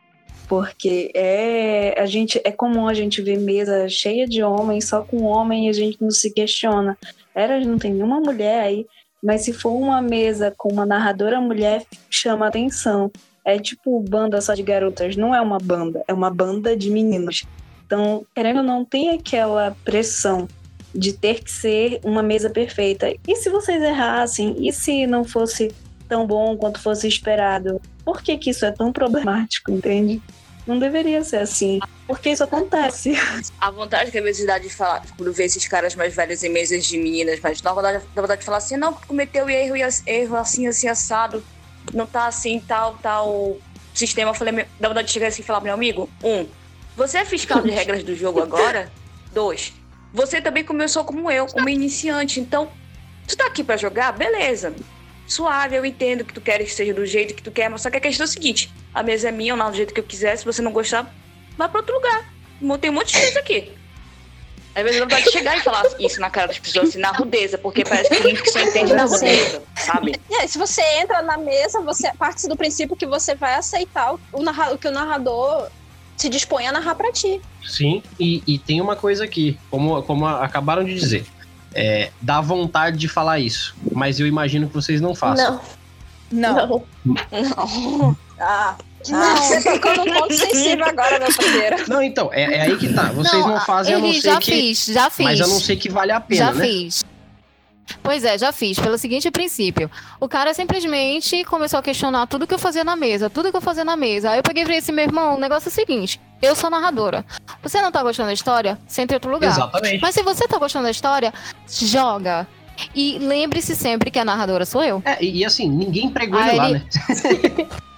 Porque 0.47 1.11
é, 1.15 1.95
a 1.97 2.05
gente, 2.05 2.39
é 2.43 2.51
comum 2.51 2.87
a 2.87 2.93
gente 2.93 3.21
ver 3.21 3.39
mesa 3.39 3.87
cheia 3.87 4.27
de 4.27 4.43
homens, 4.43 4.87
só 4.87 5.01
com 5.01 5.23
homem, 5.23 5.67
e 5.67 5.69
a 5.69 5.73
gente 5.73 5.97
não 6.01 6.11
se 6.11 6.31
questiona. 6.31 6.97
Era, 7.35 7.59
não 7.59 7.77
tem 7.77 7.93
nenhuma 7.93 8.19
mulher 8.19 8.61
aí, 8.61 8.85
mas 9.21 9.41
se 9.41 9.53
for 9.53 9.71
uma 9.71 10.01
mesa 10.01 10.53
com 10.57 10.71
uma 10.71 10.85
narradora 10.85 11.39
mulher, 11.39 11.85
chama 12.09 12.47
atenção. 12.47 13.11
É 13.45 13.57
tipo 13.57 13.99
banda 14.01 14.39
só 14.41 14.53
de 14.53 14.63
garotas, 14.63 15.15
não 15.15 15.33
é 15.33 15.41
uma 15.41 15.57
banda, 15.57 16.03
é 16.07 16.13
uma 16.13 16.29
banda 16.29 16.75
de 16.75 16.89
meninos. 16.89 17.43
Então, 17.85 18.25
querendo 18.33 18.57
ou 18.57 18.63
não, 18.63 18.85
tem 18.85 19.09
aquela 19.11 19.75
pressão 19.83 20.47
de 20.93 21.13
ter 21.13 21.43
que 21.43 21.51
ser 21.51 21.99
uma 22.03 22.21
mesa 22.21 22.49
perfeita. 22.49 23.13
E 23.27 23.35
se 23.35 23.49
vocês 23.49 23.81
errassem? 23.81 24.55
E 24.59 24.71
se 24.71 25.07
não 25.07 25.23
fosse 25.23 25.73
tão 26.07 26.25
bom 26.27 26.55
quanto 26.55 26.79
fosse 26.79 27.07
esperado? 27.07 27.81
Por 28.05 28.21
que, 28.21 28.37
que 28.37 28.49
isso 28.51 28.65
é 28.65 28.71
tão 28.71 28.91
problemático, 28.91 29.71
entende? 29.71 30.21
Não 30.65 30.79
deveria 30.79 31.23
ser 31.23 31.37
assim. 31.37 31.79
Porque 32.07 32.31
isso 32.31 32.43
acontece. 32.43 33.13
A 33.59 33.71
vontade 33.71 34.11
que 34.11 34.17
às 34.17 34.23
vezes 34.23 34.45
dá 34.45 34.57
de 34.57 34.69
falar, 34.69 35.03
quando 35.17 35.31
vê 35.33 35.45
esses 35.45 35.67
caras 35.67 35.95
mais 35.95 36.15
velhos 36.15 36.43
em 36.43 36.49
mesas 36.49 36.85
de 36.85 36.97
meninas, 36.97 37.39
mas 37.41 37.61
dá 37.61 37.73
vontade, 37.73 38.03
dá 38.13 38.21
vontade 38.21 38.39
de 38.39 38.45
falar 38.45 38.57
assim, 38.57 38.77
não, 38.77 38.93
cometeu 38.93 39.49
erro, 39.49 39.75
e 39.75 39.81
erro 40.05 40.35
assim, 40.35 40.67
assim, 40.67 40.87
assado, 40.87 41.43
não 41.93 42.05
tá 42.05 42.27
assim, 42.27 42.59
tal, 42.59 42.97
tal 43.01 43.57
sistema. 43.93 44.31
Eu 44.31 44.35
falei, 44.35 44.65
dá 44.79 44.87
vontade 44.89 45.07
de 45.07 45.13
chegar 45.13 45.27
assim 45.27 45.41
e 45.41 45.45
falar, 45.45 45.61
meu 45.61 45.73
amigo, 45.73 46.09
um, 46.23 46.45
você 46.95 47.19
é 47.19 47.25
fiscal 47.25 47.61
de 47.61 47.71
regras 47.71 48.03
do 48.03 48.15
jogo 48.15 48.41
agora? 48.41 48.91
Dois, 49.31 49.73
você 50.13 50.39
também 50.39 50.63
começou 50.63 51.03
como 51.03 51.31
eu, 51.31 51.47
uma 51.55 51.71
iniciante, 51.71 52.39
então, 52.39 52.69
tu 53.27 53.35
tá 53.35 53.47
aqui 53.47 53.63
pra 53.63 53.77
jogar? 53.77 54.11
Beleza. 54.11 54.75
Suave, 55.33 55.75
eu 55.75 55.85
entendo 55.85 56.23
que 56.23 56.33
tu 56.33 56.41
queres 56.41 56.69
que 56.69 56.75
seja 56.75 56.93
do 56.93 57.05
jeito 57.05 57.33
que 57.33 57.41
tu 57.41 57.51
quer, 57.51 57.69
mas 57.69 57.81
só 57.81 57.89
que 57.89 57.97
a 57.97 58.01
questão 58.01 58.25
é 58.25 58.27
o 58.27 58.31
seguinte: 58.31 58.71
a 58.93 59.01
mesa 59.03 59.29
é 59.29 59.31
minha, 59.31 59.51
eu 59.53 59.57
narro 59.57 59.71
do 59.71 59.77
jeito 59.77 59.93
que 59.93 59.99
eu 59.99 60.03
quiser. 60.03 60.35
Se 60.37 60.45
você 60.45 60.61
não 60.61 60.71
gostar, 60.71 61.13
vai 61.57 61.67
pra 61.69 61.79
outro 61.79 61.95
lugar. 61.95 62.31
Tem 62.79 62.89
um 62.89 62.93
monte 62.93 63.13
de 63.13 63.19
coisa 63.19 63.39
aqui. 63.39 63.71
Às 64.75 64.81
vezes 64.83 64.97
eu 64.99 65.05
vontade 65.05 65.25
de 65.25 65.31
chegar 65.31 65.55
e 65.57 65.61
falar 65.61 65.83
isso 65.99 66.19
na 66.19 66.29
cara 66.31 66.47
das 66.47 66.57
pessoas, 66.57 66.89
assim, 66.89 66.99
na 66.99 67.11
rudeza, 67.11 67.57
porque 67.59 67.83
parece 67.83 68.09
que 68.09 68.15
a 68.15 68.21
gente 68.29 68.49
só 68.51 68.59
entende 68.59 68.91
na 68.93 69.03
rudeza, 69.05 69.61
sabe? 69.75 70.19
Aí, 70.39 70.47
se 70.47 70.57
você 70.57 70.81
entra 70.99 71.21
na 71.21 71.37
mesa, 71.37 71.79
você 71.81 72.11
parte 72.17 72.47
do 72.47 72.55
princípio 72.57 72.95
que 72.95 73.05
você 73.05 73.35
vai 73.35 73.53
aceitar 73.53 74.15
o, 74.31 74.41
narra- 74.41 74.71
o 74.71 74.77
que 74.79 74.87
o 74.87 74.91
narrador 74.91 75.69
se 76.17 76.27
dispõe 76.27 76.65
a 76.65 76.71
narrar 76.71 76.95
pra 76.95 77.11
ti. 77.11 77.39
Sim, 77.63 78.01
e, 78.19 78.41
e 78.47 78.57
tem 78.57 78.81
uma 78.81 78.95
coisa 78.95 79.23
aqui, 79.25 79.59
como, 79.69 80.01
como 80.03 80.25
acabaram 80.25 80.83
de 80.83 80.93
dizer. 80.95 81.25
É, 81.73 82.11
dá 82.21 82.39
vontade 82.39 82.97
de 82.97 83.07
falar 83.07 83.39
isso, 83.39 83.75
mas 83.91 84.19
eu 84.19 84.27
imagino 84.27 84.67
que 84.67 84.73
vocês 84.73 85.01
não 85.01 85.15
façam. 85.15 85.59
Não, 86.31 86.53
Não. 86.53 86.67
não. 86.67 86.83
Não. 87.97 88.17
Ah, 88.39 88.75
ah, 89.11 89.35
você 89.35 89.61
tocou 89.61 89.95
num 89.95 90.13
ponto 90.13 90.33
sensível 90.33 90.85
agora, 90.85 91.19
meu 91.19 91.33
parceiro. 91.33 91.89
Não, 91.89 92.01
então, 92.01 92.29
é, 92.31 92.43
é 92.43 92.61
aí 92.61 92.77
que 92.77 92.93
tá. 92.93 93.03
Vocês 93.11 93.45
não, 93.45 93.59
fazem, 93.61 93.93
eu 93.93 93.99
não 93.99 94.11
sei 94.11 94.21
já 94.21 94.39
que. 94.39 94.51
fiz, 94.51 94.85
já 94.85 95.09
fiz. 95.09 95.25
Mas 95.25 95.39
eu 95.39 95.47
não 95.47 95.59
sei 95.59 95.75
que 95.75 95.89
vale 95.89 96.11
a 96.11 96.19
pena, 96.19 96.45
já 96.45 96.53
né? 96.53 96.65
fiz. 96.65 97.03
Pois 98.01 98.23
é, 98.23 98.37
já 98.37 98.51
fiz. 98.51 98.79
Pelo 98.79 98.97
seguinte 98.97 99.29
princípio. 99.31 99.89
O 100.19 100.27
cara 100.27 100.53
simplesmente 100.53 101.43
começou 101.45 101.79
a 101.79 101.83
questionar 101.83 102.27
tudo 102.27 102.47
que 102.47 102.53
eu 102.53 102.59
fazia 102.59 102.83
na 102.83 102.95
mesa, 102.95 103.29
tudo 103.29 103.51
que 103.51 103.57
eu 103.57 103.61
fazia 103.61 103.85
na 103.85 103.95
mesa. 103.95 104.31
Aí 104.31 104.39
eu 104.39 104.43
peguei 104.43 104.63
e 104.63 104.65
falei 104.65 104.79
assim, 104.79 104.91
meu 104.91 105.05
irmão, 105.05 105.35
o 105.35 105.39
negócio 105.39 105.69
é 105.69 105.71
o 105.71 105.73
seguinte. 105.73 106.19
Eu 106.41 106.55
sou 106.55 106.69
narradora. 106.69 107.25
Você 107.61 107.81
não 107.81 107.91
tá 107.91 108.03
gostando 108.03 108.27
da 108.27 108.33
história? 108.33 108.77
Senta 108.87 109.13
em 109.13 109.15
outro 109.15 109.31
lugar. 109.31 109.51
Exatamente. 109.51 110.01
Mas 110.01 110.13
se 110.13 110.23
você 110.23 110.47
tá 110.47 110.57
gostando 110.57 110.85
da 110.85 110.91
história, 110.91 111.33
joga. 111.67 112.47
E 112.93 113.17
lembre-se 113.19 113.75
sempre 113.75 114.09
que 114.11 114.19
a 114.19 114.25
narradora 114.25 114.65
sou 114.65 114.83
eu. 114.83 115.01
É, 115.05 115.23
e, 115.23 115.45
assim, 115.45 115.69
ninguém 115.69 116.09
pregou 116.09 116.39
ele 116.39 116.57
lá, 116.57 116.69
né? 116.69 116.85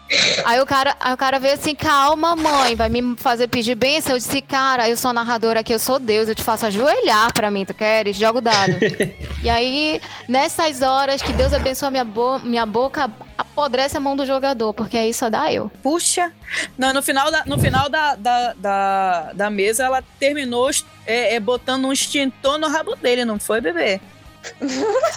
Aí 0.45 0.59
o 0.61 0.65
cara, 0.65 0.95
aí 0.99 1.13
o 1.13 1.17
cara 1.17 1.39
veio 1.39 1.55
assim, 1.55 1.73
calma, 1.73 2.35
mãe, 2.35 2.75
vai 2.75 2.89
me 2.89 3.15
fazer 3.17 3.47
pedir 3.47 3.75
bênção. 3.75 4.13
Eu 4.13 4.19
disse, 4.19 4.41
cara, 4.41 4.87
eu 4.87 4.95
sou 4.95 5.11
narradora 5.11 5.61
aqui, 5.61 5.73
eu 5.73 5.79
sou 5.79 5.99
Deus, 5.99 6.29
eu 6.29 6.35
te 6.35 6.43
faço 6.43 6.65
ajoelhar 6.65 7.33
pra 7.33 7.49
mim, 7.49 7.65
tu 7.65 7.73
queres? 7.73 8.15
Joga 8.15 8.37
o 8.37 8.41
dado. 8.41 8.77
e 9.43 9.49
aí, 9.49 9.99
nessas 10.27 10.81
horas 10.81 11.21
que 11.21 11.33
Deus 11.33 11.53
abençoa 11.53 11.89
minha, 11.89 12.05
bo 12.05 12.39
minha 12.39 12.65
boca, 12.65 13.09
apodrece 13.37 13.97
a 13.97 13.99
mão 13.99 14.15
do 14.15 14.25
jogador, 14.25 14.73
porque 14.73 14.97
aí 14.97 15.13
só 15.13 15.29
dá 15.29 15.51
eu. 15.51 15.71
Puxa. 15.81 16.31
Não, 16.77 16.93
no 16.93 17.01
final 17.01 17.31
da, 17.31 17.43
no 17.45 17.57
final 17.57 17.89
da, 17.89 18.15
da, 18.15 18.53
da, 18.53 19.33
da 19.33 19.49
mesa, 19.49 19.85
ela 19.85 20.03
terminou 20.19 20.69
é, 21.05 21.35
é, 21.35 21.39
botando 21.39 21.85
um 21.85 21.93
extintor 21.93 22.57
no 22.59 22.67
rabo 22.67 22.95
dele, 22.95 23.25
não 23.25 23.39
foi, 23.39 23.59
bebê? 23.59 23.99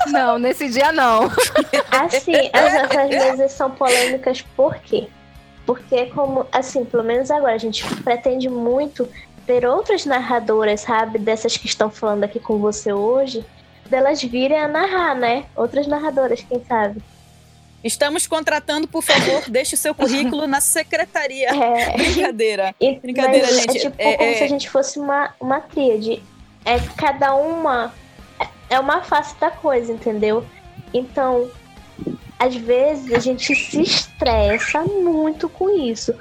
Não, 0.08 0.38
nesse 0.38 0.68
dia 0.68 0.92
não. 0.92 1.24
Assim, 1.90 2.32
as 2.52 2.74
nossas 2.74 3.08
mesas 3.10 3.52
são 3.52 3.70
polêmicas 3.70 4.42
por 4.56 4.76
quê? 4.76 5.08
Porque 5.66 6.06
como, 6.06 6.46
assim, 6.50 6.84
pelo 6.84 7.04
menos 7.04 7.30
agora, 7.30 7.54
a 7.54 7.58
gente 7.58 7.84
pretende 8.02 8.48
muito 8.48 9.08
ter 9.46 9.66
outras 9.66 10.04
narradoras, 10.06 10.80
sabe, 10.82 11.18
dessas 11.18 11.56
que 11.56 11.66
estão 11.66 11.90
falando 11.90 12.24
aqui 12.24 12.38
com 12.40 12.58
você 12.58 12.92
hoje, 12.92 13.44
delas 13.88 14.22
virem 14.22 14.58
a 14.58 14.68
narrar, 14.68 15.14
né? 15.14 15.44
Outras 15.56 15.86
narradoras, 15.86 16.40
quem 16.46 16.62
sabe. 16.64 17.02
Estamos 17.84 18.26
contratando, 18.26 18.88
por 18.88 19.02
favor, 19.02 19.42
deixe 19.48 19.74
o 19.74 19.78
seu 19.78 19.94
currículo 19.94 20.46
na 20.46 20.60
secretaria. 20.60 21.48
É. 21.50 21.96
Brincadeira. 21.96 22.74
E- 22.80 22.98
Brincadeira, 22.98 23.46
gente. 23.46 23.76
É 23.76 23.80
tipo 23.80 23.94
É- 23.98 24.16
como 24.16 24.30
é- 24.30 24.34
se 24.34 24.42
a 24.44 24.48
gente 24.48 24.68
fosse 24.68 24.98
uma, 24.98 25.32
uma 25.40 25.60
tríade. 25.60 26.22
É 26.64 26.78
cada 26.96 27.34
uma 27.34 27.94
é- 28.70 28.78
uma 28.80 29.02
face 29.02 29.34
da 29.40 29.50
coisa, 29.50 29.92
entendeu? 29.92 30.44
Então, 30.92 31.50
às 32.38 32.54
vezes 32.54 33.12
a 33.12 33.18
gente 33.18 33.54
se 33.54 33.82
estressa 33.82 34.82
muito 34.82 35.48
com 35.48 35.68
isso. 35.70 36.14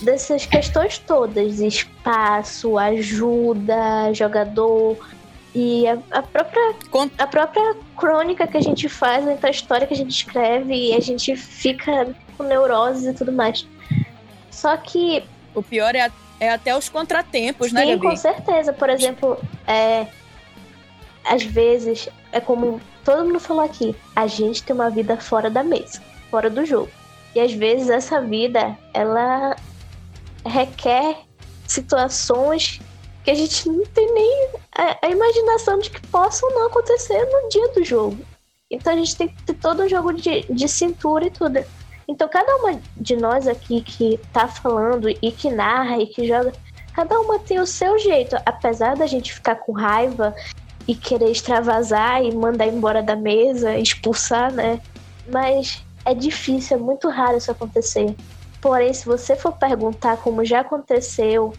Dessas 0.00 0.44
questões 0.46 0.98
todas, 0.98 1.60
espaço, 1.60 2.76
ajuda, 2.78 4.12
jogador 4.12 4.96
e 5.54 5.86
a, 5.86 5.98
a 6.10 6.22
própria 6.22 6.74
a 7.16 7.26
própria 7.26 7.76
crônica 7.96 8.46
que 8.46 8.56
a 8.58 8.60
gente 8.60 8.88
faz, 8.88 9.26
então 9.26 9.48
a 9.48 9.50
história 9.50 9.86
que 9.86 9.94
a 9.94 9.96
gente 9.96 10.10
escreve 10.10 10.74
e 10.74 10.94
a 10.94 11.00
gente 11.00 11.34
fica 11.36 12.14
com 12.36 12.42
neuroses 12.44 13.06
e 13.06 13.14
tudo 13.14 13.32
mais. 13.32 13.66
Só 14.50 14.76
que 14.76 15.24
O 15.54 15.62
pior 15.62 15.94
é, 15.94 16.02
a- 16.02 16.10
é 16.40 16.50
até 16.50 16.76
os 16.76 16.88
contratempos, 16.90 17.72
né, 17.72 17.82
Sim, 17.82 17.88
Gabi? 17.96 18.02
com 18.02 18.16
certeza. 18.16 18.72
Por 18.74 18.90
exemplo, 18.90 19.38
é, 19.66 20.06
às 21.26 21.42
vezes, 21.42 22.08
é 22.32 22.40
como 22.40 22.80
todo 23.04 23.24
mundo 23.24 23.40
falou 23.40 23.64
aqui, 23.64 23.94
a 24.14 24.26
gente 24.26 24.62
tem 24.62 24.74
uma 24.74 24.90
vida 24.90 25.16
fora 25.16 25.50
da 25.50 25.62
mesa, 25.62 26.00
fora 26.30 26.48
do 26.48 26.64
jogo. 26.64 26.90
E 27.34 27.40
às 27.40 27.52
vezes 27.52 27.90
essa 27.90 28.20
vida, 28.20 28.76
ela 28.94 29.56
requer 30.44 31.18
situações 31.66 32.80
que 33.24 33.30
a 33.30 33.34
gente 33.34 33.68
não 33.68 33.84
tem 33.86 34.12
nem 34.14 34.48
a, 35.02 35.08
imaginação 35.08 35.78
de 35.78 35.90
que 35.90 36.00
possam 36.06 36.48
não 36.50 36.68
acontecer 36.68 37.24
no 37.24 37.48
dia 37.48 37.68
do 37.72 37.84
jogo. 37.84 38.18
Então 38.70 38.92
a 38.92 38.96
gente 38.96 39.16
tem 39.16 39.28
que 39.28 39.42
ter 39.42 39.54
todo 39.54 39.82
um 39.82 39.88
jogo 39.88 40.12
de, 40.12 40.42
de 40.42 40.68
cintura 40.68 41.26
e 41.26 41.30
tudo. 41.30 41.64
Então 42.08 42.28
cada 42.28 42.56
uma 42.56 42.80
de 42.96 43.16
nós 43.16 43.48
aqui 43.48 43.82
que 43.82 44.18
tá 44.32 44.46
falando 44.46 45.08
e 45.10 45.32
que 45.32 45.50
narra 45.50 45.98
e 45.98 46.06
que 46.06 46.26
joga, 46.26 46.52
cada 46.94 47.20
uma 47.20 47.38
tem 47.38 47.58
o 47.58 47.66
seu 47.66 47.98
jeito. 47.98 48.36
Apesar 48.46 48.96
da 48.96 49.06
gente 49.06 49.34
ficar 49.34 49.56
com 49.56 49.72
raiva 49.72 50.34
e 50.88 50.94
querer 50.94 51.30
extravasar 51.30 52.22
e 52.22 52.34
mandar 52.34 52.66
embora 52.66 53.02
da 53.02 53.16
mesa, 53.16 53.76
expulsar, 53.76 54.52
né? 54.52 54.80
Mas 55.32 55.84
é 56.04 56.14
difícil, 56.14 56.76
é 56.76 56.80
muito 56.80 57.08
raro 57.08 57.36
isso 57.36 57.50
acontecer. 57.50 58.14
Porém, 58.60 58.92
se 58.92 59.04
você 59.04 59.34
for 59.34 59.52
perguntar 59.52 60.16
como 60.18 60.44
já 60.44 60.60
aconteceu, 60.60 61.52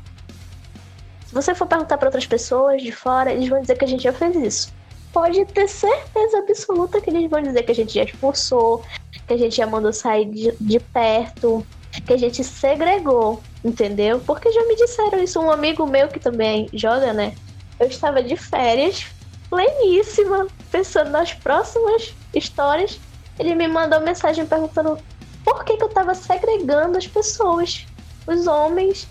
se 1.26 1.34
você 1.34 1.54
for 1.54 1.68
perguntar 1.68 1.98
para 1.98 2.08
outras 2.08 2.26
pessoas 2.26 2.82
de 2.82 2.92
fora, 2.92 3.32
eles 3.32 3.50
vão 3.50 3.60
dizer 3.60 3.78
que 3.78 3.84
a 3.84 3.88
gente 3.88 4.04
já 4.04 4.14
fez 4.14 4.36
isso. 4.36 4.74
Pode 5.12 5.44
ter 5.46 5.68
certeza 5.68 6.38
absoluta 6.40 7.02
que 7.02 7.10
eles 7.10 7.30
vão 7.30 7.42
dizer 7.42 7.64
que 7.64 7.72
a 7.72 7.76
gente 7.76 7.94
já 7.94 8.04
expulsou, 8.04 8.84
que 9.28 9.34
a 9.34 9.38
gente 9.38 9.58
já 9.58 9.68
mandou 9.68 9.92
sair 9.92 10.26
de, 10.26 10.54
de 10.60 10.80
perto, 10.80 11.66
que 12.06 12.14
a 12.14 12.18
gente 12.18 12.44
segregou, 12.44 13.42
entendeu? 13.64 14.22
Porque 14.26 14.52
já 14.52 14.66
me 14.66 14.76
disseram 14.76 15.22
isso. 15.22 15.40
Um 15.40 15.52
amigo 15.52 15.86
meu 15.86 16.08
que 16.08 16.20
também 16.20 16.70
joga, 16.74 17.12
né? 17.12 17.34
Eu 17.80 17.88
estava 17.88 18.24
de 18.24 18.36
férias, 18.36 19.06
pleníssima, 19.50 20.48
pensando 20.72 21.10
nas 21.12 21.34
próximas 21.34 22.14
histórias. 22.34 23.00
Ele 23.40 23.56
me 23.56 23.68
mandou 23.68 24.00
mensagem 24.02 24.46
perguntando 24.46 24.98
por 25.44 25.64
que, 25.64 25.78
que 25.78 25.84
eu 25.84 25.90
tava 25.90 26.14
segregando 26.16 26.98
as 26.98 27.08
pessoas, 27.08 27.86
os 28.26 28.48
homens 28.48 29.08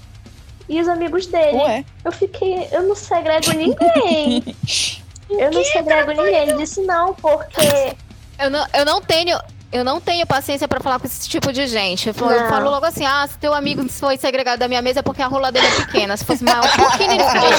e 0.68 0.80
os 0.80 0.88
amigos 0.88 1.26
dele. 1.26 1.56
Ué, 1.58 1.84
Eu 2.04 2.12
fiquei, 2.12 2.68
eu 2.72 2.82
não 2.82 2.94
segrego 2.94 3.52
ninguém. 3.52 4.56
Eu 5.28 5.50
não 5.50 5.64
segrego 5.64 6.12
ninguém. 6.12 6.36
Ele 6.36 6.52
disse 6.52 6.80
não, 6.82 7.12
porque 7.14 7.96
Eu 8.38 8.48
não, 8.48 8.64
eu 8.72 8.84
não 8.84 9.00
tenho. 9.00 9.36
Eu 9.72 9.82
não 9.84 10.00
tenho 10.00 10.24
paciência 10.24 10.68
pra 10.68 10.78
falar 10.78 11.00
com 11.00 11.06
esse 11.08 11.28
tipo 11.28 11.52
de 11.52 11.66
gente. 11.66 12.06
Eu 12.06 12.14
falo, 12.14 12.30
eu 12.30 12.48
falo 12.48 12.70
logo 12.70 12.86
assim: 12.86 13.04
ah, 13.04 13.26
se 13.28 13.36
teu 13.36 13.52
amigo 13.52 13.86
foi 13.88 14.16
segregado 14.16 14.60
da 14.60 14.68
minha 14.68 14.80
mesa 14.80 15.00
é 15.00 15.02
porque 15.02 15.20
a 15.20 15.26
rola 15.26 15.50
dele 15.50 15.66
é 15.66 15.70
pequena. 15.84 16.16
Se 16.16 16.24
fosse 16.24 16.44
maior, 16.44 16.62
por 16.76 16.96
que 16.96 17.02
ele 17.02 17.18
ficou? 17.24 17.50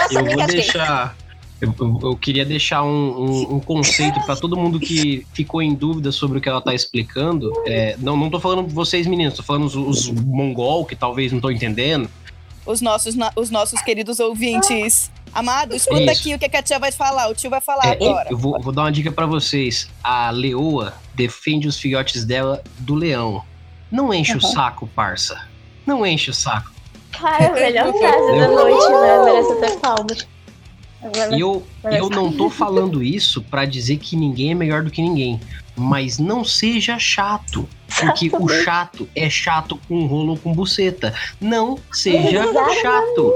Nossa, 0.00 0.14
Eu 0.14 0.18
amiga, 0.18 0.36
vou 0.38 0.46
deixar. 0.48 1.14
Eu, 1.60 1.74
eu- 1.80 1.98
eu 2.02 2.16
queria 2.16 2.44
deixar 2.44 2.82
um, 2.84 2.88
um- 2.88 3.54
um 3.56 3.60
conceito 3.60 4.20
para 4.24 4.36
todo 4.36 4.56
mundo 4.56 4.78
que 4.78 5.26
ficou 5.32 5.60
em 5.60 5.74
dúvida 5.74 6.12
sobre 6.12 6.38
o 6.38 6.40
que 6.40 6.48
ela 6.48 6.60
tá 6.60 6.72
explicando. 6.74 7.52
É, 7.66 7.96
não, 7.98 8.16
não 8.16 8.30
tô 8.30 8.38
falando 8.38 8.66
vocês, 8.68 9.06
meninos, 9.06 9.34
tô 9.34 9.42
falando 9.42 9.64
os, 9.64 9.74
os 9.74 10.08
mongol 10.10 10.84
que 10.84 10.94
talvez 10.94 11.32
não 11.32 11.40
tô 11.40 11.50
entendendo. 11.50 12.08
os 12.64 12.80
nossos, 12.80 13.16
os 13.34 13.50
nossos 13.50 13.80
queridos 13.82 14.20
ouvintes. 14.20 15.10
Amado, 15.34 15.74
escuta 15.74 16.00
Isso. 16.02 16.20
aqui 16.20 16.34
o 16.34 16.38
que 16.38 16.56
a 16.56 16.62
tia 16.62 16.78
vai 16.78 16.92
falar. 16.92 17.28
O 17.28 17.34
tio 17.34 17.50
vai 17.50 17.60
falar 17.60 17.86
É, 17.86 17.92
agora. 17.92 18.28
eu 18.30 18.36
vou, 18.38 18.58
vou 18.60 18.72
dar 18.72 18.82
uma 18.82 18.92
dica 18.92 19.10
para 19.12 19.26
vocês. 19.26 19.88
A 20.02 20.30
leoa 20.30 20.94
defende 21.14 21.66
os 21.68 21.78
filhotes 21.78 22.24
dela 22.24 22.62
do 22.78 22.94
leão. 22.94 23.42
Não 23.90 24.12
enche 24.14 24.36
o 24.36 24.40
saco, 24.40 24.86
parça. 24.94 25.40
Não 25.86 26.04
enche 26.06 26.30
o 26.30 26.34
saco. 26.34 26.70
cara, 27.12 27.44
é 27.44 27.48
a 27.48 27.52
melhor 27.54 27.92
frase 27.92 28.38
da 28.38 28.48
noite, 28.48 28.88
né? 28.90 29.24
Merece 29.24 29.52
até 29.52 29.76
palmas. 29.78 30.26
E 31.34 31.40
eu, 31.40 31.64
eu 31.84 32.10
não 32.10 32.32
tô 32.32 32.50
falando 32.50 33.02
isso 33.02 33.42
pra 33.42 33.64
dizer 33.64 33.98
que 33.98 34.16
ninguém 34.16 34.50
é 34.50 34.54
melhor 34.54 34.82
do 34.82 34.90
que 34.90 35.00
ninguém. 35.00 35.40
Mas 35.76 36.18
não 36.18 36.42
seja 36.44 36.98
chato. 36.98 37.68
Porque 38.00 38.30
o 38.34 38.48
chato 38.48 39.08
é 39.14 39.30
chato 39.30 39.78
com 39.88 40.06
rolo 40.06 40.32
ou 40.32 40.36
com 40.36 40.52
buceta. 40.52 41.14
Não 41.40 41.78
seja 41.92 42.40
Exatamente. 42.44 42.82
chato. 42.82 43.34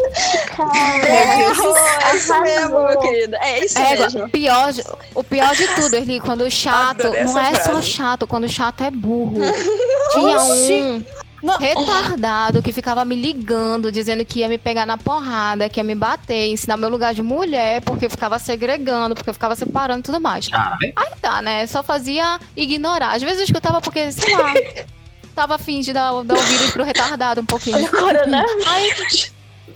É 1.04 2.16
isso 2.16 2.40
mesmo, 2.40 2.84
meu 2.86 2.98
querido. 2.98 3.36
É 3.36 3.64
isso 3.64 3.78
É, 3.78 3.96
mesmo. 3.96 4.24
o 4.24 4.28
pior, 4.28 4.72
de- 4.72 4.84
o 5.14 5.24
pior 5.24 5.54
de 5.54 5.66
tudo, 5.74 5.94
Erli, 5.94 6.20
quando 6.20 6.42
o 6.42 6.50
chato. 6.50 7.04
Não 7.04 7.38
é 7.38 7.54
só 7.54 7.80
chato, 7.80 8.26
quando 8.26 8.44
o 8.44 8.48
chato 8.48 8.82
é 8.84 8.90
burro. 8.90 9.36
Tinha 10.12 10.40
um 10.42 11.04
Não. 11.42 11.58
retardado 11.58 12.62
que 12.62 12.72
ficava 12.72 13.04
me 13.04 13.16
ligando, 13.16 13.90
dizendo 13.90 14.24
que 14.24 14.40
ia 14.40 14.48
me 14.48 14.58
pegar 14.58 14.86
na 14.86 14.96
porrada, 14.96 15.68
que 15.68 15.80
ia 15.80 15.84
me 15.84 15.94
bater, 15.94 16.48
ensinar 16.48 16.76
meu 16.76 16.88
lugar 16.88 17.12
de 17.14 17.22
mulher, 17.22 17.80
porque 17.82 18.06
eu 18.06 18.10
ficava 18.10 18.38
segregando, 18.38 19.14
porque 19.14 19.28
eu 19.28 19.34
ficava 19.34 19.56
separando 19.56 20.00
e 20.00 20.02
tudo 20.02 20.20
mais. 20.20 20.48
Caralho. 20.48 20.92
Aí 20.94 21.08
tá, 21.20 21.42
né? 21.42 21.66
Só 21.66 21.82
fazia 21.82 22.38
ignorar. 22.56 23.12
Às 23.12 23.22
vezes 23.22 23.38
eu 23.38 23.44
escutava 23.44 23.80
porque, 23.80 24.12
sei 24.12 24.36
lá, 24.36 24.54
tava 25.34 25.56
afim 25.56 25.80
de 25.80 25.92
dar, 25.92 26.12
dar 26.22 26.36
ouvidos 26.36 26.70
pro 26.70 26.84
retardado 26.84 27.40
um 27.40 27.46
pouquinho. 27.46 27.84
O 27.84 27.90
corona. 27.90 28.44
Aí, 28.66 28.92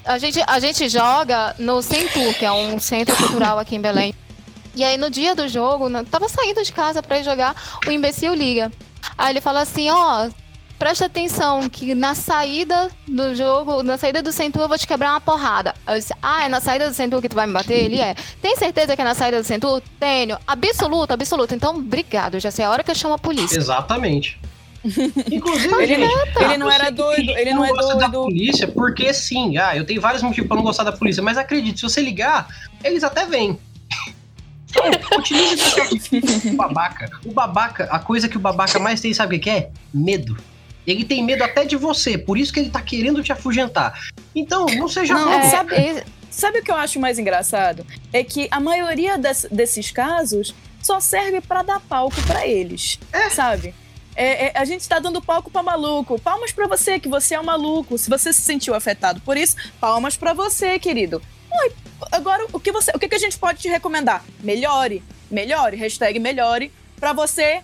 a 0.04 0.18
gente, 0.18 0.40
a 0.46 0.60
gente 0.60 0.88
joga 0.88 1.56
no 1.58 1.82
Centur, 1.82 2.32
que 2.34 2.44
é 2.44 2.52
um 2.52 2.78
centro 2.78 3.16
cultural 3.16 3.58
aqui 3.58 3.74
em 3.74 3.80
Belém. 3.80 4.14
E 4.74 4.84
aí, 4.84 4.96
no 4.96 5.10
dia 5.10 5.34
do 5.34 5.48
jogo, 5.48 5.88
né, 5.88 6.04
tava 6.08 6.28
saindo 6.28 6.62
de 6.62 6.72
casa 6.72 7.02
pra 7.02 7.18
ir 7.18 7.24
jogar, 7.24 7.56
o 7.86 7.90
imbecil 7.90 8.34
liga. 8.34 8.70
Aí 9.16 9.32
ele 9.32 9.40
fala 9.40 9.62
assim, 9.62 9.90
ó, 9.90 10.28
presta 10.78 11.06
atenção 11.06 11.68
que 11.68 11.94
na 11.94 12.14
saída 12.14 12.90
do 13.06 13.34
jogo, 13.34 13.82
na 13.82 13.96
saída 13.98 14.22
do 14.22 14.30
Centur 14.32 14.62
eu 14.62 14.68
vou 14.68 14.78
te 14.78 14.86
quebrar 14.86 15.10
uma 15.12 15.20
porrada. 15.20 15.74
Eu 15.86 15.94
disse, 15.94 16.12
ah, 16.22 16.44
é 16.44 16.48
na 16.48 16.60
saída 16.60 16.88
do 16.88 16.94
Centur 16.94 17.20
que 17.20 17.28
tu 17.28 17.34
vai 17.36 17.46
me 17.46 17.52
bater? 17.52 17.84
Ele 17.84 18.00
é. 18.00 18.14
Tem 18.40 18.56
certeza 18.56 18.94
que 18.94 19.02
é 19.02 19.04
na 19.04 19.14
saída 19.14 19.40
do 19.40 19.46
Centur? 19.46 19.82
Tenho. 19.98 20.38
Absoluto, 20.46 21.12
absoluto. 21.12 21.54
Então, 21.54 21.76
obrigado, 21.76 22.38
já 22.40 22.50
sei 22.50 22.64
a 22.64 22.70
hora 22.70 22.82
que 22.82 22.90
eu 22.90 22.94
chamo 22.94 23.14
a 23.14 23.18
polícia. 23.18 23.56
Exatamente. 23.58 24.38
Inclusive, 25.32 25.74
Ele, 25.82 26.06
gente, 26.06 26.42
ele 26.44 26.56
não 26.58 26.70
era 26.70 26.90
doido, 26.90 27.30
ele 27.32 27.44
que 27.46 27.54
não 27.54 27.64
é 27.64 27.68
gosta 27.70 27.96
da 27.96 28.06
doido. 28.06 28.24
polícia 28.26 28.68
porque 28.68 29.12
sim. 29.12 29.58
Ah, 29.58 29.76
eu 29.76 29.84
tenho 29.84 30.00
vários 30.00 30.22
motivos 30.22 30.46
pra 30.46 30.56
não 30.56 30.62
gostar 30.62 30.84
da 30.84 30.92
polícia, 30.92 31.20
mas 31.22 31.36
acredite, 31.36 31.80
se 31.80 31.82
você 31.82 32.00
ligar, 32.00 32.46
eles 32.84 33.02
até 33.02 33.26
vêm. 33.26 33.58
Então, 34.68 35.18
utilize 35.18 35.64
o 36.52 36.56
babaca. 36.56 37.10
O 37.24 37.32
babaca, 37.32 37.84
a 37.90 37.98
coisa 37.98 38.28
que 38.28 38.36
o 38.36 38.40
babaca 38.40 38.78
mais 38.78 39.00
tem, 39.00 39.12
sabe 39.14 39.36
o 39.36 39.40
que 39.40 39.50
é? 39.50 39.70
Medo. 39.92 40.36
Ele 40.86 41.04
tem 41.04 41.24
medo 41.24 41.42
até 41.42 41.64
de 41.64 41.76
você, 41.76 42.16
por 42.16 42.38
isso 42.38 42.52
que 42.52 42.60
ele 42.60 42.70
tá 42.70 42.80
querendo 42.80 43.22
te 43.22 43.32
afugentar. 43.32 43.98
Então, 44.34 44.66
não 44.66 44.88
seja 44.88 45.14
Não. 45.14 45.32
É, 45.32 45.50
sabe- 45.50 45.74
é- 45.74 46.04
Sabe 46.30 46.58
o 46.58 46.62
que 46.62 46.70
eu 46.70 46.74
acho 46.76 47.00
mais 47.00 47.18
engraçado? 47.18 47.86
É 48.12 48.22
que 48.22 48.46
a 48.50 48.60
maioria 48.60 49.16
des- 49.16 49.46
desses 49.50 49.90
casos 49.90 50.54
só 50.82 51.00
serve 51.00 51.40
pra 51.40 51.62
dar 51.62 51.80
palco 51.80 52.20
pra 52.26 52.46
eles, 52.46 52.98
sabe? 53.30 53.74
É, 54.14 54.46
é, 54.46 54.52
a 54.54 54.64
gente 54.66 54.86
tá 54.86 54.98
dando 54.98 55.22
palco 55.22 55.50
pra 55.50 55.62
maluco. 55.62 56.20
Palmas 56.20 56.52
pra 56.52 56.66
você, 56.66 57.00
que 57.00 57.08
você 57.08 57.34
é 57.36 57.40
um 57.40 57.44
maluco. 57.44 57.96
Se 57.96 58.10
você 58.10 58.34
se 58.34 58.42
sentiu 58.42 58.74
afetado 58.74 59.18
por 59.22 59.36
isso, 59.38 59.56
palmas 59.80 60.16
pra 60.18 60.34
você, 60.34 60.78
querido. 60.78 61.22
Oi, 61.50 61.72
agora, 62.12 62.44
o 62.52 62.60
que, 62.60 62.70
você, 62.70 62.90
o 62.94 62.98
que, 62.98 63.08
que 63.08 63.14
a 63.14 63.18
gente 63.18 63.38
pode 63.38 63.58
te 63.60 63.68
recomendar? 63.68 64.22
Melhore, 64.40 65.02
melhore, 65.30 65.76
hashtag 65.78 66.18
melhore, 66.18 66.70
pra 67.00 67.14
você, 67.14 67.62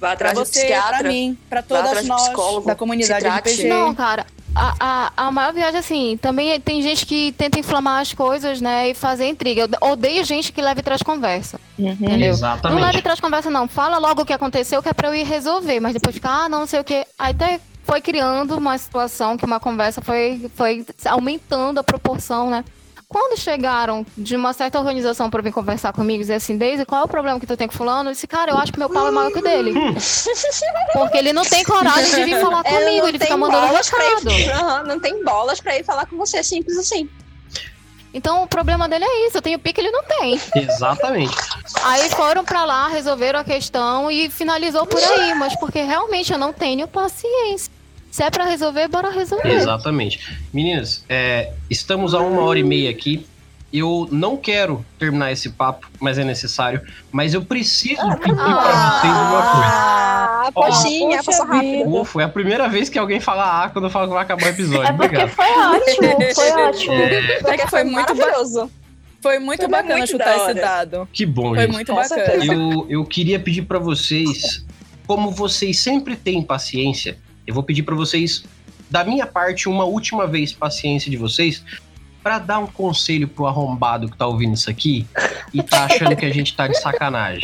Vai 0.00 0.16
pra 0.16 0.30
atrás 0.30 0.38
de 0.38 0.44
você, 0.52 0.66
pra 0.66 0.76
psiquiatra. 0.76 1.08
mim, 1.08 1.38
pra 1.48 1.62
todas 1.62 2.04
nós 2.04 2.22
psicólogo, 2.22 2.66
da 2.66 2.74
comunidade. 2.74 3.26
RPG. 3.26 3.64
Não, 3.68 3.94
cara. 3.94 4.26
A, 4.56 4.74
a, 4.78 5.26
a 5.26 5.30
maior 5.32 5.52
viagem, 5.52 5.80
assim, 5.80 6.16
também 6.22 6.60
tem 6.60 6.80
gente 6.80 7.04
que 7.04 7.32
tenta 7.32 7.58
inflamar 7.58 8.00
as 8.00 8.14
coisas, 8.14 8.60
né? 8.60 8.90
E 8.90 8.94
fazer 8.94 9.26
intriga. 9.26 9.62
Eu 9.62 9.88
odeio 9.88 10.24
gente 10.24 10.52
que 10.52 10.62
leva 10.62 10.78
e 10.78 10.82
traz 10.82 11.02
conversa. 11.02 11.58
Uhum. 11.76 11.90
Entendeu? 11.90 12.08
Não 12.08 12.16
leva 12.18 12.24
e 12.24 12.28
Exatamente. 12.28 13.02
traz 13.02 13.18
conversa, 13.18 13.50
não. 13.50 13.66
Fala 13.66 13.98
logo 13.98 14.22
o 14.22 14.24
que 14.24 14.32
aconteceu, 14.32 14.80
que 14.80 14.88
é 14.88 14.92
pra 14.92 15.08
eu 15.08 15.14
ir 15.14 15.24
resolver. 15.24 15.80
Mas 15.80 15.94
depois 15.94 16.14
fica, 16.14 16.28
ah, 16.30 16.48
não, 16.48 16.60
não 16.60 16.66
sei 16.68 16.78
o 16.78 16.84
quê. 16.84 17.04
Aí 17.18 17.32
até 17.32 17.60
foi 17.84 18.00
criando 18.00 18.56
uma 18.56 18.78
situação 18.78 19.36
que 19.36 19.44
uma 19.44 19.58
conversa 19.58 20.00
foi, 20.00 20.48
foi 20.54 20.86
aumentando 21.06 21.80
a 21.80 21.84
proporção, 21.84 22.48
né? 22.48 22.64
Quando 23.14 23.38
chegaram 23.38 24.04
de 24.18 24.34
uma 24.34 24.52
certa 24.52 24.76
organização 24.76 25.30
pra 25.30 25.40
vir 25.40 25.52
conversar 25.52 25.92
comigo 25.92 26.16
e 26.18 26.22
dizer 26.22 26.34
assim, 26.34 26.58
Daisy, 26.58 26.84
qual 26.84 27.02
é 27.02 27.04
o 27.04 27.08
problema 27.08 27.38
que 27.38 27.46
tu 27.46 27.56
tem 27.56 27.68
com 27.68 27.72
fulano? 27.72 28.10
Eu 28.10 28.12
disse, 28.12 28.26
cara, 28.26 28.50
eu 28.50 28.58
acho 28.58 28.72
que 28.72 28.78
meu 28.80 28.90
pau 28.90 29.06
é 29.06 29.10
maior 29.12 29.30
que 29.30 29.38
o 29.38 29.42
dele. 29.42 29.72
Porque 30.92 31.18
ele 31.18 31.32
não 31.32 31.44
tem 31.44 31.62
coragem 31.62 32.12
de 32.12 32.24
vir 32.24 32.40
falar 32.40 32.64
comigo, 32.66 33.06
ele 33.06 33.20
fica 33.20 33.36
mandando 33.36 33.68
bolas 33.68 33.88
pra 33.88 34.02
recado. 34.02 34.30
ir, 34.32 34.50
Aham, 34.50 34.82
não 34.82 34.98
tem 34.98 35.22
bolas 35.22 35.60
pra 35.60 35.78
ir 35.78 35.84
falar 35.84 36.06
com 36.06 36.16
você, 36.16 36.42
simples 36.42 36.76
assim. 36.76 37.08
Então 38.12 38.42
o 38.42 38.48
problema 38.48 38.88
dele 38.88 39.04
é 39.04 39.28
isso, 39.28 39.38
eu 39.38 39.42
tenho 39.42 39.60
pique, 39.60 39.80
ele 39.80 39.92
não 39.92 40.02
tem. 40.02 40.40
Exatamente. 40.56 41.36
Aí 41.84 42.10
foram 42.10 42.44
pra 42.44 42.64
lá, 42.64 42.88
resolveram 42.88 43.38
a 43.38 43.44
questão 43.44 44.10
e 44.10 44.28
finalizou 44.28 44.86
por 44.86 45.00
aí, 45.00 45.34
mas 45.36 45.54
porque 45.60 45.82
realmente 45.82 46.32
eu 46.32 46.38
não 46.38 46.52
tenho 46.52 46.88
paciência. 46.88 47.72
Se 48.14 48.22
é 48.22 48.30
pra 48.30 48.44
resolver, 48.44 48.86
bora 48.86 49.10
resolver. 49.10 49.48
Exatamente. 49.50 50.20
Meninas, 50.52 51.04
é, 51.08 51.52
estamos 51.68 52.14
a 52.14 52.20
uma 52.20 52.42
hora 52.42 52.60
e 52.60 52.62
meia 52.62 52.88
aqui. 52.88 53.26
Eu 53.72 54.06
não 54.12 54.36
quero 54.36 54.86
terminar 55.00 55.32
esse 55.32 55.50
papo, 55.50 55.90
mas 55.98 56.16
é 56.16 56.22
necessário. 56.22 56.80
Mas 57.10 57.34
eu 57.34 57.44
preciso 57.44 58.00
pedir 58.18 58.36
pra 58.36 59.00
vocês 59.00 59.12
uma 59.12 59.42
coisa. 59.50 59.66
Ah, 59.66 60.50
poxinha, 60.54 61.16
poxa 61.16 61.22
passou 61.24 61.46
rápido. 61.46 62.04
foi 62.04 62.22
a 62.22 62.28
primeira 62.28 62.68
vez 62.68 62.88
que 62.88 62.96
alguém 63.00 63.18
fala 63.18 63.64
ah 63.64 63.68
quando 63.70 63.86
eu 63.86 63.90
falo 63.90 64.06
que 64.06 64.14
vai 64.14 64.22
acabar 64.22 64.44
o 64.44 64.48
episódio. 64.48 64.86
É 64.86 64.92
porque 64.92 65.16
Obrigado. 65.16 65.30
foi 65.30 65.50
ótimo, 65.50 66.34
foi 66.36 66.50
ótimo. 66.62 66.94
É, 66.94 67.40
É 67.52 67.56
que 67.58 67.66
foi 67.68 67.82
muito, 67.82 68.14
maravilhoso. 68.14 68.70
foi 69.20 69.38
muito 69.40 69.60
Foi 69.62 69.68
bacana 69.68 69.96
muito 69.98 70.10
chutar 70.12 70.36
esse 70.36 70.54
dado. 70.54 71.08
que 71.12 71.26
bom, 71.26 71.48
Foi 71.48 71.58
gente. 71.62 71.72
muito 71.72 71.88
Com 71.92 72.00
bacana. 72.00 72.44
Eu, 72.44 72.86
eu 72.88 73.04
queria 73.04 73.40
pedir 73.40 73.62
pra 73.62 73.80
vocês, 73.80 74.64
como 75.04 75.32
vocês 75.32 75.80
sempre 75.80 76.14
têm 76.14 76.40
paciência, 76.44 77.18
eu 77.46 77.54
vou 77.54 77.62
pedir 77.62 77.82
pra 77.82 77.94
vocês, 77.94 78.44
da 78.90 79.04
minha 79.04 79.26
parte, 79.26 79.68
uma 79.68 79.84
última 79.84 80.26
vez 80.26 80.52
paciência 80.52 81.10
de 81.10 81.16
vocês, 81.16 81.62
pra 82.22 82.38
dar 82.38 82.58
um 82.58 82.66
conselho 82.66 83.28
pro 83.28 83.46
arrombado 83.46 84.08
que 84.08 84.16
tá 84.16 84.26
ouvindo 84.26 84.54
isso 84.54 84.70
aqui 84.70 85.06
e 85.52 85.62
tá 85.62 85.84
achando 85.84 86.16
que 86.16 86.24
a 86.24 86.32
gente 86.32 86.56
tá 86.56 86.66
de 86.66 86.78
sacanagem. 86.80 87.42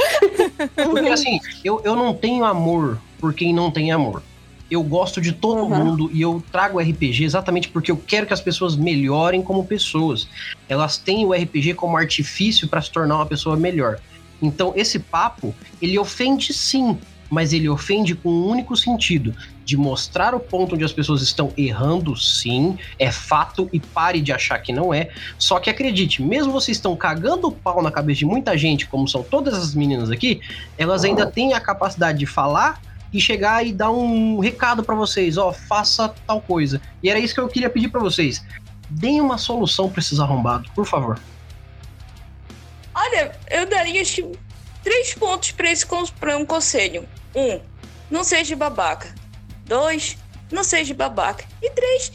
Porque 0.74 1.09
assim, 1.09 1.39
eu, 1.62 1.81
eu 1.85 1.94
não 1.94 2.14
tenho 2.14 2.44
amor 2.44 2.98
por 3.18 3.35
quem 3.35 3.52
não 3.52 3.70
tem 3.70 3.93
amor. 3.93 4.22
Eu 4.70 4.82
gosto 4.82 5.20
de 5.20 5.32
todo 5.32 5.62
Uhum. 5.62 5.68
mundo 5.85 6.10
e 6.14 6.22
eu 6.22 6.43
trago 6.51 6.78
o 6.78 6.81
RPG 6.81 7.24
exatamente 7.24 7.68
porque 7.68 7.90
eu 7.90 7.97
quero 7.97 8.27
que 8.27 8.32
as 8.32 8.40
pessoas 8.40 8.77
melhorem 8.77 9.43
como 9.43 9.66
pessoas. 9.66 10.28
Elas 10.68 10.97
têm 10.97 11.27
o 11.27 11.32
RPG 11.35 11.74
como 11.74 11.97
artifício 11.97 12.66
para 12.68 12.81
se 12.81 12.90
tornar 12.90 13.16
uma 13.16 13.27
pessoa 13.27 13.56
melhor. 13.56 13.98
Então, 14.40 14.72
esse 14.74 14.98
papo, 14.98 15.55
ele 15.82 15.98
ofende 15.98 16.55
sim, 16.55 16.97
mas 17.31 17.52
ele 17.52 17.69
ofende 17.69 18.15
com 18.15 18.28
um 18.28 18.47
único 18.48 18.77
sentido: 18.77 19.35
de 19.65 19.77
mostrar 19.77 20.35
o 20.35 20.40
ponto 20.40 20.74
onde 20.74 20.85
as 20.85 20.93
pessoas 20.93 21.23
estão 21.23 21.52
errando, 21.57 22.16
sim, 22.16 22.77
é 22.98 23.11
fato, 23.11 23.70
e 23.73 23.78
pare 23.78 24.20
de 24.20 24.32
achar 24.32 24.59
que 24.59 24.73
não 24.73 24.93
é. 24.93 25.11
Só 25.39 25.61
que 25.61 25.70
acredite, 25.70 26.20
mesmo 26.23 26.52
vocês 26.52 26.77
estão 26.77 26.97
cagando 26.97 27.47
o 27.47 27.52
pau 27.52 27.81
na 27.82 27.90
cabeça 27.90 28.19
de 28.19 28.27
muita 28.27 28.59
gente, 28.59 28.86
como 28.86 29.07
são 29.07 29.23
todas 29.23 29.55
as 29.55 29.74
meninas 29.74 30.11
aqui, 30.11 30.40
elas 30.77 31.05
ainda 31.05 31.24
têm 31.24 31.55
a 31.55 31.61
capacidade 31.61 32.19
de 32.19 32.27
falar 32.27 32.82
e 33.12 33.20
chegar 33.20 33.66
e 33.66 33.73
dar 33.73 33.90
um 33.90 34.39
recado 34.39 34.82
pra 34.82 34.94
vocês, 34.94 35.36
ó, 35.36 35.52
faça 35.52 36.12
tal 36.27 36.40
coisa. 36.40 36.81
E 37.02 37.09
era 37.09 37.19
isso 37.19 37.35
que 37.35 37.40
eu 37.40 37.48
queria 37.48 37.70
pedir 37.70 37.89
pra 37.89 38.01
vocês. 38.01 38.44
Deem 38.89 39.20
uma 39.20 39.39
solução 39.39 39.89
pra 39.89 40.01
esses 40.01 40.19
arrombados, 40.19 40.70
por 40.70 40.86
favor. 40.86 41.19
Olha, 42.94 43.32
eu 43.51 43.69
daria 43.69 44.02
acho 44.02 44.32
três 44.82 45.15
pontos 45.15 45.52
pra 45.52 45.70
esse 45.70 45.86
um 46.36 46.44
conselho. 46.44 47.09
Um, 47.35 47.61
não 48.11 48.24
seja 48.24 48.57
babaca. 48.57 49.15
Dois, 49.66 50.16
não 50.51 50.65
seja 50.65 50.93
babaca. 50.94 51.44
E 51.62 51.70
três, 51.70 52.12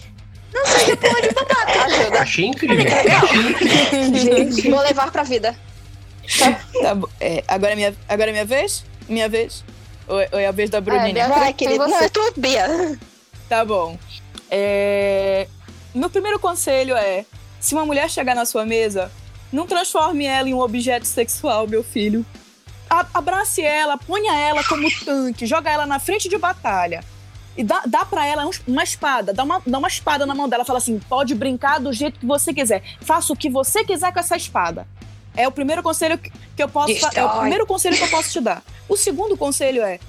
não 0.53 0.65
seja 0.65 0.97
porra 0.97 1.21
de 1.21 1.29
babaca. 1.33 1.83
Ajuda. 1.85 2.19
Achei 2.21 2.45
incrível. 2.45 2.85
Achei 3.23 3.41
incrível. 4.47 4.71
Vou 4.75 4.81
levar 4.83 5.11
pra 5.11 5.23
vida. 5.23 5.55
Tá 6.81 6.95
bom. 6.95 7.07
É, 7.19 7.43
agora, 7.47 7.73
é 7.73 7.75
minha, 7.75 7.95
agora 8.09 8.29
é 8.29 8.33
minha 8.33 8.45
vez? 8.45 8.83
Minha 9.07 9.29
vez? 9.29 9.63
Ou, 10.07 10.19
é- 10.19 10.29
ou 10.31 10.39
é 10.39 10.47
a 10.47 10.51
vez 10.51 10.69
da 10.69 10.81
Bruninha? 10.81 11.13
Bia- 11.13 11.27
Vai, 11.27 11.53
tem 11.53 11.67
querido. 11.67 11.83
você. 11.85 11.91
Não, 11.91 12.01
é 12.03 12.09
tua 12.09 12.33
Bia. 12.35 12.99
Tá 13.47 13.63
bom. 13.63 13.97
É, 14.49 15.47
Meu 15.93 16.09
primeiro 16.09 16.39
conselho 16.39 16.95
é: 16.95 17.25
se 17.59 17.73
uma 17.73 17.85
mulher 17.85 18.09
chegar 18.09 18.35
na 18.35 18.45
sua 18.45 18.65
mesa, 18.65 19.11
não 19.51 19.65
transforme 19.67 20.25
ela 20.25 20.49
em 20.49 20.53
um 20.53 20.59
objeto 20.59 21.05
sexual, 21.07 21.67
meu 21.67 21.83
filho. 21.83 22.25
A- 22.89 23.07
Abrace 23.13 23.61
ela, 23.61 23.97
ponha 23.97 24.33
ela 24.37 24.63
como 24.63 24.87
tanque, 25.03 25.45
joga 25.45 25.69
ela 25.71 25.85
na 25.85 25.99
frente 25.99 26.29
de 26.29 26.37
batalha. 26.37 27.03
E 27.57 27.63
dá, 27.63 27.81
dá 27.85 28.03
pra 28.05 28.25
ela 28.25 28.45
um- 28.45 28.51
uma 28.67 28.83
espada, 28.83 29.33
dá 29.33 29.43
uma, 29.43 29.61
dá 29.65 29.77
uma 29.77 29.87
espada 29.87 30.25
na 30.25 30.35
mão 30.35 30.47
dela. 30.49 30.65
Fala 30.65 30.77
assim: 30.79 30.99
pode 30.99 31.33
brincar 31.33 31.79
do 31.79 31.91
jeito 31.93 32.19
que 32.19 32.25
você 32.25 32.53
quiser. 32.53 32.83
Faça 33.01 33.31
o 33.31 33.35
que 33.35 33.49
você 33.49 33.83
quiser 33.83 34.11
com 34.13 34.19
essa 34.19 34.35
espada. 34.35 34.85
É 35.35 35.47
o 35.47 35.51
primeiro 35.51 35.81
conselho 35.83 36.17
que 36.17 36.31
que 36.55 36.63
eu 36.63 36.69
posso 36.69 36.95
fa- 36.99 37.07
É 37.07 37.09
o 37.09 37.25
Destrói. 37.25 37.39
primeiro 37.41 37.65
conselho 37.65 37.97
que 37.97 38.03
eu 38.03 38.09
posso 38.09 38.29
te 38.31 38.39
dar. 38.41 38.61
O 38.87 38.95
segundo 38.97 39.35
conselho 39.37 39.81
é: 39.83 39.99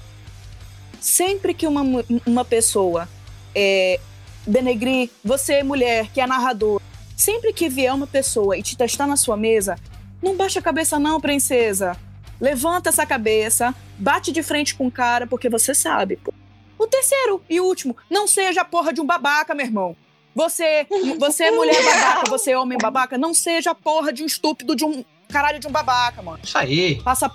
sempre 0.99 1.53
que 1.53 1.67
uma, 1.67 1.81
uma 2.25 2.45
pessoa 2.45 3.07
é, 3.55 3.99
denegrir 4.45 5.09
você, 5.23 5.63
mulher, 5.63 6.07
que 6.13 6.21
é 6.21 6.27
narrador, 6.27 6.81
sempre 7.15 7.53
que 7.53 7.69
vier 7.69 7.93
uma 7.93 8.07
pessoa 8.07 8.57
e 8.57 8.63
te 8.63 8.75
testar 8.77 9.07
na 9.07 9.15
sua 9.17 9.35
mesa, 9.37 9.77
não 10.21 10.35
baixa 10.35 10.59
a 10.59 10.61
cabeça, 10.63 10.99
não, 10.99 11.19
princesa. 11.19 11.95
Levanta 12.39 12.89
essa 12.89 13.05
cabeça, 13.05 13.73
bate 13.97 14.31
de 14.31 14.43
frente 14.43 14.75
com 14.75 14.87
o 14.87 14.91
cara, 14.91 15.25
porque 15.27 15.49
você 15.49 15.73
sabe. 15.73 16.17
pô. 16.17 16.33
O 16.77 16.85
terceiro 16.85 17.41
e 17.49 17.59
último, 17.59 17.97
não 18.09 18.27
seja 18.27 18.61
a 18.61 18.65
porra 18.65 18.93
de 18.93 19.01
um 19.01 19.05
babaca, 19.05 19.55
meu 19.55 19.65
irmão. 19.65 19.95
Você, 20.35 20.85
você 21.17 21.45
é 21.45 21.51
mulher 21.51 21.83
babaca, 21.83 22.29
você 22.29 22.51
é 22.51 22.57
homem 22.59 22.77
babaca, 22.77 23.17
não 23.17 23.33
seja 23.33 23.71
a 23.71 23.75
porra 23.75 24.13
de 24.13 24.21
um 24.21 24.27
estúpido, 24.27 24.75
de 24.75 24.85
um 24.85 25.03
caralho 25.29 25.59
de 25.59 25.67
um 25.67 25.71
babaca, 25.71 26.21
mano. 26.21 26.39
Isso 26.43 26.55
aí. 26.57 27.01
Passa, 27.01 27.31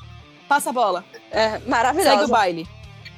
passa 0.48 0.70
a 0.70 0.72
bola. 0.72 1.04
É, 1.32 1.58
Segue 2.04 2.24
o 2.24 2.28
baile. 2.28 2.68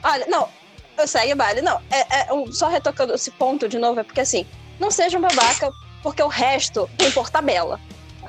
Olha, 0.02 0.26
não, 0.26 0.48
eu 0.96 1.06
segue 1.06 1.34
o 1.34 1.36
baile. 1.36 1.60
Não, 1.60 1.78
é, 1.90 2.20
é, 2.28 2.32
um- 2.32 2.50
só 2.50 2.68
retocando 2.68 3.12
esse 3.14 3.30
ponto 3.32 3.68
de 3.68 3.78
novo, 3.78 4.00
é 4.00 4.02
porque 4.02 4.20
assim, 4.22 4.46
não 4.80 4.90
seja 4.90 5.18
um 5.18 5.20
babaca, 5.20 5.70
porque 6.02 6.22
o 6.22 6.28
resto 6.28 6.88
tem 6.96 7.10
por 7.10 7.28
tabela. 7.28 7.78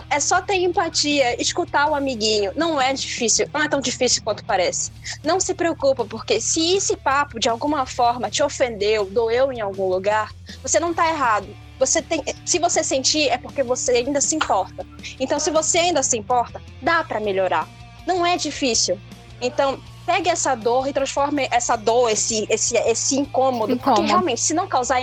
É 0.09 0.19
só 0.19 0.41
ter 0.41 0.55
empatia, 0.55 1.41
escutar 1.41 1.89
o 1.89 1.95
amiguinho. 1.95 2.51
Não 2.55 2.79
é 2.79 2.93
difícil, 2.93 3.49
não 3.53 3.63
é 3.63 3.67
tão 3.67 3.81
difícil 3.81 4.21
quanto 4.23 4.45
parece. 4.45 4.91
Não 5.23 5.39
se 5.39 5.53
preocupa, 5.53 6.05
porque 6.05 6.39
se 6.39 6.75
esse 6.75 6.95
papo 6.95 7.39
de 7.39 7.49
alguma 7.49 7.85
forma 7.85 8.29
te 8.29 8.43
ofendeu, 8.43 9.05
doeu 9.05 9.51
em 9.51 9.61
algum 9.61 9.87
lugar, 9.87 10.31
você 10.61 10.79
não 10.79 10.93
tá 10.93 11.07
errado. 11.09 11.47
Você 11.79 12.01
tem, 12.01 12.23
se 12.45 12.57
você 12.59 12.83
sentir, 12.83 13.27
é 13.27 13.37
porque 13.37 13.61
você 13.61 13.91
ainda 13.91 14.21
se 14.21 14.35
importa. 14.35 14.85
Então, 15.19 15.39
se 15.39 15.51
você 15.51 15.79
ainda 15.79 16.01
se 16.01 16.17
importa, 16.17 16.61
dá 16.81 17.03
pra 17.03 17.19
melhorar. 17.19 17.67
Não 18.07 18.25
é 18.25 18.37
difícil. 18.37 18.97
Então, 19.41 19.79
pegue 20.05 20.29
essa 20.29 20.55
dor 20.55 20.87
e 20.87 20.93
transforme 20.93 21.47
essa 21.51 21.75
dor, 21.75 22.09
esse, 22.09 22.45
esse, 22.49 22.77
esse 22.77 23.17
incômodo. 23.17 23.75
Porque 23.75 23.89
Incômodo. 23.89 24.07
realmente, 24.07 24.39
se 24.39 24.53
não 24.53 24.67
causar, 24.67 25.01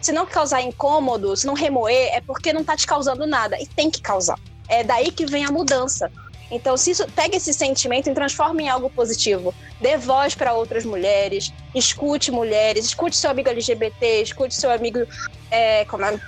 se 0.00 0.12
não 0.12 0.26
causar 0.26 0.62
incômodo, 0.62 1.36
se 1.36 1.46
não 1.46 1.54
remoer, 1.54 2.10
é 2.12 2.20
porque 2.20 2.52
não 2.52 2.64
tá 2.64 2.76
te 2.76 2.86
causando 2.86 3.26
nada. 3.26 3.60
E 3.60 3.66
tem 3.66 3.90
que 3.90 4.00
causar. 4.00 4.38
É 4.68 4.82
daí 4.82 5.10
que 5.10 5.26
vem 5.26 5.44
a 5.44 5.50
mudança. 5.50 6.10
Então, 6.50 6.76
se 6.76 6.90
isso, 6.90 7.06
pegue 7.16 7.36
esse 7.36 7.52
sentimento 7.54 8.10
e 8.10 8.14
transforme 8.14 8.64
em 8.64 8.68
algo 8.68 8.90
positivo. 8.90 9.54
Dê 9.80 9.96
voz 9.96 10.34
para 10.34 10.52
outras 10.52 10.84
mulheres, 10.84 11.50
escute 11.74 12.30
mulheres, 12.30 12.84
escute 12.84 13.16
seu 13.16 13.30
amigo 13.30 13.48
LGBT, 13.48 14.22
escute 14.22 14.54
seu 14.54 14.70
amigo 14.70 14.98
é, 15.50 15.86
como 15.86 16.04
é, 16.04 16.20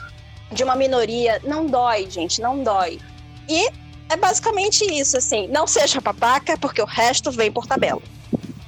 de 0.50 0.64
uma 0.64 0.74
minoria. 0.76 1.40
Não 1.44 1.66
dói, 1.66 2.08
gente, 2.10 2.40
não 2.40 2.62
dói. 2.62 2.98
E 3.46 3.68
é 4.08 4.16
basicamente 4.16 4.84
isso, 4.90 5.16
assim. 5.18 5.46
Não 5.48 5.66
seja 5.66 6.00
babaca, 6.00 6.56
porque 6.56 6.80
o 6.80 6.86
resto 6.86 7.30
vem 7.30 7.52
por 7.52 7.66
tabela. 7.66 8.00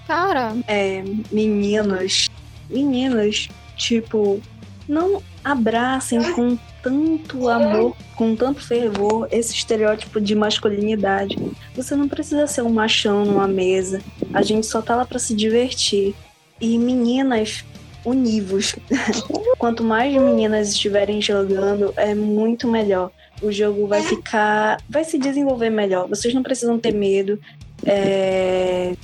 Cara, 0.07 0.55
é, 0.69 1.03
meninos, 1.33 2.29
meninas, 2.69 3.49
tipo, 3.77 4.43
não 4.89 5.23
abracem 5.45 6.33
com 6.33 6.57
tanto 6.83 7.49
amor, 7.49 7.97
com 8.15 8.37
tanto 8.37 8.65
fervor 8.65 9.29
esse 9.31 9.55
estereótipo 9.55 10.21
de 10.21 10.35
masculinidade. 10.35 11.37
Você 11.75 11.97
não 11.97 12.09
precisa 12.09 12.47
ser 12.47 12.63
um 12.63 12.71
machão 12.71 13.25
numa 13.25 13.49
mesa. 13.49 14.01
A 14.33 14.43
gente 14.43 14.67
só 14.67 14.81
tá 14.81 14.95
lá 14.95 15.05
pra 15.05 15.19
se 15.19 15.35
divertir. 15.35 16.15
E 16.61 16.79
meninas, 16.79 17.65
univos. 18.05 18.77
Quanto 19.59 19.83
mais 19.83 20.15
meninas 20.15 20.71
estiverem 20.71 21.21
jogando, 21.21 21.93
é 21.97 22.15
muito 22.15 22.69
melhor. 22.69 23.11
O 23.43 23.53
jogo 23.53 23.87
vai 23.87 24.03
ficar, 24.03 24.79
vai 24.89 25.05
se 25.05 25.19
desenvolver 25.19 25.71
melhor. 25.71 26.09
Vocês 26.09 26.33
não 26.33 26.43
precisam 26.43 26.79
ter 26.79 26.95
medo. 26.95 27.39
É, 27.85 28.95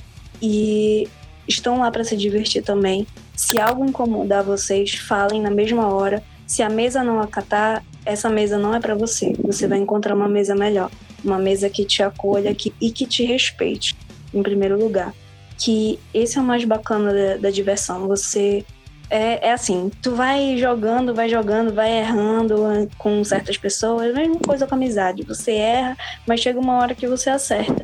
e 0.41 1.07
estão 1.47 1.79
lá 1.79 1.91
para 1.91 2.03
se 2.03 2.17
divertir 2.17 2.63
também. 2.63 3.05
Se 3.35 3.59
algo 3.59 3.85
incomodar 3.85 4.43
vocês, 4.43 4.93
falem 4.95 5.41
na 5.41 5.49
mesma 5.49 5.87
hora. 5.87 6.23
Se 6.45 6.61
a 6.61 6.69
mesa 6.69 7.03
não 7.03 7.19
acatar, 7.19 7.83
essa 8.05 8.29
mesa 8.29 8.57
não 8.57 8.73
é 8.73 8.79
para 8.79 8.95
você. 8.95 9.33
Você 9.43 9.67
vai 9.67 9.79
encontrar 9.79 10.15
uma 10.15 10.29
mesa 10.29 10.55
melhor, 10.55 10.91
uma 11.23 11.39
mesa 11.39 11.69
que 11.69 11.85
te 11.85 12.03
acolha 12.03 12.53
que, 12.53 12.73
e 12.79 12.91
que 12.91 13.05
te 13.05 13.23
respeite, 13.23 13.95
em 14.33 14.43
primeiro 14.43 14.77
lugar. 14.77 15.13
Que 15.57 15.99
esse 16.13 16.37
é 16.37 16.41
o 16.41 16.43
mais 16.43 16.63
bacana 16.63 17.13
da, 17.13 17.37
da 17.37 17.49
diversão. 17.49 18.07
Você 18.07 18.65
é, 19.09 19.47
é 19.47 19.51
assim, 19.53 19.91
tu 20.01 20.15
vai 20.15 20.57
jogando, 20.57 21.13
vai 21.13 21.29
jogando, 21.29 21.73
vai 21.73 21.99
errando 21.99 22.65
ah, 22.65 22.87
com 22.97 23.23
certas 23.23 23.57
pessoas, 23.57 24.13
mesma 24.13 24.39
coisa 24.39 24.65
com 24.65 24.75
amizade. 24.75 25.23
Você 25.23 25.53
erra, 25.53 25.97
mas 26.27 26.39
chega 26.39 26.59
uma 26.59 26.77
hora 26.77 26.95
que 26.95 27.07
você 27.07 27.29
acerta. 27.29 27.83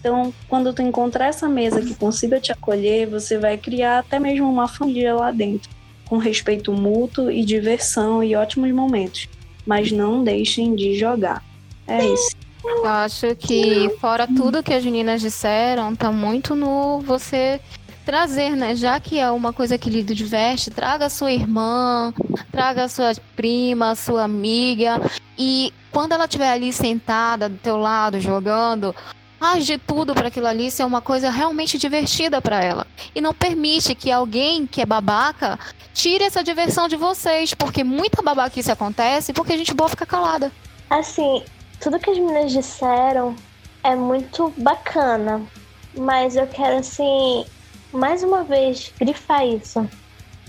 Então, 0.00 0.32
quando 0.48 0.72
tu 0.72 0.80
encontrar 0.80 1.26
essa 1.26 1.46
mesa 1.46 1.82
que 1.82 1.94
consiga 1.94 2.40
te 2.40 2.50
acolher, 2.50 3.06
você 3.06 3.38
vai 3.38 3.58
criar 3.58 3.98
até 3.98 4.18
mesmo 4.18 4.50
uma 4.50 4.66
família 4.66 5.14
lá 5.14 5.30
dentro, 5.30 5.70
com 6.08 6.16
respeito 6.16 6.72
mútuo 6.72 7.30
e 7.30 7.44
diversão 7.44 8.24
e 8.24 8.34
ótimos 8.34 8.72
momentos. 8.72 9.28
Mas 9.66 9.92
não 9.92 10.24
deixem 10.24 10.74
de 10.74 10.98
jogar. 10.98 11.44
É 11.86 12.04
isso. 12.04 12.34
Eu 12.64 12.86
acho 12.86 13.34
que, 13.36 13.90
fora 14.00 14.26
tudo 14.26 14.62
que 14.62 14.72
as 14.72 14.84
meninas 14.84 15.20
disseram, 15.20 15.94
tá 15.94 16.10
muito 16.10 16.54
no 16.54 17.00
você 17.00 17.60
trazer, 18.04 18.56
né? 18.56 18.74
Já 18.74 18.98
que 18.98 19.18
é 19.18 19.30
uma 19.30 19.52
coisa 19.52 19.78
que 19.78 19.90
lhe 19.90 20.02
diverte, 20.02 20.70
traga 20.70 21.08
sua 21.08 21.30
irmã, 21.30 22.12
traga 22.50 22.88
sua 22.88 23.12
prima, 23.36 23.94
sua 23.94 24.24
amiga. 24.24 25.00
E 25.38 25.72
quando 25.92 26.12
ela 26.12 26.24
estiver 26.24 26.50
ali 26.50 26.72
sentada 26.72 27.48
do 27.48 27.56
teu 27.56 27.76
lado, 27.76 28.20
jogando, 28.20 28.94
faz 29.40 29.64
de 29.64 29.78
tudo 29.78 30.14
para 30.14 30.28
aquilo 30.28 30.46
ali 30.46 30.70
ser 30.70 30.84
uma 30.84 31.00
coisa 31.00 31.30
realmente 31.30 31.78
divertida 31.78 32.42
para 32.42 32.62
ela. 32.62 32.86
E 33.14 33.22
não 33.22 33.32
permite 33.32 33.94
que 33.94 34.12
alguém 34.12 34.66
que 34.66 34.82
é 34.82 34.86
babaca 34.86 35.58
tire 35.94 36.24
essa 36.24 36.44
diversão 36.44 36.86
de 36.86 36.94
vocês, 36.94 37.54
porque 37.54 37.82
muita 37.82 38.22
babaquice 38.22 38.70
acontece 38.70 39.32
porque 39.32 39.54
a 39.54 39.56
gente 39.56 39.72
boa 39.72 39.88
fica 39.88 40.04
calada. 40.04 40.52
Assim, 40.90 41.42
tudo 41.80 41.98
que 41.98 42.10
as 42.10 42.18
meninas 42.18 42.52
disseram 42.52 43.34
é 43.82 43.94
muito 43.96 44.52
bacana, 44.58 45.40
mas 45.96 46.36
eu 46.36 46.46
quero 46.46 46.76
assim, 46.76 47.46
mais 47.92 48.22
uma 48.22 48.44
vez, 48.44 48.92
grifar 49.00 49.46
isso. 49.46 49.88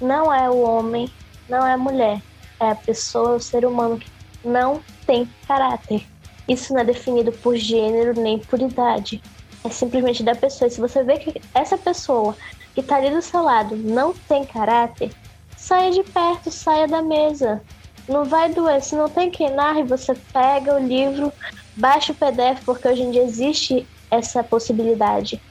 Não 0.01 0.33
é 0.33 0.49
o 0.49 0.59
homem, 0.61 1.09
não 1.47 1.65
é 1.65 1.73
a 1.73 1.77
mulher, 1.77 2.21
é 2.59 2.71
a 2.71 2.75
pessoa, 2.75 3.35
o 3.35 3.39
ser 3.39 3.65
humano 3.65 3.97
que 3.97 4.11
não 4.43 4.81
tem 5.07 5.29
caráter. 5.47 6.05
Isso 6.47 6.73
não 6.73 6.81
é 6.81 6.83
definido 6.83 7.31
por 7.31 7.55
gênero 7.55 8.19
nem 8.19 8.39
por 8.39 8.59
idade. 8.59 9.21
É 9.63 9.69
simplesmente 9.69 10.23
da 10.23 10.35
pessoa. 10.35 10.67
E 10.67 10.71
se 10.71 10.81
você 10.81 11.03
vê 11.03 11.17
que 11.17 11.41
essa 11.53 11.77
pessoa 11.77 12.35
que 12.73 12.81
tá 12.81 12.95
ali 12.95 13.09
do 13.09 13.21
seu 13.21 13.41
lado 13.41 13.75
não 13.75 14.13
tem 14.13 14.43
caráter, 14.43 15.11
saia 15.55 15.91
de 15.91 16.03
perto, 16.03 16.49
saia 16.49 16.87
da 16.87 17.01
mesa. 17.01 17.61
Não 18.07 18.25
vai 18.25 18.51
doer. 18.51 18.81
Se 18.81 18.95
não 18.95 19.07
tem 19.07 19.29
quem 19.29 19.51
narre, 19.51 19.83
você 19.83 20.15
pega 20.33 20.75
o 20.75 20.79
livro, 20.79 21.31
baixa 21.75 22.11
o 22.11 22.15
PDF, 22.15 22.63
porque 22.65 22.87
hoje 22.87 23.03
em 23.03 23.11
dia 23.11 23.23
existe 23.23 23.87
essa 24.09 24.43
possibilidade. 24.43 25.41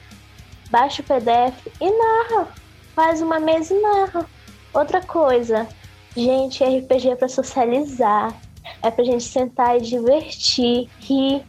Baixa 0.69 1.01
o 1.01 1.05
PDF 1.05 1.67
e 1.79 1.89
narra. 1.89 2.47
Faz 2.93 3.21
uma 3.21 3.39
mesa 3.39 3.73
e 3.73 3.81
narra. 3.81 4.25
Outra 4.73 5.01
coisa, 5.01 5.67
gente, 6.15 6.63
RPG 6.63 7.09
é 7.09 7.15
para 7.15 7.29
socializar. 7.29 8.33
É 8.81 8.91
pra 8.91 9.03
gente 9.03 9.23
sentar 9.23 9.77
e 9.77 9.81
divertir, 9.81 10.89
rir, 10.99 11.43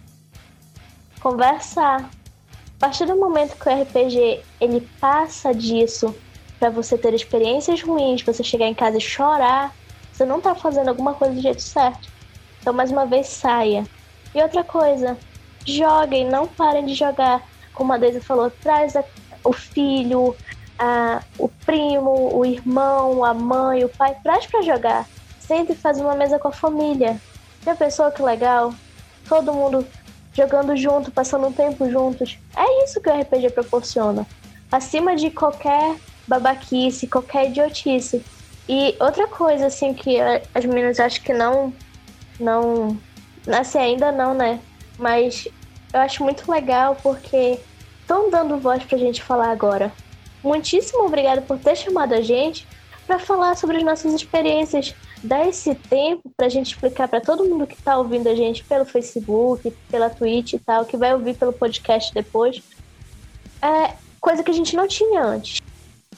conversar. 1.21 2.01
A 2.03 2.81
partir 2.81 3.07
do 3.07 3.17
momento 3.17 3.57
que 3.57 3.69
o 3.69 3.83
RPG 3.83 4.45
ele 4.61 4.81
passa 5.01 5.55
disso 5.55 6.15
para 6.59 6.71
você 6.71 6.99
ter 6.99 7.15
experiências 7.15 7.83
ruins, 7.83 8.23
você 8.23 8.43
chegar 8.43 8.67
em 8.67 8.75
casa 8.75 8.99
e 8.99 9.01
chorar, 9.01 9.73
você 10.13 10.25
não 10.25 10.41
tá 10.41 10.55
fazendo 10.55 10.89
alguma 10.89 11.15
coisa 11.15 11.35
do 11.35 11.41
jeito 11.41 11.63
certo. 11.63 12.09
Então, 12.61 12.73
mais 12.73 12.93
uma 12.93 13.07
vez, 13.07 13.29
saia. 13.29 13.85
E 14.35 14.43
outra 14.43 14.63
coisa, 14.63 15.19
joguem, 15.67 16.29
não 16.29 16.47
parem 16.47 16.85
de 16.85 16.95
jogar. 16.95 17.43
Como 17.73 17.93
a 17.93 17.99
Deise 17.99 18.21
falou, 18.21 18.51
traz 18.51 18.95
a, 18.95 19.05
o 19.45 19.53
filho, 19.53 20.37
a, 20.79 21.23
o 21.39 21.49
primo, 21.49 22.37
o 22.37 22.45
irmão, 22.45 23.25
a 23.25 23.35
mãe, 23.35 23.85
o 23.85 23.89
pai, 23.89 24.17
traz 24.23 24.47
para 24.47 24.63
jogar. 24.63 25.07
Sempre 25.47 25.75
faz 25.75 25.99
uma 25.99 26.15
mesa 26.15 26.39
com 26.39 26.49
a 26.49 26.53
família. 26.53 27.21
Já 27.65 27.75
pensou 27.75 28.11
que 28.11 28.23
legal? 28.23 28.73
Todo 29.29 29.53
mundo 29.53 29.87
jogando 30.33 30.77
junto, 30.77 31.11
passando 31.11 31.47
um 31.47 31.53
tempo 31.53 31.91
juntos. 31.91 32.39
É 32.57 32.85
isso 32.85 33.01
que 33.01 33.11
o 33.11 33.21
RPG 33.21 33.51
proporciona. 33.51 34.27
Acima 34.71 35.15
de 35.15 35.31
qualquer 35.31 35.97
babaquice, 36.27 37.07
qualquer 37.07 37.49
idiotice. 37.49 38.25
E 38.69 38.97
outra 39.01 39.27
coisa, 39.27 39.67
assim, 39.67 39.93
que 39.93 40.17
as 40.55 40.65
meninas 40.65 41.01
acho 41.01 41.23
que 41.23 41.33
não. 41.33 41.73
Não. 42.39 42.97
Assim, 43.47 43.79
ainda 43.79 44.13
não, 44.13 44.33
né? 44.35 44.61
Mas 44.99 45.49
eu 45.93 46.01
acho 46.01 46.23
muito 46.23 46.51
legal 46.51 46.97
porque 47.03 47.59
estão 48.01 48.31
dando 48.31 48.59
voz 48.59 48.83
pra 48.85 48.97
gente 48.97 49.23
falar 49.23 49.51
agora. 49.51 49.93
Muitíssimo 50.43 51.05
obrigado 51.05 51.43
por 51.43 51.59
ter 51.59 51.77
chamado 51.77 52.15
a 52.15 52.21
gente 52.21 52.67
para 53.07 53.19
falar 53.19 53.57
sobre 53.57 53.77
as 53.77 53.85
nossas 53.85 54.13
experiências. 54.15 54.95
Dar 55.23 55.49
esse 55.49 55.75
tempo 55.75 56.31
pra 56.37 56.49
gente 56.49 56.73
explicar 56.73 57.07
para 57.07 57.21
todo 57.21 57.45
mundo 57.45 57.67
que 57.67 57.81
tá 57.81 57.97
ouvindo 57.97 58.29
a 58.29 58.35
gente 58.35 58.65
pelo 58.65 58.85
Facebook, 58.85 59.71
pela 59.91 60.11
Twitch 60.11 60.55
e 60.55 60.59
tal, 60.59 60.85
que 60.85 60.97
vai 60.97 61.13
ouvir 61.15 61.37
pelo 61.37 61.53
podcast 61.53 62.13
depois. 62.13 62.61
É 63.61 63.95
coisa 64.21 64.43
que 64.43 64.51
a 64.51 64.55
gente 64.55 64.75
não 64.75 64.89
tinha 64.89 65.23
antes. 65.23 65.61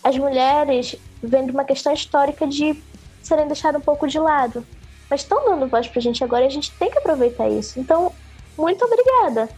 As 0.02 0.16
mulheres 0.16 0.96
vendo 1.22 1.50
uma 1.50 1.64
questão 1.64 1.92
histórica 1.92 2.46
de 2.46 2.82
serem 3.22 3.46
deixadas 3.46 3.80
um 3.80 3.84
pouco 3.84 4.06
de 4.06 4.18
lado. 4.18 4.66
Mas 5.10 5.20
estão 5.20 5.44
dando 5.44 5.66
voz 5.68 5.86
pra 5.86 6.00
gente 6.00 6.24
agora 6.24 6.44
e 6.44 6.46
a 6.46 6.50
gente 6.50 6.70
tem 6.72 6.90
que 6.90 6.98
aproveitar 6.98 7.48
isso. 7.48 7.78
Então, 7.78 8.12
muito 8.56 8.84
obrigada. 8.84 9.48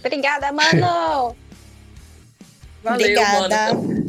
Obrigada, 0.00 0.52
mano! 0.52 1.36
Valeu, 2.82 3.20
Obrigada. 3.20 3.74
mano. 3.74 4.06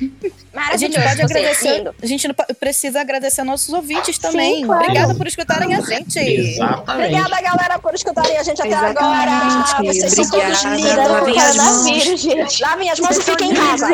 A 0.52 0.76
gente 0.76 1.00
pode 1.00 1.22
agradecer. 1.22 1.92
A 2.02 2.06
gente 2.06 2.28
precisa 2.58 3.00
agradecer 3.00 3.44
nossos 3.44 3.72
ouvintes 3.72 4.18
também. 4.18 4.64
claro. 4.64 4.82
Obrigada 4.82 5.14
por 5.14 5.26
escutarem 5.26 5.74
a 5.74 5.80
gente. 5.80 6.18
Exatamente. 6.18 7.14
Obrigada, 7.14 7.42
galera, 7.42 7.78
por 7.78 7.94
escutarem 7.94 8.36
a 8.36 8.42
gente 8.42 8.60
até 8.60 8.74
agora. 8.74 9.30
Exatamente. 9.30 10.00
Vocês 10.00 10.12
são 10.14 10.30
todos 10.30 10.64
Obrigada. 10.64 10.76
lindos. 10.76 10.96
Lavem 10.96 11.40
as 11.40 11.56
mãos. 11.56 11.76
coronavírus, 11.76 12.20
gente. 12.20 12.62
Lavem 12.62 12.90
as 12.90 13.00
mãos 13.00 13.16
e 13.16 13.22
fiquem 13.22 13.50
em 13.50 13.54
casa. 13.54 13.86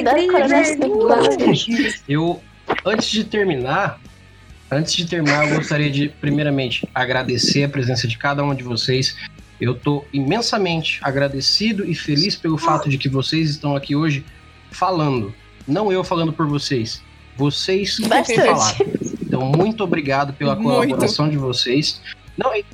Eu, 2.08 2.40
antes 2.84 3.08
de 3.10 3.24
terminar, 3.24 4.00
antes 4.70 4.94
de 4.94 5.06
terminar, 5.06 5.48
eu 5.48 5.56
gostaria 5.56 5.90
de, 5.90 6.08
primeiramente, 6.08 6.88
agradecer 6.94 7.64
a 7.64 7.68
presença 7.68 8.08
de 8.08 8.16
cada 8.16 8.42
um 8.42 8.54
de 8.54 8.62
vocês. 8.62 9.14
Eu 9.60 9.74
tô 9.74 10.04
imensamente 10.12 11.00
agradecido 11.02 11.84
e 11.84 11.94
feliz 11.94 12.34
pelo 12.34 12.56
fato 12.56 12.88
de 12.88 12.96
que 12.96 13.08
vocês 13.08 13.50
estão 13.50 13.76
aqui 13.76 13.94
hoje 13.94 14.24
falando. 14.70 15.34
Não 15.66 15.90
eu 15.90 16.04
falando 16.04 16.32
por 16.32 16.46
vocês. 16.46 17.02
Vocês 17.36 17.96
que 17.96 18.08
Bastante. 18.08 18.40
falaram. 18.40 18.86
Então, 19.22 19.40
muito 19.44 19.82
obrigado 19.82 20.32
pela 20.32 20.54
Muito. 20.54 20.68
colaboração 20.68 21.28
de 21.28 21.36
vocês. 21.36 22.00
Não, 22.36 22.54
e, 22.54 22.64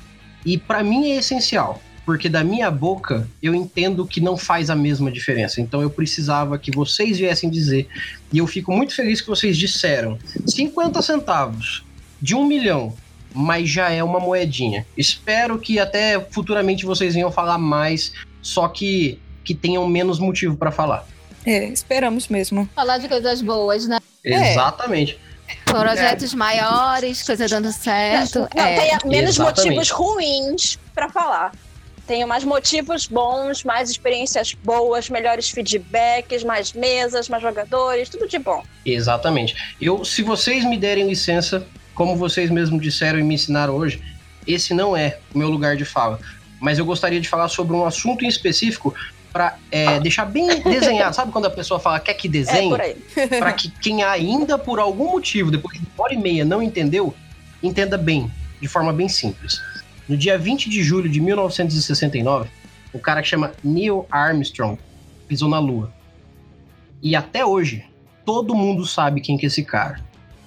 e 0.44 0.58
para 0.58 0.82
mim 0.82 1.10
é 1.10 1.16
essencial, 1.16 1.80
porque 2.04 2.28
da 2.28 2.44
minha 2.44 2.70
boca 2.70 3.28
eu 3.42 3.54
entendo 3.54 4.06
que 4.06 4.20
não 4.20 4.36
faz 4.36 4.70
a 4.70 4.76
mesma 4.76 5.10
diferença. 5.10 5.60
Então 5.60 5.80
eu 5.80 5.90
precisava 5.90 6.58
que 6.58 6.70
vocês 6.70 7.18
viessem 7.18 7.48
dizer. 7.48 7.88
E 8.32 8.38
eu 8.38 8.46
fico 8.46 8.72
muito 8.72 8.94
feliz 8.94 9.20
que 9.20 9.28
vocês 9.28 9.56
disseram 9.56 10.18
50 10.46 11.00
centavos 11.02 11.84
de 12.20 12.34
um 12.34 12.46
milhão, 12.46 12.94
mas 13.34 13.68
já 13.68 13.90
é 13.90 14.04
uma 14.04 14.20
moedinha. 14.20 14.86
Espero 14.96 15.58
que 15.58 15.78
até 15.78 16.20
futuramente 16.30 16.84
vocês 16.84 17.14
venham 17.14 17.32
falar 17.32 17.58
mais, 17.58 18.12
só 18.40 18.68
que 18.68 19.18
que 19.44 19.54
tenham 19.54 19.86
menos 19.88 20.20
motivo 20.20 20.56
para 20.56 20.70
falar. 20.70 21.04
É, 21.44 21.64
esperamos 21.66 22.28
mesmo. 22.28 22.68
Falar 22.74 22.98
de 22.98 23.08
coisas 23.08 23.42
boas, 23.42 23.86
né? 23.86 23.98
É. 24.24 24.52
Exatamente. 24.52 25.18
Projetos 25.64 26.34
maiores, 26.34 27.22
coisa 27.22 27.48
dando 27.48 27.72
certo. 27.72 28.48
Não, 28.54 28.64
é. 28.64 28.80
tenha 28.80 28.98
menos 29.04 29.36
exatamente. 29.36 29.76
motivos 29.76 29.90
ruins 29.90 30.78
pra 30.94 31.08
falar. 31.08 31.52
Tenho 32.06 32.26
mais 32.26 32.42
motivos 32.42 33.06
bons, 33.06 33.62
mais 33.62 33.88
experiências 33.88 34.54
boas, 34.54 35.08
melhores 35.08 35.50
feedbacks, 35.50 36.42
mais 36.42 36.72
mesas, 36.72 37.28
mais 37.28 37.42
jogadores, 37.42 38.08
tudo 38.08 38.28
de 38.28 38.38
bom. 38.38 38.62
Exatamente. 38.84 39.54
Eu, 39.80 40.04
se 40.04 40.22
vocês 40.22 40.64
me 40.64 40.76
derem 40.76 41.08
licença, 41.08 41.64
como 41.94 42.16
vocês 42.16 42.50
mesmos 42.50 42.82
disseram 42.82 43.18
e 43.18 43.22
me 43.22 43.34
ensinaram 43.34 43.74
hoje, 43.74 44.02
esse 44.46 44.74
não 44.74 44.96
é 44.96 45.18
o 45.32 45.38
meu 45.38 45.48
lugar 45.48 45.76
de 45.76 45.84
fala. 45.84 46.18
Mas 46.60 46.78
eu 46.78 46.84
gostaria 46.84 47.20
de 47.20 47.28
falar 47.28 47.48
sobre 47.48 47.74
um 47.74 47.84
assunto 47.84 48.24
em 48.24 48.28
específico 48.28 48.94
para 49.32 49.56
deixar 50.02 50.26
bem 50.26 50.60
desenhado. 50.62 51.16
Sabe 51.16 51.32
quando 51.32 51.46
a 51.46 51.50
pessoa 51.50 51.80
fala 51.80 51.98
quer 51.98 52.14
que 52.14 52.28
É 52.28 52.30
desenhe? 52.30 52.74
aí. 52.80 52.96
para 53.38 53.52
que 53.52 53.70
quem 53.70 54.02
ainda 54.02 54.58
por 54.58 54.78
algum 54.78 55.10
motivo, 55.10 55.50
depois 55.50 55.78
de 55.78 55.86
uma 55.96 56.04
hora 56.04 56.14
e 56.14 56.18
meia, 56.18 56.44
não 56.44 56.62
entendeu, 56.62 57.14
entenda 57.62 57.96
bem, 57.96 58.30
de 58.60 58.68
forma 58.68 58.92
bem 58.92 59.08
simples. 59.08 59.60
No 60.08 60.16
dia 60.16 60.36
20 60.36 60.68
de 60.68 60.82
julho 60.82 61.08
de 61.08 61.20
1969, 61.20 62.48
um 62.94 62.98
cara 62.98 63.22
que 63.22 63.28
chama 63.28 63.52
Neil 63.64 64.06
Armstrong 64.10 64.78
pisou 65.26 65.48
na 65.48 65.58
Lua. 65.58 65.92
E 67.00 67.16
até 67.16 67.44
hoje, 67.44 67.84
todo 68.24 68.54
mundo 68.54 68.86
sabe 68.86 69.20
quem 69.20 69.36
que 69.36 69.46
é 69.46 69.48
esse 69.48 69.64
cara. 69.64 70.00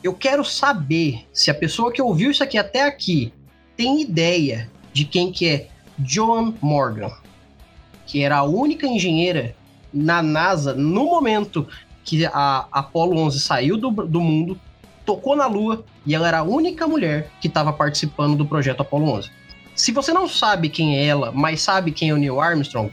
Eu 0.04 0.14
quero 0.14 0.46
saber 0.46 1.26
se 1.34 1.50
a 1.50 1.54
pessoa 1.54 1.92
que 1.92 2.02
ouviu 2.02 2.30
isso 2.30 2.44
aqui 2.44 2.58
até 2.58 2.84
aqui 2.84 3.34
tem 3.76 4.02
ideia 4.02 4.70
de 4.94 5.04
quem 5.04 5.32
que 5.32 5.48
é 5.48 5.68
Joan 6.04 6.54
Morgan, 6.62 7.12
que 8.06 8.24
era 8.24 8.38
a 8.38 8.44
única 8.44 8.88
engenheira 8.88 9.56
na 9.94 10.22
NASA 10.22 10.74
no 10.74 11.06
momento 11.06 11.68
que 12.04 12.26
a 12.26 12.68
Apollo 12.72 13.18
11 13.18 13.40
saiu 13.40 13.78
do, 13.78 13.90
do 13.90 14.22
mundo 14.22 14.60
tocou 15.06 15.36
na 15.36 15.48
Lua 15.48 15.86
e 16.06 16.14
ela 16.16 16.28
era 16.28 16.40
a 16.40 16.44
única 16.44 16.88
mulher 16.88 17.30
que 17.40 17.48
estava 17.48 17.72
participando 17.72 18.36
do 18.36 18.46
projeto 18.46 18.82
Apollo 18.82 19.10
11. 19.10 19.32
Se 19.76 19.92
você 19.92 20.12
não 20.14 20.28
sabe 20.28 20.70
quem 20.70 20.98
é 20.98 21.06
ela, 21.06 21.32
mas 21.32 21.62
sabe 21.62 21.92
quem 21.92 22.10
é 22.10 22.14
o 22.14 22.18
Neil 22.18 22.40
Armstrong, 22.40 22.92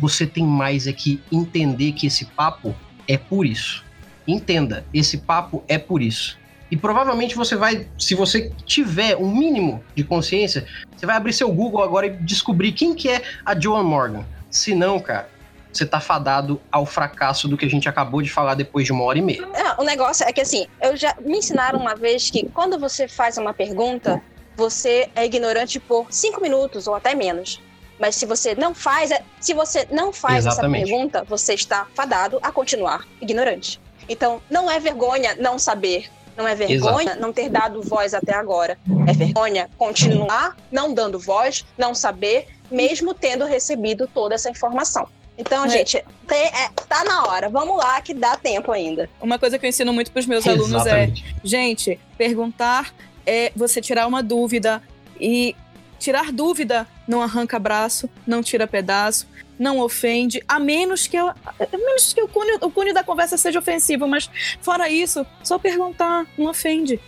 você 0.00 0.26
tem 0.26 0.44
mais 0.44 0.86
é 0.86 0.92
que 0.92 1.20
entender 1.30 1.92
que 1.92 2.06
esse 2.06 2.24
papo 2.24 2.74
é 3.06 3.16
por 3.16 3.46
isso. 3.46 3.84
Entenda, 4.26 4.84
esse 4.92 5.18
papo 5.18 5.62
é 5.68 5.78
por 5.78 6.02
isso. 6.02 6.38
E 6.74 6.76
provavelmente 6.76 7.36
você 7.36 7.54
vai, 7.54 7.86
se 7.96 8.16
você 8.16 8.50
tiver 8.66 9.16
um 9.16 9.32
mínimo 9.32 9.80
de 9.94 10.02
consciência, 10.02 10.66
você 10.96 11.06
vai 11.06 11.14
abrir 11.14 11.32
seu 11.32 11.48
Google 11.52 11.80
agora 11.84 12.08
e 12.08 12.10
descobrir 12.10 12.72
quem 12.72 12.96
que 12.96 13.08
é 13.08 13.22
a 13.46 13.56
Joan 13.56 13.84
Morgan. 13.84 14.24
Se 14.50 14.74
não, 14.74 14.98
cara, 14.98 15.30
você 15.72 15.86
tá 15.86 16.00
fadado 16.00 16.60
ao 16.72 16.84
fracasso 16.84 17.46
do 17.46 17.56
que 17.56 17.64
a 17.64 17.70
gente 17.70 17.88
acabou 17.88 18.20
de 18.20 18.28
falar 18.28 18.56
depois 18.56 18.84
de 18.84 18.90
uma 18.90 19.04
hora 19.04 19.16
e 19.16 19.22
meia. 19.22 19.48
É, 19.54 19.80
o 19.80 19.84
negócio 19.84 20.26
é 20.26 20.32
que 20.32 20.40
assim, 20.40 20.66
eu 20.82 20.96
já 20.96 21.14
me 21.24 21.38
ensinaram 21.38 21.78
uma 21.78 21.94
vez 21.94 22.28
que 22.28 22.48
quando 22.48 22.76
você 22.76 23.06
faz 23.06 23.38
uma 23.38 23.54
pergunta, 23.54 24.20
você 24.56 25.08
é 25.14 25.24
ignorante 25.24 25.78
por 25.78 26.08
cinco 26.10 26.42
minutos 26.42 26.88
ou 26.88 26.96
até 26.96 27.14
menos. 27.14 27.60
Mas 28.00 28.16
se 28.16 28.26
você 28.26 28.56
não 28.56 28.74
faz, 28.74 29.12
é, 29.12 29.22
se 29.38 29.54
você 29.54 29.86
não 29.92 30.12
faz 30.12 30.44
Exatamente. 30.44 30.82
essa 30.82 30.90
pergunta, 30.90 31.24
você 31.28 31.54
está 31.54 31.86
fadado 31.94 32.40
a 32.42 32.50
continuar 32.50 33.06
ignorante. 33.20 33.80
Então, 34.08 34.42
não 34.50 34.68
é 34.68 34.80
vergonha 34.80 35.36
não 35.38 35.56
saber. 35.56 36.10
Não 36.36 36.46
é 36.48 36.54
vergonha 36.54 37.14
não 37.16 37.32
ter 37.32 37.48
dado 37.48 37.80
voz 37.82 38.12
até 38.14 38.34
agora. 38.34 38.78
É 39.06 39.12
vergonha 39.12 39.68
continuar 39.78 40.56
não 40.70 40.92
dando 40.92 41.18
voz, 41.18 41.64
não 41.78 41.94
saber, 41.94 42.48
mesmo 42.70 43.14
tendo 43.14 43.44
recebido 43.44 44.08
toda 44.12 44.34
essa 44.34 44.50
informação. 44.50 45.08
Então, 45.36 45.64
É. 45.64 45.68
gente, 45.68 46.04
tem- 46.28 46.46
é, 46.46 46.70
tá 46.88 47.02
na 47.04 47.24
hora. 47.26 47.48
Vamos 47.48 47.76
lá 47.76 48.00
que 48.00 48.14
dá 48.14 48.36
tempo 48.36 48.70
ainda. 48.70 49.08
Uma 49.20 49.38
coisa 49.38 49.58
que 49.58 49.66
eu 49.66 49.68
ensino 49.68 49.92
muito 49.92 50.10
pros 50.12 50.26
meus 50.26 50.46
alunos 50.46 50.72
é 50.72 50.76
Exatamente. 50.76 51.36
Gente, 51.42 52.00
perguntar 52.16 52.94
é 53.26 53.50
você 53.56 53.80
tirar 53.80 54.06
uma 54.06 54.22
dúvida 54.22 54.82
e 55.20 55.56
tirar 55.98 56.30
dúvida 56.30 56.86
não 57.06 57.22
arranca 57.22 57.58
braço, 57.58 58.08
não 58.26 58.42
tira 58.42 58.66
pedaço, 58.66 59.26
não 59.58 59.78
ofende, 59.80 60.42
a 60.48 60.58
menos 60.58 61.06
que, 61.06 61.16
eu- 61.16 61.28
a 61.28 61.36
menos 61.72 62.12
que 62.12 62.20
o, 62.22 62.28
cunho, 62.28 62.58
o 62.60 62.70
cunho 62.70 62.92
da 62.94 63.04
conversa 63.04 63.36
seja 63.36 63.58
ofensivo, 63.58 64.06
mas 64.08 64.28
fora 64.60 64.88
isso, 64.88 65.24
só 65.42 65.58
perguntar 65.58 66.26
não 66.36 66.46
ofende. 66.50 66.98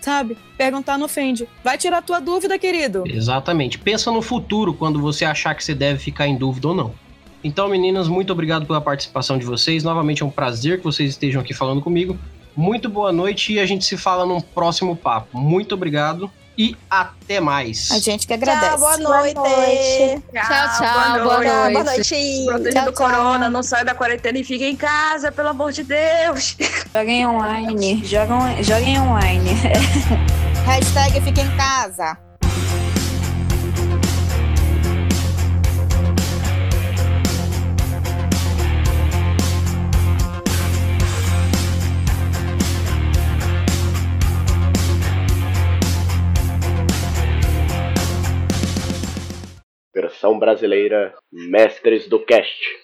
Sabe? 0.00 0.36
Perguntar 0.58 0.98
não 0.98 1.06
ofende. 1.06 1.48
Vai 1.64 1.78
tirar 1.78 2.02
tua 2.02 2.20
dúvida, 2.20 2.58
querido. 2.58 3.04
Exatamente. 3.06 3.78
Pensa 3.78 4.12
no 4.12 4.20
futuro 4.20 4.74
quando 4.74 5.00
você 5.00 5.24
achar 5.24 5.54
que 5.54 5.64
você 5.64 5.74
deve 5.74 5.98
ficar 5.98 6.28
em 6.28 6.36
dúvida 6.36 6.68
ou 6.68 6.74
não. 6.74 6.94
Então, 7.42 7.68
meninas, 7.68 8.06
muito 8.06 8.30
obrigado 8.30 8.66
pela 8.66 8.82
participação 8.82 9.38
de 9.38 9.46
vocês. 9.46 9.82
Novamente 9.82 10.22
é 10.22 10.26
um 10.26 10.30
prazer 10.30 10.78
que 10.78 10.84
vocês 10.84 11.08
estejam 11.10 11.40
aqui 11.40 11.54
falando 11.54 11.80
comigo. 11.80 12.18
Muito 12.54 12.88
boa 12.88 13.12
noite 13.12 13.54
e 13.54 13.58
a 13.58 13.64
gente 13.66 13.84
se 13.86 13.96
fala 13.96 14.26
num 14.26 14.40
próximo 14.42 14.94
papo. 14.94 15.38
Muito 15.38 15.74
obrigado 15.74 16.30
e 16.56 16.76
até 16.88 17.40
mais. 17.40 17.90
A 17.90 17.98
gente 17.98 18.26
que 18.26 18.32
agradece. 18.32 18.68
Tchau, 18.68 18.78
boa 18.78 18.96
noite. 18.98 19.34
Boa 19.34 19.48
noite. 19.56 20.22
Tchau, 20.32 20.68
tchau, 20.78 21.24
boa 21.24 21.38
noite. 21.44 21.72
boa 21.72 21.84
noite. 21.84 22.44
Proteja 22.46 22.72
Tchau, 22.72 22.84
do 22.84 22.92
tchau. 22.92 23.08
corona, 23.08 23.50
não 23.50 23.62
sai 23.62 23.84
da 23.84 23.94
quarentena 23.94 24.38
e 24.38 24.44
fica 24.44 24.64
em 24.64 24.76
casa, 24.76 25.32
pelo 25.32 25.48
amor 25.48 25.72
de 25.72 25.82
Deus. 25.84 26.56
Joguem 26.94 27.26
online. 27.26 28.02
Jogam, 28.04 28.62
joguem 28.62 29.00
online. 29.00 29.50
Hashtag 30.66 31.20
fica 31.20 31.40
em 31.42 31.56
casa. 31.56 32.16
Versão 50.24 50.38
brasileira 50.38 51.14
Mestres 51.30 52.08
do 52.08 52.18
Cast. 52.18 52.78